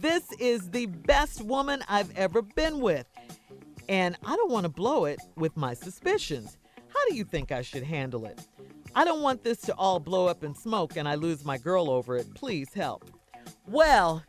This 0.00 0.30
is 0.38 0.70
the 0.70 0.86
best 0.86 1.42
woman 1.42 1.82
I've 1.88 2.16
ever 2.16 2.42
been 2.42 2.80
with, 2.80 3.06
and 3.88 4.16
I 4.24 4.36
don't 4.36 4.50
want 4.50 4.64
to 4.64 4.70
blow 4.70 5.06
it 5.06 5.20
with 5.36 5.56
my 5.56 5.74
suspicions. 5.74 6.58
How 6.88 7.08
do 7.08 7.16
you 7.16 7.24
think 7.24 7.52
I 7.52 7.62
should 7.62 7.82
handle 7.82 8.26
it? 8.26 8.40
I 8.94 9.04
don't 9.04 9.20
want 9.20 9.44
this 9.44 9.60
to 9.62 9.74
all 9.74 10.00
blow 10.00 10.26
up 10.26 10.42
in 10.42 10.54
smoke 10.54 10.96
and 10.96 11.06
I 11.06 11.16
lose 11.16 11.44
my 11.44 11.58
girl 11.58 11.90
over 11.90 12.16
it. 12.16 12.34
Please 12.34 12.72
help. 12.72 13.04
Well, 13.66 14.22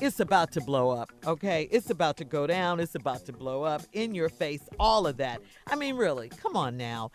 it's 0.00 0.20
about 0.20 0.52
to 0.52 0.60
blow 0.60 0.90
up, 0.90 1.10
okay? 1.26 1.68
It's 1.70 1.90
about 1.90 2.16
to 2.18 2.24
go 2.24 2.46
down. 2.46 2.80
It's 2.80 2.94
about 2.94 3.24
to 3.26 3.32
blow 3.32 3.62
up 3.62 3.82
in 3.92 4.14
your 4.14 4.28
face, 4.28 4.62
all 4.78 5.06
of 5.06 5.16
that. 5.18 5.40
I 5.66 5.76
mean, 5.76 5.96
really, 5.96 6.28
come 6.28 6.56
on 6.56 6.76
now. 6.76 7.10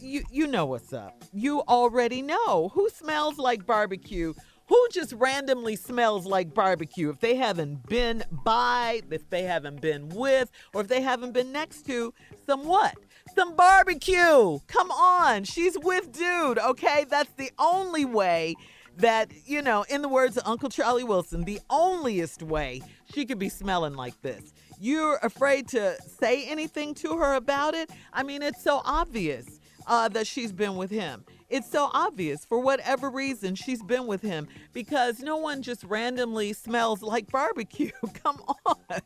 You 0.00 0.24
you 0.30 0.46
know 0.46 0.66
what's 0.66 0.92
up. 0.92 1.24
You 1.32 1.60
already 1.62 2.22
know 2.22 2.70
who 2.74 2.88
smells 2.88 3.38
like 3.38 3.66
barbecue. 3.66 4.34
Who 4.68 4.88
just 4.90 5.12
randomly 5.12 5.76
smells 5.76 6.24
like 6.24 6.54
barbecue 6.54 7.10
if 7.10 7.20
they 7.20 7.34
haven't 7.34 7.86
been 7.86 8.24
by, 8.30 9.02
if 9.10 9.28
they 9.28 9.42
haven't 9.42 9.82
been 9.82 10.08
with, 10.08 10.50
or 10.72 10.80
if 10.80 10.88
they 10.88 11.02
haven't 11.02 11.32
been 11.32 11.52
next 11.52 11.84
to 11.86 12.14
some 12.46 12.64
what? 12.64 12.94
Some 13.34 13.56
barbecue. 13.56 14.58
Come 14.66 14.90
on. 14.90 15.44
She's 15.44 15.78
with 15.78 16.12
dude, 16.12 16.58
okay? 16.58 17.04
That's 17.10 17.32
the 17.34 17.50
only 17.58 18.06
way 18.06 18.54
that, 18.96 19.30
you 19.44 19.60
know, 19.60 19.84
in 19.90 20.00
the 20.00 20.08
words 20.08 20.38
of 20.38 20.44
Uncle 20.46 20.70
Charlie 20.70 21.04
Wilson, 21.04 21.44
the 21.44 21.60
onlyest 21.68 22.42
way 22.42 22.80
she 23.12 23.26
could 23.26 23.38
be 23.38 23.50
smelling 23.50 23.94
like 23.94 24.20
this. 24.22 24.54
You're 24.80 25.18
afraid 25.22 25.68
to 25.68 25.96
say 26.00 26.46
anything 26.46 26.94
to 26.96 27.18
her 27.18 27.34
about 27.34 27.74
it? 27.74 27.90
I 28.14 28.22
mean, 28.22 28.42
it's 28.42 28.62
so 28.62 28.80
obvious 28.84 29.60
uh, 29.86 30.08
that 30.08 30.26
she's 30.26 30.52
been 30.52 30.76
with 30.76 30.90
him. 30.90 31.24
It's 31.48 31.70
so 31.70 31.90
obvious 31.92 32.44
for 32.44 32.58
whatever 32.58 33.10
reason 33.10 33.54
she's 33.54 33.82
been 33.82 34.06
with 34.06 34.22
him 34.22 34.48
because 34.72 35.20
no 35.20 35.36
one 35.36 35.62
just 35.62 35.84
randomly 35.84 36.52
smells 36.52 37.02
like 37.02 37.30
barbecue. 37.30 37.90
Come 38.24 38.42
on. 38.66 39.00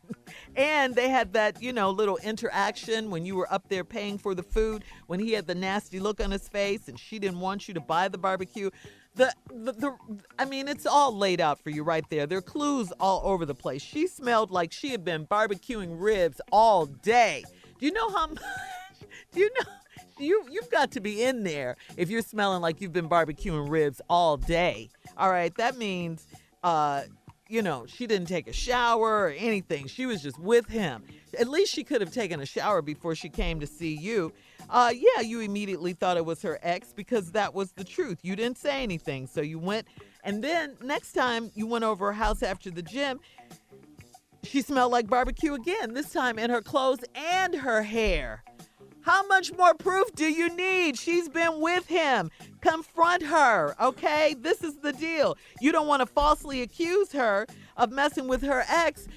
And 0.56 0.94
they 0.94 1.08
had 1.08 1.32
that, 1.34 1.60
you 1.60 1.72
know, 1.72 1.90
little 1.90 2.16
interaction 2.18 3.10
when 3.10 3.26
you 3.26 3.36
were 3.36 3.52
up 3.52 3.68
there 3.68 3.84
paying 3.84 4.18
for 4.18 4.34
the 4.34 4.42
food, 4.42 4.84
when 5.08 5.20
he 5.20 5.32
had 5.32 5.46
the 5.46 5.54
nasty 5.54 6.00
look 6.00 6.22
on 6.22 6.30
his 6.30 6.48
face 6.48 6.88
and 6.88 6.98
she 6.98 7.18
didn't 7.18 7.40
want 7.40 7.68
you 7.68 7.74
to 7.74 7.80
buy 7.80 8.08
the 8.08 8.18
barbecue. 8.18 8.70
The, 9.14 9.32
the, 9.52 9.72
the 9.72 9.96
I 10.38 10.44
mean, 10.44 10.68
it's 10.68 10.86
all 10.86 11.14
laid 11.14 11.40
out 11.40 11.60
for 11.60 11.70
you 11.70 11.82
right 11.82 12.08
there. 12.08 12.26
There 12.26 12.38
are 12.38 12.42
clues 12.42 12.92
all 13.00 13.20
over 13.24 13.44
the 13.44 13.54
place. 13.54 13.82
She 13.82 14.06
smelled 14.06 14.50
like 14.50 14.72
she 14.72 14.90
had 14.90 15.04
been 15.04 15.26
barbecuing 15.26 15.96
ribs 16.00 16.40
all 16.52 16.86
day. 16.86 17.44
Do 17.78 17.86
you 17.86 17.92
know 17.92 18.10
how 18.10 18.26
much? 18.28 18.38
Do 19.32 19.40
you 19.40 19.50
know? 19.58 19.70
You 20.18 20.44
you've 20.50 20.70
got 20.70 20.90
to 20.92 21.00
be 21.00 21.22
in 21.22 21.44
there 21.44 21.76
if 21.96 22.10
you're 22.10 22.22
smelling 22.22 22.60
like 22.60 22.80
you've 22.80 22.92
been 22.92 23.08
barbecuing 23.08 23.70
ribs 23.70 24.00
all 24.08 24.36
day. 24.36 24.90
All 25.16 25.30
right, 25.30 25.54
that 25.56 25.76
means 25.76 26.26
uh 26.62 27.02
you 27.48 27.62
know, 27.62 27.86
she 27.86 28.06
didn't 28.06 28.28
take 28.28 28.46
a 28.46 28.52
shower 28.52 29.20
or 29.20 29.34
anything. 29.36 29.86
She 29.86 30.04
was 30.04 30.22
just 30.22 30.38
with 30.38 30.68
him. 30.68 31.02
At 31.38 31.48
least 31.48 31.72
she 31.72 31.82
could 31.82 32.02
have 32.02 32.12
taken 32.12 32.40
a 32.40 32.46
shower 32.46 32.82
before 32.82 33.14
she 33.14 33.30
came 33.30 33.58
to 33.60 33.66
see 33.66 33.96
you. 33.96 34.32
Uh, 34.68 34.92
yeah, 34.94 35.22
you 35.22 35.40
immediately 35.40 35.94
thought 35.94 36.18
it 36.18 36.24
was 36.26 36.42
her 36.42 36.58
ex 36.62 36.92
because 36.92 37.32
that 37.32 37.54
was 37.54 37.72
the 37.72 37.84
truth. 37.84 38.18
You 38.22 38.36
didn't 38.36 38.58
say 38.58 38.82
anything, 38.82 39.26
so 39.26 39.40
you 39.40 39.58
went. 39.58 39.86
And 40.24 40.44
then 40.44 40.76
next 40.82 41.12
time 41.12 41.50
you 41.54 41.66
went 41.66 41.84
over 41.84 42.06
her 42.06 42.12
house 42.12 42.42
after 42.42 42.70
the 42.70 42.82
gym, 42.82 43.18
she 44.42 44.60
smelled 44.60 44.92
like 44.92 45.08
barbecue 45.08 45.54
again. 45.54 45.94
This 45.94 46.12
time 46.12 46.38
in 46.38 46.50
her 46.50 46.60
clothes 46.60 47.00
and 47.14 47.54
her 47.54 47.82
hair. 47.82 48.44
How 49.08 49.26
much 49.26 49.56
more 49.56 49.72
proof 49.72 50.14
do 50.14 50.26
you 50.26 50.54
need? 50.54 50.98
She's 50.98 51.30
been 51.30 51.62
with 51.62 51.86
him. 51.86 52.30
Confront 52.60 53.22
her, 53.22 53.74
okay? 53.80 54.34
This 54.38 54.62
is 54.62 54.76
the 54.80 54.92
deal. 54.92 55.38
You 55.62 55.72
don't 55.72 55.86
want 55.86 56.00
to 56.00 56.06
falsely 56.06 56.60
accuse 56.60 57.10
her 57.12 57.46
of 57.78 57.90
messing 57.90 58.28
with 58.28 58.42
her 58.42 58.64
ex. 58.68 59.08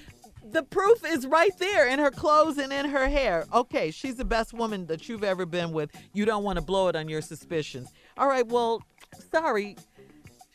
The 0.50 0.62
proof 0.62 1.04
is 1.04 1.26
right 1.26 1.52
there 1.58 1.86
in 1.86 1.98
her 1.98 2.10
clothes 2.10 2.56
and 2.56 2.72
in 2.72 2.88
her 2.88 3.06
hair. 3.06 3.44
Okay, 3.52 3.90
she's 3.90 4.16
the 4.16 4.24
best 4.24 4.54
woman 4.54 4.86
that 4.86 5.10
you've 5.10 5.24
ever 5.24 5.44
been 5.44 5.72
with. 5.72 5.90
You 6.14 6.24
don't 6.24 6.42
want 6.42 6.56
to 6.56 6.64
blow 6.64 6.88
it 6.88 6.96
on 6.96 7.10
your 7.10 7.20
suspicions. 7.20 7.92
All 8.16 8.28
right, 8.28 8.46
well, 8.46 8.82
sorry. 9.30 9.76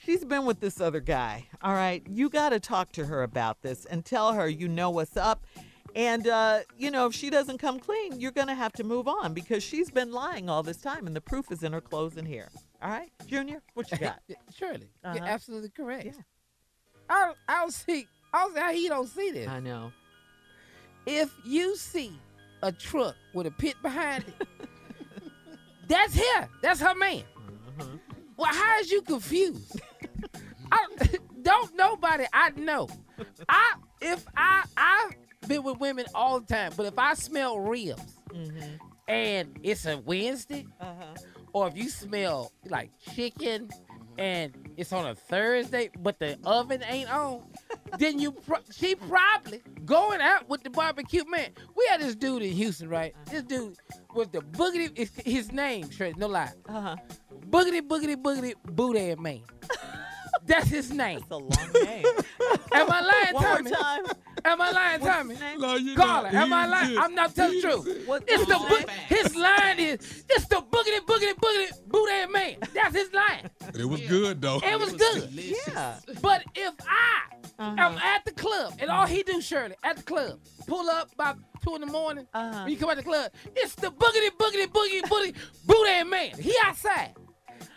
She's 0.03 0.25
been 0.25 0.45
with 0.45 0.61
this 0.61 0.81
other 0.81 0.99
guy. 0.99 1.45
All 1.61 1.73
right, 1.73 2.01
you 2.09 2.29
got 2.29 2.49
to 2.49 2.59
talk 2.59 2.91
to 2.93 3.05
her 3.05 3.21
about 3.21 3.61
this 3.61 3.85
and 3.85 4.03
tell 4.03 4.33
her 4.33 4.49
you 4.49 4.67
know 4.67 4.89
what's 4.89 5.15
up. 5.15 5.45
And, 5.97 6.27
uh, 6.27 6.59
you 6.77 6.91
know, 6.91 7.07
if 7.07 7.15
she 7.15 7.31
doesn't 7.31 7.57
come 7.57 7.79
clean, 7.79 8.19
you're 8.19 8.31
going 8.31 8.47
to 8.49 8.53
have 8.53 8.71
to 8.73 8.83
move 8.83 9.07
on 9.07 9.33
because 9.33 9.63
she's 9.63 9.89
been 9.89 10.11
lying 10.11 10.47
all 10.47 10.61
this 10.61 10.77
time 10.77 11.07
and 11.07 11.15
the 11.15 11.21
proof 11.21 11.51
is 11.51 11.63
in 11.63 11.73
her 11.73 11.81
clothes 11.81 12.17
and 12.17 12.27
hair. 12.27 12.49
All 12.83 12.91
right, 12.91 13.11
Junior, 13.25 13.63
what 13.73 13.91
you 13.91 13.97
got? 13.97 14.19
Surely, 14.55 14.91
Uh-huh. 15.03 15.15
you're 15.15 15.25
absolutely 15.25 15.69
correct. 15.69 16.15
I 17.09 17.25
don't, 17.25 17.37
I 17.47 17.61
don't 17.61 17.73
see. 17.73 18.07
I 18.31 18.43
don't 18.43 18.53
see 18.53 18.59
how 18.59 18.71
he 18.73 18.87
don't 18.89 19.07
see 19.07 19.31
this. 19.31 19.47
I 19.47 19.59
know. 19.59 19.91
If 21.07 21.33
you 21.43 21.75
see 21.75 22.11
a 22.61 22.71
truck 22.71 23.15
with 23.33 23.47
a 23.47 23.51
pit 23.51 23.73
behind 23.81 24.23
it, 24.27 24.47
that's 25.87 26.15
her. 26.15 26.47
That's 26.61 26.79
her 26.79 26.93
man. 26.93 27.23
Uh-huh. 27.79 27.85
Well, 28.37 28.53
how 28.53 28.79
is 28.81 28.91
you 28.91 29.01
confused? 29.01 29.81
I, 30.71 30.85
don't 31.41 31.75
nobody 31.75 32.25
I 32.33 32.51
know. 32.51 32.87
I 33.49 33.73
if 33.99 34.23
I 34.35 34.63
I've 34.77 35.15
been 35.47 35.63
with 35.63 35.79
women 35.79 36.05
all 36.13 36.39
the 36.39 36.45
time, 36.45 36.71
but 36.77 36.85
if 36.85 36.97
I 36.97 37.13
smell 37.13 37.59
ribs 37.59 38.01
Mm-hmm. 38.33 38.75
and 39.07 39.57
it's 39.63 39.85
a 39.85 39.97
Wednesday, 39.99 40.65
Uh-huh. 40.81 41.15
or 41.53 41.67
if 41.69 41.77
you 41.77 41.89
smell 41.89 42.51
like 42.69 42.91
chicken 43.13 43.69
and 44.17 44.53
it's 44.77 44.91
on 44.91 45.07
a 45.07 45.15
Thursday, 45.15 45.89
but 45.99 46.19
the 46.19 46.37
oven 46.43 46.83
ain't 46.87 47.09
on, 47.11 47.43
then 47.99 48.19
you 48.19 48.31
pro- 48.31 48.59
she 48.71 48.95
probably 48.95 49.61
going 49.85 50.19
out 50.21 50.49
with 50.49 50.63
the 50.63 50.69
barbecue 50.69 51.23
man. 51.25 51.49
We 51.75 51.87
had 51.89 52.01
this 52.01 52.15
dude 52.15 52.41
in 52.43 52.51
Houston, 52.53 52.89
right? 52.89 53.15
This 53.31 53.43
dude 53.43 53.77
was 54.13 54.27
the 54.29 54.39
boogity. 54.39 55.07
His 55.25 55.51
name, 55.51 55.87
no 56.17 56.27
lie. 56.27 56.51
Uh-huh. 56.67 56.95
Boogity 57.49 57.81
boogity 57.81 58.15
boogity 58.21 58.53
booty 58.65 59.15
man. 59.15 59.41
That's 60.47 60.67
his 60.69 60.91
name. 60.91 61.19
That's 61.19 61.31
a 61.31 61.35
long 61.37 61.85
name. 61.85 62.05
Am 62.73 62.91
I 62.91 63.01
lying, 63.01 63.33
One 63.33 63.43
more 63.43 63.55
Tommy? 63.57 63.71
time. 63.71 64.05
Am 64.45 64.61
I 64.61 64.71
lying, 64.71 65.01
What's 65.01 65.15
Tommy? 65.17 65.35
his? 65.35 65.59
No, 65.59 65.95
Carla, 65.95 66.29
am 66.29 66.53
I 66.53 66.65
lying? 66.67 66.91
is. 66.91 66.97
I'm 67.01 67.15
not 67.15 67.35
telling 67.35 67.55
the 67.55 67.61
truth. 67.61 68.07
What- 68.07 68.23
It's 68.27 68.45
the 68.45 68.53
boog- 68.53 68.89
his 68.89 69.35
line 69.35 69.79
is 69.79 70.23
it's 70.29 70.45
the 70.47 70.57
boogity 70.57 70.99
boogity 71.05 71.33
boogity 71.33 71.87
booty 71.87 72.31
man. 72.31 72.55
That's 72.73 72.95
his 72.95 73.11
line. 73.13 73.49
It 73.77 73.85
was 73.85 73.99
good 74.01 74.41
though. 74.41 74.59
It 74.63 74.79
was 74.79 74.93
good. 74.93 75.29
Yeah. 75.31 75.95
But 76.21 76.43
if 76.55 76.73
I 76.87 77.23
Uh-huh. 77.59 77.75
am 77.77 77.97
at 77.97 78.23
the 78.23 78.31
club 78.31 78.73
and 78.79 78.89
all 78.91 79.07
he 79.07 79.23
do, 79.23 79.41
Shirley, 79.41 79.75
at 79.83 79.97
the 79.97 80.03
club, 80.03 80.39
pull 80.67 80.87
up 80.89 81.11
about 81.13 81.37
two 81.63 81.73
in 81.75 81.81
the 81.81 81.87
morning, 81.87 82.27
Uh-huh. 82.33 82.61
when 82.63 82.71
you 82.71 82.77
come 82.77 82.89
out 82.91 82.97
the 82.97 83.03
club, 83.03 83.31
it's 83.55 83.73
the 83.75 83.91
boogity 83.91 84.29
boogity 84.37 84.67
boogie 84.67 85.09
booty 85.09 85.33
booty 85.65 86.03
man. 86.03 86.37
He 86.39 86.53
outside. 86.63 87.15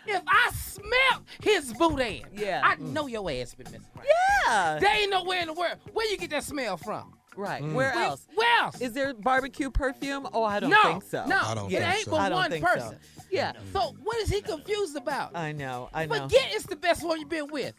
If 0.07 0.21
I 0.27 0.51
smell 0.53 1.23
his 1.43 1.73
booty, 1.73 2.25
Yeah. 2.33 2.61
I 2.63 2.75
know 2.75 3.07
your 3.07 3.29
ass 3.31 3.53
been 3.53 3.65
messing 3.71 3.81
around. 3.95 4.05
Yeah. 4.47 4.79
There 4.79 4.95
ain't 4.97 5.11
nowhere 5.11 5.41
in 5.41 5.47
the 5.47 5.53
world. 5.53 5.77
Where 5.93 6.09
you 6.09 6.17
get 6.17 6.29
that 6.31 6.43
smell 6.43 6.77
from? 6.77 7.13
Right. 7.37 7.61
Mm. 7.63 7.73
Where 7.73 7.93
Where- 7.93 8.03
else? 8.03 8.27
Where 8.35 8.61
else? 8.63 8.81
Is 8.81 8.91
there 8.93 9.13
barbecue 9.13 9.69
perfume? 9.69 10.27
Oh, 10.33 10.43
I 10.43 10.59
don't 10.59 10.69
no, 10.71 10.83
think 10.83 11.03
so. 11.03 11.25
No, 11.27 11.39
I 11.41 11.55
don't 11.55 11.71
it 11.71 11.79
think 11.79 11.93
ain't 11.95 12.05
so. 12.05 12.11
but 12.11 12.19
I 12.19 12.29
don't 12.29 12.37
one 12.39 12.51
think 12.51 12.67
so. 12.67 12.73
person. 12.73 12.97
Yeah. 13.31 13.53
So 13.71 13.95
what 14.03 14.17
is 14.17 14.29
he 14.29 14.41
confused 14.41 14.97
about? 14.97 15.35
I 15.35 15.53
know. 15.53 15.89
I 15.93 16.05
know. 16.07 16.15
Forget 16.23 16.49
it's 16.51 16.65
the 16.65 16.75
best 16.75 17.05
one 17.05 17.19
you've 17.19 17.29
been 17.29 17.47
with. 17.47 17.73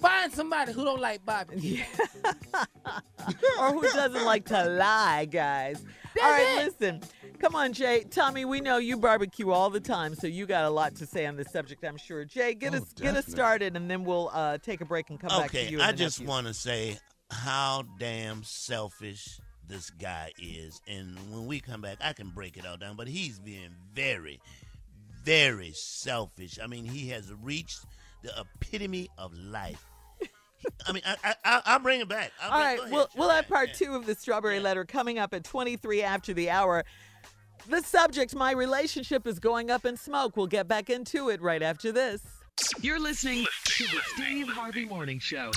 Find 0.00 0.32
somebody 0.32 0.72
who 0.72 0.84
don't 0.84 1.00
like 1.00 1.24
barbecue. 1.24 1.82
or 3.60 3.72
who 3.72 3.82
doesn't 3.82 4.24
like 4.24 4.44
to 4.46 4.64
lie, 4.64 5.24
guys. 5.26 5.84
all 6.22 6.30
right, 6.30 6.64
listen. 6.64 7.00
Come 7.38 7.54
on, 7.54 7.72
Jay. 7.72 8.04
Tommy, 8.10 8.44
we 8.44 8.60
know 8.60 8.78
you 8.78 8.96
barbecue 8.96 9.50
all 9.50 9.68
the 9.68 9.80
time, 9.80 10.14
so 10.14 10.26
you 10.26 10.46
got 10.46 10.64
a 10.64 10.70
lot 10.70 10.94
to 10.96 11.06
say 11.06 11.26
on 11.26 11.36
this 11.36 11.50
subject, 11.50 11.84
I'm 11.84 11.96
sure. 11.98 12.24
Jay, 12.24 12.54
get 12.54 12.74
Oh, 12.74 12.78
us 12.78 12.92
get 12.94 13.16
us 13.16 13.26
started, 13.26 13.76
and 13.76 13.90
then 13.90 14.04
we'll 14.04 14.30
uh, 14.32 14.58
take 14.58 14.80
a 14.80 14.84
break 14.86 15.10
and 15.10 15.20
come 15.20 15.28
back 15.28 15.50
to 15.50 15.56
you. 15.58 15.62
Okay, 15.64 15.72
you. 15.72 15.82
I 15.82 15.92
just 15.92 16.24
want 16.24 16.46
to 16.46 16.54
say 16.54 16.98
how 17.30 17.84
damn 17.98 18.42
selfish 18.42 19.38
this 19.68 19.90
guy 19.90 20.32
is. 20.40 20.80
And 20.88 21.18
when 21.30 21.46
we 21.46 21.60
come 21.60 21.80
back, 21.82 21.98
I 22.00 22.12
can 22.12 22.28
break 22.30 22.56
it 22.56 22.64
all 22.64 22.76
down, 22.76 22.96
but 22.96 23.08
he's 23.08 23.38
being 23.38 23.74
very, 23.92 24.40
very 25.24 25.72
selfish. 25.74 26.58
I 26.62 26.66
mean, 26.66 26.84
he 26.84 27.08
has 27.10 27.32
reached 27.42 27.84
the 28.26 28.40
epitome 28.40 29.08
of 29.18 29.32
life. 29.36 29.84
I 30.86 30.92
mean, 30.92 31.02
I, 31.06 31.16
I, 31.22 31.34
I, 31.44 31.62
I'll 31.66 31.78
bring 31.78 32.00
it 32.00 32.08
back. 32.08 32.32
I'll 32.42 32.50
All 32.50 32.58
bring- 32.58 32.66
right, 32.66 32.78
ahead, 32.80 32.92
we'll, 32.92 33.08
we'll 33.16 33.28
have 33.30 33.46
Shirley. 33.46 33.66
part 33.66 33.74
two 33.74 33.94
of 33.94 34.06
the 34.06 34.14
strawberry 34.14 34.58
letter 34.60 34.84
coming 34.84 35.18
up 35.18 35.32
at 35.32 35.44
23 35.44 36.02
after 36.02 36.34
the 36.34 36.50
hour. 36.50 36.84
The 37.68 37.82
subject, 37.82 38.34
my 38.34 38.52
relationship 38.52 39.26
is 39.26 39.38
going 39.38 39.70
up 39.70 39.84
in 39.84 39.96
smoke. 39.96 40.36
We'll 40.36 40.46
get 40.46 40.66
back 40.68 40.90
into 40.90 41.28
it 41.30 41.40
right 41.40 41.62
after 41.62 41.92
this. 41.92 42.22
You're 42.80 42.98
listening 43.00 43.44
to 43.64 43.84
the 43.84 44.00
Steve 44.14 44.48
Harvey 44.48 44.86
Morning 44.86 45.18
Show. 45.18 45.50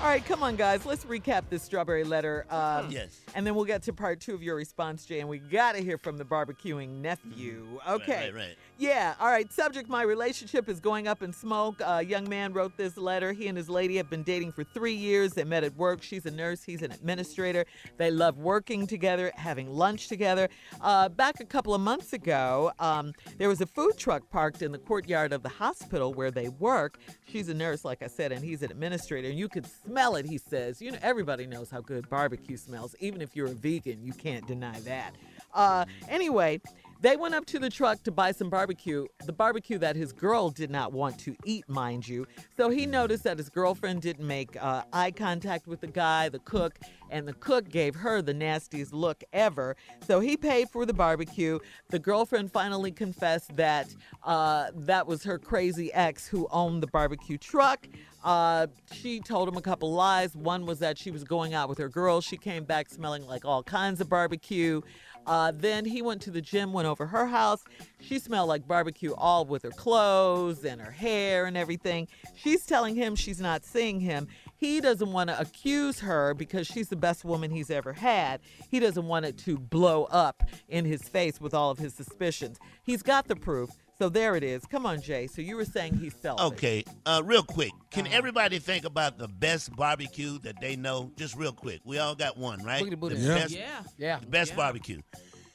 All 0.00 0.08
right, 0.08 0.24
come 0.24 0.42
on, 0.42 0.56
guys. 0.56 0.84
Let's 0.84 1.04
recap 1.04 1.44
this 1.48 1.62
strawberry 1.62 2.02
letter. 2.04 2.44
Um, 2.50 2.90
Yes. 2.90 3.20
And 3.34 3.46
then 3.46 3.54
we'll 3.54 3.64
get 3.64 3.82
to 3.84 3.92
part 3.92 4.20
two 4.20 4.34
of 4.34 4.42
your 4.42 4.56
response, 4.56 5.06
Jay. 5.06 5.20
And 5.20 5.28
we 5.28 5.38
got 5.38 5.76
to 5.76 5.82
hear 5.82 5.96
from 5.98 6.18
the 6.18 6.24
barbecuing 6.24 7.00
nephew. 7.00 7.78
Okay. 7.88 8.12
Right, 8.26 8.34
right, 8.34 8.34
right. 8.34 8.56
Yeah. 8.76 9.14
All 9.20 9.28
right. 9.28 9.50
Subject 9.52 9.88
My 9.88 10.02
relationship 10.02 10.68
is 10.68 10.80
going 10.80 11.06
up 11.06 11.22
in 11.22 11.32
smoke. 11.32 11.80
A 11.84 12.02
young 12.02 12.28
man 12.28 12.52
wrote 12.52 12.76
this 12.76 12.96
letter. 12.96 13.32
He 13.32 13.46
and 13.46 13.56
his 13.56 13.68
lady 13.68 13.96
have 13.96 14.10
been 14.10 14.24
dating 14.24 14.50
for 14.50 14.64
three 14.64 14.94
years. 14.94 15.32
They 15.32 15.44
met 15.44 15.62
at 15.62 15.76
work. 15.76 16.02
She's 16.02 16.26
a 16.26 16.30
nurse, 16.30 16.64
he's 16.64 16.82
an 16.82 16.90
administrator. 16.90 17.66
They 17.98 18.10
love 18.10 18.36
working 18.38 18.88
together, 18.88 19.30
having 19.36 19.70
lunch 19.70 20.08
together. 20.08 20.48
Uh, 20.80 21.08
back 21.08 21.38
a 21.38 21.44
couple 21.44 21.72
of 21.72 21.82
months 21.82 22.12
ago, 22.12 22.72
um, 22.80 23.12
there 23.38 23.48
was 23.48 23.60
a 23.60 23.66
food 23.66 23.96
truck 23.96 24.28
parked 24.28 24.60
in 24.60 24.72
the 24.72 24.78
courtyard 24.78 25.32
of 25.32 25.44
the 25.44 25.48
hospital 25.48 26.12
where 26.12 26.32
they 26.32 26.48
work. 26.48 26.98
She's 27.28 27.48
a 27.48 27.54
nurse, 27.54 27.84
like 27.84 28.02
I 28.02 28.08
said, 28.08 28.32
and 28.32 28.44
he's 28.44 28.62
an 28.62 28.72
administrator. 28.72 29.28
And 29.28 29.38
you 29.38 29.48
could 29.48 29.66
smell 29.66 30.16
it, 30.16 30.26
he 30.26 30.36
says. 30.36 30.82
You 30.82 30.90
know, 30.90 30.98
everybody 31.00 31.46
knows 31.46 31.70
how 31.70 31.80
good 31.80 32.10
barbecue 32.10 32.56
smells. 32.56 32.96
Even 32.98 33.22
if 33.22 33.36
you're 33.36 33.46
a 33.46 33.54
vegan, 33.54 34.02
you 34.02 34.12
can't 34.12 34.44
deny 34.48 34.80
that. 34.80 35.14
Uh, 35.54 35.84
anyway, 36.08 36.60
they 37.04 37.16
went 37.16 37.34
up 37.34 37.44
to 37.44 37.58
the 37.58 37.68
truck 37.68 38.02
to 38.02 38.10
buy 38.10 38.32
some 38.32 38.48
barbecue, 38.48 39.06
the 39.26 39.32
barbecue 39.32 39.76
that 39.76 39.94
his 39.94 40.10
girl 40.10 40.48
did 40.48 40.70
not 40.70 40.90
want 40.90 41.18
to 41.18 41.36
eat, 41.44 41.68
mind 41.68 42.08
you. 42.08 42.26
So 42.56 42.70
he 42.70 42.86
noticed 42.86 43.24
that 43.24 43.36
his 43.36 43.50
girlfriend 43.50 44.00
didn't 44.00 44.26
make 44.26 44.56
uh, 44.58 44.84
eye 44.90 45.10
contact 45.10 45.66
with 45.66 45.82
the 45.82 45.86
guy, 45.86 46.30
the 46.30 46.38
cook, 46.38 46.78
and 47.10 47.28
the 47.28 47.34
cook 47.34 47.68
gave 47.68 47.94
her 47.94 48.22
the 48.22 48.32
nastiest 48.32 48.94
look 48.94 49.22
ever. 49.34 49.76
So 50.06 50.20
he 50.20 50.38
paid 50.38 50.70
for 50.70 50.86
the 50.86 50.94
barbecue. 50.94 51.58
The 51.90 51.98
girlfriend 51.98 52.50
finally 52.50 52.90
confessed 52.90 53.54
that 53.56 53.94
uh, 54.22 54.70
that 54.74 55.06
was 55.06 55.24
her 55.24 55.38
crazy 55.38 55.92
ex 55.92 56.26
who 56.26 56.48
owned 56.50 56.82
the 56.82 56.86
barbecue 56.86 57.36
truck. 57.36 57.86
Uh, 58.24 58.66
she 58.90 59.20
told 59.20 59.46
him 59.46 59.56
a 59.58 59.60
couple 59.60 59.92
lies. 59.92 60.34
One 60.34 60.64
was 60.64 60.78
that 60.78 60.96
she 60.96 61.10
was 61.10 61.24
going 61.24 61.52
out 61.52 61.68
with 61.68 61.76
her 61.76 61.90
girl. 61.90 62.22
She 62.22 62.38
came 62.38 62.64
back 62.64 62.88
smelling 62.88 63.26
like 63.26 63.44
all 63.44 63.62
kinds 63.62 64.00
of 64.00 64.08
barbecue. 64.08 64.80
Uh, 65.26 65.52
then 65.54 65.84
he 65.84 66.02
went 66.02 66.20
to 66.22 66.30
the 66.30 66.40
gym, 66.40 66.72
went 66.72 66.86
over 66.86 67.06
her 67.06 67.26
house. 67.26 67.64
She 68.00 68.18
smelled 68.18 68.48
like 68.48 68.66
barbecue 68.66 69.14
all 69.16 69.44
with 69.44 69.62
her 69.62 69.70
clothes 69.70 70.64
and 70.64 70.80
her 70.80 70.90
hair 70.90 71.46
and 71.46 71.56
everything. 71.56 72.08
She's 72.34 72.66
telling 72.66 72.94
him 72.94 73.16
she's 73.16 73.40
not 73.40 73.64
seeing 73.64 74.00
him. 74.00 74.28
He 74.56 74.80
doesn't 74.80 75.12
want 75.12 75.30
to 75.30 75.40
accuse 75.40 76.00
her 76.00 76.34
because 76.34 76.66
she's 76.66 76.88
the 76.88 76.96
best 76.96 77.24
woman 77.24 77.50
he's 77.50 77.70
ever 77.70 77.92
had. 77.92 78.40
He 78.70 78.80
doesn't 78.80 79.06
want 79.06 79.26
it 79.26 79.38
to 79.38 79.58
blow 79.58 80.04
up 80.04 80.42
in 80.68 80.84
his 80.84 81.08
face 81.08 81.40
with 81.40 81.54
all 81.54 81.70
of 81.70 81.78
his 81.78 81.94
suspicions. 81.94 82.58
He's 82.82 83.02
got 83.02 83.28
the 83.28 83.36
proof. 83.36 83.70
So 83.98 84.08
there 84.08 84.34
it 84.34 84.42
is. 84.42 84.64
Come 84.66 84.86
on, 84.86 85.00
Jay. 85.00 85.26
So 85.28 85.40
you 85.40 85.56
were 85.56 85.64
saying 85.64 85.94
he's 85.98 86.14
selfish. 86.16 86.44
Okay, 86.46 86.84
uh, 87.06 87.22
real 87.24 87.44
quick. 87.44 87.70
Can 87.90 88.06
Uh-huh. 88.06 88.16
everybody 88.16 88.58
think 88.58 88.84
about 88.84 89.18
the 89.18 89.28
best 89.28 89.74
barbecue 89.76 90.38
that 90.40 90.60
they 90.60 90.74
know? 90.76 91.12
Just 91.16 91.36
real 91.36 91.52
quick. 91.52 91.80
We 91.84 91.98
all 91.98 92.14
got 92.16 92.36
one, 92.36 92.62
right? 92.64 92.82
Boogity 92.82 92.98
booty. 92.98 93.14
The 93.16 93.22
Yeah. 93.28 93.34
best, 93.38 93.50
Yeah. 93.54 93.82
Yeah. 93.98 94.18
the 94.18 94.26
best 94.26 94.50
Yeah. 94.50 94.56
barbecue. 94.56 95.00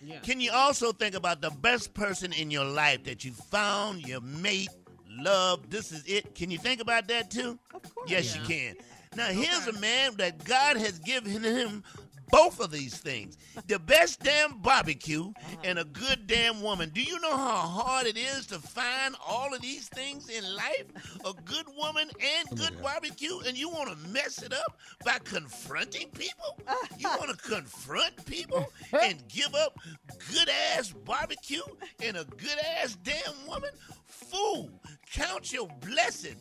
Yeah. 0.01 0.19
Can 0.19 0.39
you 0.39 0.51
also 0.53 0.93
think 0.93 1.15
about 1.15 1.41
the 1.41 1.49
best 1.49 1.93
person 1.93 2.31
in 2.31 2.49
your 2.49 2.63
life 2.63 3.03
that 3.03 3.25
you 3.25 3.33
found, 3.33 4.07
your 4.07 4.21
mate, 4.21 4.69
love? 5.09 5.69
This 5.69 5.91
is 5.91 6.05
it. 6.05 6.33
Can 6.35 6.49
you 6.49 6.57
think 6.57 6.79
about 6.79 7.09
that 7.09 7.29
too? 7.29 7.59
Of 7.73 7.93
course. 7.93 8.09
Yes, 8.09 8.33
you 8.35 8.41
can. 8.43 8.75
Now 9.17 9.27
here's 9.27 9.67
a 9.67 9.73
man 9.81 10.15
that 10.17 10.45
God 10.45 10.77
has 10.77 10.99
given 10.99 11.43
him 11.43 11.83
both 12.29 12.59
of 12.59 12.71
these 12.71 12.97
things. 12.97 13.37
The 13.67 13.79
best 13.79 14.21
damn 14.21 14.59
barbecue 14.59 15.31
and 15.63 15.79
a 15.79 15.83
good 15.83 16.27
damn 16.27 16.61
woman. 16.61 16.89
Do 16.93 17.01
you 17.01 17.19
know 17.19 17.35
how 17.35 17.67
hard 17.67 18.07
it 18.07 18.17
is 18.17 18.45
to 18.47 18.59
find 18.59 19.15
all 19.25 19.53
of 19.53 19.61
these 19.61 19.87
things 19.89 20.29
in 20.29 20.43
life? 20.55 20.85
A 21.25 21.33
good 21.43 21.65
woman 21.77 22.09
and 22.09 22.47
oh, 22.51 22.55
good 22.55 22.81
barbecue, 22.81 23.39
and 23.45 23.57
you 23.57 23.69
want 23.69 23.89
to 23.89 24.09
mess 24.09 24.41
it 24.41 24.53
up 24.53 24.79
by 25.05 25.19
confronting 25.23 26.09
people? 26.09 26.57
You 26.97 27.09
want 27.19 27.29
to 27.31 27.49
confront 27.49 28.25
people 28.25 28.71
and 29.01 29.21
give 29.27 29.53
up 29.55 29.77
good 30.31 30.49
ass 30.75 30.91
barbecue 30.91 31.61
and 32.03 32.17
a 32.17 32.25
good 32.25 32.57
ass 32.81 32.97
damn 33.03 33.47
woman? 33.47 33.71
Fool, 34.09 34.69
count 35.11 35.53
your 35.53 35.67
blessing. 35.81 36.35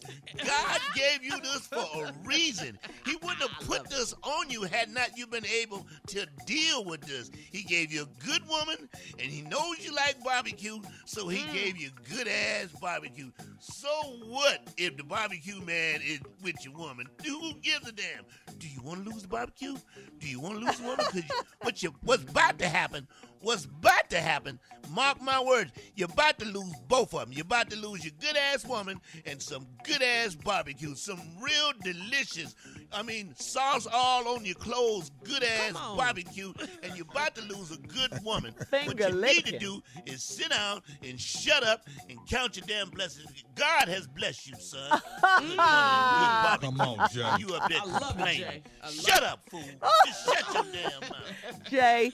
God 0.45 0.81
gave 0.95 1.23
you 1.23 1.39
this 1.41 1.67
for 1.67 1.85
a 2.03 2.13
reason. 2.25 2.79
He 3.05 3.17
wouldn't 3.17 3.43
have 3.43 3.67
put 3.67 3.89
this 3.91 4.15
on 4.23 4.49
you 4.49 4.63
had 4.63 4.91
not 4.91 5.17
you 5.17 5.27
been 5.27 5.47
able 5.47 5.87
to 6.09 6.27
deal 6.47 6.85
with 6.85 7.03
this. 7.03 7.31
He 7.53 7.63
gave 7.63 7.93
you 7.93 8.03
a 8.03 8.25
good 8.25 8.47
woman, 8.49 8.89
and 9.19 9.31
he 9.31 9.43
knows 9.43 9.85
you 9.85 9.95
like 9.95 10.23
barbecue, 10.25 10.79
so 11.05 11.29
he 11.29 11.39
mm. 11.39 11.53
gave 11.53 11.77
you 11.77 11.91
good 12.09 12.27
ass 12.27 12.69
barbecue. 12.81 13.31
So 13.61 13.89
what 14.27 14.61
if 14.77 14.97
the 14.97 15.05
barbecue 15.05 15.61
man 15.61 16.01
is 16.07 16.21
with 16.43 16.57
your 16.65 16.75
woman? 16.75 17.07
Who 17.25 17.53
gives 17.63 17.87
a 17.87 17.93
damn? 17.93 18.25
Do 18.59 18.67
you 18.67 18.81
want 18.83 19.05
to 19.05 19.11
lose 19.11 19.23
the 19.23 19.29
barbecue? 19.29 19.77
Do 20.19 20.27
you 20.27 20.41
want 20.41 20.59
to 20.59 20.65
lose 20.65 20.79
the 20.79 20.85
woman? 20.85 21.07
Because 21.13 21.31
what 21.63 21.83
you, 21.83 21.95
what's 22.03 22.23
about 22.23 22.59
to 22.59 22.69
happen 22.69 23.07
what's 23.41 23.65
about 23.65 24.11
to 24.11 24.21
happen, 24.21 24.59
mark 24.91 25.21
my 25.21 25.41
words, 25.43 25.73
you're 25.95 26.09
about 26.11 26.39
to 26.39 26.47
lose 26.47 26.73
both 26.89 27.15
of 27.15 27.21
them. 27.21 27.33
You're 27.33 27.45
about 27.45 27.71
to 27.71 27.77
lose 27.77 28.05
your 28.05 28.15
good 28.21 28.37
ass 28.37 28.65
woman 28.67 29.01
and 29.27 29.41
some 29.41 29.67
good 29.85 30.03
ass 30.03 30.35
barbecue, 30.35 30.95
some 30.95 31.21
real 31.41 31.73
delicious, 31.83 32.55
I 32.93 33.03
mean, 33.03 33.35
sauce 33.37 33.87
all 33.93 34.29
on 34.29 34.45
your 34.45 34.55
clothes, 34.55 35.11
good 35.25 35.43
ass 35.43 35.73
barbecue, 35.73 36.53
and 36.83 36.97
you're 36.97 37.07
about 37.11 37.35
to 37.37 37.43
lose 37.43 37.71
a 37.73 37.79
good 37.79 38.19
woman. 38.25 38.55
what 38.59 38.69
Finger 38.69 39.09
you 39.09 39.21
need 39.21 39.47
to 39.47 39.59
do 39.59 39.83
is 40.07 40.23
sit 40.23 40.51
down 40.51 40.83
and 41.03 41.21
shut 41.21 41.63
up 41.65 41.87
and 42.09 42.19
count 42.29 42.57
your 42.57 42.67
damn 42.67 42.91
blessings. 42.91 43.45
God 43.55 43.89
has 43.89 44.07
blessed 44.07 44.49
you, 44.49 44.55
son. 44.59 45.01
Good 45.39 45.57
woman 45.57 45.59
and 45.59 46.61
good 46.61 46.61
Come 46.61 46.81
on, 46.81 47.09
Jay. 47.11 47.31
You 47.39 47.55
up 47.55 47.69
there 47.69 47.81
I 47.81 47.85
love 47.87 48.03
it, 48.03 48.09
complaining. 48.09 48.41
Jay. 48.41 48.63
I 48.83 48.87
love 48.87 48.95
Shut 48.95 49.23
up, 49.23 49.41
fool. 49.51 49.63
Just 50.07 50.25
shut 50.25 50.55
your 50.55 50.65
damn 50.73 51.01
mouth. 51.11 51.65
Jay, 51.71 52.13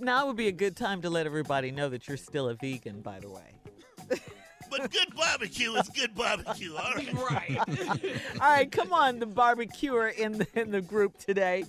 now 0.00 0.26
would 0.26 0.36
be 0.36 0.48
a 0.48 0.52
good 0.52 0.76
time 0.76 1.02
to 1.02 1.10
let 1.10 1.26
everybody 1.26 1.70
know 1.70 1.88
that 1.88 2.08
you're 2.08 2.16
still 2.16 2.48
a 2.48 2.54
vegan, 2.54 3.00
by 3.00 3.20
the 3.20 3.30
way. 3.30 3.60
But 4.68 4.90
good 4.90 5.14
barbecue 5.14 5.72
is 5.74 5.88
good 5.90 6.14
barbecue, 6.14 6.74
all 6.74 6.92
right? 6.94 7.14
Right. 7.14 7.58
All 8.40 8.50
right, 8.50 8.70
come 8.70 8.92
on, 8.92 9.18
the 9.18 9.26
barbecuer 9.26 10.08
in 10.08 10.38
the, 10.38 10.46
in 10.54 10.70
the 10.70 10.80
group 10.80 11.18
today. 11.18 11.64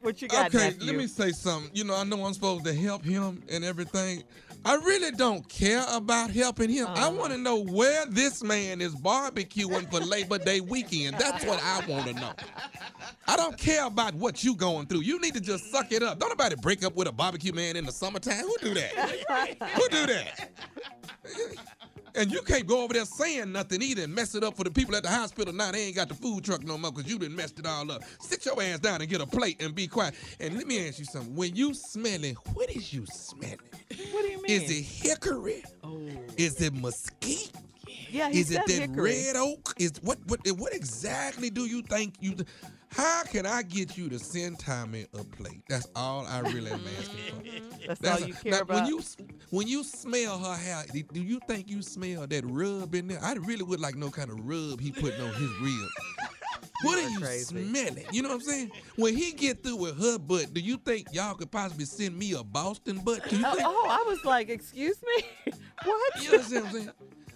What 0.00 0.22
you 0.22 0.28
got, 0.28 0.54
okay, 0.54 0.70
nephew? 0.70 0.86
let 0.86 0.96
me 0.96 1.06
say 1.06 1.32
something. 1.32 1.70
You 1.74 1.84
know, 1.84 1.96
I 1.96 2.04
know 2.04 2.24
I'm 2.24 2.34
supposed 2.34 2.64
to 2.64 2.74
help 2.74 3.04
him 3.04 3.42
and 3.50 3.64
everything. 3.64 4.22
I 4.64 4.74
really 4.74 5.12
don't 5.12 5.48
care 5.48 5.84
about 5.92 6.30
helping 6.30 6.70
him. 6.70 6.86
I 6.88 7.08
oh. 7.08 7.12
want 7.12 7.32
to 7.32 7.38
know 7.38 7.62
where 7.62 8.04
this 8.06 8.42
man 8.42 8.80
is 8.80 8.94
barbecuing 8.94 9.90
for 9.90 10.00
Labor 10.00 10.38
Day 10.38 10.60
weekend. 10.60 11.16
That's 11.18 11.44
what 11.44 11.62
I 11.62 11.86
want 11.86 12.06
to 12.06 12.14
know. 12.14 12.32
I 13.28 13.36
don't 13.36 13.56
care 13.58 13.86
about 13.86 14.14
what 14.14 14.44
you 14.44 14.54
going 14.54 14.86
through. 14.86 15.00
You 15.00 15.20
need 15.20 15.34
to 15.34 15.40
just 15.40 15.70
suck 15.70 15.90
it 15.92 16.02
up. 16.02 16.18
Don't 16.18 16.28
nobody 16.28 16.54
break 16.56 16.84
up 16.84 16.94
with 16.94 17.08
a 17.08 17.12
barbecue 17.12 17.52
man 17.52 17.76
in 17.76 17.84
the 17.84 17.92
summertime. 17.92 18.44
Who 18.44 18.56
do 18.60 18.74
that? 18.74 18.92
Who 19.74 19.88
do 19.88 20.06
that? 20.06 20.50
And 22.14 22.30
you 22.32 22.40
can't 22.42 22.66
go 22.66 22.82
over 22.82 22.94
there 22.94 23.04
saying 23.04 23.52
nothing 23.52 23.82
either 23.82 24.04
and 24.04 24.14
mess 24.14 24.34
it 24.34 24.42
up 24.42 24.56
for 24.56 24.64
the 24.64 24.70
people 24.70 24.96
at 24.96 25.02
the 25.02 25.10
hospital. 25.10 25.52
Now 25.52 25.70
they 25.70 25.82
ain't 25.84 25.96
got 25.96 26.08
the 26.08 26.14
food 26.14 26.44
truck 26.44 26.62
no 26.64 26.78
more 26.78 26.90
because 26.90 27.10
you 27.10 27.18
done 27.18 27.36
messed 27.36 27.58
it 27.58 27.66
all 27.66 27.90
up. 27.92 28.04
Sit 28.20 28.46
your 28.46 28.60
ass 28.62 28.78
down 28.78 29.02
and 29.02 29.10
get 29.10 29.20
a 29.20 29.26
plate 29.26 29.60
and 29.62 29.74
be 29.74 29.86
quiet. 29.86 30.14
And 30.40 30.54
let 30.56 30.66
me 30.66 30.88
ask 30.88 30.98
you 30.98 31.04
something. 31.04 31.36
When 31.36 31.54
you 31.54 31.74
smelling, 31.74 32.36
what 32.54 32.70
is 32.74 32.92
you 32.94 33.04
smelling? 33.06 33.58
What 34.12 34.22
do 34.22 34.28
you 34.28 34.40
mean? 34.40 34.50
Is 34.50 34.70
it 34.70 34.82
hickory? 34.82 35.62
Oh. 35.84 36.00
Is 36.38 36.58
it 36.62 36.72
mesquite? 36.72 37.52
Yeah, 38.08 38.30
he 38.30 38.40
Is 38.40 38.50
it 38.50 38.62
that 38.66 38.70
hickory. 38.70 39.24
red 39.26 39.36
oak? 39.36 39.74
Is 39.78 39.92
what 40.00 40.18
what 40.26 40.40
what 40.56 40.72
exactly 40.72 41.50
do 41.50 41.66
you 41.66 41.82
think 41.82 42.14
you? 42.20 42.34
How 42.96 43.24
can 43.24 43.44
I 43.44 43.62
get 43.62 43.98
you 43.98 44.08
to 44.08 44.18
send 44.18 44.58
Tommy 44.58 45.06
a 45.12 45.22
plate? 45.22 45.60
That's 45.68 45.86
all 45.94 46.26
I 46.26 46.40
really 46.40 46.70
am 46.70 46.80
asking 46.98 47.18
for. 47.28 47.86
That's 48.02 48.22
all 48.22 48.26
you 48.26 48.34
care 48.34 48.52
now, 48.52 48.60
about? 48.60 48.76
When 48.76 48.86
you 48.86 49.00
when 49.50 49.68
you 49.68 49.84
smell 49.84 50.38
her 50.38 50.56
hair, 50.56 50.84
do- 50.92 51.20
you 51.20 51.38
think 51.46 51.68
you 51.68 51.82
smell 51.82 52.26
that 52.26 52.44
rub 52.46 52.94
in 52.94 53.08
there? 53.08 53.18
I 53.22 53.34
really 53.34 53.64
would 53.64 53.80
like 53.80 53.96
no 53.96 54.10
kind 54.10 54.30
of 54.30 54.38
rub 54.48 54.80
he 54.80 54.92
putting 54.92 55.20
on 55.20 55.32
his 55.34 55.50
rib. 55.60 55.90
What 56.82 56.98
are 56.98 57.08
you 57.08 57.24
smelling? 57.38 58.04
You 58.12 58.20
know 58.20 58.28
what 58.28 58.34
I'm 58.34 58.40
saying? 58.42 58.70
When 58.96 59.16
he 59.16 59.32
get 59.32 59.62
through 59.62 59.76
with 59.76 59.98
her 59.98 60.18
butt, 60.18 60.52
do 60.52 60.60
you 60.60 60.76
think 60.76 61.08
y'all 61.10 61.34
could 61.34 61.50
possibly 61.50 61.86
send 61.86 62.16
me 62.18 62.32
a 62.34 62.44
Boston 62.44 62.98
butt? 62.98 63.32
You 63.32 63.44
uh, 63.44 63.54
Oh, 63.60 63.86
I 63.88 64.04
was 64.06 64.22
like, 64.26 64.50
excuse 64.50 64.98
me? 65.02 65.52
what? 65.84 66.22
You 66.22 66.32
understand 66.32 66.64
what 66.64 66.74
I'm 66.74 66.80
saying? 66.80 66.90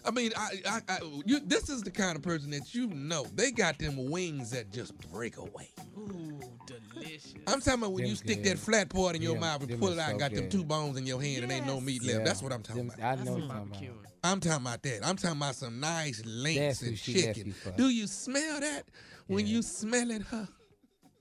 I 0.05 0.11
mean, 0.11 0.33
I, 0.37 0.51
I, 0.67 0.81
I 0.89 0.99
you, 1.25 1.41
this 1.41 1.69
is 1.69 1.83
the 1.83 1.91
kind 1.91 2.17
of 2.17 2.23
person 2.23 2.51
that 2.51 2.75
you 2.75 2.87
know. 2.89 3.25
They 3.35 3.51
got 3.51 3.79
them 3.79 4.11
wings 4.11 4.51
that 4.51 4.71
just 4.73 4.97
break 5.11 5.37
away. 5.37 5.71
Ooh, 5.97 6.41
delicious. 6.67 7.35
I'm 7.47 7.61
talking 7.61 7.83
about 7.83 7.93
when 7.93 8.05
you 8.05 8.15
Them 8.15 8.17
stick 8.17 8.43
good. 8.43 8.53
that 8.53 8.59
flat 8.59 8.89
part 8.89 9.17
in 9.17 9.23
your 9.23 9.35
Them- 9.35 9.41
mouth 9.41 9.63
and 9.63 9.79
pull 9.79 9.91
it 9.91 9.99
out 9.99 10.11
and 10.11 10.21
so 10.21 10.29
got 10.29 10.35
them 10.35 10.49
two 10.49 10.65
bones 10.65 10.97
in 10.97 11.07
your 11.07 11.21
hand 11.21 11.45
and 11.45 11.53
ain't 11.53 11.67
no 11.67 11.81
meat 11.81 12.03
left. 12.03 12.19
Yeah. 12.19 12.25
That's 12.25 12.43
what 12.43 12.53
I'm 12.53 12.63
talking 12.63 12.89
Them- 12.89 12.99
about. 12.99 13.19
I 13.21 13.25
know 13.25 13.33
what 13.33 13.41
you're 13.41 13.49
talking 13.49 13.89
about. 13.89 14.11
I'm 14.23 14.41
talking 14.41 14.67
about 14.67 14.83
that. 14.83 15.07
I'm 15.07 15.17
talking 15.17 15.37
about 15.39 15.55
some 15.55 15.81
nice 15.81 16.23
links 16.25 16.83
and 16.83 16.97
chicken. 16.97 17.55
Do 17.77 17.89
you 17.89 18.07
smell 18.07 18.61
that 18.61 18.85
when 19.27 19.47
you 19.47 19.63
smell 19.63 20.11
it, 20.11 20.23
huh? 20.31 20.47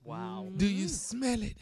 Wow. 0.04 0.48
Do 0.56 0.66
you 0.66 0.88
mm. 0.88 0.90
smell 0.90 1.42
it? 1.42 1.56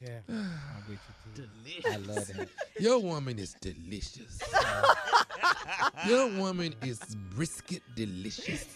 Yeah, 0.00 0.20
I'm 0.28 0.84
with 0.88 0.98
you 0.98 1.14
too. 1.34 1.48
I 1.90 1.96
love 1.96 2.26
that. 2.28 2.48
Your 2.78 2.98
woman 3.00 3.38
is 3.38 3.54
delicious. 3.60 4.38
Your 6.06 6.28
woman 6.38 6.74
is 6.82 6.98
brisket 7.34 7.82
delicious. 7.94 8.66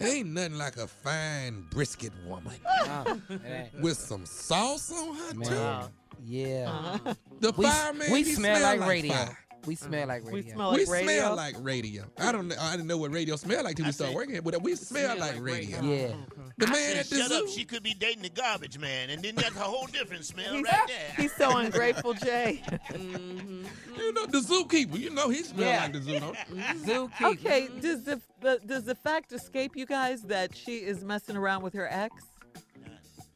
Ain't 0.00 0.28
nothing 0.30 0.58
like 0.58 0.76
a 0.76 0.86
fine 0.86 1.66
brisket 1.70 2.12
woman. 2.26 2.54
That- 2.86 3.70
With 3.80 3.96
some 3.98 4.26
sauce 4.26 4.92
on 4.92 5.14
her 5.16 5.34
Man, 5.34 5.48
too. 5.48 5.88
yeah. 6.24 6.98
The 7.40 7.52
we, 7.56 7.64
fireman, 7.66 8.12
we 8.12 8.22
he 8.22 8.34
smell, 8.34 8.62
like, 8.78 8.88
radio. 8.88 9.12
fire. 9.12 9.38
We 9.66 9.74
smell 9.74 10.00
mm-hmm. 10.00 10.08
like 10.08 10.24
radio. 10.24 10.34
We 10.34 10.50
smell 10.50 10.72
we 10.72 10.78
like 10.78 10.88
radio. 10.88 11.06
smell 11.06 11.36
like 11.36 11.56
radio. 11.60 12.04
I 12.18 12.32
don't 12.32 12.48
know. 12.48 12.56
I 12.60 12.72
didn't 12.72 12.88
know 12.88 12.98
what 12.98 13.12
radio 13.12 13.36
smelled 13.36 13.64
like 13.64 13.76
till 13.76 13.86
we 13.86 13.92
started 13.92 14.14
working 14.14 14.32
here, 14.32 14.42
but 14.42 14.60
we 14.62 14.74
smell, 14.76 15.18
like, 15.18 15.40
radio. 15.40 15.80
Yeah. 15.82 16.08
Mm-hmm. 16.08 16.42
The 16.58 16.66
I 16.66 16.70
man 16.70 16.78
said, 16.78 16.96
at 16.96 17.06
the 17.06 17.16
shut 17.16 17.32
up. 17.32 17.48
zoo. 17.48 17.48
She 17.48 17.64
could 17.64 17.82
be 17.82 17.94
dating 17.94 18.22
the 18.22 18.28
garbage 18.28 18.78
man, 18.78 19.10
and 19.10 19.22
then 19.22 19.34
that's 19.34 19.56
a 19.56 19.60
whole 19.60 19.86
different 19.86 20.24
smell 20.24 20.52
He's, 20.52 20.64
right 20.64 20.86
there. 20.86 21.14
he's 21.16 21.34
so 21.34 21.56
ungrateful, 21.56 22.14
Jay. 22.14 22.62
Mm-hmm. 22.94 23.64
You 23.96 24.12
know 24.12 24.26
the 24.26 24.38
zookeeper. 24.38 24.98
You 24.98 25.10
know 25.10 25.28
he 25.28 25.42
smell 25.42 25.66
Yeah. 25.66 25.82
like 25.82 25.92
the 25.92 26.02
zoo. 26.02 26.20
Don't? 26.20 26.36
Zookeeper. 26.84 27.32
Okay, 27.32 27.68
does 27.80 28.04
the, 28.04 28.20
the 28.40 28.60
does 28.66 28.84
the 28.84 28.94
fact 28.94 29.32
escape 29.32 29.76
you 29.76 29.86
guys 29.86 30.22
that 30.22 30.54
she 30.54 30.78
is 30.78 31.04
messing 31.04 31.36
around 31.36 31.62
with 31.62 31.74
her 31.74 31.88
ex? 31.90 32.24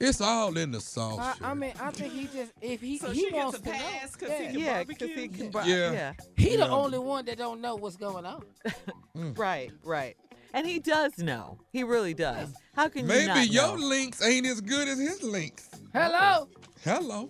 It's 0.00 0.20
all 0.20 0.56
in 0.56 0.70
the 0.70 0.80
sauce. 0.80 1.36
I, 1.42 1.50
I 1.50 1.54
mean, 1.54 1.72
I 1.80 1.90
think 1.90 2.12
he 2.12 2.24
just 2.26 2.52
if 2.60 2.80
he 2.80 2.98
So 2.98 3.10
he 3.10 3.20
she 3.20 3.30
gets 3.30 3.36
wants 3.36 3.58
a 3.58 3.62
to 3.62 3.66
know. 3.68 3.72
pass 3.74 4.14
'cause 4.16 4.28
yeah. 4.30 4.38
he 4.38 4.46
can 4.52 4.58
Yeah, 4.60 4.74
barbecue? 4.74 5.08
he 5.16 5.28
can. 5.28 5.44
Yeah. 5.46 5.50
bar- 5.50 5.66
Yeah. 5.68 5.92
yeah. 5.92 6.12
He 6.36 6.56
the 6.56 6.68
only 6.68 6.98
one 6.98 7.24
that 7.24 7.36
don't 7.38 7.60
know 7.60 7.74
what's 7.76 7.96
going 7.96 8.24
on. 8.26 8.44
Mm. 9.16 9.36
Right, 9.36 9.72
right. 9.82 10.16
And 10.54 10.64
he 10.64 10.78
does 10.78 11.18
know. 11.18 11.58
He 11.72 11.82
really 11.82 12.14
does. 12.14 12.54
How 12.76 12.88
can 12.88 13.02
you 13.02 13.08
Maybe 13.08 13.26
not 13.26 13.48
your 13.48 13.76
know? 13.76 13.84
links 13.86 14.22
ain't 14.22 14.46
as 14.46 14.60
good 14.60 14.86
as 14.86 14.96
his 14.98 15.24
links. 15.24 15.68
Hello, 15.92 16.48
Hello. 16.84 17.28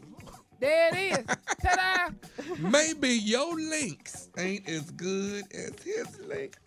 there 0.61 0.91
it 0.95 1.19
is. 1.21 1.27
Ta-da! 1.63 2.11
Maybe 2.59 3.09
your 3.09 3.55
links 3.59 4.29
ain't 4.37 4.69
as 4.69 4.91
good 4.91 5.45
as 5.55 5.73
his 5.83 6.19
links. 6.27 6.59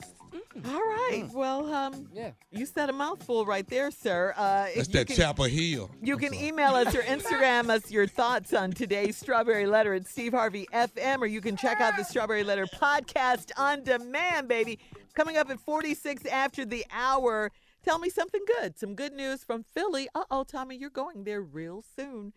All 0.66 0.72
right. 0.80 1.28
Well, 1.34 1.74
um, 1.74 2.08
Yeah. 2.14 2.32
you 2.52 2.66
said 2.66 2.90
a 2.90 2.94
mouthful 2.94 3.46
right 3.46 3.68
there, 3.68 3.92
sir. 3.92 4.34
Uh, 4.38 4.68
That's 4.76 4.88
you 4.88 4.94
that 4.94 5.08
can- 5.08 5.16
Chapel 5.16 5.46
Hill. 5.46 5.90
You 6.02 6.18
can 6.18 6.34
email 6.34 6.76
us 6.76 6.94
or 6.96 7.02
Instagram 7.04 7.70
us 7.70 7.90
your 7.92 8.08
thoughts 8.08 8.54
on 8.54 8.72
today's 8.72 9.18
Strawberry 9.18 9.66
Letter 9.66 9.94
at 9.94 10.08
Steve 10.08 10.34
Harvey 10.34 10.68
FM, 10.74 11.20
or 11.22 11.26
you 11.26 11.42
can 11.42 11.58
check 11.58 11.82
out 11.82 11.96
the 11.98 12.04
Strawberry 12.04 12.44
Letter 12.44 12.66
podcast 12.66 13.52
on 13.58 13.84
demand, 13.84 14.48
baby. 14.48 14.80
Coming 15.16 15.38
up 15.38 15.50
at 15.50 15.60
46 15.60 16.26
after 16.28 16.64
the 16.66 16.86
hour. 16.92 17.52
Tell 17.84 17.98
me 18.00 18.10
something 18.10 18.42
good, 18.60 18.78
some 18.78 18.94
good 18.94 19.12
news 19.14 19.44
from 19.44 19.64
Philly. 19.64 20.08
Uh 20.14 20.24
oh, 20.30 20.44
Tommy, 20.44 20.76
you're 20.78 20.90
going 20.92 21.24
there 21.24 21.42
real 21.42 21.84
soon. 21.96 22.32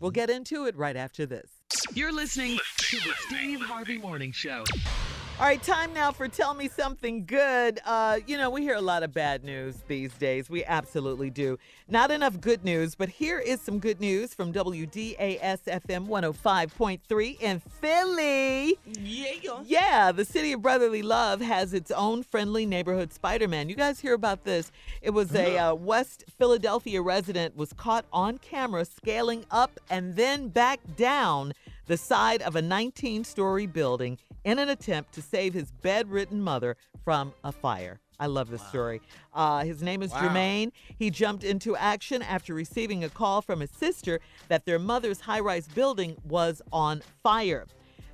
We'll 0.00 0.10
get 0.10 0.30
into 0.30 0.64
it 0.66 0.76
right 0.76 0.96
after 0.96 1.26
this. 1.26 1.48
You're 1.94 2.12
listening 2.12 2.58
to 2.78 2.96
the 2.96 3.14
Steve 3.28 3.60
Harvey 3.60 3.98
Morning 3.98 4.32
Show. 4.32 4.64
All 5.40 5.46
right, 5.46 5.62
time 5.62 5.94
now 5.94 6.12
for 6.12 6.28
Tell 6.28 6.52
Me 6.52 6.68
Something 6.68 7.24
Good. 7.24 7.80
Uh, 7.86 8.18
you 8.26 8.36
know, 8.36 8.50
we 8.50 8.60
hear 8.60 8.74
a 8.74 8.82
lot 8.82 9.02
of 9.02 9.14
bad 9.14 9.42
news 9.42 9.74
these 9.88 10.12
days. 10.12 10.50
We 10.50 10.66
absolutely 10.66 11.30
do. 11.30 11.58
Not 11.88 12.10
enough 12.10 12.38
good 12.42 12.62
news, 12.62 12.94
but 12.94 13.08
here 13.08 13.38
is 13.38 13.58
some 13.62 13.78
good 13.78 14.00
news 14.00 14.34
from 14.34 14.52
WDAS 14.52 15.62
FM 15.64 16.08
105.3 16.08 17.40
in 17.40 17.58
Philly. 17.58 18.76
Yeah. 18.84 19.62
Yeah, 19.64 20.12
the 20.12 20.26
city 20.26 20.52
of 20.52 20.60
brotherly 20.60 21.00
love 21.00 21.40
has 21.40 21.72
its 21.72 21.90
own 21.90 22.22
friendly 22.22 22.66
neighborhood 22.66 23.10
Spider-Man. 23.10 23.70
You 23.70 23.76
guys 23.76 23.98
hear 23.98 24.12
about 24.12 24.44
this? 24.44 24.70
It 25.00 25.10
was 25.10 25.34
a 25.34 25.56
uh, 25.56 25.74
West 25.74 26.24
Philadelphia 26.36 27.00
resident 27.00 27.56
was 27.56 27.72
caught 27.72 28.04
on 28.12 28.36
camera 28.36 28.84
scaling 28.84 29.46
up 29.50 29.80
and 29.88 30.16
then 30.16 30.48
back 30.48 30.80
down 30.98 31.54
the 31.86 31.96
side 31.96 32.42
of 32.42 32.56
a 32.56 32.60
19-story 32.60 33.66
building 33.66 34.18
in 34.44 34.58
an 34.58 34.68
attempt 34.68 35.12
to 35.14 35.22
save 35.22 35.54
his 35.54 35.70
bedridden 35.70 36.40
mother 36.42 36.76
from 37.04 37.32
a 37.44 37.52
fire. 37.52 38.00
I 38.18 38.26
love 38.26 38.50
this 38.50 38.66
story. 38.68 39.00
Uh, 39.32 39.64
his 39.64 39.82
name 39.82 40.02
is 40.02 40.10
Wow. 40.12 40.20
Jermaine. 40.28 40.72
He 40.98 41.08
jumped 41.10 41.42
into 41.42 41.74
action 41.74 42.20
after 42.20 42.52
receiving 42.52 43.02
a 43.02 43.08
call 43.08 43.40
from 43.40 43.60
his 43.60 43.70
sister 43.70 44.20
that 44.48 44.66
their 44.66 44.78
mother's 44.78 45.20
high 45.20 45.40
rise 45.40 45.66
building 45.68 46.16
was 46.24 46.60
on 46.70 47.02
fire. 47.22 47.66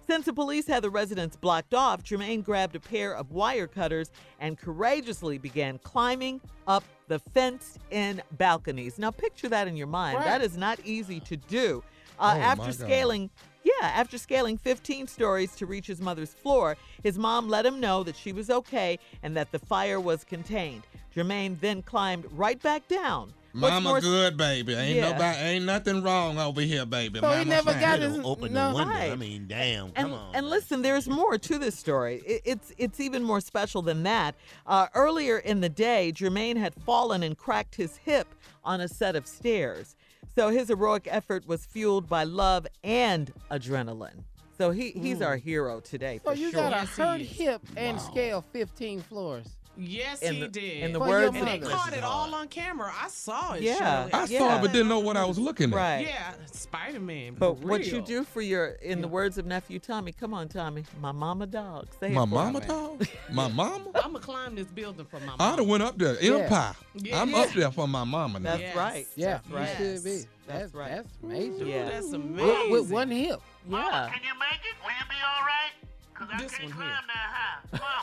Since 0.06 0.26
the 0.26 0.32
police 0.32 0.68
had 0.68 0.84
the 0.84 0.90
residence 0.90 1.34
blocked 1.34 1.74
off, 1.74 2.04
Jermaine 2.04 2.44
grabbed 2.44 2.76
a 2.76 2.80
pair 2.80 3.16
of 3.16 3.32
wire 3.32 3.66
cutters 3.66 4.12
and 4.38 4.56
courageously 4.56 5.38
began 5.38 5.78
climbing 5.78 6.40
up 6.68 6.84
the 7.08 7.18
fenced 7.18 7.78
in 7.90 8.22
balconies. 8.32 9.00
Now, 9.00 9.10
picture 9.10 9.48
that 9.48 9.66
in 9.66 9.76
your 9.76 9.88
mind. 9.88 10.18
Right. 10.18 10.24
That 10.26 10.42
is 10.42 10.56
not 10.56 10.78
easy 10.84 11.18
to 11.20 11.36
do. 11.36 11.82
Uh, 12.20 12.34
Oh, 12.36 12.40
after 12.40 12.72
scaling, 12.72 13.30
yeah, 13.80 13.88
after 13.88 14.16
scaling 14.18 14.56
15 14.58 15.06
stories 15.08 15.54
to 15.56 15.66
reach 15.66 15.86
his 15.86 16.00
mother's 16.00 16.32
floor, 16.32 16.76
his 17.02 17.18
mom 17.18 17.48
let 17.48 17.66
him 17.66 17.80
know 17.80 18.02
that 18.04 18.16
she 18.16 18.32
was 18.32 18.48
okay 18.50 18.98
and 19.22 19.36
that 19.36 19.50
the 19.52 19.58
fire 19.58 20.00
was 20.00 20.24
contained. 20.24 20.82
Jermaine 21.14 21.58
then 21.60 21.82
climbed 21.82 22.26
right 22.32 22.60
back 22.62 22.86
down. 22.88 23.32
What's 23.52 23.72
Mama 23.72 23.88
more- 23.88 24.00
good, 24.02 24.36
baby. 24.36 24.74
Ain't 24.74 24.96
Yeah. 24.96 25.12
nobody, 25.12 25.38
ain't 25.38 25.64
nothing 25.64 26.02
wrong 26.02 26.38
over 26.38 26.60
here, 26.60 26.84
baby. 26.84 27.20
So 27.20 27.28
he 27.30 27.36
Mama 27.38 27.44
never 27.46 27.72
fine. 27.72 27.80
got 27.80 28.00
They 28.00 28.08
his- 28.10 28.18
open 28.22 28.52
no. 28.52 28.68
the 28.70 28.76
window. 28.76 28.92
I 28.94 29.08
Right. 29.08 29.18
mean, 29.18 29.46
damn. 29.48 29.86
and, 29.86 29.94
Come 29.96 30.12
on. 30.12 30.34
and 30.36 30.50
listen, 30.50 30.82
there's 30.82 31.08
more 31.08 31.38
to 31.38 31.58
this 31.58 31.78
story. 31.78 32.22
It- 32.26 32.42
it's 32.44 32.72
it's 32.76 33.00
even 33.00 33.22
more 33.22 33.40
special 33.40 33.80
than 33.80 34.02
that. 34.02 34.34
Uh, 34.66 34.88
earlier 34.94 35.38
in 35.38 35.62
the 35.62 35.70
day, 35.70 36.12
Jermaine 36.14 36.58
had 36.58 36.74
fallen 36.84 37.22
and 37.22 37.36
cracked 37.38 37.76
his 37.76 37.96
hip 38.04 38.28
on 38.62 38.82
a 38.82 38.88
set 38.88 39.16
of 39.16 39.26
stairs. 39.26 39.96
So 40.34 40.50
his 40.50 40.68
heroic 40.68 41.08
effort 41.10 41.46
was 41.46 41.64
fueled 41.64 42.08
by 42.08 42.24
love 42.24 42.66
and 42.84 43.32
adrenaline. 43.50 44.24
So 44.58 44.70
he, 44.70 44.90
he's 44.90 45.18
hmm. 45.18 45.24
our 45.24 45.36
hero 45.36 45.80
today 45.80 46.20
So 46.24 46.32
you 46.32 46.50
sure. 46.50 46.62
got 46.62 46.72
a 46.72 46.86
hurt 46.86 47.20
hip 47.20 47.60
and 47.76 48.00
scale 48.00 48.42
15 48.52 49.00
floors. 49.02 49.46
Yes, 49.78 50.22
In 50.22 50.34
he 50.34 50.40
the- 50.40 50.48
did. 50.48 50.82
in 50.84 50.92
the 50.92 50.98
For 50.98 51.08
your 51.08 51.18
words 51.30 51.36
and 51.36 51.46
they 51.46 51.58
caught 51.58 51.92
it 51.92 52.02
all 52.02 52.34
on 52.34 52.48
camera. 52.48 52.92
I 52.98 53.08
saw 53.08 53.52
it. 53.54 53.62
Yeah, 53.62 54.08
Shirley. 54.08 54.12
I 54.14 54.26
saw 54.26 54.56
it, 54.56 54.62
but 54.62 54.72
didn't 54.72 54.88
know 54.88 55.00
what 55.00 55.16
I 55.16 55.24
was 55.24 55.38
looking 55.38 55.70
at. 55.72 55.76
Right. 55.76 56.06
Yeah, 56.06 56.32
Spider 56.50 57.00
Man. 57.00 57.34
But 57.38 57.58
what 57.58 57.84
you 57.86 58.00
do 58.00 58.24
for 58.24 58.40
your, 58.40 58.66
in 58.82 59.00
the 59.02 59.08
words 59.08 59.36
of 59.38 59.44
nephew 59.46 59.78
Tommy, 59.78 60.12
come 60.12 60.32
on, 60.32 60.48
Tommy, 60.48 60.84
my 61.00 61.12
mama 61.12 61.46
dog. 61.46 61.88
Say 62.00 62.10
My 62.10 62.24
mama 62.24 62.60
me. 62.60 62.66
dog? 62.66 63.06
My 63.30 63.48
mama? 63.52 63.84
I'm 63.96 64.12
gonna 64.12 64.20
climb 64.20 64.54
this 64.54 64.66
building 64.68 65.04
for 65.04 65.20
my 65.20 65.26
mama. 65.36 65.42
I'd 65.52 65.58
have 65.58 65.68
went 65.68 65.82
up 65.82 65.98
there. 65.98 66.16
Yeah. 66.22 66.36
Empire. 66.36 66.74
Yeah. 66.94 67.20
I'm 67.22 67.34
up 67.34 67.50
there 67.50 67.70
for 67.70 67.86
my 67.86 68.04
mama 68.04 68.38
now. 68.40 68.50
That's 68.52 68.62
Yes. 68.62 68.76
right. 68.76 69.06
Yeah, 69.14 69.26
That's 69.44 69.48
right. 69.50 69.80
you 69.80 69.94
should 69.96 70.04
be. 70.04 70.10
That's 70.10 70.26
That's, 70.46 70.74
right. 70.74 70.90
That's 70.92 71.08
major. 71.22 71.58
Dude, 71.58 71.68
Yeah. 71.68 71.84
that's 71.90 72.12
amazing. 72.12 72.70
with 72.70 72.90
one 72.90 73.10
hip. 73.10 73.40
Yeah. 73.68 73.76
Oh, 73.76 74.12
can 74.12 74.22
you 74.22 74.38
make 74.38 74.60
it? 74.62 74.76
Will 74.82 74.90
you 74.90 75.06
be 75.08 75.16
all 75.22 75.44
right? 75.44 75.72
Because 76.18 76.28
I 76.32 76.38
This 76.42 76.52
can't 76.52 76.74
one 76.74 76.86
here. 76.86 76.98
that 77.06 77.30
high. 77.36 77.94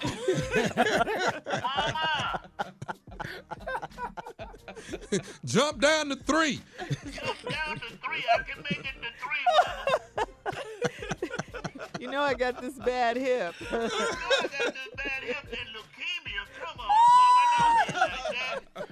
Mama. 1.61 2.41
Jump 5.45 5.80
down 5.80 6.10
to 6.10 6.15
three. 6.15 6.61
Jump 7.11 7.41
down 7.49 7.80
to 7.80 7.85
three. 8.03 8.23
I 8.34 8.44
can 8.44 8.61
make 8.69 8.80
it 8.85 8.95
to 9.02 9.10
three, 9.19 9.44
Mama. 9.65 10.27
You 11.99 12.07
know 12.11 12.22
I 12.22 12.34
got 12.34 12.61
this 12.61 12.73
bad 12.76 13.18
hip. 13.18 13.56
I 13.61 13.65
got 13.72 13.90
this 13.90 14.90
bad 14.98 15.23
hip 15.23 15.45
and 15.49 15.69
leukemia. 15.73 16.45
Come 16.61 16.80
on, 16.80 16.88
Mama. 16.88 17.44
Don't 17.60 17.88
be 17.88 17.94
like 17.98 18.27
that. 18.76 18.88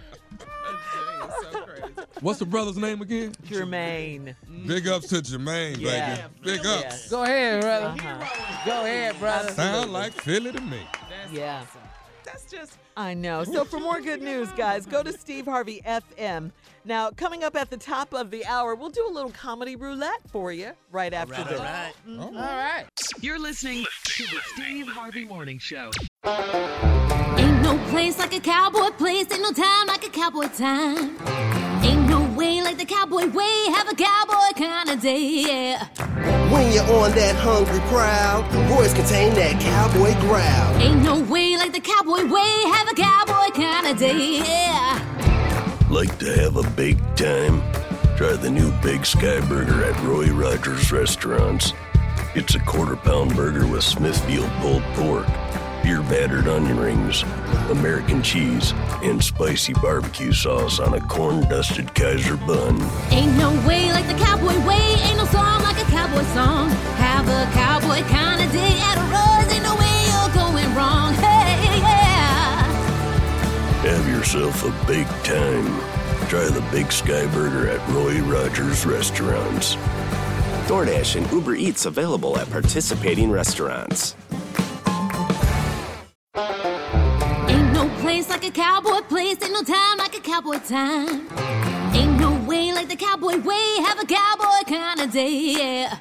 What's 2.22 2.40
the 2.40 2.46
brother's 2.46 2.78
name 2.78 3.02
again? 3.02 3.34
Jermaine. 3.48 4.36
Big 4.68 4.88
ups 4.88 5.08
to 5.08 5.16
Jermaine, 5.16 5.78
Yeah. 5.80 6.16
baby. 6.16 6.58
Big 6.58 6.64
Yeah. 6.64 6.72
ups. 6.72 7.10
Go 7.10 7.24
ahead, 7.24 7.62
brother. 7.62 7.86
Uh-huh. 7.88 8.64
Go 8.66 8.86
ahead, 8.86 9.20
brother. 9.20 9.52
Sound 9.54 9.92
like 9.94 10.14
Philly 10.14 10.52
to 10.52 10.62
me. 10.62 10.80
That's 11.10 11.32
Yeah. 11.34 11.62
awesome. 11.62 11.82
That's 12.24 12.46
just 12.46 12.78
I 12.98 13.14
know. 13.14 13.44
So 13.44 13.64
for 13.66 13.80
more 13.80 14.02
good 14.02 14.22
news, 14.22 14.50
guys, 14.52 14.86
go 14.86 15.02
to 15.04 15.12
Steve 15.14 15.46
Harvey 15.46 15.82
FM. 15.86 16.52
Now, 16.84 17.12
coming 17.12 17.44
up 17.44 17.56
at 17.56 17.70
the 17.70 17.78
top 17.78 18.14
of 18.14 18.32
the 18.32 18.46
hour, 18.46 18.74
we'll 18.76 18.90
do 18.90 19.08
a 19.08 19.12
little 19.14 19.32
comedy 19.32 19.76
roulette 19.76 20.20
for 20.32 20.52
you 20.52 20.72
right 20.92 21.14
after 21.14 21.36
All 21.36 21.44
this. 21.46 21.60
right. 21.60 21.94
Mm-hmm. 22.08 22.22
Oh. 22.22 22.26
All 22.26 22.32
right. 22.58 22.86
You're 23.22 23.40
listening 23.40 23.86
to 24.06 24.24
the 24.24 24.40
Steve 24.54 24.88
Harvey 24.88 25.26
Morning 25.26 25.60
Show. 25.60 25.92
Ain't 26.26 27.62
no 27.62 27.78
place 27.90 28.18
like 28.20 28.34
a 28.36 28.40
cowboy 28.40 28.90
place, 28.98 29.32
ain't 29.32 29.42
no 29.42 29.52
time 29.52 29.88
like 29.88 30.06
a 30.06 30.10
cowboy 30.10 30.48
time. 30.50 31.18
Ain't 31.84 32.08
no 32.08 32.24
way 32.38 32.62
like 32.62 32.78
the 32.78 32.86
cowboy 32.86 33.28
way, 33.30 33.66
have 33.74 33.90
a 33.90 33.96
cowboy 33.96 34.54
kind 34.56 34.90
of 34.90 35.02
day, 35.02 35.20
yeah. 35.48 35.86
When 36.52 36.72
you're 36.74 36.84
on 36.84 37.12
that 37.12 37.36
hungry 37.38 37.80
prowl, 37.88 38.44
boys 38.70 38.94
contain 38.94 39.34
that 39.36 39.60
cowboy 39.62 40.14
growl. 40.22 40.76
Ain't 40.82 41.02
no 41.04 41.20
way 41.22 41.51
like 41.62 41.74
the 41.74 41.80
cowboy 41.80 42.26
way, 42.26 42.64
have 42.74 42.90
a 42.90 42.96
cowboy 42.96 43.52
kind 43.54 43.86
of 43.86 43.96
day, 43.96 44.40
yeah. 44.40 44.98
Like 45.92 46.18
to 46.18 46.34
have 46.40 46.56
a 46.56 46.68
big 46.72 46.98
time? 47.16 47.62
Try 48.18 48.34
the 48.34 48.50
new 48.50 48.72
Big 48.82 49.06
Sky 49.06 49.40
Burger 49.42 49.86
at 49.86 50.02
Roy 50.02 50.32
Rogers 50.32 50.92
Restaurants. 50.92 51.74
It's 52.34 52.56
a 52.56 52.60
quarter 52.62 52.96
pound 52.96 53.36
burger 53.36 53.68
with 53.68 53.84
Smithfield 53.84 54.50
pulled 54.54 54.82
pork, 54.96 55.28
beer 55.84 56.02
battered 56.02 56.48
onion 56.48 56.80
rings, 56.80 57.22
American 57.70 58.24
cheese, 58.24 58.74
and 59.04 59.24
spicy 59.24 59.74
barbecue 59.74 60.34
sauce 60.34 60.80
on 60.80 60.96
a 60.96 61.02
corn 61.02 61.42
dusted 61.42 61.94
Kaiser 61.94 62.38
bun. 62.38 62.82
Ain't 63.12 63.38
no 63.38 63.52
way 63.68 63.92
like 63.92 64.08
the 64.08 64.16
cowboy 64.16 64.58
way, 64.66 64.96
ain't 65.06 65.18
no 65.18 65.26
song 65.26 65.62
like 65.62 65.78
a 65.78 65.86
cowboy 65.92 66.24
song. 66.34 66.70
Have 66.98 67.28
a 67.28 67.46
cowboy 67.54 68.02
kind 68.10 68.44
of 68.44 68.52
day 68.52 68.80
at 68.82 68.98
a 68.98 69.06
Rose, 69.14 69.41
Have 73.82 74.08
yourself 74.08 74.64
a 74.64 74.86
big 74.86 75.08
time. 75.24 75.66
Try 76.30 76.46
the 76.50 76.64
Big 76.70 76.92
Sky 76.92 77.26
Burger 77.34 77.68
at 77.68 77.90
Roy 77.90 78.22
Rogers 78.22 78.86
Restaurants. 78.86 79.74
DoorDash 80.68 81.16
and 81.16 81.30
Uber 81.32 81.56
Eats 81.56 81.88
available 81.88 82.38
at 82.38 82.48
participating 82.52 83.32
restaurants. 83.32 84.16
Ain't 86.36 87.74
no 87.74 87.90
place 88.02 88.30
like 88.30 88.46
a 88.46 88.52
cowboy 88.52 89.02
place, 89.10 89.42
ain't 89.42 89.52
no 89.52 89.64
time 89.64 89.98
like 89.98 90.16
a 90.16 90.22
cowboy 90.22 90.60
time. 90.60 91.28
Ain't 91.96 92.20
no 92.20 92.36
way 92.48 92.72
like 92.72 92.88
the 92.88 92.96
cowboy 92.96 93.40
way, 93.40 93.76
have 93.84 94.00
a 94.00 94.06
cowboy 94.06 94.64
kind 94.68 95.02
of 95.02 95.12
day, 95.12 95.56
yeah. 95.58 95.98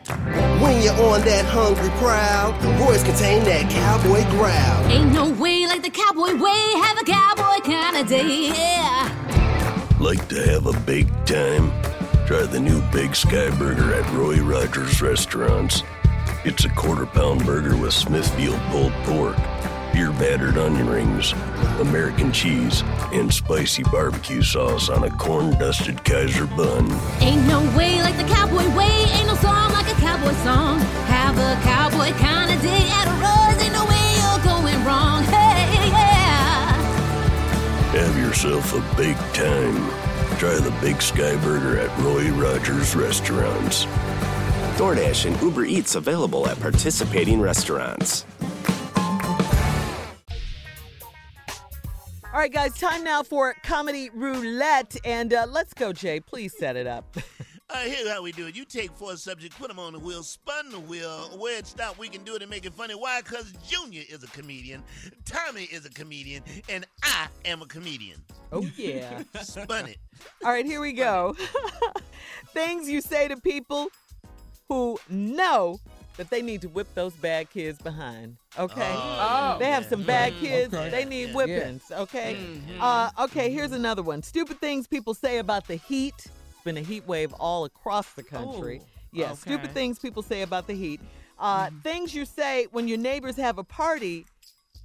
When 0.61 0.83
you're 0.83 0.93
on 0.93 1.23
that 1.23 1.47
hungry 1.47 1.89
prowl, 1.97 2.53
voice 2.77 3.03
contain 3.03 3.43
that 3.45 3.71
cowboy 3.71 4.23
growl. 4.31 4.93
Ain't 4.93 5.15
no 5.15 5.31
way 5.31 5.67
like 5.67 5.83
the 5.83 5.91
cowboy 5.91 6.35
way, 6.37 6.73
have 6.83 6.99
a 7.01 7.05
cowboy 7.05 7.40
kind 7.71 7.97
of 7.97 8.09
day, 8.09 8.49
yeah. 8.49 9.97
Like 10.01 10.27
to 10.29 10.43
have 10.51 10.67
a 10.67 10.79
big 10.81 11.07
time? 11.25 11.71
Try 12.27 12.43
the 12.43 12.59
new 12.59 12.83
Big 12.91 13.15
Sky 13.15 13.49
Burger 13.59 13.95
at 13.95 14.13
Roy 14.13 14.39
Rogers 14.39 15.01
Restaurants. 15.01 15.85
It's 16.45 16.65
a 16.65 16.69
quarter 16.71 17.07
pound 17.07 17.47
burger 17.47 17.77
with 17.77 17.93
Smithfield 17.93 18.59
pulled 18.71 18.93
pork, 19.05 19.37
beer 19.93 20.11
battered 20.13 20.59
onion 20.59 20.89
rings, 20.89 21.33
American 21.79 22.33
cheese, 22.33 22.83
and 23.13 23.33
spicy 23.33 23.85
barbecue 23.85 24.43
sauce 24.43 24.89
on 24.89 25.05
a 25.05 25.11
corn 25.11 25.53
dusted 25.53 26.03
Kaiser 26.05 26.47
bun. 26.47 26.91
Ain't 27.21 27.47
no 27.47 27.61
way 27.77 28.03
like 28.03 28.17
the 28.17 28.25
cowboy 28.35 28.67
way, 28.77 29.05
ain't 29.15 29.29
no 29.29 29.37
song 29.37 29.71
like 29.73 29.87
a 29.87 30.01
cowboy 30.01 30.35
song. 30.43 30.81
Have 31.07 31.39
a 31.39 31.55
cowboy 31.63 32.11
kind 32.19 32.53
of 32.53 32.61
day 32.63 32.89
at 32.91 33.07
a 33.07 33.15
Rose, 33.23 33.63
ain't 33.63 33.75
no 33.75 33.85
way 33.85 34.00
Have 37.93 38.17
yourself 38.17 38.73
a 38.73 38.97
big 38.97 39.17
time. 39.35 39.75
Try 40.39 40.55
the 40.55 40.73
Big 40.81 41.03
Sky 41.03 41.35
Burger 41.43 41.77
at 41.81 41.99
Roy 41.99 42.31
Rogers 42.31 42.95
Restaurants. 42.95 43.85
DoorDash 44.77 45.27
and 45.27 45.41
Uber 45.43 45.65
Eats 45.65 45.97
available 45.97 46.49
at 46.49 46.61
participating 46.61 47.41
restaurants. 47.41 48.25
All 52.33 52.39
right, 52.39 52.53
guys, 52.53 52.79
time 52.79 53.03
now 53.03 53.25
for 53.25 53.57
comedy 53.65 54.09
roulette. 54.11 54.97
And 55.05 55.35
uh, 55.35 55.47
let's 55.49 55.75
go, 55.75 55.93
Jay. 55.93 56.21
Please 56.21 56.57
set 56.57 56.77
it 56.77 56.87
up. 56.87 57.17
All 57.73 57.77
right, 57.77 57.89
here's 57.89 58.09
how 58.11 58.21
we 58.21 58.33
do 58.33 58.49
it. 58.49 58.57
You 58.57 58.65
take 58.65 58.91
four 58.93 59.17
subjects, 59.17 59.57
put 59.57 59.69
them 59.69 59.79
on 59.79 59.93
the 59.93 59.99
wheel, 60.01 60.25
spun 60.25 60.71
the 60.71 60.81
wheel. 60.81 61.31
Where 61.39 61.57
it 61.59 61.67
stop, 61.69 61.99
we 61.99 62.09
can 62.09 62.25
do 62.25 62.35
it 62.35 62.43
and 62.43 62.51
make 62.51 62.67
it 62.67 62.73
funny. 62.73 62.95
Why? 62.95 63.21
Because 63.23 63.53
Junior 63.69 64.03
is 64.09 64.25
a 64.25 64.27
comedian, 64.29 64.83
Tommy 65.25 65.65
is 65.65 65.87
a 65.87 65.91
comedian, 65.91 66.43
and 66.69 66.85
I 67.05 67.29
am 67.45 67.63
a 67.63 67.67
comedian. 67.67 68.23
Oh, 68.51 68.67
yeah. 68.77 69.23
Spun 69.43 69.87
it. 69.87 69.99
All 70.45 70.51
right, 70.51 70.67
here 70.67 70.81
we 70.81 70.93
go. 70.93 71.37
Things 72.49 72.91
you 72.91 73.01
say 73.01 73.29
to 73.29 73.37
people 73.37 73.87
who 74.69 74.99
know 75.09 75.79
that 76.17 76.29
they 76.29 76.43
need 76.43 76.63
to 76.63 76.69
whip 76.69 76.89
those 76.95 77.13
bad 77.15 77.51
kids 77.51 77.79
behind. 77.81 78.37
Okay? 78.59 78.95
Oh, 78.97 79.57
they 79.61 79.71
have 79.71 79.85
yeah. 79.85 79.89
some 79.89 80.03
bad 80.03 80.33
Mm, 80.33 80.41
kids. 80.41 80.75
okay. 80.75 80.91
They 80.91 81.05
need 81.05 81.29
Yeah. 81.29 81.35
whippings. 81.37 81.83
Okay? 81.93 82.35
Mhm. 82.37 82.81
Uh, 82.81 83.11
okay, 83.25 83.49
here's 83.51 83.71
another 83.73 84.03
one. 84.03 84.25
Stupid 84.25 84.61
things 84.61 84.89
people 84.89 85.15
say 85.15 85.39
about 85.39 85.69
the 85.69 85.77
heat. 85.77 86.27
It's 86.61 86.65
been 86.67 86.77
a 86.77 86.83
heat 86.83 87.07
wave 87.07 87.33
all 87.41 87.65
across 87.65 88.13
the 88.13 88.23
country. 88.23 88.83
Oh, 88.83 88.87
yeah, 89.13 89.33
stupid 89.33 89.73
things 89.73 89.99
people 89.99 90.23
say 90.23 90.43
about 90.43 90.67
the 90.67 90.75
heat. 90.75 91.01
Uh, 91.39 91.71
Things 91.83 92.15
you 92.15 92.27
say 92.27 92.67
when 92.71 92.87
your 92.87 92.99
neighbors 92.99 93.35
have 93.37 93.57
a 93.57 93.65
party, 93.65 94.27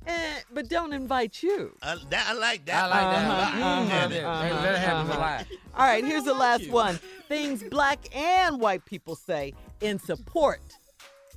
eh, 0.07 0.39
but 0.53 0.69
don't 0.69 0.93
invite 0.93 1.43
you. 1.43 1.75
I, 1.83 1.97
that, 2.11 2.27
I 2.29 2.31
like 2.33 2.63
that. 2.67 2.85
I 2.85 2.87
like 2.87 3.01
that 3.01 3.25
a 3.25 3.27
Uh-huh, 3.27 3.59
lot. 3.59 3.81
uh-huh, 3.81 3.93
Yeah, 3.93 4.07
that- 4.07 4.23
uh-huh, 4.23 4.61
that 4.61 4.77
happens 4.79 5.09
a 5.15 5.19
lot. 5.19 5.45
All 5.75 5.85
right, 5.85 6.05
here's 6.05 6.23
the 6.23 6.33
last 6.33 6.69
one. 6.69 6.95
Things 7.27 7.61
black 7.61 7.99
and 8.15 8.61
white 8.61 8.85
people 8.85 9.17
say 9.17 9.53
in 9.81 9.99
support 9.99 10.61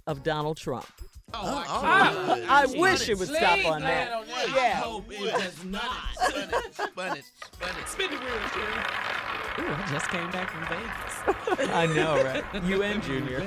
of 0.06 0.22
Donald 0.22 0.56
Trump. 0.56 0.86
Oh, 1.34 1.64
I, 1.66 2.44
I 2.48 2.66
wish 2.66 3.08
it 3.08 3.18
would 3.18 3.28
stop 3.28 3.64
on 3.66 3.82
that. 3.82 4.12
on 4.12 4.26
that. 4.28 4.48
Yeah. 4.54 4.74
hope 4.76 5.04
it 5.10 5.30
does 5.32 5.64
not. 5.64 5.82
Spun 6.14 6.42
it, 6.42 6.74
spun 6.74 7.16
it, 7.18 7.24
spun 7.52 7.70
it. 7.80 7.88
Spin 7.88 8.10
the 8.10 8.16
wheel, 8.16 8.40
Jerry. 8.54 9.68
Ooh, 9.68 9.72
I 9.74 9.88
just 9.90 10.08
came 10.08 10.30
back 10.30 10.50
from 10.50 10.64
Vegas. 10.68 11.70
I 11.74 11.86
know, 11.86 12.22
right? 12.24 12.64
You 12.64 12.82
and 12.82 13.02
Junior. 13.02 13.44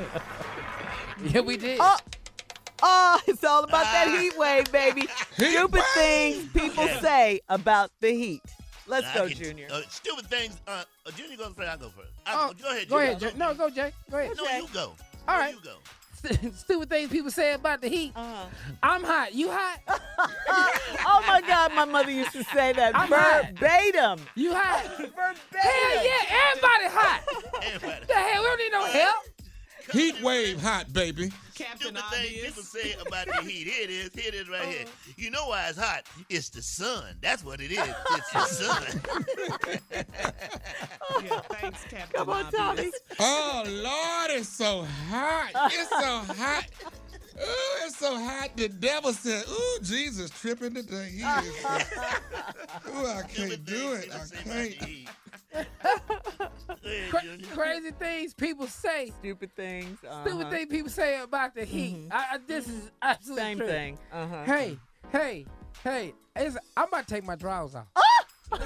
Yeah, 1.26 1.42
we 1.42 1.58
did. 1.58 1.80
Oh, 1.82 1.98
oh, 2.84 3.20
it's 3.28 3.44
all 3.44 3.64
about 3.64 3.84
that 3.84 4.16
heat 4.20 4.38
wave, 4.38 4.72
baby. 4.72 5.08
Stupid 5.34 5.84
things 5.96 6.48
people 6.54 6.86
Yeah. 6.86 7.00
say 7.02 7.42
about 7.50 7.92
the 8.00 8.12
heat. 8.12 8.42
Let's 8.88 9.08
I 9.08 9.14
go, 9.16 9.28
can- 9.28 9.38
Junior. 9.38 9.68
Uh, 9.72 9.82
stupid 9.90 10.28
things. 10.28 10.60
Uh, 10.68 10.84
uh, 11.06 11.12
Junior 11.12 11.38
goes 11.38 11.54
first. 11.56 11.70
I 11.70 11.78
go 11.78 11.90
first. 11.90 12.10
I, 12.26 12.48
Oh, 12.50 12.54
go 12.62 12.70
ahead. 12.70 12.90
Go 12.90 12.98
Junior. 12.98 13.04
ahead, 13.04 13.20
Jay. 13.20 13.32
No, 13.38 13.54
go, 13.54 13.70
Jay. 13.70 13.92
Go 14.12 14.18
ahead. 14.18 14.32
No, 14.38 14.44
you 14.58 14.68
go. 14.74 14.94
All 15.28 15.38
right. 15.40 15.54
You 15.56 15.62
go. 15.64 15.76
Stupid 16.56 16.90
things 16.90 17.10
people 17.10 17.32
say 17.32 17.54
about 17.54 17.82
the 17.82 17.90
heat. 17.90 18.12
Uh-huh. 18.16 18.46
I'm 18.84 19.04
hot. 19.04 19.34
You 19.34 19.50
hot? 19.52 19.80
oh 21.08 21.24
my 21.28 21.42
God, 21.42 21.74
my 21.74 21.86
mother 21.86 22.12
used 22.12 22.32
to 22.34 22.44
say 22.44 22.74
that 22.74 22.96
I'm 22.96 23.08
hot. 23.08 23.50
verbatim. 23.54 24.20
You 24.36 24.54
hot? 24.54 24.86
Verbatim. 24.98 25.36
Hell 25.54 26.06
yeah, 26.06 26.50
everybody 26.50 26.86
hot. 26.88 27.22
Everybody. 27.64 28.06
The 28.06 28.14
hell, 28.14 28.42
we 28.42 28.48
don't 28.48 28.60
need 28.60 28.72
no 28.72 28.86
help. 28.86 29.26
Heat 29.92 30.22
wave 30.22 30.62
hot, 30.62 30.92
baby. 30.94 31.32
Captain 31.54 31.96
Stupid 31.96 32.04
things 32.12 32.26
Obvious. 32.26 32.48
people 32.48 32.64
say 32.64 32.96
about 33.06 33.28
the 33.28 33.42
heat. 33.50 33.68
Here 33.68 33.84
it 33.84 33.90
is. 33.90 34.10
Here 34.14 34.30
it 34.30 34.34
is 34.34 34.50
right 34.50 34.64
here. 34.64 34.84
Uh-huh. 34.84 35.14
You 35.18 35.32
know 35.32 35.48
why 35.48 35.68
it's 35.68 35.78
hot? 35.78 36.04
It's 36.30 36.50
the 36.50 36.62
sun. 36.62 37.16
That's 37.22 37.44
what 37.44 37.60
it 37.62 37.72
is. 37.72 37.96
It's 38.12 38.32
the 38.32 38.46
sun. 38.46 39.02
Yeah, 41.24 41.42
thanks, 41.42 41.84
Captain 41.84 42.18
Come 42.18 42.30
on, 42.30 42.52
Tommy. 42.52 42.90
Oh 43.20 43.64
Lord, 43.68 44.40
it's 44.40 44.50
so 44.50 44.88
hot. 45.10 45.52
It's 45.72 45.90
so 45.90 46.34
hot. 46.34 46.66
Ooh, 47.38 47.86
it's 47.86 47.98
so 47.98 48.18
hot. 48.18 48.50
The 48.56 48.70
devil 48.70 49.14
said, 49.14 49.44
"Ooh, 49.50 49.80
Jesus 49.84 50.32
tripping 50.32 50.74
today." 50.74 51.10
He 51.12 51.22
is. 51.22 51.66
Ooh, 52.90 53.06
I 53.08 53.24
can't 53.28 53.64
do 53.66 53.94
it. 53.94 54.10
I 54.14 54.26
can't. 54.44 55.10
Cra- 57.10 57.22
crazy 57.54 57.92
things 57.92 58.34
people 58.34 58.68
say. 58.68 59.12
Stupid 59.20 59.56
things. 59.56 59.98
Stupid 60.00 60.42
uh-huh. 60.42 60.50
thing 60.50 60.68
people 60.68 60.90
say 60.90 61.22
about 61.22 61.56
the 61.56 61.66
heat. 61.66 62.08
I, 62.12 62.26
I, 62.34 62.38
this 62.48 62.68
is 62.68 62.92
absolutely 63.02 63.44
Same 63.44 63.58
true. 63.58 63.68
thing. 63.68 63.98
Uh-huh. 64.12 64.44
Hey, 64.46 64.78
hey, 65.12 65.46
hey! 65.84 66.14
It's, 66.36 66.58
I'm 66.78 66.88
about 66.88 67.08
to 67.08 67.14
take 67.14 67.24
my 67.26 67.36
drawers 67.36 67.76
off. 67.76 67.88
I've 68.54 68.60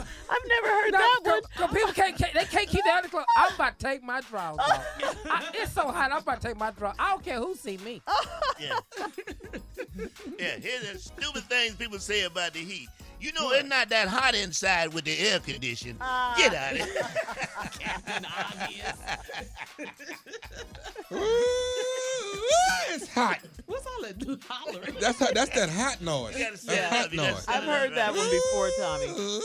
never 0.47 0.67
heard 0.67 0.91
No, 0.91 0.97
that 0.97 1.19
no, 1.23 1.31
one. 1.31 1.41
no, 1.59 1.67
people 1.67 1.93
can't, 1.93 2.17
can't 2.17 2.33
they 2.33 2.45
can't 2.45 2.67
keep 2.67 2.83
the 2.83 2.91
other 2.91 3.07
clothes. 3.07 3.25
I'm 3.37 3.53
about 3.53 3.77
to 3.77 3.85
take 3.85 4.01
my 4.01 4.19
drawers 4.21 4.57
off. 4.57 4.83
I, 5.29 5.49
it's 5.53 5.73
so 5.73 5.91
hot. 5.91 6.11
I'm 6.11 6.19
about 6.23 6.41
to 6.41 6.47
take 6.47 6.57
my 6.57 6.71
drawers. 6.71 6.95
I 6.97 7.11
don't 7.11 7.23
care 7.23 7.37
who 7.39 7.55
see 7.55 7.77
me. 7.77 8.01
Yeah. 8.59 8.79
yeah, 10.39 10.57
here's 10.59 10.91
the 10.91 10.97
stupid 10.99 11.43
things 11.43 11.75
people 11.75 11.99
say 11.99 12.23
about 12.23 12.53
the 12.53 12.59
heat. 12.59 12.87
You 13.25 13.33
know, 13.33 13.49
it's 13.53 13.67
not 13.67 13.89
that 13.89 14.07
hot 14.07 14.35
inside 14.35 14.93
with 14.93 15.05
the 15.05 15.17
air 15.17 15.39
condition. 15.39 15.97
Ah. 15.99 16.35
Get 16.37 16.53
out 16.53 16.73
of 16.73 16.77
here. 16.77 16.93
Captain 17.79 18.23
Obvious. 18.37 18.93
Ooh, 21.11 22.41
it's 22.91 23.07
hot. 23.07 23.39
What's 23.65 23.87
all 23.87 24.03
that 24.03 24.19
do 24.19 24.37
hollering? 24.47 24.95
That's 24.99 25.17
how, 25.17 25.31
that's 25.33 25.49
that 25.55 25.69
hot 25.71 26.01
noise. 26.01 26.37
You 26.37 26.43
gotta 26.45 26.51
That's 26.51 26.61
set 26.61 26.91
hot 26.91 27.05
up. 27.07 27.13
Noise. 27.13 27.45
I've 27.47 27.63
it 27.63 27.69
up, 27.69 27.75
heard 27.79 27.95
that 27.95 28.09
right? 28.09 28.17
one 28.17 28.29
before, 28.29 28.69
Tommy. 28.79 29.05
Ooh, 29.07 29.41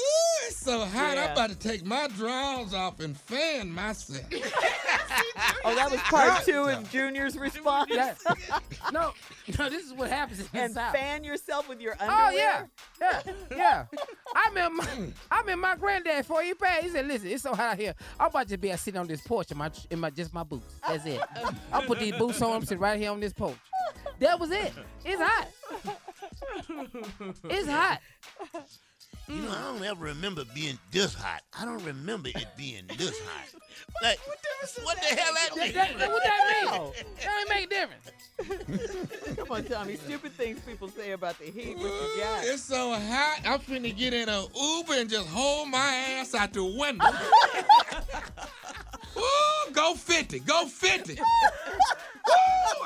it's 0.47 0.57
so 0.57 0.85
hot. 0.85 1.15
Yeah. 1.17 1.25
I'm 1.25 1.33
about 1.33 1.49
to 1.51 1.57
take 1.57 1.83
my 1.85 2.07
drawers 2.09 2.75
off 2.75 3.01
and 3.01 3.17
fan 3.17 3.73
myself. 3.73 4.21
Oh, 5.65 5.75
that 5.75 5.91
was 5.91 6.01
part 6.01 6.45
two 6.45 6.69
of 6.69 6.91
Junior's 6.91 7.37
response. 7.37 7.91
That- 7.91 8.19
no, 8.93 9.13
no, 9.59 9.69
this 9.69 9.85
is 9.85 9.93
what 9.93 10.09
happens 10.11 10.41
in 10.41 10.47
the 10.53 10.61
and 10.61 10.75
fan 10.75 11.25
yourself 11.25 11.69
with 11.69 11.81
your 11.81 11.93
underwear. 12.01 12.19
Oh 12.21 12.31
yeah, 12.31 12.65
yeah, 13.01 13.21
yeah. 13.55 13.70
I 13.71 14.49
remember, 14.49 14.83
my, 14.83 15.09
I 15.31 15.41
remember 15.41 15.67
my 15.69 15.77
granddad 15.77 16.25
he 16.43 16.55
passed. 16.55 16.83
He 16.83 16.89
said, 16.91 17.07
"Listen, 17.07 17.29
it's 17.29 17.43
so 17.43 17.55
hot 17.55 17.73
out 17.73 17.79
here. 17.79 17.95
I'm 18.19 18.29
about 18.29 18.49
to 18.49 18.59
be 18.59 18.71
sitting 18.77 19.01
on 19.01 19.07
this 19.07 19.21
porch 19.21 19.51
in 19.51 19.59
my 19.59 19.71
in 19.91 20.01
my 20.01 20.11
just 20.11 20.33
my 20.33 20.43
boots. 20.43 20.75
That's 20.87 21.05
it. 21.07 21.21
I'll 21.73 21.83
put 21.83 21.99
these 21.99 22.15
boots 22.15 22.41
on. 22.43 22.53
I'm 22.57 22.63
sitting 22.63 22.79
right 22.79 22.99
here 22.99 23.11
on 23.11 23.21
this 23.21 23.33
porch. 23.33 23.57
That 24.19 24.39
was 24.39 24.51
it. 24.51 24.73
It's 25.05 25.21
hot. 25.23 25.49
It's 27.45 27.69
hot. 27.69 28.01
You 29.31 29.43
know, 29.43 29.51
I 29.51 29.55
mm. 29.55 29.75
don't 29.75 29.85
ever 29.85 30.05
remember 30.07 30.45
being 30.55 30.77
this 30.91 31.15
hot. 31.15 31.43
I 31.57 31.65
don't 31.65 31.85
remember 31.85 32.31
it 32.31 32.49
being 32.57 32.85
this 32.99 33.19
hot. 33.21 33.47
Like, 34.03 34.19
what 34.85 34.97
the 35.01 35.15
hell 35.15 35.35
that 35.35 35.51
That, 35.55 35.65
mean? 35.65 35.75
that, 35.75 35.99
that- 35.99 36.11
what 36.11 36.23
that 36.23 36.71
mean? 36.71 36.93
That 37.23 37.41
ain't 37.41 37.49
make 37.49 37.67
a 37.67 37.69
difference. 37.69 39.37
Come 39.37 39.51
on, 39.51 39.65
Tommy. 39.65 39.97
Stupid 39.97 40.33
things 40.33 40.61
people 40.61 40.89
say 40.89 41.11
about 41.13 41.39
the 41.39 41.47
heat. 41.47 41.77
What 41.77 41.85
you 41.87 42.21
got? 42.23 42.45
It's 42.45 42.63
so 42.63 42.93
hot. 42.93 43.41
I'm 43.45 43.59
finna 43.59 43.95
get 43.97 44.15
in 44.15 44.29
a 44.29 44.43
Uber 44.43 44.95
and 44.95 45.11
just 45.11 45.29
hold 45.29 45.69
my 45.69 45.79
ass 45.79 46.35
out 46.35 46.53
the 46.53 46.65
window. 46.65 47.07
Ooh, 49.19 49.73
go 49.73 49.95
50. 49.95 50.41
Go 50.41 50.67
50. 50.67 51.15
Ooh, 51.15 51.17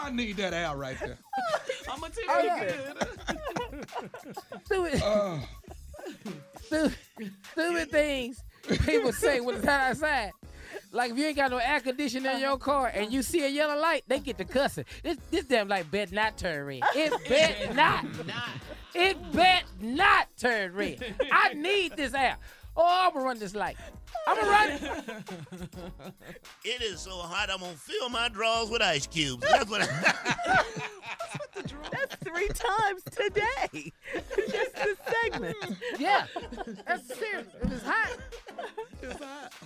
I 0.00 0.10
need 0.10 0.36
that 0.38 0.54
air 0.54 0.74
right 0.76 0.98
there. 0.98 1.18
I'm 1.90 2.00
gonna 2.00 2.12
tell 2.14 2.42
you 2.42 2.48
yeah. 2.48 2.64
good. 2.64 3.86
Stupid, 4.64 5.02
Oh, 5.04 5.40
stupid, 6.62 6.96
stupid 7.52 7.90
things 7.90 8.42
people 8.68 9.12
say 9.12 9.40
when 9.40 9.56
it's 9.56 9.64
hot 9.64 9.80
outside. 9.80 10.32
Like 10.92 11.10
if 11.12 11.18
you 11.18 11.26
ain't 11.26 11.36
got 11.36 11.50
no 11.50 11.58
air 11.58 11.80
conditioning 11.80 12.30
in 12.32 12.40
your 12.40 12.56
car 12.56 12.90
and 12.92 13.12
you 13.12 13.22
see 13.22 13.44
a 13.44 13.48
yellow 13.48 13.80
light, 13.80 14.04
they 14.06 14.18
get 14.18 14.38
to 14.38 14.44
cussing. 14.44 14.84
This 15.02 15.18
this 15.30 15.44
damn 15.44 15.68
light 15.68 15.90
bet 15.90 16.12
not 16.12 16.36
turn 16.36 16.66
red. 16.66 16.82
It 16.94 17.28
bet 17.28 17.74
not. 17.76 18.04
It 18.94 19.32
bet 19.32 19.64
not 19.80 20.28
turn 20.36 20.72
red. 20.74 21.14
I 21.32 21.54
need 21.54 21.96
this 21.96 22.14
air. 22.14 22.36
Oh, 22.76 23.04
I'm 23.06 23.12
gonna 23.12 23.24
run 23.24 23.38
this 23.38 23.54
light. 23.54 23.76
I'm 24.26 24.36
gonna 24.36 24.50
run 24.50 24.70
it. 24.70 24.82
It 26.64 26.82
is 26.82 27.00
so 27.00 27.10
hot, 27.10 27.50
I'm 27.50 27.60
gonna 27.60 27.74
fill 27.74 28.08
my 28.08 28.28
drawers 28.28 28.70
with 28.70 28.80
ice 28.82 29.06
cubes. 29.06 29.46
That's 29.50 29.68
what 29.70 29.82
I, 29.82 30.24
That's 31.90 32.16
three 32.24 32.48
times 32.48 33.02
today. 33.10 33.92
Just 34.50 34.74
this 34.74 34.98
segment. 35.22 35.56
Yeah, 35.98 36.26
that's 36.86 37.06
serious. 37.18 37.46
If 37.62 37.72
it's 37.72 37.82
hot, 37.84 38.18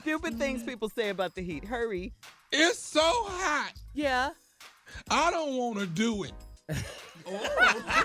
Stupid 0.00 0.38
things 0.38 0.62
people 0.62 0.88
say 0.88 1.10
about 1.10 1.34
the 1.34 1.42
heat. 1.42 1.64
Hurry. 1.64 2.12
it's 2.52 2.78
so 2.78 3.00
hot. 3.00 3.72
Yeah. 3.94 4.30
I 5.10 5.30
don't 5.30 5.56
want 5.56 5.78
to 5.78 5.86
do 5.86 6.24
it. 6.24 6.32
Oh, 6.70 6.74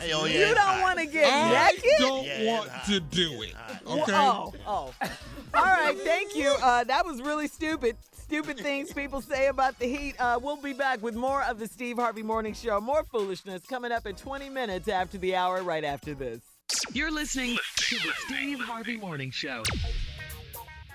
yeah, 0.01 0.25
you 0.25 0.39
don't 0.53 0.57
hot. 0.57 0.81
want 0.81 0.99
to 0.99 1.05
get 1.05 1.25
I 1.31 1.71
naked? 1.71 1.91
don't 1.99 2.25
Yeah, 2.25 2.45
want 2.57 2.69
hot. 2.69 2.85
to 2.87 2.99
do 2.99 3.41
it. 3.43 3.53
Well, 3.85 4.01
Okay. 4.01 4.11
Oh, 4.13 4.53
oh. 4.67 4.93
All 5.55 5.63
right, 5.63 5.95
thank 5.99 6.35
you. 6.35 6.55
Uh, 6.61 6.83
that 6.85 7.05
was 7.05 7.21
really 7.21 7.47
stupid. 7.47 7.95
Stupid 8.11 8.57
things 8.57 8.91
people 8.93 9.21
say 9.21 9.47
about 9.47 9.77
the 9.79 9.85
heat. 9.85 10.15
Uh, 10.19 10.39
we'll 10.41 10.57
be 10.57 10.73
back 10.73 11.01
with 11.03 11.13
more 11.13 11.43
of 11.43 11.59
the 11.59 11.67
Steve 11.67 11.97
Harvey 11.97 12.23
Morning 12.23 12.53
Show. 12.53 12.79
More 12.81 13.03
foolishness 13.03 13.63
coming 13.67 13.91
up 13.91 14.07
in 14.07 14.15
20 14.15 14.49
minutes 14.49 14.87
after 14.87 15.17
the 15.19 15.35
hour, 15.35 15.61
right 15.61 15.83
after 15.83 16.13
this. 16.15 16.39
You're 16.93 17.11
listening 17.11 17.57
to 17.75 17.95
the 17.97 18.11
Steve 18.25 18.59
Harvey 18.59 18.97
Morning 18.97 19.29
Show. 19.29 19.61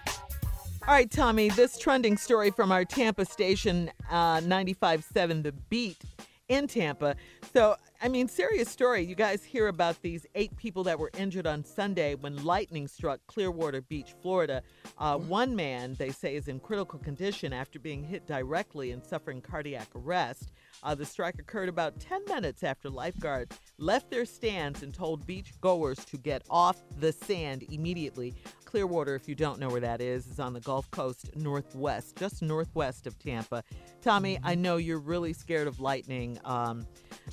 All 0.08 0.94
right, 0.94 1.10
Tommy, 1.10 1.50
this 1.50 1.78
trending 1.78 2.16
story 2.16 2.50
from 2.50 2.72
our 2.72 2.84
Tampa 2.84 3.24
station, 3.26 3.90
uh, 4.10 4.40
95.7 4.40 5.42
The 5.42 5.52
Beat 5.52 5.98
in 6.48 6.66
Tampa. 6.66 7.14
So, 7.52 7.76
I 8.00 8.08
mean, 8.08 8.28
serious 8.28 8.68
story. 8.68 9.04
You 9.04 9.14
guys 9.14 9.44
hear 9.44 9.68
about 9.68 10.00
these 10.02 10.26
eight 10.34 10.56
people 10.56 10.84
that 10.84 10.98
were 10.98 11.10
injured 11.18 11.46
on 11.46 11.64
Sunday 11.64 12.14
when 12.14 12.44
lightning 12.44 12.88
struck 12.88 13.20
Clearwater 13.26 13.82
Beach, 13.82 14.14
Florida. 14.22 14.62
Uh, 14.98 15.18
one 15.18 15.54
man, 15.54 15.94
they 15.98 16.10
say, 16.10 16.36
is 16.36 16.48
in 16.48 16.60
critical 16.60 16.98
condition 16.98 17.52
after 17.52 17.78
being 17.78 18.02
hit 18.02 18.26
directly 18.26 18.92
and 18.92 19.04
suffering 19.04 19.40
cardiac 19.40 19.88
arrest. 19.94 20.52
Uh, 20.82 20.94
the 20.94 21.04
strike 21.04 21.38
occurred 21.38 21.68
about 21.68 21.98
10 22.00 22.24
minutes 22.26 22.62
after 22.62 22.88
lifeguards 22.88 23.58
left 23.78 24.10
their 24.10 24.24
stands 24.24 24.82
and 24.82 24.94
told 24.94 25.26
beach 25.26 25.52
goers 25.60 26.04
to 26.04 26.16
get 26.16 26.42
off 26.50 26.76
the 26.98 27.12
sand 27.12 27.64
immediately. 27.70 28.34
Clearwater, 28.64 29.14
if 29.14 29.28
you 29.28 29.34
don't 29.34 29.58
know 29.58 29.68
where 29.68 29.80
that 29.80 30.00
is, 30.00 30.26
is 30.26 30.38
on 30.38 30.52
the 30.52 30.60
Gulf 30.60 30.90
Coast 30.90 31.34
northwest, 31.36 32.16
just 32.16 32.42
northwest 32.42 33.06
of 33.06 33.18
Tampa. 33.18 33.64
Tommy, 34.02 34.38
I 34.44 34.54
know 34.54 34.76
you're 34.76 34.98
really 34.98 35.32
scared 35.32 35.66
of 35.66 35.80
lightning. 35.80 36.38
Um, 36.44 36.86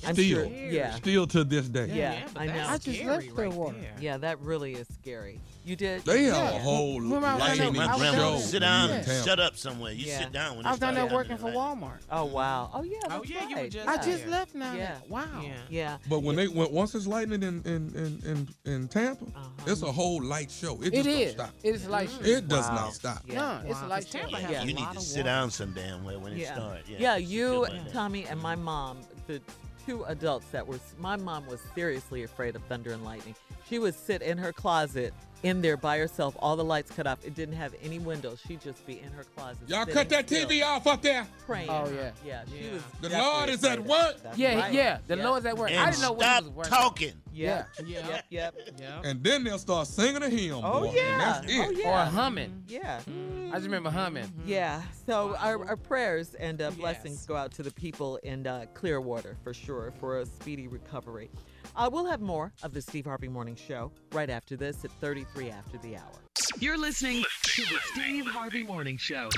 I'm 0.06 0.14
Still, 0.14 0.44
sure, 0.44 0.46
yeah, 0.46 0.94
still 0.94 1.26
to 1.28 1.44
this 1.44 1.68
day. 1.68 1.90
yeah, 1.92 2.26
I 2.36 2.46
know. 2.46 2.66
I 2.68 2.78
just 2.78 3.02
left 3.04 3.34
Clearwater. 3.34 3.76
Yeah, 4.00 4.16
that 4.18 4.40
really 4.40 4.74
is 4.74 4.88
scary. 4.92 5.40
You 5.66 5.74
did? 5.74 6.04
They 6.04 6.24
have 6.24 6.36
Yeah. 6.36 6.50
a 6.56 6.58
whole 6.60 7.00
Remember 7.00 7.26
I 7.26 7.34
was 7.34 7.40
lightning 7.42 7.72
down 7.72 7.98
there- 7.98 8.08
I 8.10 8.14
show. 8.14 8.16
down 8.30 8.38
Sit 8.40 8.58
down, 8.60 8.90
in 8.90 9.04
Tampa. 9.04 9.24
shut 9.28 9.40
up 9.40 9.56
somewhere. 9.56 9.90
You 9.92 10.06
Yeah. 10.06 10.18
sit 10.20 10.32
down 10.32 10.56
when 10.56 10.64
I 10.64 10.68
it 10.68 10.72
was 10.74 10.78
down 10.80 10.94
there 10.94 11.08
starts 11.08 11.28
working 11.28 11.38
for. 11.38 11.50
Walmart. 11.50 11.98
Oh 12.08 12.24
wow. 12.26 12.70
Oh 12.72 12.82
yeah. 12.84 12.98
Oh, 13.06 13.08
that's 13.18 13.30
yeah, 13.30 13.48
you 13.48 13.56
were 13.56 13.68
just 13.68 13.88
I 13.88 13.96
just 13.96 14.26
left 14.28 14.54
now. 14.54 14.74
Yeah. 14.74 14.98
Wow. 15.08 15.24
Yeah. 15.42 15.52
Yeah. 15.68 15.98
But 16.08 16.22
when 16.22 16.36
they 16.36 16.46
went 16.46 16.70
once 16.70 16.94
it's 16.94 17.08
lightning 17.08 17.42
in 17.42 17.62
in 17.64 17.92
in 17.96 18.48
in, 18.64 18.72
in 18.72 18.88
Tampa, 18.88 19.24
uh-huh. 19.24 19.48
it's 19.66 19.82
a 19.82 19.90
whole 19.90 20.22
light 20.22 20.52
show. 20.52 20.80
It, 20.82 20.94
It 20.94 21.02
just 21.02 21.08
is. 21.08 21.32
stop. 21.32 21.50
It 21.64 21.74
is 21.74 21.86
like 21.88 22.10
mm. 22.10 22.24
It 22.26 22.46
does 22.46 22.68
Wow. 22.68 22.74
not 22.76 22.94
stop. 22.94 23.22
Yeah. 23.26 23.34
No, 23.34 23.70
it's 23.70 23.78
a 23.80 23.82
Wow, 23.82 23.88
light 23.88 24.04
'cause 24.04 24.12
show. 24.12 24.28
Tampa 24.28 24.52
Yeah. 24.52 24.62
You 24.62 24.72
need 24.72 24.92
to 24.92 25.00
sit 25.00 25.24
down 25.24 25.50
some 25.50 25.72
damn 25.72 26.04
way 26.04 26.16
when 26.16 26.32
it 26.34 26.38
Yeah. 26.38 26.54
starts. 26.54 26.88
Yeah, 26.88 26.96
Yeah, 27.00 27.16
you. 27.16 27.66
Tommy, 27.92 28.24
and 28.26 28.40
my 28.40 28.54
mm-hmm. 28.54 28.64
mom, 28.64 28.98
the 29.26 29.40
two 29.84 30.04
adults 30.04 30.46
that 30.52 30.64
were, 30.66 30.78
my 30.98 31.16
mom 31.16 31.44
was 31.46 31.60
seriously 31.74 32.22
afraid 32.22 32.54
of 32.56 32.62
thunder 32.64 32.92
and 32.92 33.04
lightning. 33.04 33.34
She 33.68 33.78
would 33.80 33.94
sit 33.94 34.22
in 34.22 34.38
her 34.38 34.52
closet 34.52 35.12
in 35.46 35.62
there 35.62 35.76
by 35.76 35.98
herself, 35.98 36.36
all 36.40 36.56
the 36.56 36.64
lights 36.64 36.90
cut 36.90 37.06
off. 37.06 37.24
It 37.24 37.34
didn't 37.34 37.54
have 37.54 37.74
any 37.82 37.98
windows. 37.98 38.40
She'd 38.46 38.60
just 38.60 38.84
be 38.86 38.98
in 39.00 39.10
her 39.12 39.24
closet. 39.36 39.68
Y'all 39.68 39.86
cut 39.86 40.08
that 40.08 40.26
still, 40.28 40.48
TV 40.48 40.64
off 40.64 40.86
up 40.86 41.02
there. 41.02 41.26
Praying. 41.46 41.70
Oh, 41.70 41.88
yeah. 41.94 42.10
Yeah, 42.24 42.42
she 42.50 42.64
Yeah. 42.66 42.72
was. 42.72 42.82
The 43.00 43.08
Lord 43.18 43.48
is 43.48 43.64
at 43.64 43.84
work. 43.84 44.22
That's 44.22 44.36
Yeah, 44.38 44.58
right. 44.58 44.72
yeah. 44.72 44.98
The 45.06 45.16
Yeah. 45.16 45.28
Lord's 45.28 45.46
at 45.46 45.56
work. 45.56 45.70
I 45.70 45.74
And 45.74 45.90
didn't 45.92 46.02
know 46.02 46.12
what 46.12 46.22
stop 46.22 46.42
he 46.42 46.48
was 46.48 46.56
working. 46.56 46.72
talking. 46.72 47.12
Yeah. 47.32 47.64
Yeah. 47.84 48.08
Yep. 48.08 48.24
Yep. 48.30 48.54
Yeah. 48.80 49.00
And 49.04 49.22
then 49.22 49.44
they'll 49.44 49.58
start 49.58 49.86
singing 49.86 50.22
a 50.22 50.28
hymn. 50.30 50.60
Oh 50.64 50.80
boy, 50.80 50.92
yeah. 50.94 51.02
And 51.12 51.20
that's 51.20 51.52
it. 51.52 51.66
Oh 51.66 51.70
yeah. 51.70 52.02
Or 52.02 52.10
humming. 52.10 52.64
Yeah. 52.66 53.00
I 53.06 53.50
just 53.52 53.64
remember 53.64 53.90
humming. 53.90 54.32
Yeah. 54.46 54.82
So 55.06 55.36
our, 55.38 55.64
our 55.68 55.76
prayers 55.76 56.34
and 56.34 56.60
uh, 56.62 56.70
blessings 56.72 57.18
Yes. 57.18 57.26
go 57.26 57.36
out 57.36 57.52
to 57.52 57.62
the 57.62 57.70
people 57.72 58.16
in 58.22 58.46
uh, 58.46 58.64
Clearwater 58.74 59.36
for 59.44 59.52
sure 59.54 59.92
for 60.00 60.20
a 60.20 60.26
speedy 60.26 60.66
recovery. 60.66 61.30
Uh, 61.76 61.90
we'll 61.92 62.06
have 62.06 62.22
more 62.22 62.52
of 62.62 62.72
the 62.72 62.80
Steve 62.80 63.04
Harvey 63.04 63.28
Morning 63.28 63.54
Show 63.54 63.92
right 64.12 64.30
after 64.30 64.56
this 64.56 64.82
at 64.84 64.90
33 64.92 65.50
after 65.50 65.76
the 65.78 65.96
hour. 65.96 66.12
You're 66.58 66.78
listening 66.78 67.22
to 67.42 67.62
the 67.62 67.78
Steve 67.92 68.26
Harvey 68.26 68.62
Morning 68.62 68.96
Show. 68.96 69.28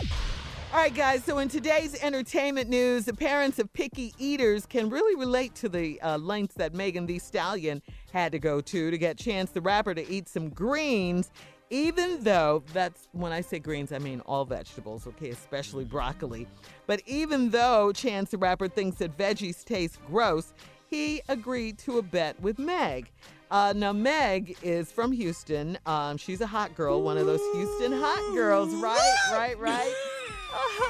All 0.72 0.78
right, 0.78 0.94
guys. 0.94 1.24
So, 1.24 1.38
in 1.38 1.48
today's 1.48 2.00
entertainment 2.00 2.68
news, 2.68 3.06
the 3.06 3.14
parents 3.14 3.58
of 3.58 3.72
picky 3.72 4.14
eaters 4.18 4.66
can 4.66 4.88
really 4.88 5.16
relate 5.16 5.54
to 5.56 5.68
the 5.68 6.00
uh, 6.00 6.18
lengths 6.18 6.54
that 6.56 6.74
Megan 6.74 7.06
Thee 7.06 7.18
Stallion 7.18 7.82
had 8.12 8.30
to 8.32 8.38
go 8.38 8.60
to 8.60 8.90
to 8.90 8.98
get 8.98 9.18
Chance 9.18 9.50
the 9.50 9.60
Rapper 9.60 9.94
to 9.94 10.08
eat 10.08 10.28
some 10.28 10.50
greens, 10.50 11.32
even 11.70 12.22
though 12.22 12.62
that's 12.72 13.08
when 13.12 13.32
I 13.32 13.40
say 13.40 13.58
greens, 13.58 13.92
I 13.92 13.98
mean 13.98 14.20
all 14.20 14.44
vegetables, 14.44 15.06
okay, 15.06 15.30
especially 15.30 15.84
broccoli. 15.84 16.46
But 16.86 17.02
even 17.06 17.50
though 17.50 17.90
Chance 17.92 18.30
the 18.30 18.38
Rapper 18.38 18.68
thinks 18.68 18.98
that 18.98 19.16
veggies 19.16 19.64
taste 19.64 19.98
gross, 20.06 20.52
he 20.90 21.22
agreed 21.28 21.78
to 21.78 21.98
a 21.98 22.02
bet 22.02 22.40
with 22.40 22.58
Meg. 22.58 23.10
Uh, 23.50 23.72
now, 23.74 23.92
Meg 23.92 24.56
is 24.62 24.92
from 24.92 25.12
Houston. 25.12 25.78
Um, 25.86 26.16
she's 26.16 26.40
a 26.40 26.46
hot 26.46 26.74
girl, 26.74 27.02
one 27.02 27.16
of 27.16 27.26
those 27.26 27.40
Houston 27.54 27.92
hot 27.92 28.34
girls, 28.34 28.74
right? 28.74 29.16
Right, 29.32 29.58
right. 29.58 29.94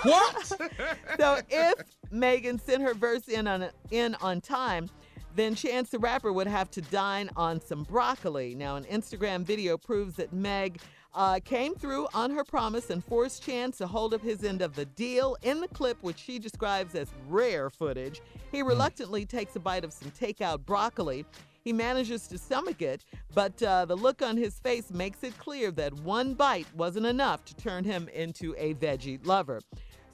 What? 0.03 0.47
so 1.19 1.41
if 1.51 1.75
Megan 2.13 2.61
sent 2.61 2.83
her 2.83 2.95
verse 2.95 3.27
in 3.27 3.49
on 3.49 3.69
in 3.91 4.15
on 4.17 4.41
time, 4.41 4.89
then 5.35 5.55
Chance 5.55 5.91
the 5.91 5.99
Rapper 5.99 6.33
would 6.33 6.47
have 6.47 6.71
to 6.73 6.81
dine 6.81 7.29
on 7.37 7.61
some 7.61 7.83
broccoli. 7.83 8.55
Now, 8.55 8.77
an 8.77 8.85
Instagram 8.85 9.43
video 9.43 9.77
proves 9.77 10.15
that 10.17 10.33
Meg 10.33 10.81
uh, 11.19 11.41
came 11.45 11.75
through 11.75 12.07
on 12.15 12.31
her 12.31 12.45
promise 12.45 12.91
and 12.91 13.05
forced 13.05 13.43
Chance 13.43 13.79
to 13.79 13.89
hold 13.89 14.15
up 14.15 14.23
his 14.23 14.45
end 14.45 14.63
of 14.63 14.77
the 14.77 14.85
deal. 14.87 15.37
In 15.43 15.61
the 15.61 15.67
clip, 15.67 15.99
which 16.01 16.17
she 16.17 16.39
describes 16.39 16.95
as 16.95 17.09
rare 17.29 17.69
footage, 17.71 18.23
he 18.53 18.63
reluctantly 18.63 19.27
takes 19.27 19.57
a 19.57 19.61
bite 19.61 19.85
of 19.85 19.93
some 19.93 20.13
takeout 20.13 20.65
broccoli. 20.65 21.27
He 21.65 21.73
manages 21.73 22.29
to 22.29 22.39
stomach 22.39 22.83
it, 22.83 23.05
but 23.35 23.61
uh, 23.65 23.85
the 23.85 23.97
look 23.97 24.23
on 24.23 24.37
his 24.37 24.61
face 24.61 24.93
makes 24.93 25.25
it 25.25 25.37
clear 25.39 25.73
that 25.73 25.93
one 26.01 26.35
bite 26.35 26.69
wasn't 26.77 27.07
enough 27.07 27.45
to 27.47 27.57
turn 27.57 27.83
him 27.83 28.09
into 28.15 28.55
a 28.57 28.75
veggie 28.75 29.19
lover. 29.27 29.61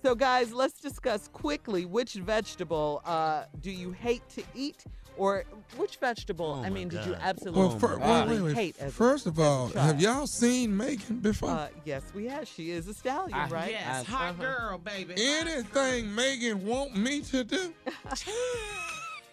So, 0.03 0.15
guys, 0.15 0.55
let's 0.55 0.81
discuss 0.81 1.29
quickly 1.29 1.85
which 1.85 2.15
vegetable 2.15 3.03
uh, 3.05 3.45
do 3.61 3.71
you 3.71 3.93
hate 3.93 4.27
to 4.31 4.43
eat, 4.55 4.85
or 5.17 5.45
which 5.77 5.97
vegetable? 5.97 6.63
I 6.65 6.71
mean, 6.71 6.89
did 6.89 7.05
you 7.07 7.15
absolutely 7.21 7.61
Well, 7.61 7.79
fir- 7.79 7.99
wait, 7.99 8.29
wait, 8.29 8.41
wait. 8.43 8.55
hate? 8.55 8.77
as 8.81 8.91
a- 8.91 8.95
First 8.95 9.27
of 9.27 9.39
all, 9.39 9.71
child? 9.71 9.87
have 9.87 10.01
y'all 10.01 10.27
seen 10.27 10.77
Megan 10.77 11.19
before? 11.21 11.51
Uh, 11.51 11.69
yes, 11.85 12.03
we 12.15 12.27
have. 12.27 12.47
She 12.49 12.71
is 12.71 12.87
a 12.89 12.95
stallion, 12.95 13.33
I- 13.39 13.49
right? 13.49 13.71
Yes, 13.73 14.07
hot 14.07 14.39
girl, 14.39 14.79
baby. 14.79 15.15
Anything 15.17 16.15
Megan 16.15 16.67
want 16.67 16.97
me 16.97 17.21
to 17.23 17.45
do? 17.45 17.73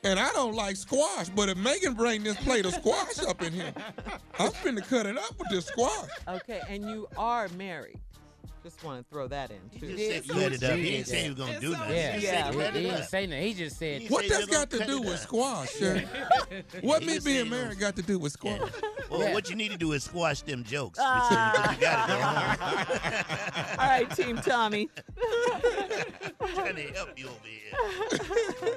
And 0.03 0.19
I 0.19 0.31
don't 0.31 0.55
like 0.55 0.77
squash, 0.77 1.29
but 1.29 1.47
if 1.47 1.57
Megan 1.57 1.93
bring 1.93 2.23
this 2.23 2.35
plate 2.37 2.65
of 2.65 2.73
squash 2.73 3.19
up 3.19 3.43
in 3.43 3.53
here, 3.53 3.71
I'm 4.39 4.49
finna 4.49 4.83
cut 4.83 5.05
it 5.05 5.15
up 5.15 5.37
with 5.37 5.49
this 5.51 5.67
squash. 5.67 6.09
Okay, 6.27 6.59
and 6.67 6.89
you 6.89 7.07
are 7.17 7.47
married. 7.49 7.99
Just 8.63 8.83
want 8.83 8.99
to 9.03 9.09
throw 9.11 9.27
that 9.27 9.49
in 9.49 9.57
too. 9.79 9.87
He 9.87 9.95
just 9.95 10.27
said 10.27 10.35
cut 10.35 10.51
it 10.53 10.63
up. 10.63 10.77
He 10.77 10.83
didn't 10.91 11.07
say 11.07 11.23
he 11.23 11.29
was 11.29 11.37
gonna 11.39 11.59
do 11.59 11.71
nothing. 11.71 11.95
Yeah, 11.95 12.11
He 12.17 12.25
Yeah. 12.25 12.31
said 12.31 12.53
He, 12.53 12.59
cut 12.61 12.73
he 12.73 12.79
it 12.79 12.81
didn't 12.83 13.01
up. 13.01 13.09
say 13.09 13.25
nothing. 13.25 13.43
He 13.43 13.53
just 13.55 13.79
said. 13.79 14.01
He 14.01 14.07
What 14.07 14.25
said 14.25 14.31
that's 14.41 14.45
got 14.51 14.69
to 14.69 14.85
do 14.85 15.01
with 15.01 15.13
up. 15.13 15.19
squash, 15.19 15.69
Sherry? 15.77 16.07
What 16.81 17.03
me 17.03 17.17
being 17.19 17.49
married 17.49 17.79
got 17.79 17.95
to 17.95 18.01
do 18.03 18.19
with 18.19 18.33
squash? 18.33 18.59
Well, 19.09 19.21
Yeah. 19.23 19.33
what 19.33 19.49
you 19.49 19.55
need 19.55 19.71
to 19.71 19.77
do 19.77 19.93
is 19.93 20.03
squash 20.03 20.41
them 20.43 20.63
jokes. 20.63 20.99
Ah. 21.01 21.73
you 21.73 21.81
got 21.81 22.09
it 22.09 22.13
at 22.13 23.25
home. 23.25 23.75
All 23.79 23.87
right, 23.87 24.09
Team 24.15 24.37
Tommy. 24.37 24.89
trying 26.53 26.75
to 26.75 26.81
help 26.93 27.17
you 27.17 27.27
over 27.27 27.37
here. 27.43 28.71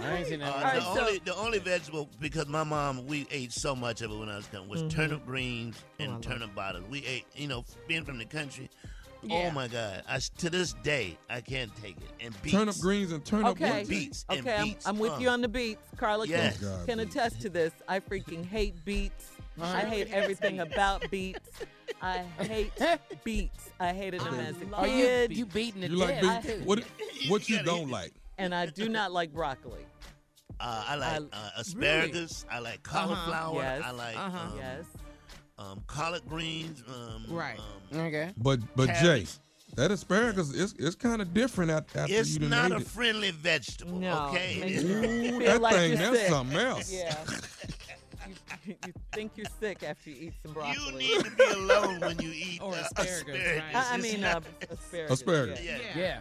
I 0.00 0.16
ain't 0.18 0.28
seen 0.28 0.40
Uh, 0.42 0.46
nothing. 0.46 0.60
the, 0.60 0.64
right, 0.64 0.82
so- 0.82 1.00
only, 1.00 1.18
the 1.24 1.34
only 1.34 1.58
vegetable, 1.58 2.08
because 2.20 2.46
my 2.46 2.62
mom, 2.62 3.06
we 3.06 3.26
ate 3.32 3.52
so 3.52 3.74
much 3.74 4.00
of 4.00 4.12
it 4.12 4.16
when 4.16 4.28
I 4.28 4.36
was 4.36 4.46
coming, 4.46 4.68
was 4.68 4.82
turnip 4.92 5.26
greens 5.26 5.76
and 5.98 6.22
turnip 6.22 6.54
bottles. 6.54 6.84
We 6.88 7.04
ate, 7.04 7.24
you 7.34 7.48
know, 7.48 7.64
being 7.88 8.04
from 8.04 8.18
the 8.18 8.24
country. 8.24 8.70
Yeah. 9.22 9.48
Oh 9.48 9.50
my 9.50 9.66
God! 9.68 10.02
I 10.08 10.16
s 10.16 10.28
to 10.38 10.48
this 10.50 10.74
day 10.84 11.18
I 11.28 11.40
can't 11.40 11.74
take 11.82 11.96
it. 11.96 12.10
And 12.24 12.40
beets. 12.42 12.54
Turnip 12.56 12.76
greens 12.80 13.10
and 13.12 13.24
turnip 13.24 13.48
Okay. 13.48 13.80
what? 13.80 13.88
beets 13.88 14.24
and 14.28 14.40
Okay, 14.40 14.56
I'm. 14.56 14.76
I'm 14.86 14.98
with 14.98 15.12
uh, 15.12 15.18
you 15.18 15.28
on 15.28 15.40
the 15.40 15.48
beets. 15.48 15.82
Carla 15.96 16.26
Yes. 16.26 16.58
can, 16.58 16.68
God, 16.68 16.86
can 16.86 16.98
beets. 16.98 17.16
attest 17.16 17.40
to 17.42 17.48
this. 17.50 17.72
I 17.88 17.98
freaking 18.00 18.44
hate 18.44 18.84
beets. 18.84 19.30
I 19.60 19.80
hate 19.80 20.12
everything 20.12 20.60
about 20.60 21.10
beets. 21.10 21.40
I 22.00 22.18
hate 22.38 22.70
beets. 23.24 23.70
I 23.80 23.92
hated 23.92 24.20
them 24.20 24.34
as 24.38 24.54
a 24.62 24.66
Oh, 24.72 24.84
you 24.84 25.04
kid, 25.04 25.36
you 25.36 25.46
beating 25.46 25.82
it 25.82 25.90
You 25.90 25.96
like 25.96 26.20
dead. 26.20 26.42
beets? 26.44 26.64
What 26.64 26.84
what 27.28 27.48
you 27.48 27.60
don't 27.64 27.90
like? 27.90 28.12
and 28.38 28.54
I 28.54 28.66
do 28.66 28.88
not 28.98 29.10
like 29.10 29.32
broccoli. 29.32 29.84
Uh, 30.60 30.84
I 30.88 30.94
like 30.94 31.22
I- 31.32 31.36
uh, 31.36 31.50
asparagus. 31.56 32.44
I 32.50 32.60
like 32.60 32.84
cauliflower. 32.84 33.62
Yes. 33.62 33.82
I 33.84 33.90
like 33.90 34.16
Uh-huh. 34.16 34.38
um, 34.38 34.52
yes. 34.58 34.84
Um, 35.58 35.82
collard 35.86 36.22
greens. 36.28 36.82
Um, 36.88 37.24
Right. 37.28 37.58
Um, 37.92 38.00
Okay. 38.00 38.32
But 38.36 38.60
but 38.76 38.86
Jay, 38.88 39.20
Cabbage. 39.24 39.38
that 39.74 39.90
asparagus 39.90 40.52
is 40.52 40.74
it's 40.78 40.94
kind 40.94 41.20
of 41.22 41.32
different 41.34 41.70
at- 41.70 41.86
after 41.96 42.12
it's 42.14 42.30
you 42.34 42.40
done 42.40 42.50
not 42.50 42.72
a 42.72 42.76
it. 42.76 42.86
friendly 42.86 43.30
vegetable. 43.32 43.98
No. 43.98 44.26
Okay. 44.28 44.58
makes 44.60 44.82
It 44.82 44.86
you 44.86 44.96
is- 45.02 45.30
feel 45.30 45.38
That 45.40 45.60
like 45.62 45.74
thing, 45.74 45.88
you're 45.90 45.98
that's 45.98 46.18
sick. 46.20 46.28
something 46.28 46.58
else. 46.58 46.92
Yeah. 46.92 47.24
you, 48.66 48.74
you 48.86 48.92
think 49.12 49.32
you're 49.36 49.46
sick 49.60 49.82
after 49.82 50.10
you 50.10 50.16
eat 50.28 50.34
some 50.44 50.52
broccoli. 50.52 51.04
You 51.06 51.16
need 51.16 51.24
to 51.24 51.30
be 51.30 51.44
alone 51.44 52.00
when 52.00 52.18
you 52.20 52.30
eat 52.34 52.60
Or 52.62 52.74
uh, 52.74 52.76
asparagus, 52.82 53.18
asparagus. 53.20 53.62
right. 53.62 53.74
I, 53.74 53.94
I 53.94 53.96
mean, 53.96 54.20
not- 54.20 54.44
uh, 54.44 54.66
asparagus. 54.74 55.10
Asparagus. 55.20 55.62
yeah. 55.64 55.78
Yeah. 55.96 56.18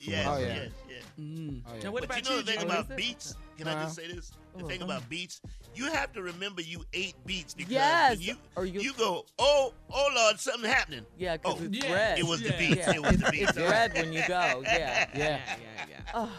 Yes, 0.00 0.26
Oh, 0.28 0.38
yeah. 0.38 0.46
yes, 0.46 0.68
yes. 0.88 1.02
Mm. 1.20 1.62
Oh, 1.66 1.74
yeah. 1.76 1.82
Now, 1.82 1.90
what 1.90 2.02
but 2.08 2.10
about 2.18 2.24
you 2.30 2.36
know 2.36 2.42
the 2.42 2.52
thing 2.52 2.62
about 2.62 2.90
Is 2.90 2.96
beets? 2.96 3.34
Can 3.58 3.66
I 3.68 3.72
Uh-huh. 3.72 3.82
just 3.84 3.96
say 3.96 4.06
this? 4.06 4.32
The 4.56 4.64
thing 4.64 4.82
uh. 4.82 4.86
about 4.86 5.08
beets, 5.08 5.40
you 5.74 5.84
have 5.92 6.12
to 6.14 6.22
remember 6.22 6.60
you 6.62 6.84
ate 6.92 7.14
beets 7.26 7.54
because 7.54 7.72
Yes, 7.72 8.20
you 8.20 8.36
or 8.56 8.64
you- 8.66 8.80
you 8.80 8.92
go, 8.94 9.24
oh, 9.38 9.72
oh 9.92 10.10
Lord, 10.14 10.40
something 10.40 10.68
happening. 10.68 11.04
Yeah, 11.18 11.36
because 11.36 11.60
Oh, 11.60 11.64
it's 11.64 11.84
yeah. 11.84 11.92
red. 11.94 12.18
It 12.18 12.26
was 12.26 12.40
the 12.42 12.48
Yeah. 12.50 12.58
beets. 12.58 12.76
Yeah, 12.78 12.94
It 12.94 13.02
was 13.02 13.16
the 13.18 13.22
it's, 13.26 13.30
beets. 13.30 13.50
it's 13.50 13.58
red 13.58 13.94
when 13.94 14.12
you 14.12 14.22
go. 14.26 14.34
Yeah. 14.34 14.62
Yeah. 14.64 15.06
Yeah, 15.14 15.40
yeah, 15.46 15.84
yeah. 15.88 15.96
Oh. 16.14 16.32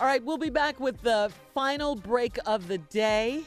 All 0.00 0.06
right, 0.06 0.22
we'll 0.24 0.38
be 0.38 0.50
back 0.50 0.80
with 0.80 1.00
the 1.02 1.30
final 1.54 1.94
break 1.94 2.38
of 2.46 2.68
the 2.68 2.78
day. 2.78 3.44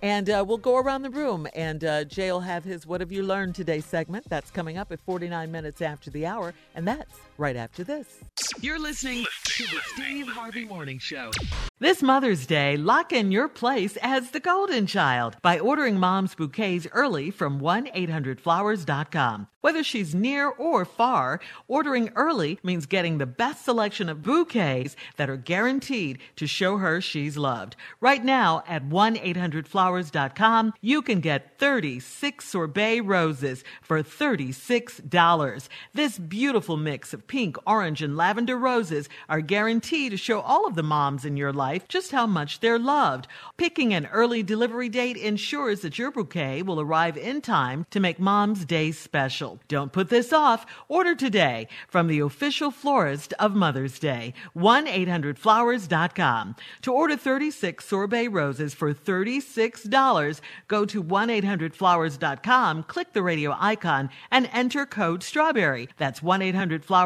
And 0.00 0.28
uh, 0.30 0.44
we'll 0.44 0.58
go 0.58 0.78
around 0.78 1.02
the 1.02 1.10
room, 1.10 1.46
and 1.54 1.84
uh, 1.84 2.02
Jay 2.02 2.32
will 2.32 2.40
have 2.40 2.64
his 2.64 2.88
What 2.88 3.00
Have 3.00 3.12
You 3.12 3.22
Learned 3.22 3.54
Today 3.54 3.80
segment. 3.80 4.28
That's 4.28 4.50
coming 4.50 4.76
up 4.76 4.90
at 4.90 4.98
49 5.06 5.52
minutes 5.52 5.80
after 5.80 6.10
the 6.10 6.26
hour, 6.26 6.54
and 6.74 6.88
that's 6.88 7.20
right 7.42 7.56
after 7.56 7.82
this. 7.82 8.20
You're 8.60 8.78
listening 8.78 9.26
to 9.44 9.64
the 9.64 9.80
Steve 9.94 10.28
Harvey 10.28 10.64
Morning 10.64 10.98
Show. 10.98 11.32
This 11.80 12.00
Mother's 12.00 12.46
Day, 12.46 12.76
lock 12.76 13.12
in 13.12 13.32
your 13.32 13.48
place 13.48 13.98
as 14.00 14.30
the 14.30 14.38
golden 14.38 14.86
child 14.86 15.36
by 15.42 15.58
ordering 15.58 15.98
mom's 15.98 16.36
bouquets 16.36 16.86
early 16.92 17.32
from 17.32 17.60
1-800-Flowers.com. 17.60 19.48
Whether 19.62 19.82
she's 19.84 20.14
near 20.14 20.48
or 20.48 20.84
far, 20.84 21.40
ordering 21.66 22.10
early 22.14 22.58
means 22.62 22.86
getting 22.86 23.18
the 23.18 23.26
best 23.26 23.64
selection 23.64 24.08
of 24.08 24.22
bouquets 24.22 24.96
that 25.16 25.30
are 25.30 25.36
guaranteed 25.36 26.18
to 26.36 26.46
show 26.46 26.78
her 26.78 27.00
she's 27.00 27.36
loved. 27.36 27.74
Right 28.00 28.24
now 28.24 28.62
at 28.68 28.88
1-800-Flowers.com, 28.88 30.74
you 30.80 31.02
can 31.02 31.20
get 31.20 31.58
36 31.58 32.44
sorbet 32.44 33.00
roses 33.00 33.64
for 33.80 34.02
$36. 34.02 35.68
This 35.94 36.18
beautiful 36.18 36.76
mix 36.76 37.12
of 37.12 37.26
pink, 37.32 37.56
orange, 37.66 38.02
and 38.02 38.14
lavender 38.14 38.58
roses 38.58 39.08
are 39.26 39.40
guaranteed 39.40 40.10
to 40.10 40.18
show 40.18 40.42
all 40.42 40.66
of 40.66 40.74
the 40.74 40.82
moms 40.82 41.24
in 41.24 41.34
your 41.34 41.50
life 41.50 41.88
just 41.88 42.12
how 42.12 42.26
much 42.26 42.60
they're 42.60 42.78
loved. 42.78 43.26
Picking 43.56 43.94
an 43.94 44.04
early 44.12 44.42
delivery 44.42 44.90
date 44.90 45.16
ensures 45.16 45.80
that 45.80 45.98
your 45.98 46.10
bouquet 46.10 46.60
will 46.60 46.78
arrive 46.78 47.16
in 47.16 47.40
time 47.40 47.86
to 47.88 48.00
make 48.00 48.20
mom's 48.20 48.66
day 48.66 48.92
special. 48.92 49.58
Don't 49.66 49.92
put 49.92 50.10
this 50.10 50.30
off. 50.30 50.66
Order 50.88 51.14
today 51.14 51.68
from 51.88 52.06
the 52.06 52.18
official 52.18 52.70
florist 52.70 53.32
of 53.38 53.54
Mother's 53.54 53.98
Day, 53.98 54.34
1-800-Flowers.com. 54.54 56.56
To 56.82 56.92
order 56.92 57.16
36 57.16 57.82
sorbet 57.82 58.28
roses 58.28 58.74
for 58.74 58.92
$36, 58.92 60.40
go 60.68 60.84
to 60.84 61.02
1-800-Flowers.com, 61.02 62.82
click 62.82 63.14
the 63.14 63.22
radio 63.22 63.56
icon, 63.58 64.10
and 64.30 64.50
enter 64.52 64.84
code 64.84 65.22
STRAWBERRY. 65.22 65.88
That's 65.96 66.20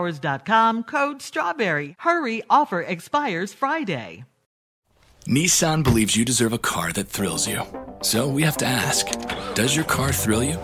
1-800-Flowers.com, 0.07 0.85
code 0.85 1.19
STRAWBERRY. 1.19 1.95
Hurry, 1.99 2.43
offer 2.49 2.81
expires 2.81 3.53
Friday. 3.53 4.25
Nissan 5.27 5.83
believes 5.83 6.17
you 6.17 6.25
deserve 6.25 6.53
a 6.53 6.59
car 6.59 6.93
that 6.93 7.09
thrills 7.09 7.49
you. 7.49 7.63
So 8.03 8.29
we 8.29 8.43
have 8.43 8.57
to 8.59 8.67
ask 8.67 9.09
Does 9.55 9.75
your 9.75 9.85
car 9.85 10.13
thrill 10.13 10.45
you? 10.45 10.55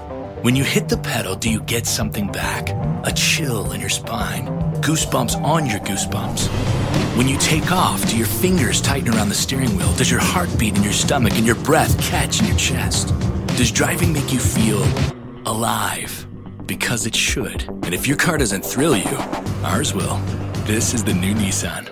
When 0.42 0.56
you 0.56 0.64
hit 0.64 0.88
the 0.88 0.98
pedal, 0.98 1.34
do 1.36 1.50
you 1.50 1.60
get 1.62 1.86
something 1.86 2.30
back? 2.30 2.70
A 3.04 3.12
chill 3.12 3.72
in 3.72 3.80
your 3.80 3.90
spine, 3.90 4.46
goosebumps 4.80 5.40
on 5.42 5.66
your 5.66 5.80
goosebumps. 5.80 6.48
When 7.16 7.28
you 7.28 7.36
take 7.38 7.70
off, 7.72 8.08
do 8.08 8.16
your 8.16 8.26
fingers 8.26 8.80
tighten 8.80 9.14
around 9.14 9.28
the 9.28 9.34
steering 9.34 9.76
wheel? 9.76 9.92
Does 9.94 10.10
your 10.10 10.20
heart 10.20 10.48
beat 10.58 10.76
in 10.76 10.82
your 10.82 10.92
stomach 10.92 11.34
and 11.34 11.46
your 11.46 11.56
breath 11.56 12.00
catch 12.00 12.40
in 12.40 12.46
your 12.46 12.56
chest? 12.56 13.08
Does 13.56 13.70
driving 13.70 14.12
make 14.12 14.32
you 14.32 14.40
feel 14.40 14.82
alive? 15.46 16.26
Because 16.72 17.04
it 17.04 17.14
should. 17.14 17.68
And 17.84 17.92
if 17.92 18.08
your 18.08 18.16
car 18.16 18.38
doesn't 18.38 18.64
thrill 18.64 18.96
you, 18.96 19.16
ours 19.62 19.92
will. 19.92 20.16
This 20.64 20.94
is 20.94 21.04
the 21.04 21.12
new 21.12 21.34
Nissan. 21.34 21.90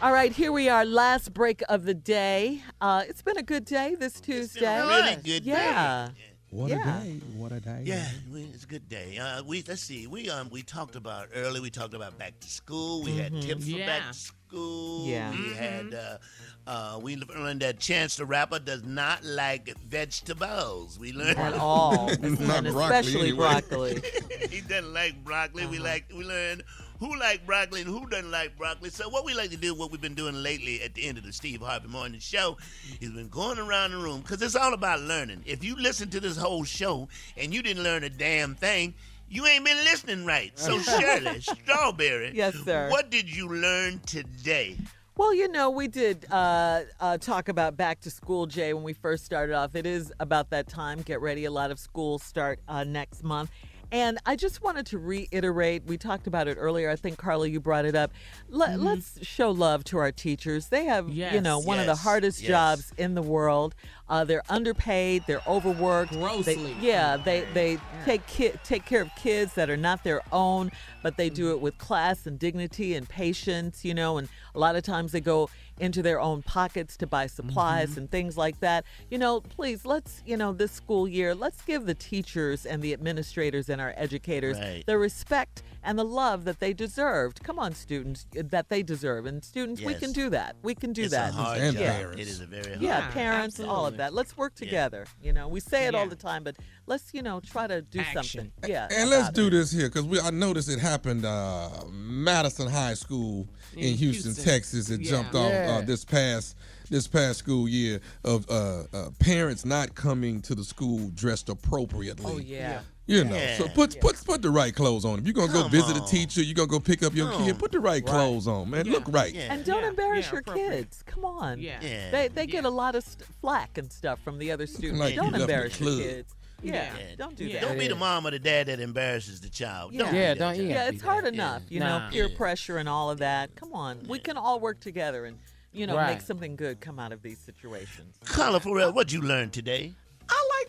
All 0.00 0.12
right, 0.12 0.30
here 0.30 0.52
we 0.52 0.68
are, 0.68 0.84
last 0.84 1.34
break 1.34 1.62
of 1.68 1.84
the 1.86 1.94
day. 1.94 2.62
Uh, 2.80 3.02
it's 3.08 3.22
been 3.22 3.38
a 3.38 3.42
good 3.42 3.64
day 3.64 3.96
this 3.96 4.20
Tuesday. 4.20 4.80
really 4.86 5.16
good 5.16 5.42
day. 5.42 5.50
yeah. 5.50 6.10
What 6.50 6.70
Yeah. 6.70 6.98
a 7.00 7.04
day! 7.04 7.20
What 7.36 7.52
a 7.52 7.60
day! 7.60 7.82
Yeah, 7.84 8.08
we, 8.32 8.42
it's 8.42 8.64
a 8.64 8.66
good 8.66 8.88
day. 8.88 9.18
Uh, 9.18 9.44
we 9.44 9.62
let's 9.68 9.82
see. 9.82 10.08
We 10.08 10.28
um 10.30 10.50
we 10.50 10.62
talked 10.62 10.96
about 10.96 11.28
early. 11.32 11.60
We 11.60 11.70
talked 11.70 11.94
about 11.94 12.18
back 12.18 12.40
to 12.40 12.48
school. 12.50 13.02
We 13.04 13.16
had 13.16 13.32
Mhm. 13.32 13.42
tips 13.42 13.64
for 13.66 13.70
Yeah. 13.70 13.86
back 13.86 14.12
to 14.12 14.18
school. 14.18 15.06
Yeah. 15.06 15.30
We 15.30 15.54
had 15.54 15.94
uh, 15.94 16.18
uh, 16.66 16.98
we 17.00 17.14
learned 17.16 17.62
that 17.62 17.78
Chance 17.78 18.16
the 18.16 18.26
Rapper 18.26 18.58
does 18.58 18.82
not 18.82 19.22
like 19.22 19.72
vegetables. 19.88 20.98
We 20.98 21.12
learned 21.12 21.38
At 21.38 21.54
all. 21.60 22.08
Not 22.08 22.18
broccoli 22.18 22.68
especially 22.68 23.20
anyway. 23.28 23.36
broccoli. 23.36 24.02
he 24.50 24.60
doesn't 24.60 24.92
like 24.92 25.22
broccoli. 25.22 25.66
We 25.66 25.76
Uh-huh. 25.76 25.84
like 25.84 26.06
we 26.12 26.24
learned 26.24 26.64
who 27.00 27.18
like 27.18 27.44
broccoli 27.46 27.80
and 27.80 27.90
who 27.90 28.06
doesn't 28.06 28.30
like 28.30 28.56
broccoli. 28.56 28.90
So 28.90 29.08
what 29.08 29.24
we 29.24 29.34
like 29.34 29.50
to 29.50 29.56
do, 29.56 29.74
what 29.74 29.90
we've 29.90 30.00
been 30.00 30.14
doing 30.14 30.34
lately 30.42 30.82
at 30.82 30.94
the 30.94 31.06
end 31.06 31.18
of 31.18 31.24
the 31.24 31.32
Steve 31.32 31.62
Harvey 31.62 31.88
Morning 31.88 32.20
Show, 32.20 32.58
is 33.00 33.10
been 33.10 33.28
going 33.28 33.58
around 33.58 33.92
the 33.92 33.96
room 33.96 34.20
because 34.20 34.40
it's 34.42 34.54
all 34.54 34.74
about 34.74 35.00
learning. 35.00 35.42
If 35.46 35.64
you 35.64 35.76
listen 35.76 36.10
to 36.10 36.20
this 36.20 36.36
whole 36.36 36.62
show 36.62 37.08
and 37.36 37.52
you 37.52 37.62
didn't 37.62 37.82
learn 37.82 38.04
a 38.04 38.10
damn 38.10 38.54
thing. 38.54 38.94
You 39.32 39.46
ain't 39.46 39.64
been 39.64 39.76
listening 39.84 40.26
right. 40.26 40.50
So 40.58 40.76
Shirley, 40.80 41.40
Strawberry, 41.40 42.32
Yes, 42.34 42.56
sir. 42.64 42.90
What 42.90 43.10
did 43.10 43.34
you 43.34 43.48
learn 43.48 44.00
today? 44.04 44.76
Well, 45.16 45.32
you 45.32 45.48
know, 45.48 45.70
we 45.70 45.86
did 45.86 46.26
uh, 46.32 46.80
uh, 46.98 47.18
talk 47.18 47.48
about 47.48 47.76
back 47.76 48.00
to 48.00 48.10
school, 48.10 48.46
Jay, 48.46 48.72
when 48.74 48.82
we 48.82 48.92
first 48.92 49.24
started 49.24 49.54
off. 49.54 49.76
It 49.76 49.86
is 49.86 50.12
about 50.18 50.50
that 50.50 50.66
time. 50.66 51.02
Get 51.02 51.20
ready. 51.20 51.44
A 51.44 51.50
lot 51.50 51.70
of 51.70 51.78
schools 51.78 52.22
start 52.22 52.58
uh, 52.66 52.84
next 52.84 53.22
month. 53.22 53.50
And 53.92 54.18
I 54.24 54.36
just 54.36 54.62
wanted 54.62 54.86
to 54.86 54.98
reiterate, 54.98 55.84
we 55.84 55.98
talked 55.98 56.26
about 56.26 56.46
it 56.46 56.56
earlier. 56.60 56.88
I 56.90 56.96
think, 56.96 57.18
Carla, 57.18 57.48
you 57.48 57.58
brought 57.60 57.84
it 57.84 57.96
up. 57.96 58.12
Let, 58.48 58.78
Let's 58.78 59.24
show 59.26 59.50
love 59.50 59.82
to 59.84 59.98
our 59.98 60.12
teachers. 60.12 60.68
They 60.68 60.84
have, 60.84 61.08
you 61.08 61.40
know, 61.40 61.58
one 61.58 61.78
of 61.80 61.86
the 61.86 61.96
hardest 61.96 62.40
Yes. 62.42 62.48
jobs 62.48 62.92
in 62.96 63.14
the 63.14 63.22
world. 63.22 63.74
Uh, 64.08 64.24
they're 64.24 64.42
underpaid. 64.48 65.24
They're 65.26 65.42
overworked. 65.46 66.12
They- 66.12 66.18
Grossly 66.20 66.76
yeah, 66.80 67.16
they 67.16 67.46
they 67.54 67.78
take 68.04 68.26
ki- 68.26 68.52
take 68.64 68.84
care 68.84 69.02
of 69.02 69.10
kids 69.16 69.54
that 69.54 69.70
are 69.70 69.76
not 69.76 70.02
their 70.02 70.20
own, 70.32 70.72
but 71.02 71.16
they 71.16 71.30
do 71.30 71.52
it 71.52 71.60
with 71.60 71.78
class 71.78 72.26
and 72.26 72.36
dignity 72.38 72.94
and 72.96 73.08
patience. 73.08 73.84
You 73.84 73.94
know, 73.94 74.18
and 74.18 74.28
a 74.54 74.58
lot 74.58 74.74
of 74.74 74.82
times 74.82 75.12
they 75.12 75.20
go 75.20 75.48
into 75.80 76.02
their 76.02 76.20
own 76.20 76.42
pockets 76.42 76.96
to 76.98 77.06
buy 77.06 77.26
supplies 77.26 77.96
and 77.96 78.10
things 78.10 78.36
like 78.36 78.60
that. 78.60 78.84
You 79.10 79.18
know, 79.18 79.40
please 79.40 79.84
let's 79.86 80.22
you 80.26 80.36
know 80.36 80.52
this 80.52 80.70
school 80.72 81.08
year 81.08 81.34
let's 81.34 81.62
give 81.62 81.86
the 81.86 81.94
teachers 81.94 82.66
and 82.66 82.82
the 82.82 82.92
administrators 82.92 83.68
and 83.68 83.80
our 83.80 83.94
educators 83.96 84.58
Right. 84.58 84.84
the 84.86 84.98
respect 84.98 85.62
and 85.82 85.98
the 85.98 86.04
love 86.04 86.44
that 86.44 86.60
they 86.60 86.74
deserved. 86.74 87.42
Come 87.42 87.58
on, 87.58 87.74
students, 87.74 88.26
that 88.34 88.68
they 88.68 88.82
deserve, 88.82 89.24
and 89.24 89.42
students, 89.42 89.80
we 89.80 89.94
can 89.94 90.12
do 90.12 90.28
that. 90.28 90.56
We 90.62 90.74
can 90.74 90.92
do 90.92 91.04
it's 91.04 91.12
that. 91.12 91.30
a 91.30 91.32
hard 91.32 91.58
And 91.58 91.74
job. 91.74 91.86
parents. 91.86 92.20
It 92.20 92.28
is 92.28 92.40
a 92.40 92.46
very 92.46 92.68
hard 92.68 92.82
Yeah, 92.82 93.00
job. 93.00 93.10
parents, 93.12 93.60
all 93.60 93.86
of 93.86 93.96
that. 93.96 94.12
Let's 94.12 94.36
work 94.36 94.52
Yeah. 94.58 94.66
together. 94.66 95.06
You 95.22 95.32
know, 95.32 95.48
we 95.48 95.60
say 95.60 95.86
it 95.86 95.94
all 95.94 96.06
the 96.06 96.16
time, 96.16 96.44
but 96.44 96.56
let's, 96.86 97.14
you 97.14 97.22
know, 97.22 97.40
try 97.40 97.66
to 97.66 97.80
do 97.80 98.02
something. 98.12 98.52
Yeah. 98.68 98.88
And 98.94 99.08
let's 99.08 99.30
do 99.30 99.46
it. 99.46 99.50
this 99.50 99.72
here 99.72 99.88
because 99.88 100.04
we 100.04 100.20
I 100.20 100.28
noticed 100.30 100.68
it 100.68 100.80
happened 100.80 101.24
uh, 101.24 101.70
Madison 101.90 102.68
High 102.68 102.94
School 102.94 103.48
in, 103.74 103.78
In 103.80 103.94
Houston, 103.96 104.32
Houston. 104.32 104.44
Texas. 104.44 104.90
It 104.90 105.00
Yeah. 105.00 105.10
jumped 105.10 105.34
off 105.34 105.52
uh, 105.52 105.80
this 105.82 106.04
past 106.04 106.56
this 106.88 107.06
past 107.06 107.38
school 107.38 107.68
year 107.68 108.00
of 108.24 108.44
uh, 108.50 108.82
uh, 108.92 109.10
parents 109.20 109.64
not 109.64 109.94
coming 109.94 110.42
to 110.42 110.54
the 110.56 110.64
school 110.64 111.08
dressed 111.14 111.48
appropriately. 111.48 112.24
Oh 112.26 112.38
yeah. 112.38 112.80
You 113.06 113.24
know, 113.24 113.34
Yeah. 113.34 113.58
so 113.58 113.68
put 113.68 114.00
put 114.00 114.16
put 114.24 114.42
the 114.42 114.50
right 114.50 114.74
clothes 114.74 115.04
on. 115.04 115.18
If 115.20 115.24
you're 115.24 115.34
gonna 115.34 115.52
go 115.52 115.62
Come 115.62 115.70
visit 115.70 115.96
a 115.96 116.06
teacher, 116.06 116.42
you're 116.42 116.54
gonna 116.54 116.66
go 116.68 116.78
pick 116.80 117.02
up 117.02 117.14
your 117.14 117.30
Come 117.30 117.44
kid. 117.44 117.58
Put 117.58 117.72
the 117.72 117.80
right, 117.80 118.04
clothes 118.04 118.46
on, 118.46 118.70
man. 118.70 118.86
Yeah. 118.86 118.92
Look 118.92 119.04
right. 119.08 119.32
Yeah. 119.34 119.52
And 119.52 119.64
don't 119.64 119.82
Yeah, 119.82 119.88
embarrass 119.88 120.26
yeah, 120.26 120.32
your 120.32 120.42
kids. 120.42 121.02
Come 121.06 121.24
on. 121.24 121.58
Yeah. 121.60 121.78
Yeah. 121.82 122.10
They 122.10 122.28
they 122.28 122.46
get 122.46 122.64
Yeah. 122.64 122.70
a 122.70 122.72
lot 122.72 122.94
of 122.96 123.04
st- 123.04 123.24
flack 123.40 123.78
and 123.78 123.90
stuff 123.92 124.18
from 124.24 124.38
the 124.38 124.50
other 124.52 124.66
students. 124.66 125.00
like 125.00 125.14
don't 125.16 125.34
embarrass 125.34 125.78
your 125.80 125.96
kids. 125.98 126.34
Yeah. 126.62 126.72
Yeah. 126.96 127.04
Don't 127.16 127.36
do 127.36 127.44
Yeah. 127.44 127.60
that. 127.60 127.68
Don't 127.68 127.78
be 127.78 127.88
the 127.88 127.94
mom 127.94 128.26
or 128.26 128.30
the 128.30 128.38
dad 128.38 128.66
that 128.66 128.80
embarrasses 128.80 129.40
the 129.40 129.48
child. 129.48 129.92
Yeah. 129.92 130.02
Don't 130.04 130.14
Yeah, 130.14 130.34
don't- 130.34 130.56
yeah. 130.56 130.62
Yeah, 130.62 130.88
it's 130.88 131.02
hard 131.02 131.24
that. 131.24 131.34
enough, 131.34 131.62
you 131.68 131.80
Nah. 131.80 131.98
know, 132.06 132.10
peer 132.10 132.28
Yeah. 132.28 132.36
pressure 132.36 132.76
and 132.78 132.88
all 132.88 133.10
of 133.10 133.18
that. 133.18 133.54
Come 133.56 133.72
on, 133.74 134.04
we 134.08 134.18
can 134.18 134.36
all 134.36 134.60
work 134.60 134.80
together 134.80 135.24
and 135.24 135.38
you 135.72 135.86
know 135.86 135.96
make 136.06 136.20
something 136.20 136.56
good 136.56 136.80
come 136.80 136.98
out 136.98 137.12
of 137.12 137.22
these 137.22 137.38
situations. 137.38 138.16
Carla 138.24 138.60
Ferrell, 138.60 138.92
what'd 138.92 139.12
you 139.12 139.20
learn 139.22 139.50
today? 139.50 139.94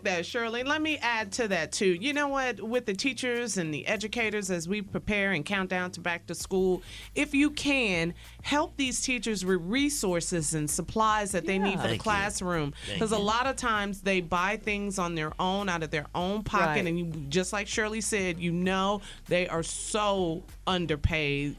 That, 0.04 0.26
Shirley. 0.26 0.64
Let 0.64 0.82
me 0.82 0.98
add 0.98 1.32
to 1.34 1.48
that 1.50 1.72
too. 1.72 1.94
You 1.94 2.14
know 2.14 2.28
what? 2.28 2.60
With 2.62 2.86
the 2.86 2.94
teachers 2.94 3.58
and 3.58 3.74
the 3.74 3.86
educators, 3.86 4.50
as 4.50 4.68
we 4.68 4.82
prepare 4.82 5.32
and 5.32 5.46
count 5.46 5.70
down 5.70 5.92
to 5.92 6.00
back 6.02 6.26
to 6.28 6.36
school, 6.36 6.82
if 7.14 7.34
you 7.36 7.52
can 7.52 8.14
help 8.42 8.76
these 8.78 9.02
teachers 9.02 9.46
with 9.46 9.60
resources 9.62 10.54
and 10.56 10.70
supplies 10.70 11.32
that 11.34 11.46
they 11.46 11.60
need 11.60 11.74
for 11.76 11.84
the 11.84 11.90
Thank 11.90 11.94
you. 12.00 12.00
classroom, 12.04 12.74
because 12.92 13.12
a 13.12 13.18
lot 13.20 13.46
of 13.46 13.56
times 13.56 14.02
they 14.02 14.22
buy 14.22 14.58
things 14.58 14.98
on 14.98 15.14
their 15.14 15.32
own 15.40 15.70
out 15.70 15.84
of 15.84 15.92
their 15.92 16.08
own 16.16 16.42
pocket, 16.44 16.66
Right. 16.66 16.88
and 16.88 16.98
you, 16.98 17.06
just 17.30 17.54
like 17.54 17.68
Shirley 17.68 18.02
said, 18.02 18.40
you 18.40 18.52
know 18.52 19.02
they 19.28 19.48
are 19.48 19.62
so 19.64 20.44
underpaid. 20.66 21.56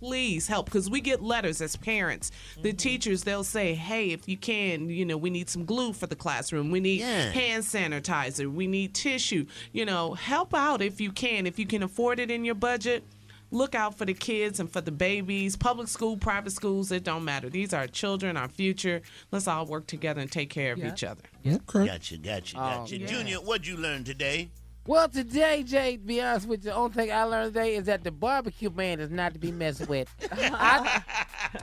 Please 0.00 0.46
help, 0.46 0.66
because 0.66 0.88
we 0.88 1.00
get 1.02 1.22
letters 1.22 1.60
as 1.60 1.76
parents. 1.76 2.30
The 2.62 2.70
Mm-hmm. 2.70 2.76
teachers 2.76 3.24
they'll 3.24 3.44
say, 3.44 3.74
"Hey, 3.74 4.10
if 4.12 4.28
you 4.28 4.36
can, 4.36 4.88
you 4.88 5.04
know, 5.04 5.16
we 5.16 5.30
need 5.30 5.50
some 5.50 5.64
glue 5.64 5.92
for 5.92 6.06
the 6.06 6.16
classroom. 6.16 6.70
We 6.70 6.80
need 6.80 7.00
Yeah. 7.00 7.30
hand 7.32 7.64
sanitizer. 7.66 8.52
We 8.52 8.66
need 8.66 8.94
tissue. 8.94 9.46
You 9.72 9.84
know, 9.84 10.14
help 10.14 10.54
out 10.54 10.82
if 10.82 11.00
you 11.00 11.12
can. 11.12 11.46
If 11.46 11.58
you 11.58 11.66
can 11.66 11.82
afford 11.82 12.18
it 12.18 12.30
in 12.30 12.44
your 12.44 12.54
budget, 12.54 13.04
look 13.50 13.74
out 13.74 13.96
for 13.96 14.04
the 14.04 14.14
kids 14.14 14.58
and 14.60 14.70
for 14.70 14.80
the 14.80 14.90
babies. 14.92 15.56
Public 15.56 15.88
school, 15.88 16.16
private 16.16 16.50
schools, 16.52 16.90
it 16.92 17.04
don't 17.04 17.24
matter. 17.24 17.48
These 17.48 17.72
are 17.74 17.82
our 17.82 17.86
children, 17.86 18.36
our 18.36 18.48
future. 18.48 19.02
Let's 19.30 19.46
all 19.48 19.66
work 19.66 19.86
together 19.86 20.20
and 20.20 20.30
take 20.30 20.50
care 20.50 20.72
of 20.72 20.78
Yeah. 20.78 20.92
each 20.92 21.04
other. 21.04 21.22
Okay. 21.46 21.86
Gotcha, 21.86 22.16
gotcha, 22.18 22.56
Oh, 22.56 22.60
gotcha. 22.60 22.98
yeah. 22.98 23.06
Junior, 23.06 23.36
what'd 23.36 23.66
you 23.66 23.76
learn 23.76 24.04
today? 24.04 24.50
Well, 24.88 25.08
today, 25.08 25.64
Jay, 25.64 25.96
to 25.96 26.02
be 26.02 26.20
honest 26.22 26.46
with 26.46 26.64
you, 26.64 26.70
the 26.70 26.76
only 26.76 26.94
thing 26.94 27.10
I 27.12 27.24
learned 27.24 27.54
today 27.54 27.74
is 27.74 27.86
that 27.86 28.04
the 28.04 28.12
barbecue 28.12 28.70
man 28.70 29.00
is 29.00 29.10
not 29.10 29.32
to 29.32 29.38
be 29.40 29.50
messed 29.50 29.88
with. 29.88 30.08
I, 30.30 31.02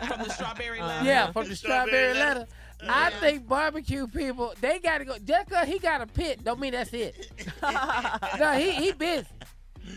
From 0.08 0.24
the 0.24 0.30
strawberry 0.30 0.82
letter. 0.82 1.06
yeah, 1.06 1.32
from 1.32 1.48
the 1.48 1.56
Strawberry 1.56 1.88
strawberry 1.90 2.14
letter. 2.16 2.40
letter. 2.42 2.52
I 2.90 3.10
think 3.20 3.48
barbecue 3.48 4.08
people, 4.08 4.54
they 4.62 4.80
got 4.80 5.00
to 5.00 5.06
go. 5.06 5.18
Just 5.24 5.50
'cause 5.50 5.68
he 5.68 5.80
got 5.80 6.02
a 6.02 6.08
pit, 6.08 6.44
don't 6.44 6.60
mean 6.60 6.72
that's 6.74 6.94
it. 6.94 7.32
no, 8.40 8.52
he, 8.54 8.72
he 8.72 8.92
busy. 8.92 9.28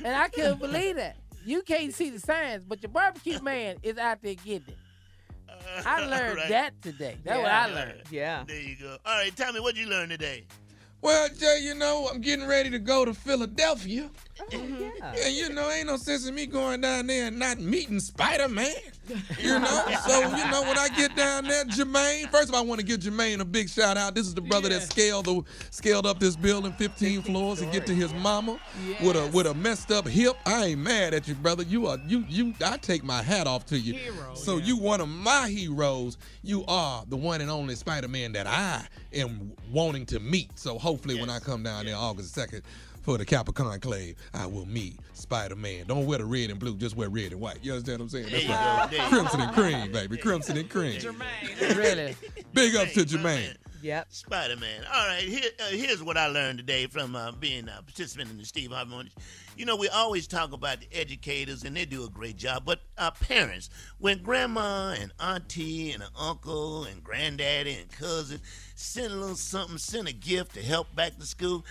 And 0.05 0.15
I 0.17 0.29
couldn't 0.29 0.59
believe 0.61 0.97
that. 0.97 1.17
You 1.45 1.63
can't 1.63 1.95
see 1.95 2.11
the 2.11 2.19
signs, 2.19 2.65
but 2.65 2.83
your 2.83 2.91
barbecue 2.91 3.41
man 3.41 3.77
is 3.83 3.99
out 3.99 4.21
there 4.23 4.35
getting 4.35 4.69
it. 4.69 4.77
I 5.85 6.05
learned 6.09 6.39
Right. 6.39 6.49
that 6.49 6.83
today. 6.83 7.17
That's 7.25 7.39
what 7.39 7.51
I 7.51 7.67
learned. 7.67 8.03
Yeah. 8.11 8.45
There 8.47 8.61
you 8.61 8.77
go. 8.81 8.97
All 9.07 9.17
right, 9.19 9.35
tell 9.37 9.53
me 9.53 9.61
what 9.61 9.77
you 9.77 9.87
learned 9.89 10.11
today. 10.11 10.45
Well, 11.03 11.29
Jay, 11.39 11.61
you 11.63 11.75
know, 11.75 12.09
I'm 12.13 12.21
getting 12.21 12.47
ready 12.49 12.69
to 12.71 12.79
go 12.81 13.05
to 13.05 13.15
Philadelphia. 13.15 14.11
Oh, 14.41 14.45
yeah. 14.51 15.13
And 15.25 15.35
you 15.35 15.51
know, 15.51 15.71
ain't 15.71 15.87
no 15.87 15.97
sense 15.99 16.27
in 16.27 16.35
me 16.35 16.47
going 16.47 16.81
down 16.81 17.07
there 17.07 17.27
and 17.29 17.39
not 17.39 17.61
meeting 17.61 18.01
Spider 18.01 18.49
Man. 18.49 18.73
You 19.39 19.59
know, 19.59 19.85
so 20.07 20.21
you 20.37 20.51
know 20.51 20.63
when 20.63 20.79
I 20.79 20.89
get 20.89 21.15
down 21.15 21.45
there, 21.45 21.65
Jermaine. 21.65 22.31
First 22.31 22.49
of 22.49 22.55
all, 22.55 22.63
I 22.63 22.65
want 22.65 22.81
to 22.81 22.87
give 22.87 23.01
Jermaine 23.01 23.41
a 23.41 23.45
big 23.45 23.69
shout 23.69 23.97
out. 23.97 24.15
This 24.15 24.27
is 24.27 24.35
the 24.35 24.41
brother 24.41 24.69
that 24.69 24.83
scaled 24.83 25.27
the 25.27 25.43
scaled 25.71 26.07
up 26.07 26.19
this 26.19 26.37
building 26.37 26.73
15 26.73 27.23
floors 27.23 27.61
to 27.61 27.67
get 27.67 27.87
to 27.87 27.95
his 27.95 28.13
mama 28.15 28.59
with 29.03 29.17
a 29.17 29.31
with 29.33 29.47
a 29.47 29.55
messed 29.55 29.91
up 29.91 30.09
hip. 30.09 30.37
I 30.45 30.67
ain't 30.67 30.81
mad 30.81 31.15
at 31.15 31.29
you, 31.29 31.35
brother. 31.35 31.63
You 31.63 31.87
are 31.87 31.99
you 32.07 32.25
you. 32.29 32.55
I 32.65 32.77
take 32.79 33.05
my 33.05 33.23
hat 33.23 33.47
off 33.47 33.67
to 33.67 33.79
you. 33.79 33.99
so 34.35 34.57
you 34.57 34.77
one 34.77 35.01
of 35.01 35.09
my 35.09 35.49
heroes. 35.49 36.19
You 36.43 36.65
are 36.67 37.05
the 37.09 37.17
one 37.17 37.41
and 37.41 37.51
only 37.51 37.75
Spider 37.75 38.09
Man 38.09 38.33
that 38.33 38.47
I 38.47 38.87
am 39.13 39.53
wanting 39.71 40.07
to 40.07 40.21
meet. 40.21 40.59
So 40.59 40.79
hopefully, 40.79 41.21
when 41.21 41.31
I 41.31 41.39
come 41.39 41.63
down 41.63 41.87
there 41.87 41.97
August 41.97 42.35
2nd 42.37 42.63
for 43.07 43.17
the 43.17 43.25
Kappa 43.25 43.53
Conclave, 43.53 44.17
I 44.35 44.47
will 44.47 44.67
meet 44.67 44.99
Spider-Man. 45.13 45.87
Don't 45.87 46.07
wear 46.07 46.19
the 46.19 46.25
red 46.25 46.51
and 46.51 46.59
blue, 46.59 46.77
just 46.77 46.97
wear 46.97 47.09
red 47.09 47.31
and 47.31 47.41
white. 47.41 47.59
You 47.63 47.75
understand 47.75 48.01
what 48.01 48.05
I'm 48.07 48.09
saying? 48.09 48.31
There 48.31 48.41
you 48.41 48.49
right. 48.49 48.89
go, 48.91 49.09
Crimson 49.09 49.41
and 49.43 49.53
cream, 49.53 49.93
baby. 49.93 50.17
Crimson 50.17 50.59
and 50.59 50.69
cream. 50.69 51.01
Jermaine. 51.01 51.77
Really? 51.77 52.17
Big 52.53 52.75
up 52.75 52.89
to 52.89 53.05
Jermaine. 53.05 53.55
Yep. 53.83 54.07
Spider 54.11 54.57
Man. 54.57 54.83
All 54.93 55.07
right, 55.07 55.23
here, 55.23 55.49
uh, 55.61 55.69
here's 55.69 56.03
what 56.03 56.17
I 56.17 56.27
learned 56.27 56.59
today 56.59 56.89
from 56.89 57.15
uh, 57.15 57.31
being 57.31 57.69
a 57.69 57.81
participant 57.83 58.31
in 58.31 58.39
the 58.39 58.45
Steve 58.45 58.73
Harvey 58.73 58.91
Morning. 58.91 59.13
You 59.57 59.65
know, 59.67 59.77
we 59.77 59.89
always 59.89 60.27
talk 60.27 60.53
about 60.53 60.81
the 60.81 60.89
educators, 60.93 61.63
and 61.63 61.77
they 61.77 61.85
do 61.85 62.05
a 62.05 62.09
great 62.09 62.37
job. 62.37 62.65
But 62.65 62.81
our 62.99 63.13
parents, 63.13 63.71
when 63.99 64.23
grandma 64.25 64.97
and 64.99 65.13
auntie 65.21 65.93
and 65.93 66.03
uncle 66.19 66.85
and 66.85 67.05
granddaddy 67.05 67.75
and 67.75 67.89
cousin 67.93 68.41
send 68.75 69.13
a 69.13 69.17
little 69.17 69.37
something, 69.37 69.79
send 69.79 70.09
a 70.09 70.13
gift 70.13 70.55
to 70.55 70.63
help 70.63 70.93
back 70.97 71.17
to 71.19 71.27
school. 71.27 71.65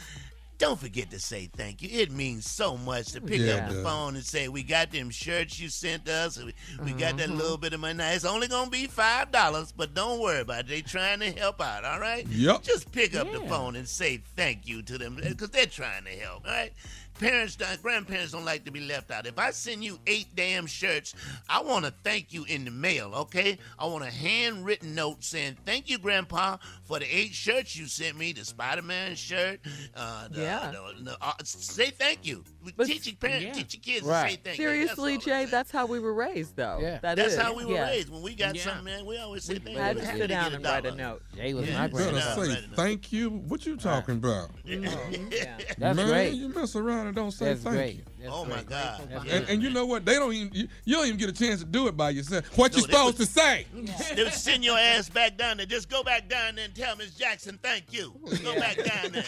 Don't 0.57 0.79
forget 0.79 1.11
to 1.11 1.19
say 1.19 1.49
thank 1.53 1.81
you. 1.81 1.89
It 1.91 2.11
means 2.11 2.49
so 2.49 2.77
much 2.77 3.07
to 3.11 3.19
pick 3.21 3.41
Yeah, 3.41 3.55
up 3.55 3.69
the 3.73 3.83
phone 3.83 4.15
and 4.15 4.23
say, 4.25 4.47
"We 4.47 4.63
got 4.63 4.89
them 4.89 5.09
shirts 5.09 5.59
you 5.59 5.67
sent 5.67 6.07
us. 6.07 6.37
We, 6.37 6.53
we 6.81 6.91
got 6.93 7.17
that 7.17 7.29
Mhm. 7.29 7.35
little 7.37 7.57
bit 7.57 7.73
of 7.73 7.81
money. 7.81 7.95
Now 7.95 8.09
it's 8.11 8.23
only 8.23 8.47
gonna 8.47 8.69
be 8.69 8.87
five 8.87 9.31
dollars, 9.31 9.73
but 9.75 9.93
don't 9.93 10.19
worry 10.21 10.39
about 10.39 10.61
it. 10.61 10.67
They 10.67 10.81
trying 10.81 11.19
to 11.19 11.31
help 11.33 11.59
out. 11.61 11.83
All 11.83 11.99
right. 11.99 12.25
Yep. 12.27 12.63
Just 12.63 12.89
pick 12.93 13.15
up 13.15 13.29
the 13.33 13.41
phone 13.41 13.75
and 13.75 13.87
say 13.87 14.21
thank 14.37 14.65
you 14.65 14.81
to 14.83 14.97
them 14.97 15.15
because 15.21 15.49
they're 15.49 15.65
trying 15.65 16.05
to 16.05 16.11
help. 16.11 16.45
All 16.45 16.51
right. 16.53 16.71
Parents, 17.19 17.55
don't- 17.55 17.81
grandparents 17.81 18.33
don't 18.33 18.43
like 18.43 18.65
to 18.65 18.71
be 18.71 18.81
left 18.81 19.09
out. 19.09 19.25
If 19.25 19.39
I 19.39 19.51
send 19.51 19.83
you 19.83 19.99
eight 20.05 20.27
damn 20.35 20.65
shirts, 20.67 21.13
I 21.47 21.61
want 21.61 21.85
to 21.85 21.93
thank 22.03 22.33
you 22.33 22.43
in 22.43 22.65
the 22.65 22.71
mail. 22.71 23.13
Okay. 23.15 23.57
I 23.79 23.85
want 23.85 24.03
a 24.03 24.11
handwritten 24.11 24.95
note 24.95 25.23
saying 25.23 25.57
thank 25.65 25.89
you, 25.89 25.97
Grandpa, 25.97 26.57
for 26.83 26.99
the 26.99 27.05
eight 27.05 27.33
shirts 27.33 27.75
you 27.75 27.87
sent 27.87 28.17
me. 28.17 28.33
The 28.33 28.43
Spider-Man 28.43 29.15
shirt. 29.15 29.61
Uh, 29.95 30.27
the, 30.27 30.41
Yeah. 30.41 30.71
the- 30.71 31.03
the- 31.03 31.17
uh, 31.23 31.33
say 31.43 31.89
thank 31.91 32.25
you. 32.25 32.43
But- 32.75 32.87
teach 32.87 33.07
your 33.07 33.15
parents, 33.15 33.45
Yeah. 33.45 33.53
teach 33.53 33.73
your 33.75 33.81
kids 33.81 34.05
Right. 34.05 34.23
to 34.23 34.29
say 34.35 34.39
thank 34.43 34.57
you. 34.57 34.63
Seriously, 34.65 35.17
Jay, 35.17 35.45
that's 35.45 35.71
how 35.71 35.85
we 35.85 35.99
were 35.99 36.13
raised, 36.13 36.55
though. 36.55 36.79
Yeah. 36.81 36.99
That 37.01 37.15
That's 37.15 37.33
is. 37.33 37.39
how 37.39 37.53
we 37.53 37.65
were 37.65 37.73
yeah. 37.73 37.89
raised. 37.89 38.09
When 38.09 38.21
we 38.21 38.35
got 38.35 38.55
Yeah. 38.55 38.63
something, 38.63 38.85
man, 38.85 39.05
we 39.05 39.17
always 39.17 39.43
say 39.43 39.53
We 39.55 39.59
thank 39.59 39.77
had 39.77 39.95
you. 39.95 40.01
to 40.01 40.07
sit 40.07 40.19
me 40.19 40.27
down 40.27 40.43
get 40.51 40.53
and 40.55 40.65
write 40.65 40.85
a 40.85 40.95
note. 40.95 41.21
Jay 41.35 41.53
was 41.53 41.67
Yeah. 41.67 41.77
my 41.79 41.87
Better 41.87 42.11
grandfather. 42.11 42.55
say 42.55 42.61
thank 42.75 43.11
you. 43.11 43.29
What 43.29 43.65
you 43.65 43.77
talking 43.77 44.15
about? 44.15 44.49
Mm-hmm. 44.65 45.29
That's 45.77 45.95
Man, 45.97 46.07
great. 46.07 46.33
you 46.33 46.49
mess 46.49 46.75
around 46.75 47.07
and 47.07 47.15
don't 47.15 47.31
say 47.31 47.45
That's 47.49 47.63
thank 47.63 47.75
great. 47.75 47.95
you. 47.97 48.03
That's 48.25 48.37
Oh 48.37 48.45
my. 48.45 48.63
God. 48.63 49.07
That's 49.09 49.31
And, 49.31 49.49
and 49.49 49.61
you 49.61 49.69
know 49.69 49.85
what? 49.85 50.03
They 50.03 50.15
don't 50.15 50.33
even 50.33 50.53
you, 50.53 50.67
you 50.83 50.95
don't 50.95 51.05
even 51.05 51.19
get 51.19 51.29
a 51.29 51.33
chance 51.33 51.59
to 51.59 51.65
do 51.65 51.87
it 51.87 51.95
by 51.95 52.09
yourself. 52.09 52.45
What 52.57 52.71
No, 52.71 52.79
you 52.79 52.87
they 52.87 52.93
supposed 52.93 53.19
would- 53.19 53.27
to 53.27 53.31
say? 53.31 53.65
They 54.15 54.23
would 54.23 54.33
send 54.33 54.63
your 54.63 54.77
ass 54.77 55.09
back 55.09 55.37
down 55.37 55.57
there. 55.57 55.65
Just 55.65 55.89
go 55.89 56.03
back 56.03 56.27
down 56.27 56.55
there 56.55 56.65
and 56.65 56.75
tell 56.75 56.95
Miss 56.95 57.11
Jackson 57.11 57.59
thank 57.61 57.93
you. 57.93 58.13
Go 58.43 58.55
back 58.55 58.77
down 58.77 59.11
there. 59.11 59.23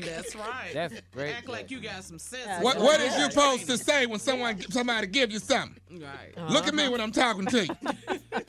That's 0.00 0.34
right. 0.34 0.70
That's 0.74 1.00
great. 1.12 1.32
Act 1.34 1.48
like 1.48 1.70
you 1.70 1.80
got 1.80 2.04
some 2.04 2.18
sense. 2.18 2.62
What 2.62 2.78
what 2.78 3.00
is 3.00 3.16
you 3.16 3.30
supposed 3.30 3.66
to 3.66 3.78
say 3.78 4.06
when 4.06 4.20
someone 4.20 4.60
somebody 4.70 5.06
give 5.06 5.32
you 5.32 5.38
something? 5.38 5.80
Right. 5.90 6.50
Look 6.50 6.66
at 6.66 6.74
me 6.74 6.82
uh-huh. 6.84 6.92
when 6.92 7.00
I'm 7.00 7.12
talking 7.12 7.46
to 7.46 7.66
you. 7.66 7.76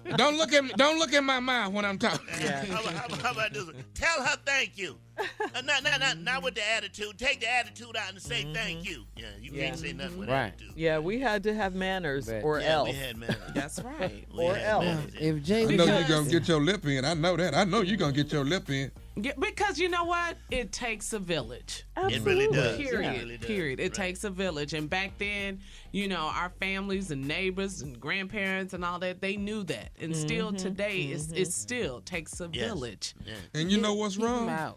don't 0.18 0.38
look 0.38 0.52
at 0.54 0.64
me. 0.64 0.72
Don't 0.76 0.98
look 1.00 1.14
in 1.14 1.24
my 1.24 1.40
mouth 1.40 1.72
when 1.72 1.86
I'm 1.86 1.98
talking. 1.98 2.28
How, 2.28 2.48
how 2.50 2.82
about- 2.82 3.22
how 3.22 3.32
about 3.32 3.54
this 3.54 3.66
one? 3.66 3.76
Tell 3.94 4.24
her 4.24 4.36
thank 4.46 4.78
you. 4.78 4.98
Uh, 5.18 5.62
not, 5.62 5.84
not, 5.84 6.00
not, 6.00 6.18
not 6.20 6.44
with 6.44 6.56
the 6.56 6.62
attitude. 6.76 7.18
Take 7.18 7.40
the 7.40 7.50
attitude 7.52 7.96
out 7.96 8.10
and 8.12 8.22
say 8.22 8.46
thank 8.54 8.90
you. 8.90 9.06
Yeah, 9.16 9.26
you 9.42 9.52
Yeah. 9.54 9.68
can't 9.68 9.80
say 9.80 9.94
nothing 9.94 10.18
with 10.18 10.30
Right. 10.30 10.48
attitude. 10.48 10.74
Yeah, 10.76 11.00
we 11.00 11.20
had 11.20 11.44
to 11.44 11.54
have 11.56 11.74
manners 11.76 12.30
or 12.30 12.60
yeah, 12.60 12.74
else. 12.74 12.90
we 12.90 12.96
had 12.96 13.18
manners. 13.18 13.38
That's 13.54 13.80
right. 13.80 14.26
We 14.34 14.44
Or 14.44 14.58
else. 14.58 14.84
manners. 14.86 15.14
If 15.20 15.44
Jay 15.44 15.64
I 15.64 15.76
know 15.76 15.86
you're 15.86 16.08
gonna 16.08 16.30
get 16.30 16.48
your 16.48 16.60
lip 16.62 16.86
in. 16.86 17.06
I 17.06 17.14
know 17.14 17.38
that. 17.38 17.56
I 17.56 17.64
know 17.64 17.82
you're 17.82 17.98
gonna 17.98 18.12
get 18.14 18.32
your 18.32 18.44
lip 18.44 18.70
in. 18.70 18.92
Yeah, 19.18 19.32
because 19.40 19.80
you 19.80 19.88
know 19.88 20.04
what? 20.04 20.36
It 20.52 20.74
takes 20.74 21.14
a 21.14 21.20
village. 21.20 21.86
It 21.96 22.22
really 22.24 22.48
does. 22.54 22.76
Period. 22.76 23.06
It 23.16 23.18
really 23.24 23.38
does. 23.38 23.48
Period. 23.48 23.80
It 23.80 23.84
Right. 23.84 24.08
takes 24.08 24.26
a 24.26 24.30
village. 24.30 24.74
And 24.74 24.90
back 24.90 25.18
then, 25.18 25.62
you 25.94 26.10
know, 26.10 26.30
our 26.34 26.52
families 26.60 27.12
and 27.12 27.26
neighbors 27.26 27.82
and 27.82 27.98
grandparents 27.98 28.74
and 28.74 28.84
all 28.84 29.00
that, 29.00 29.22
they 29.22 29.38
knew 29.38 29.64
that. 29.64 29.92
And 30.02 30.14
still 30.14 30.48
Mm-hmm. 30.48 30.58
today, 30.58 30.98
it's, 31.04 31.32
it 31.32 31.54
still 31.54 32.02
takes 32.02 32.42
a 32.42 32.50
Yes. 32.52 32.66
village. 32.68 33.16
Yeah. 33.26 33.36
And 33.54 33.72
you 33.72 33.78
know 33.80 33.94
what's 33.94 34.18
Keep 34.18 34.26
him 34.26 34.32
wrong? 34.48 34.76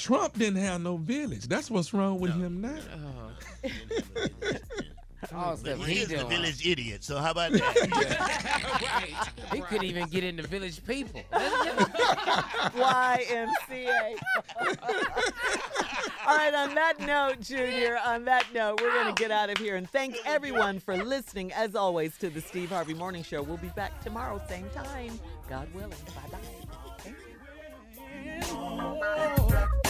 Out. 0.00 0.18
Trump 0.18 0.38
didn't 0.38 0.60
have 0.62 0.80
no 0.82 0.96
village. 0.96 1.46
That's 1.48 1.70
what's 1.70 1.92
wrong 1.94 2.20
with 2.20 2.32
him 2.32 2.60
now. 2.60 2.78
All 5.34 5.54
But 5.62 5.76
he 5.80 5.94
he 5.96 6.00
is 6.00 6.08
the 6.08 6.16
doing. 6.16 6.28
village 6.30 6.66
idiot, 6.66 7.04
so 7.04 7.18
how 7.18 7.32
about 7.32 7.52
that? 7.58 8.80
right. 8.82 9.12
He 9.54 9.60
couldn't 9.60 9.84
even 9.84 10.08
get 10.08 10.24
in 10.24 10.36
the 10.36 10.42
village 10.42 10.82
people. 10.86 11.20
YMCA. 11.32 11.86
All 16.26 16.36
right, 16.36 16.54
on 16.54 16.74
that 16.74 16.94
note, 17.00 17.40
Junior, 17.42 17.98
on 18.04 18.24
that 18.24 18.46
note, 18.54 18.80
we're 18.80 18.90
going 18.92 19.14
to 19.14 19.22
get 19.22 19.30
out 19.30 19.50
of 19.50 19.58
here 19.58 19.76
and 19.76 19.88
thank 19.90 20.16
everyone 20.24 20.80
for 20.80 20.96
listening, 20.96 21.52
as 21.52 21.76
always, 21.76 22.16
to 22.18 22.30
the 22.30 22.40
Steve 22.40 22.70
Harvey 22.70 22.94
Morning 22.94 23.22
Show. 23.22 23.42
We'll 23.42 23.58
be 23.58 23.68
back 23.68 24.00
tomorrow, 24.02 24.40
same 24.48 24.70
time, 24.70 25.20
God 25.50 25.68
willing. 25.74 25.92
Bye 26.30 26.38
bye. 29.82 29.89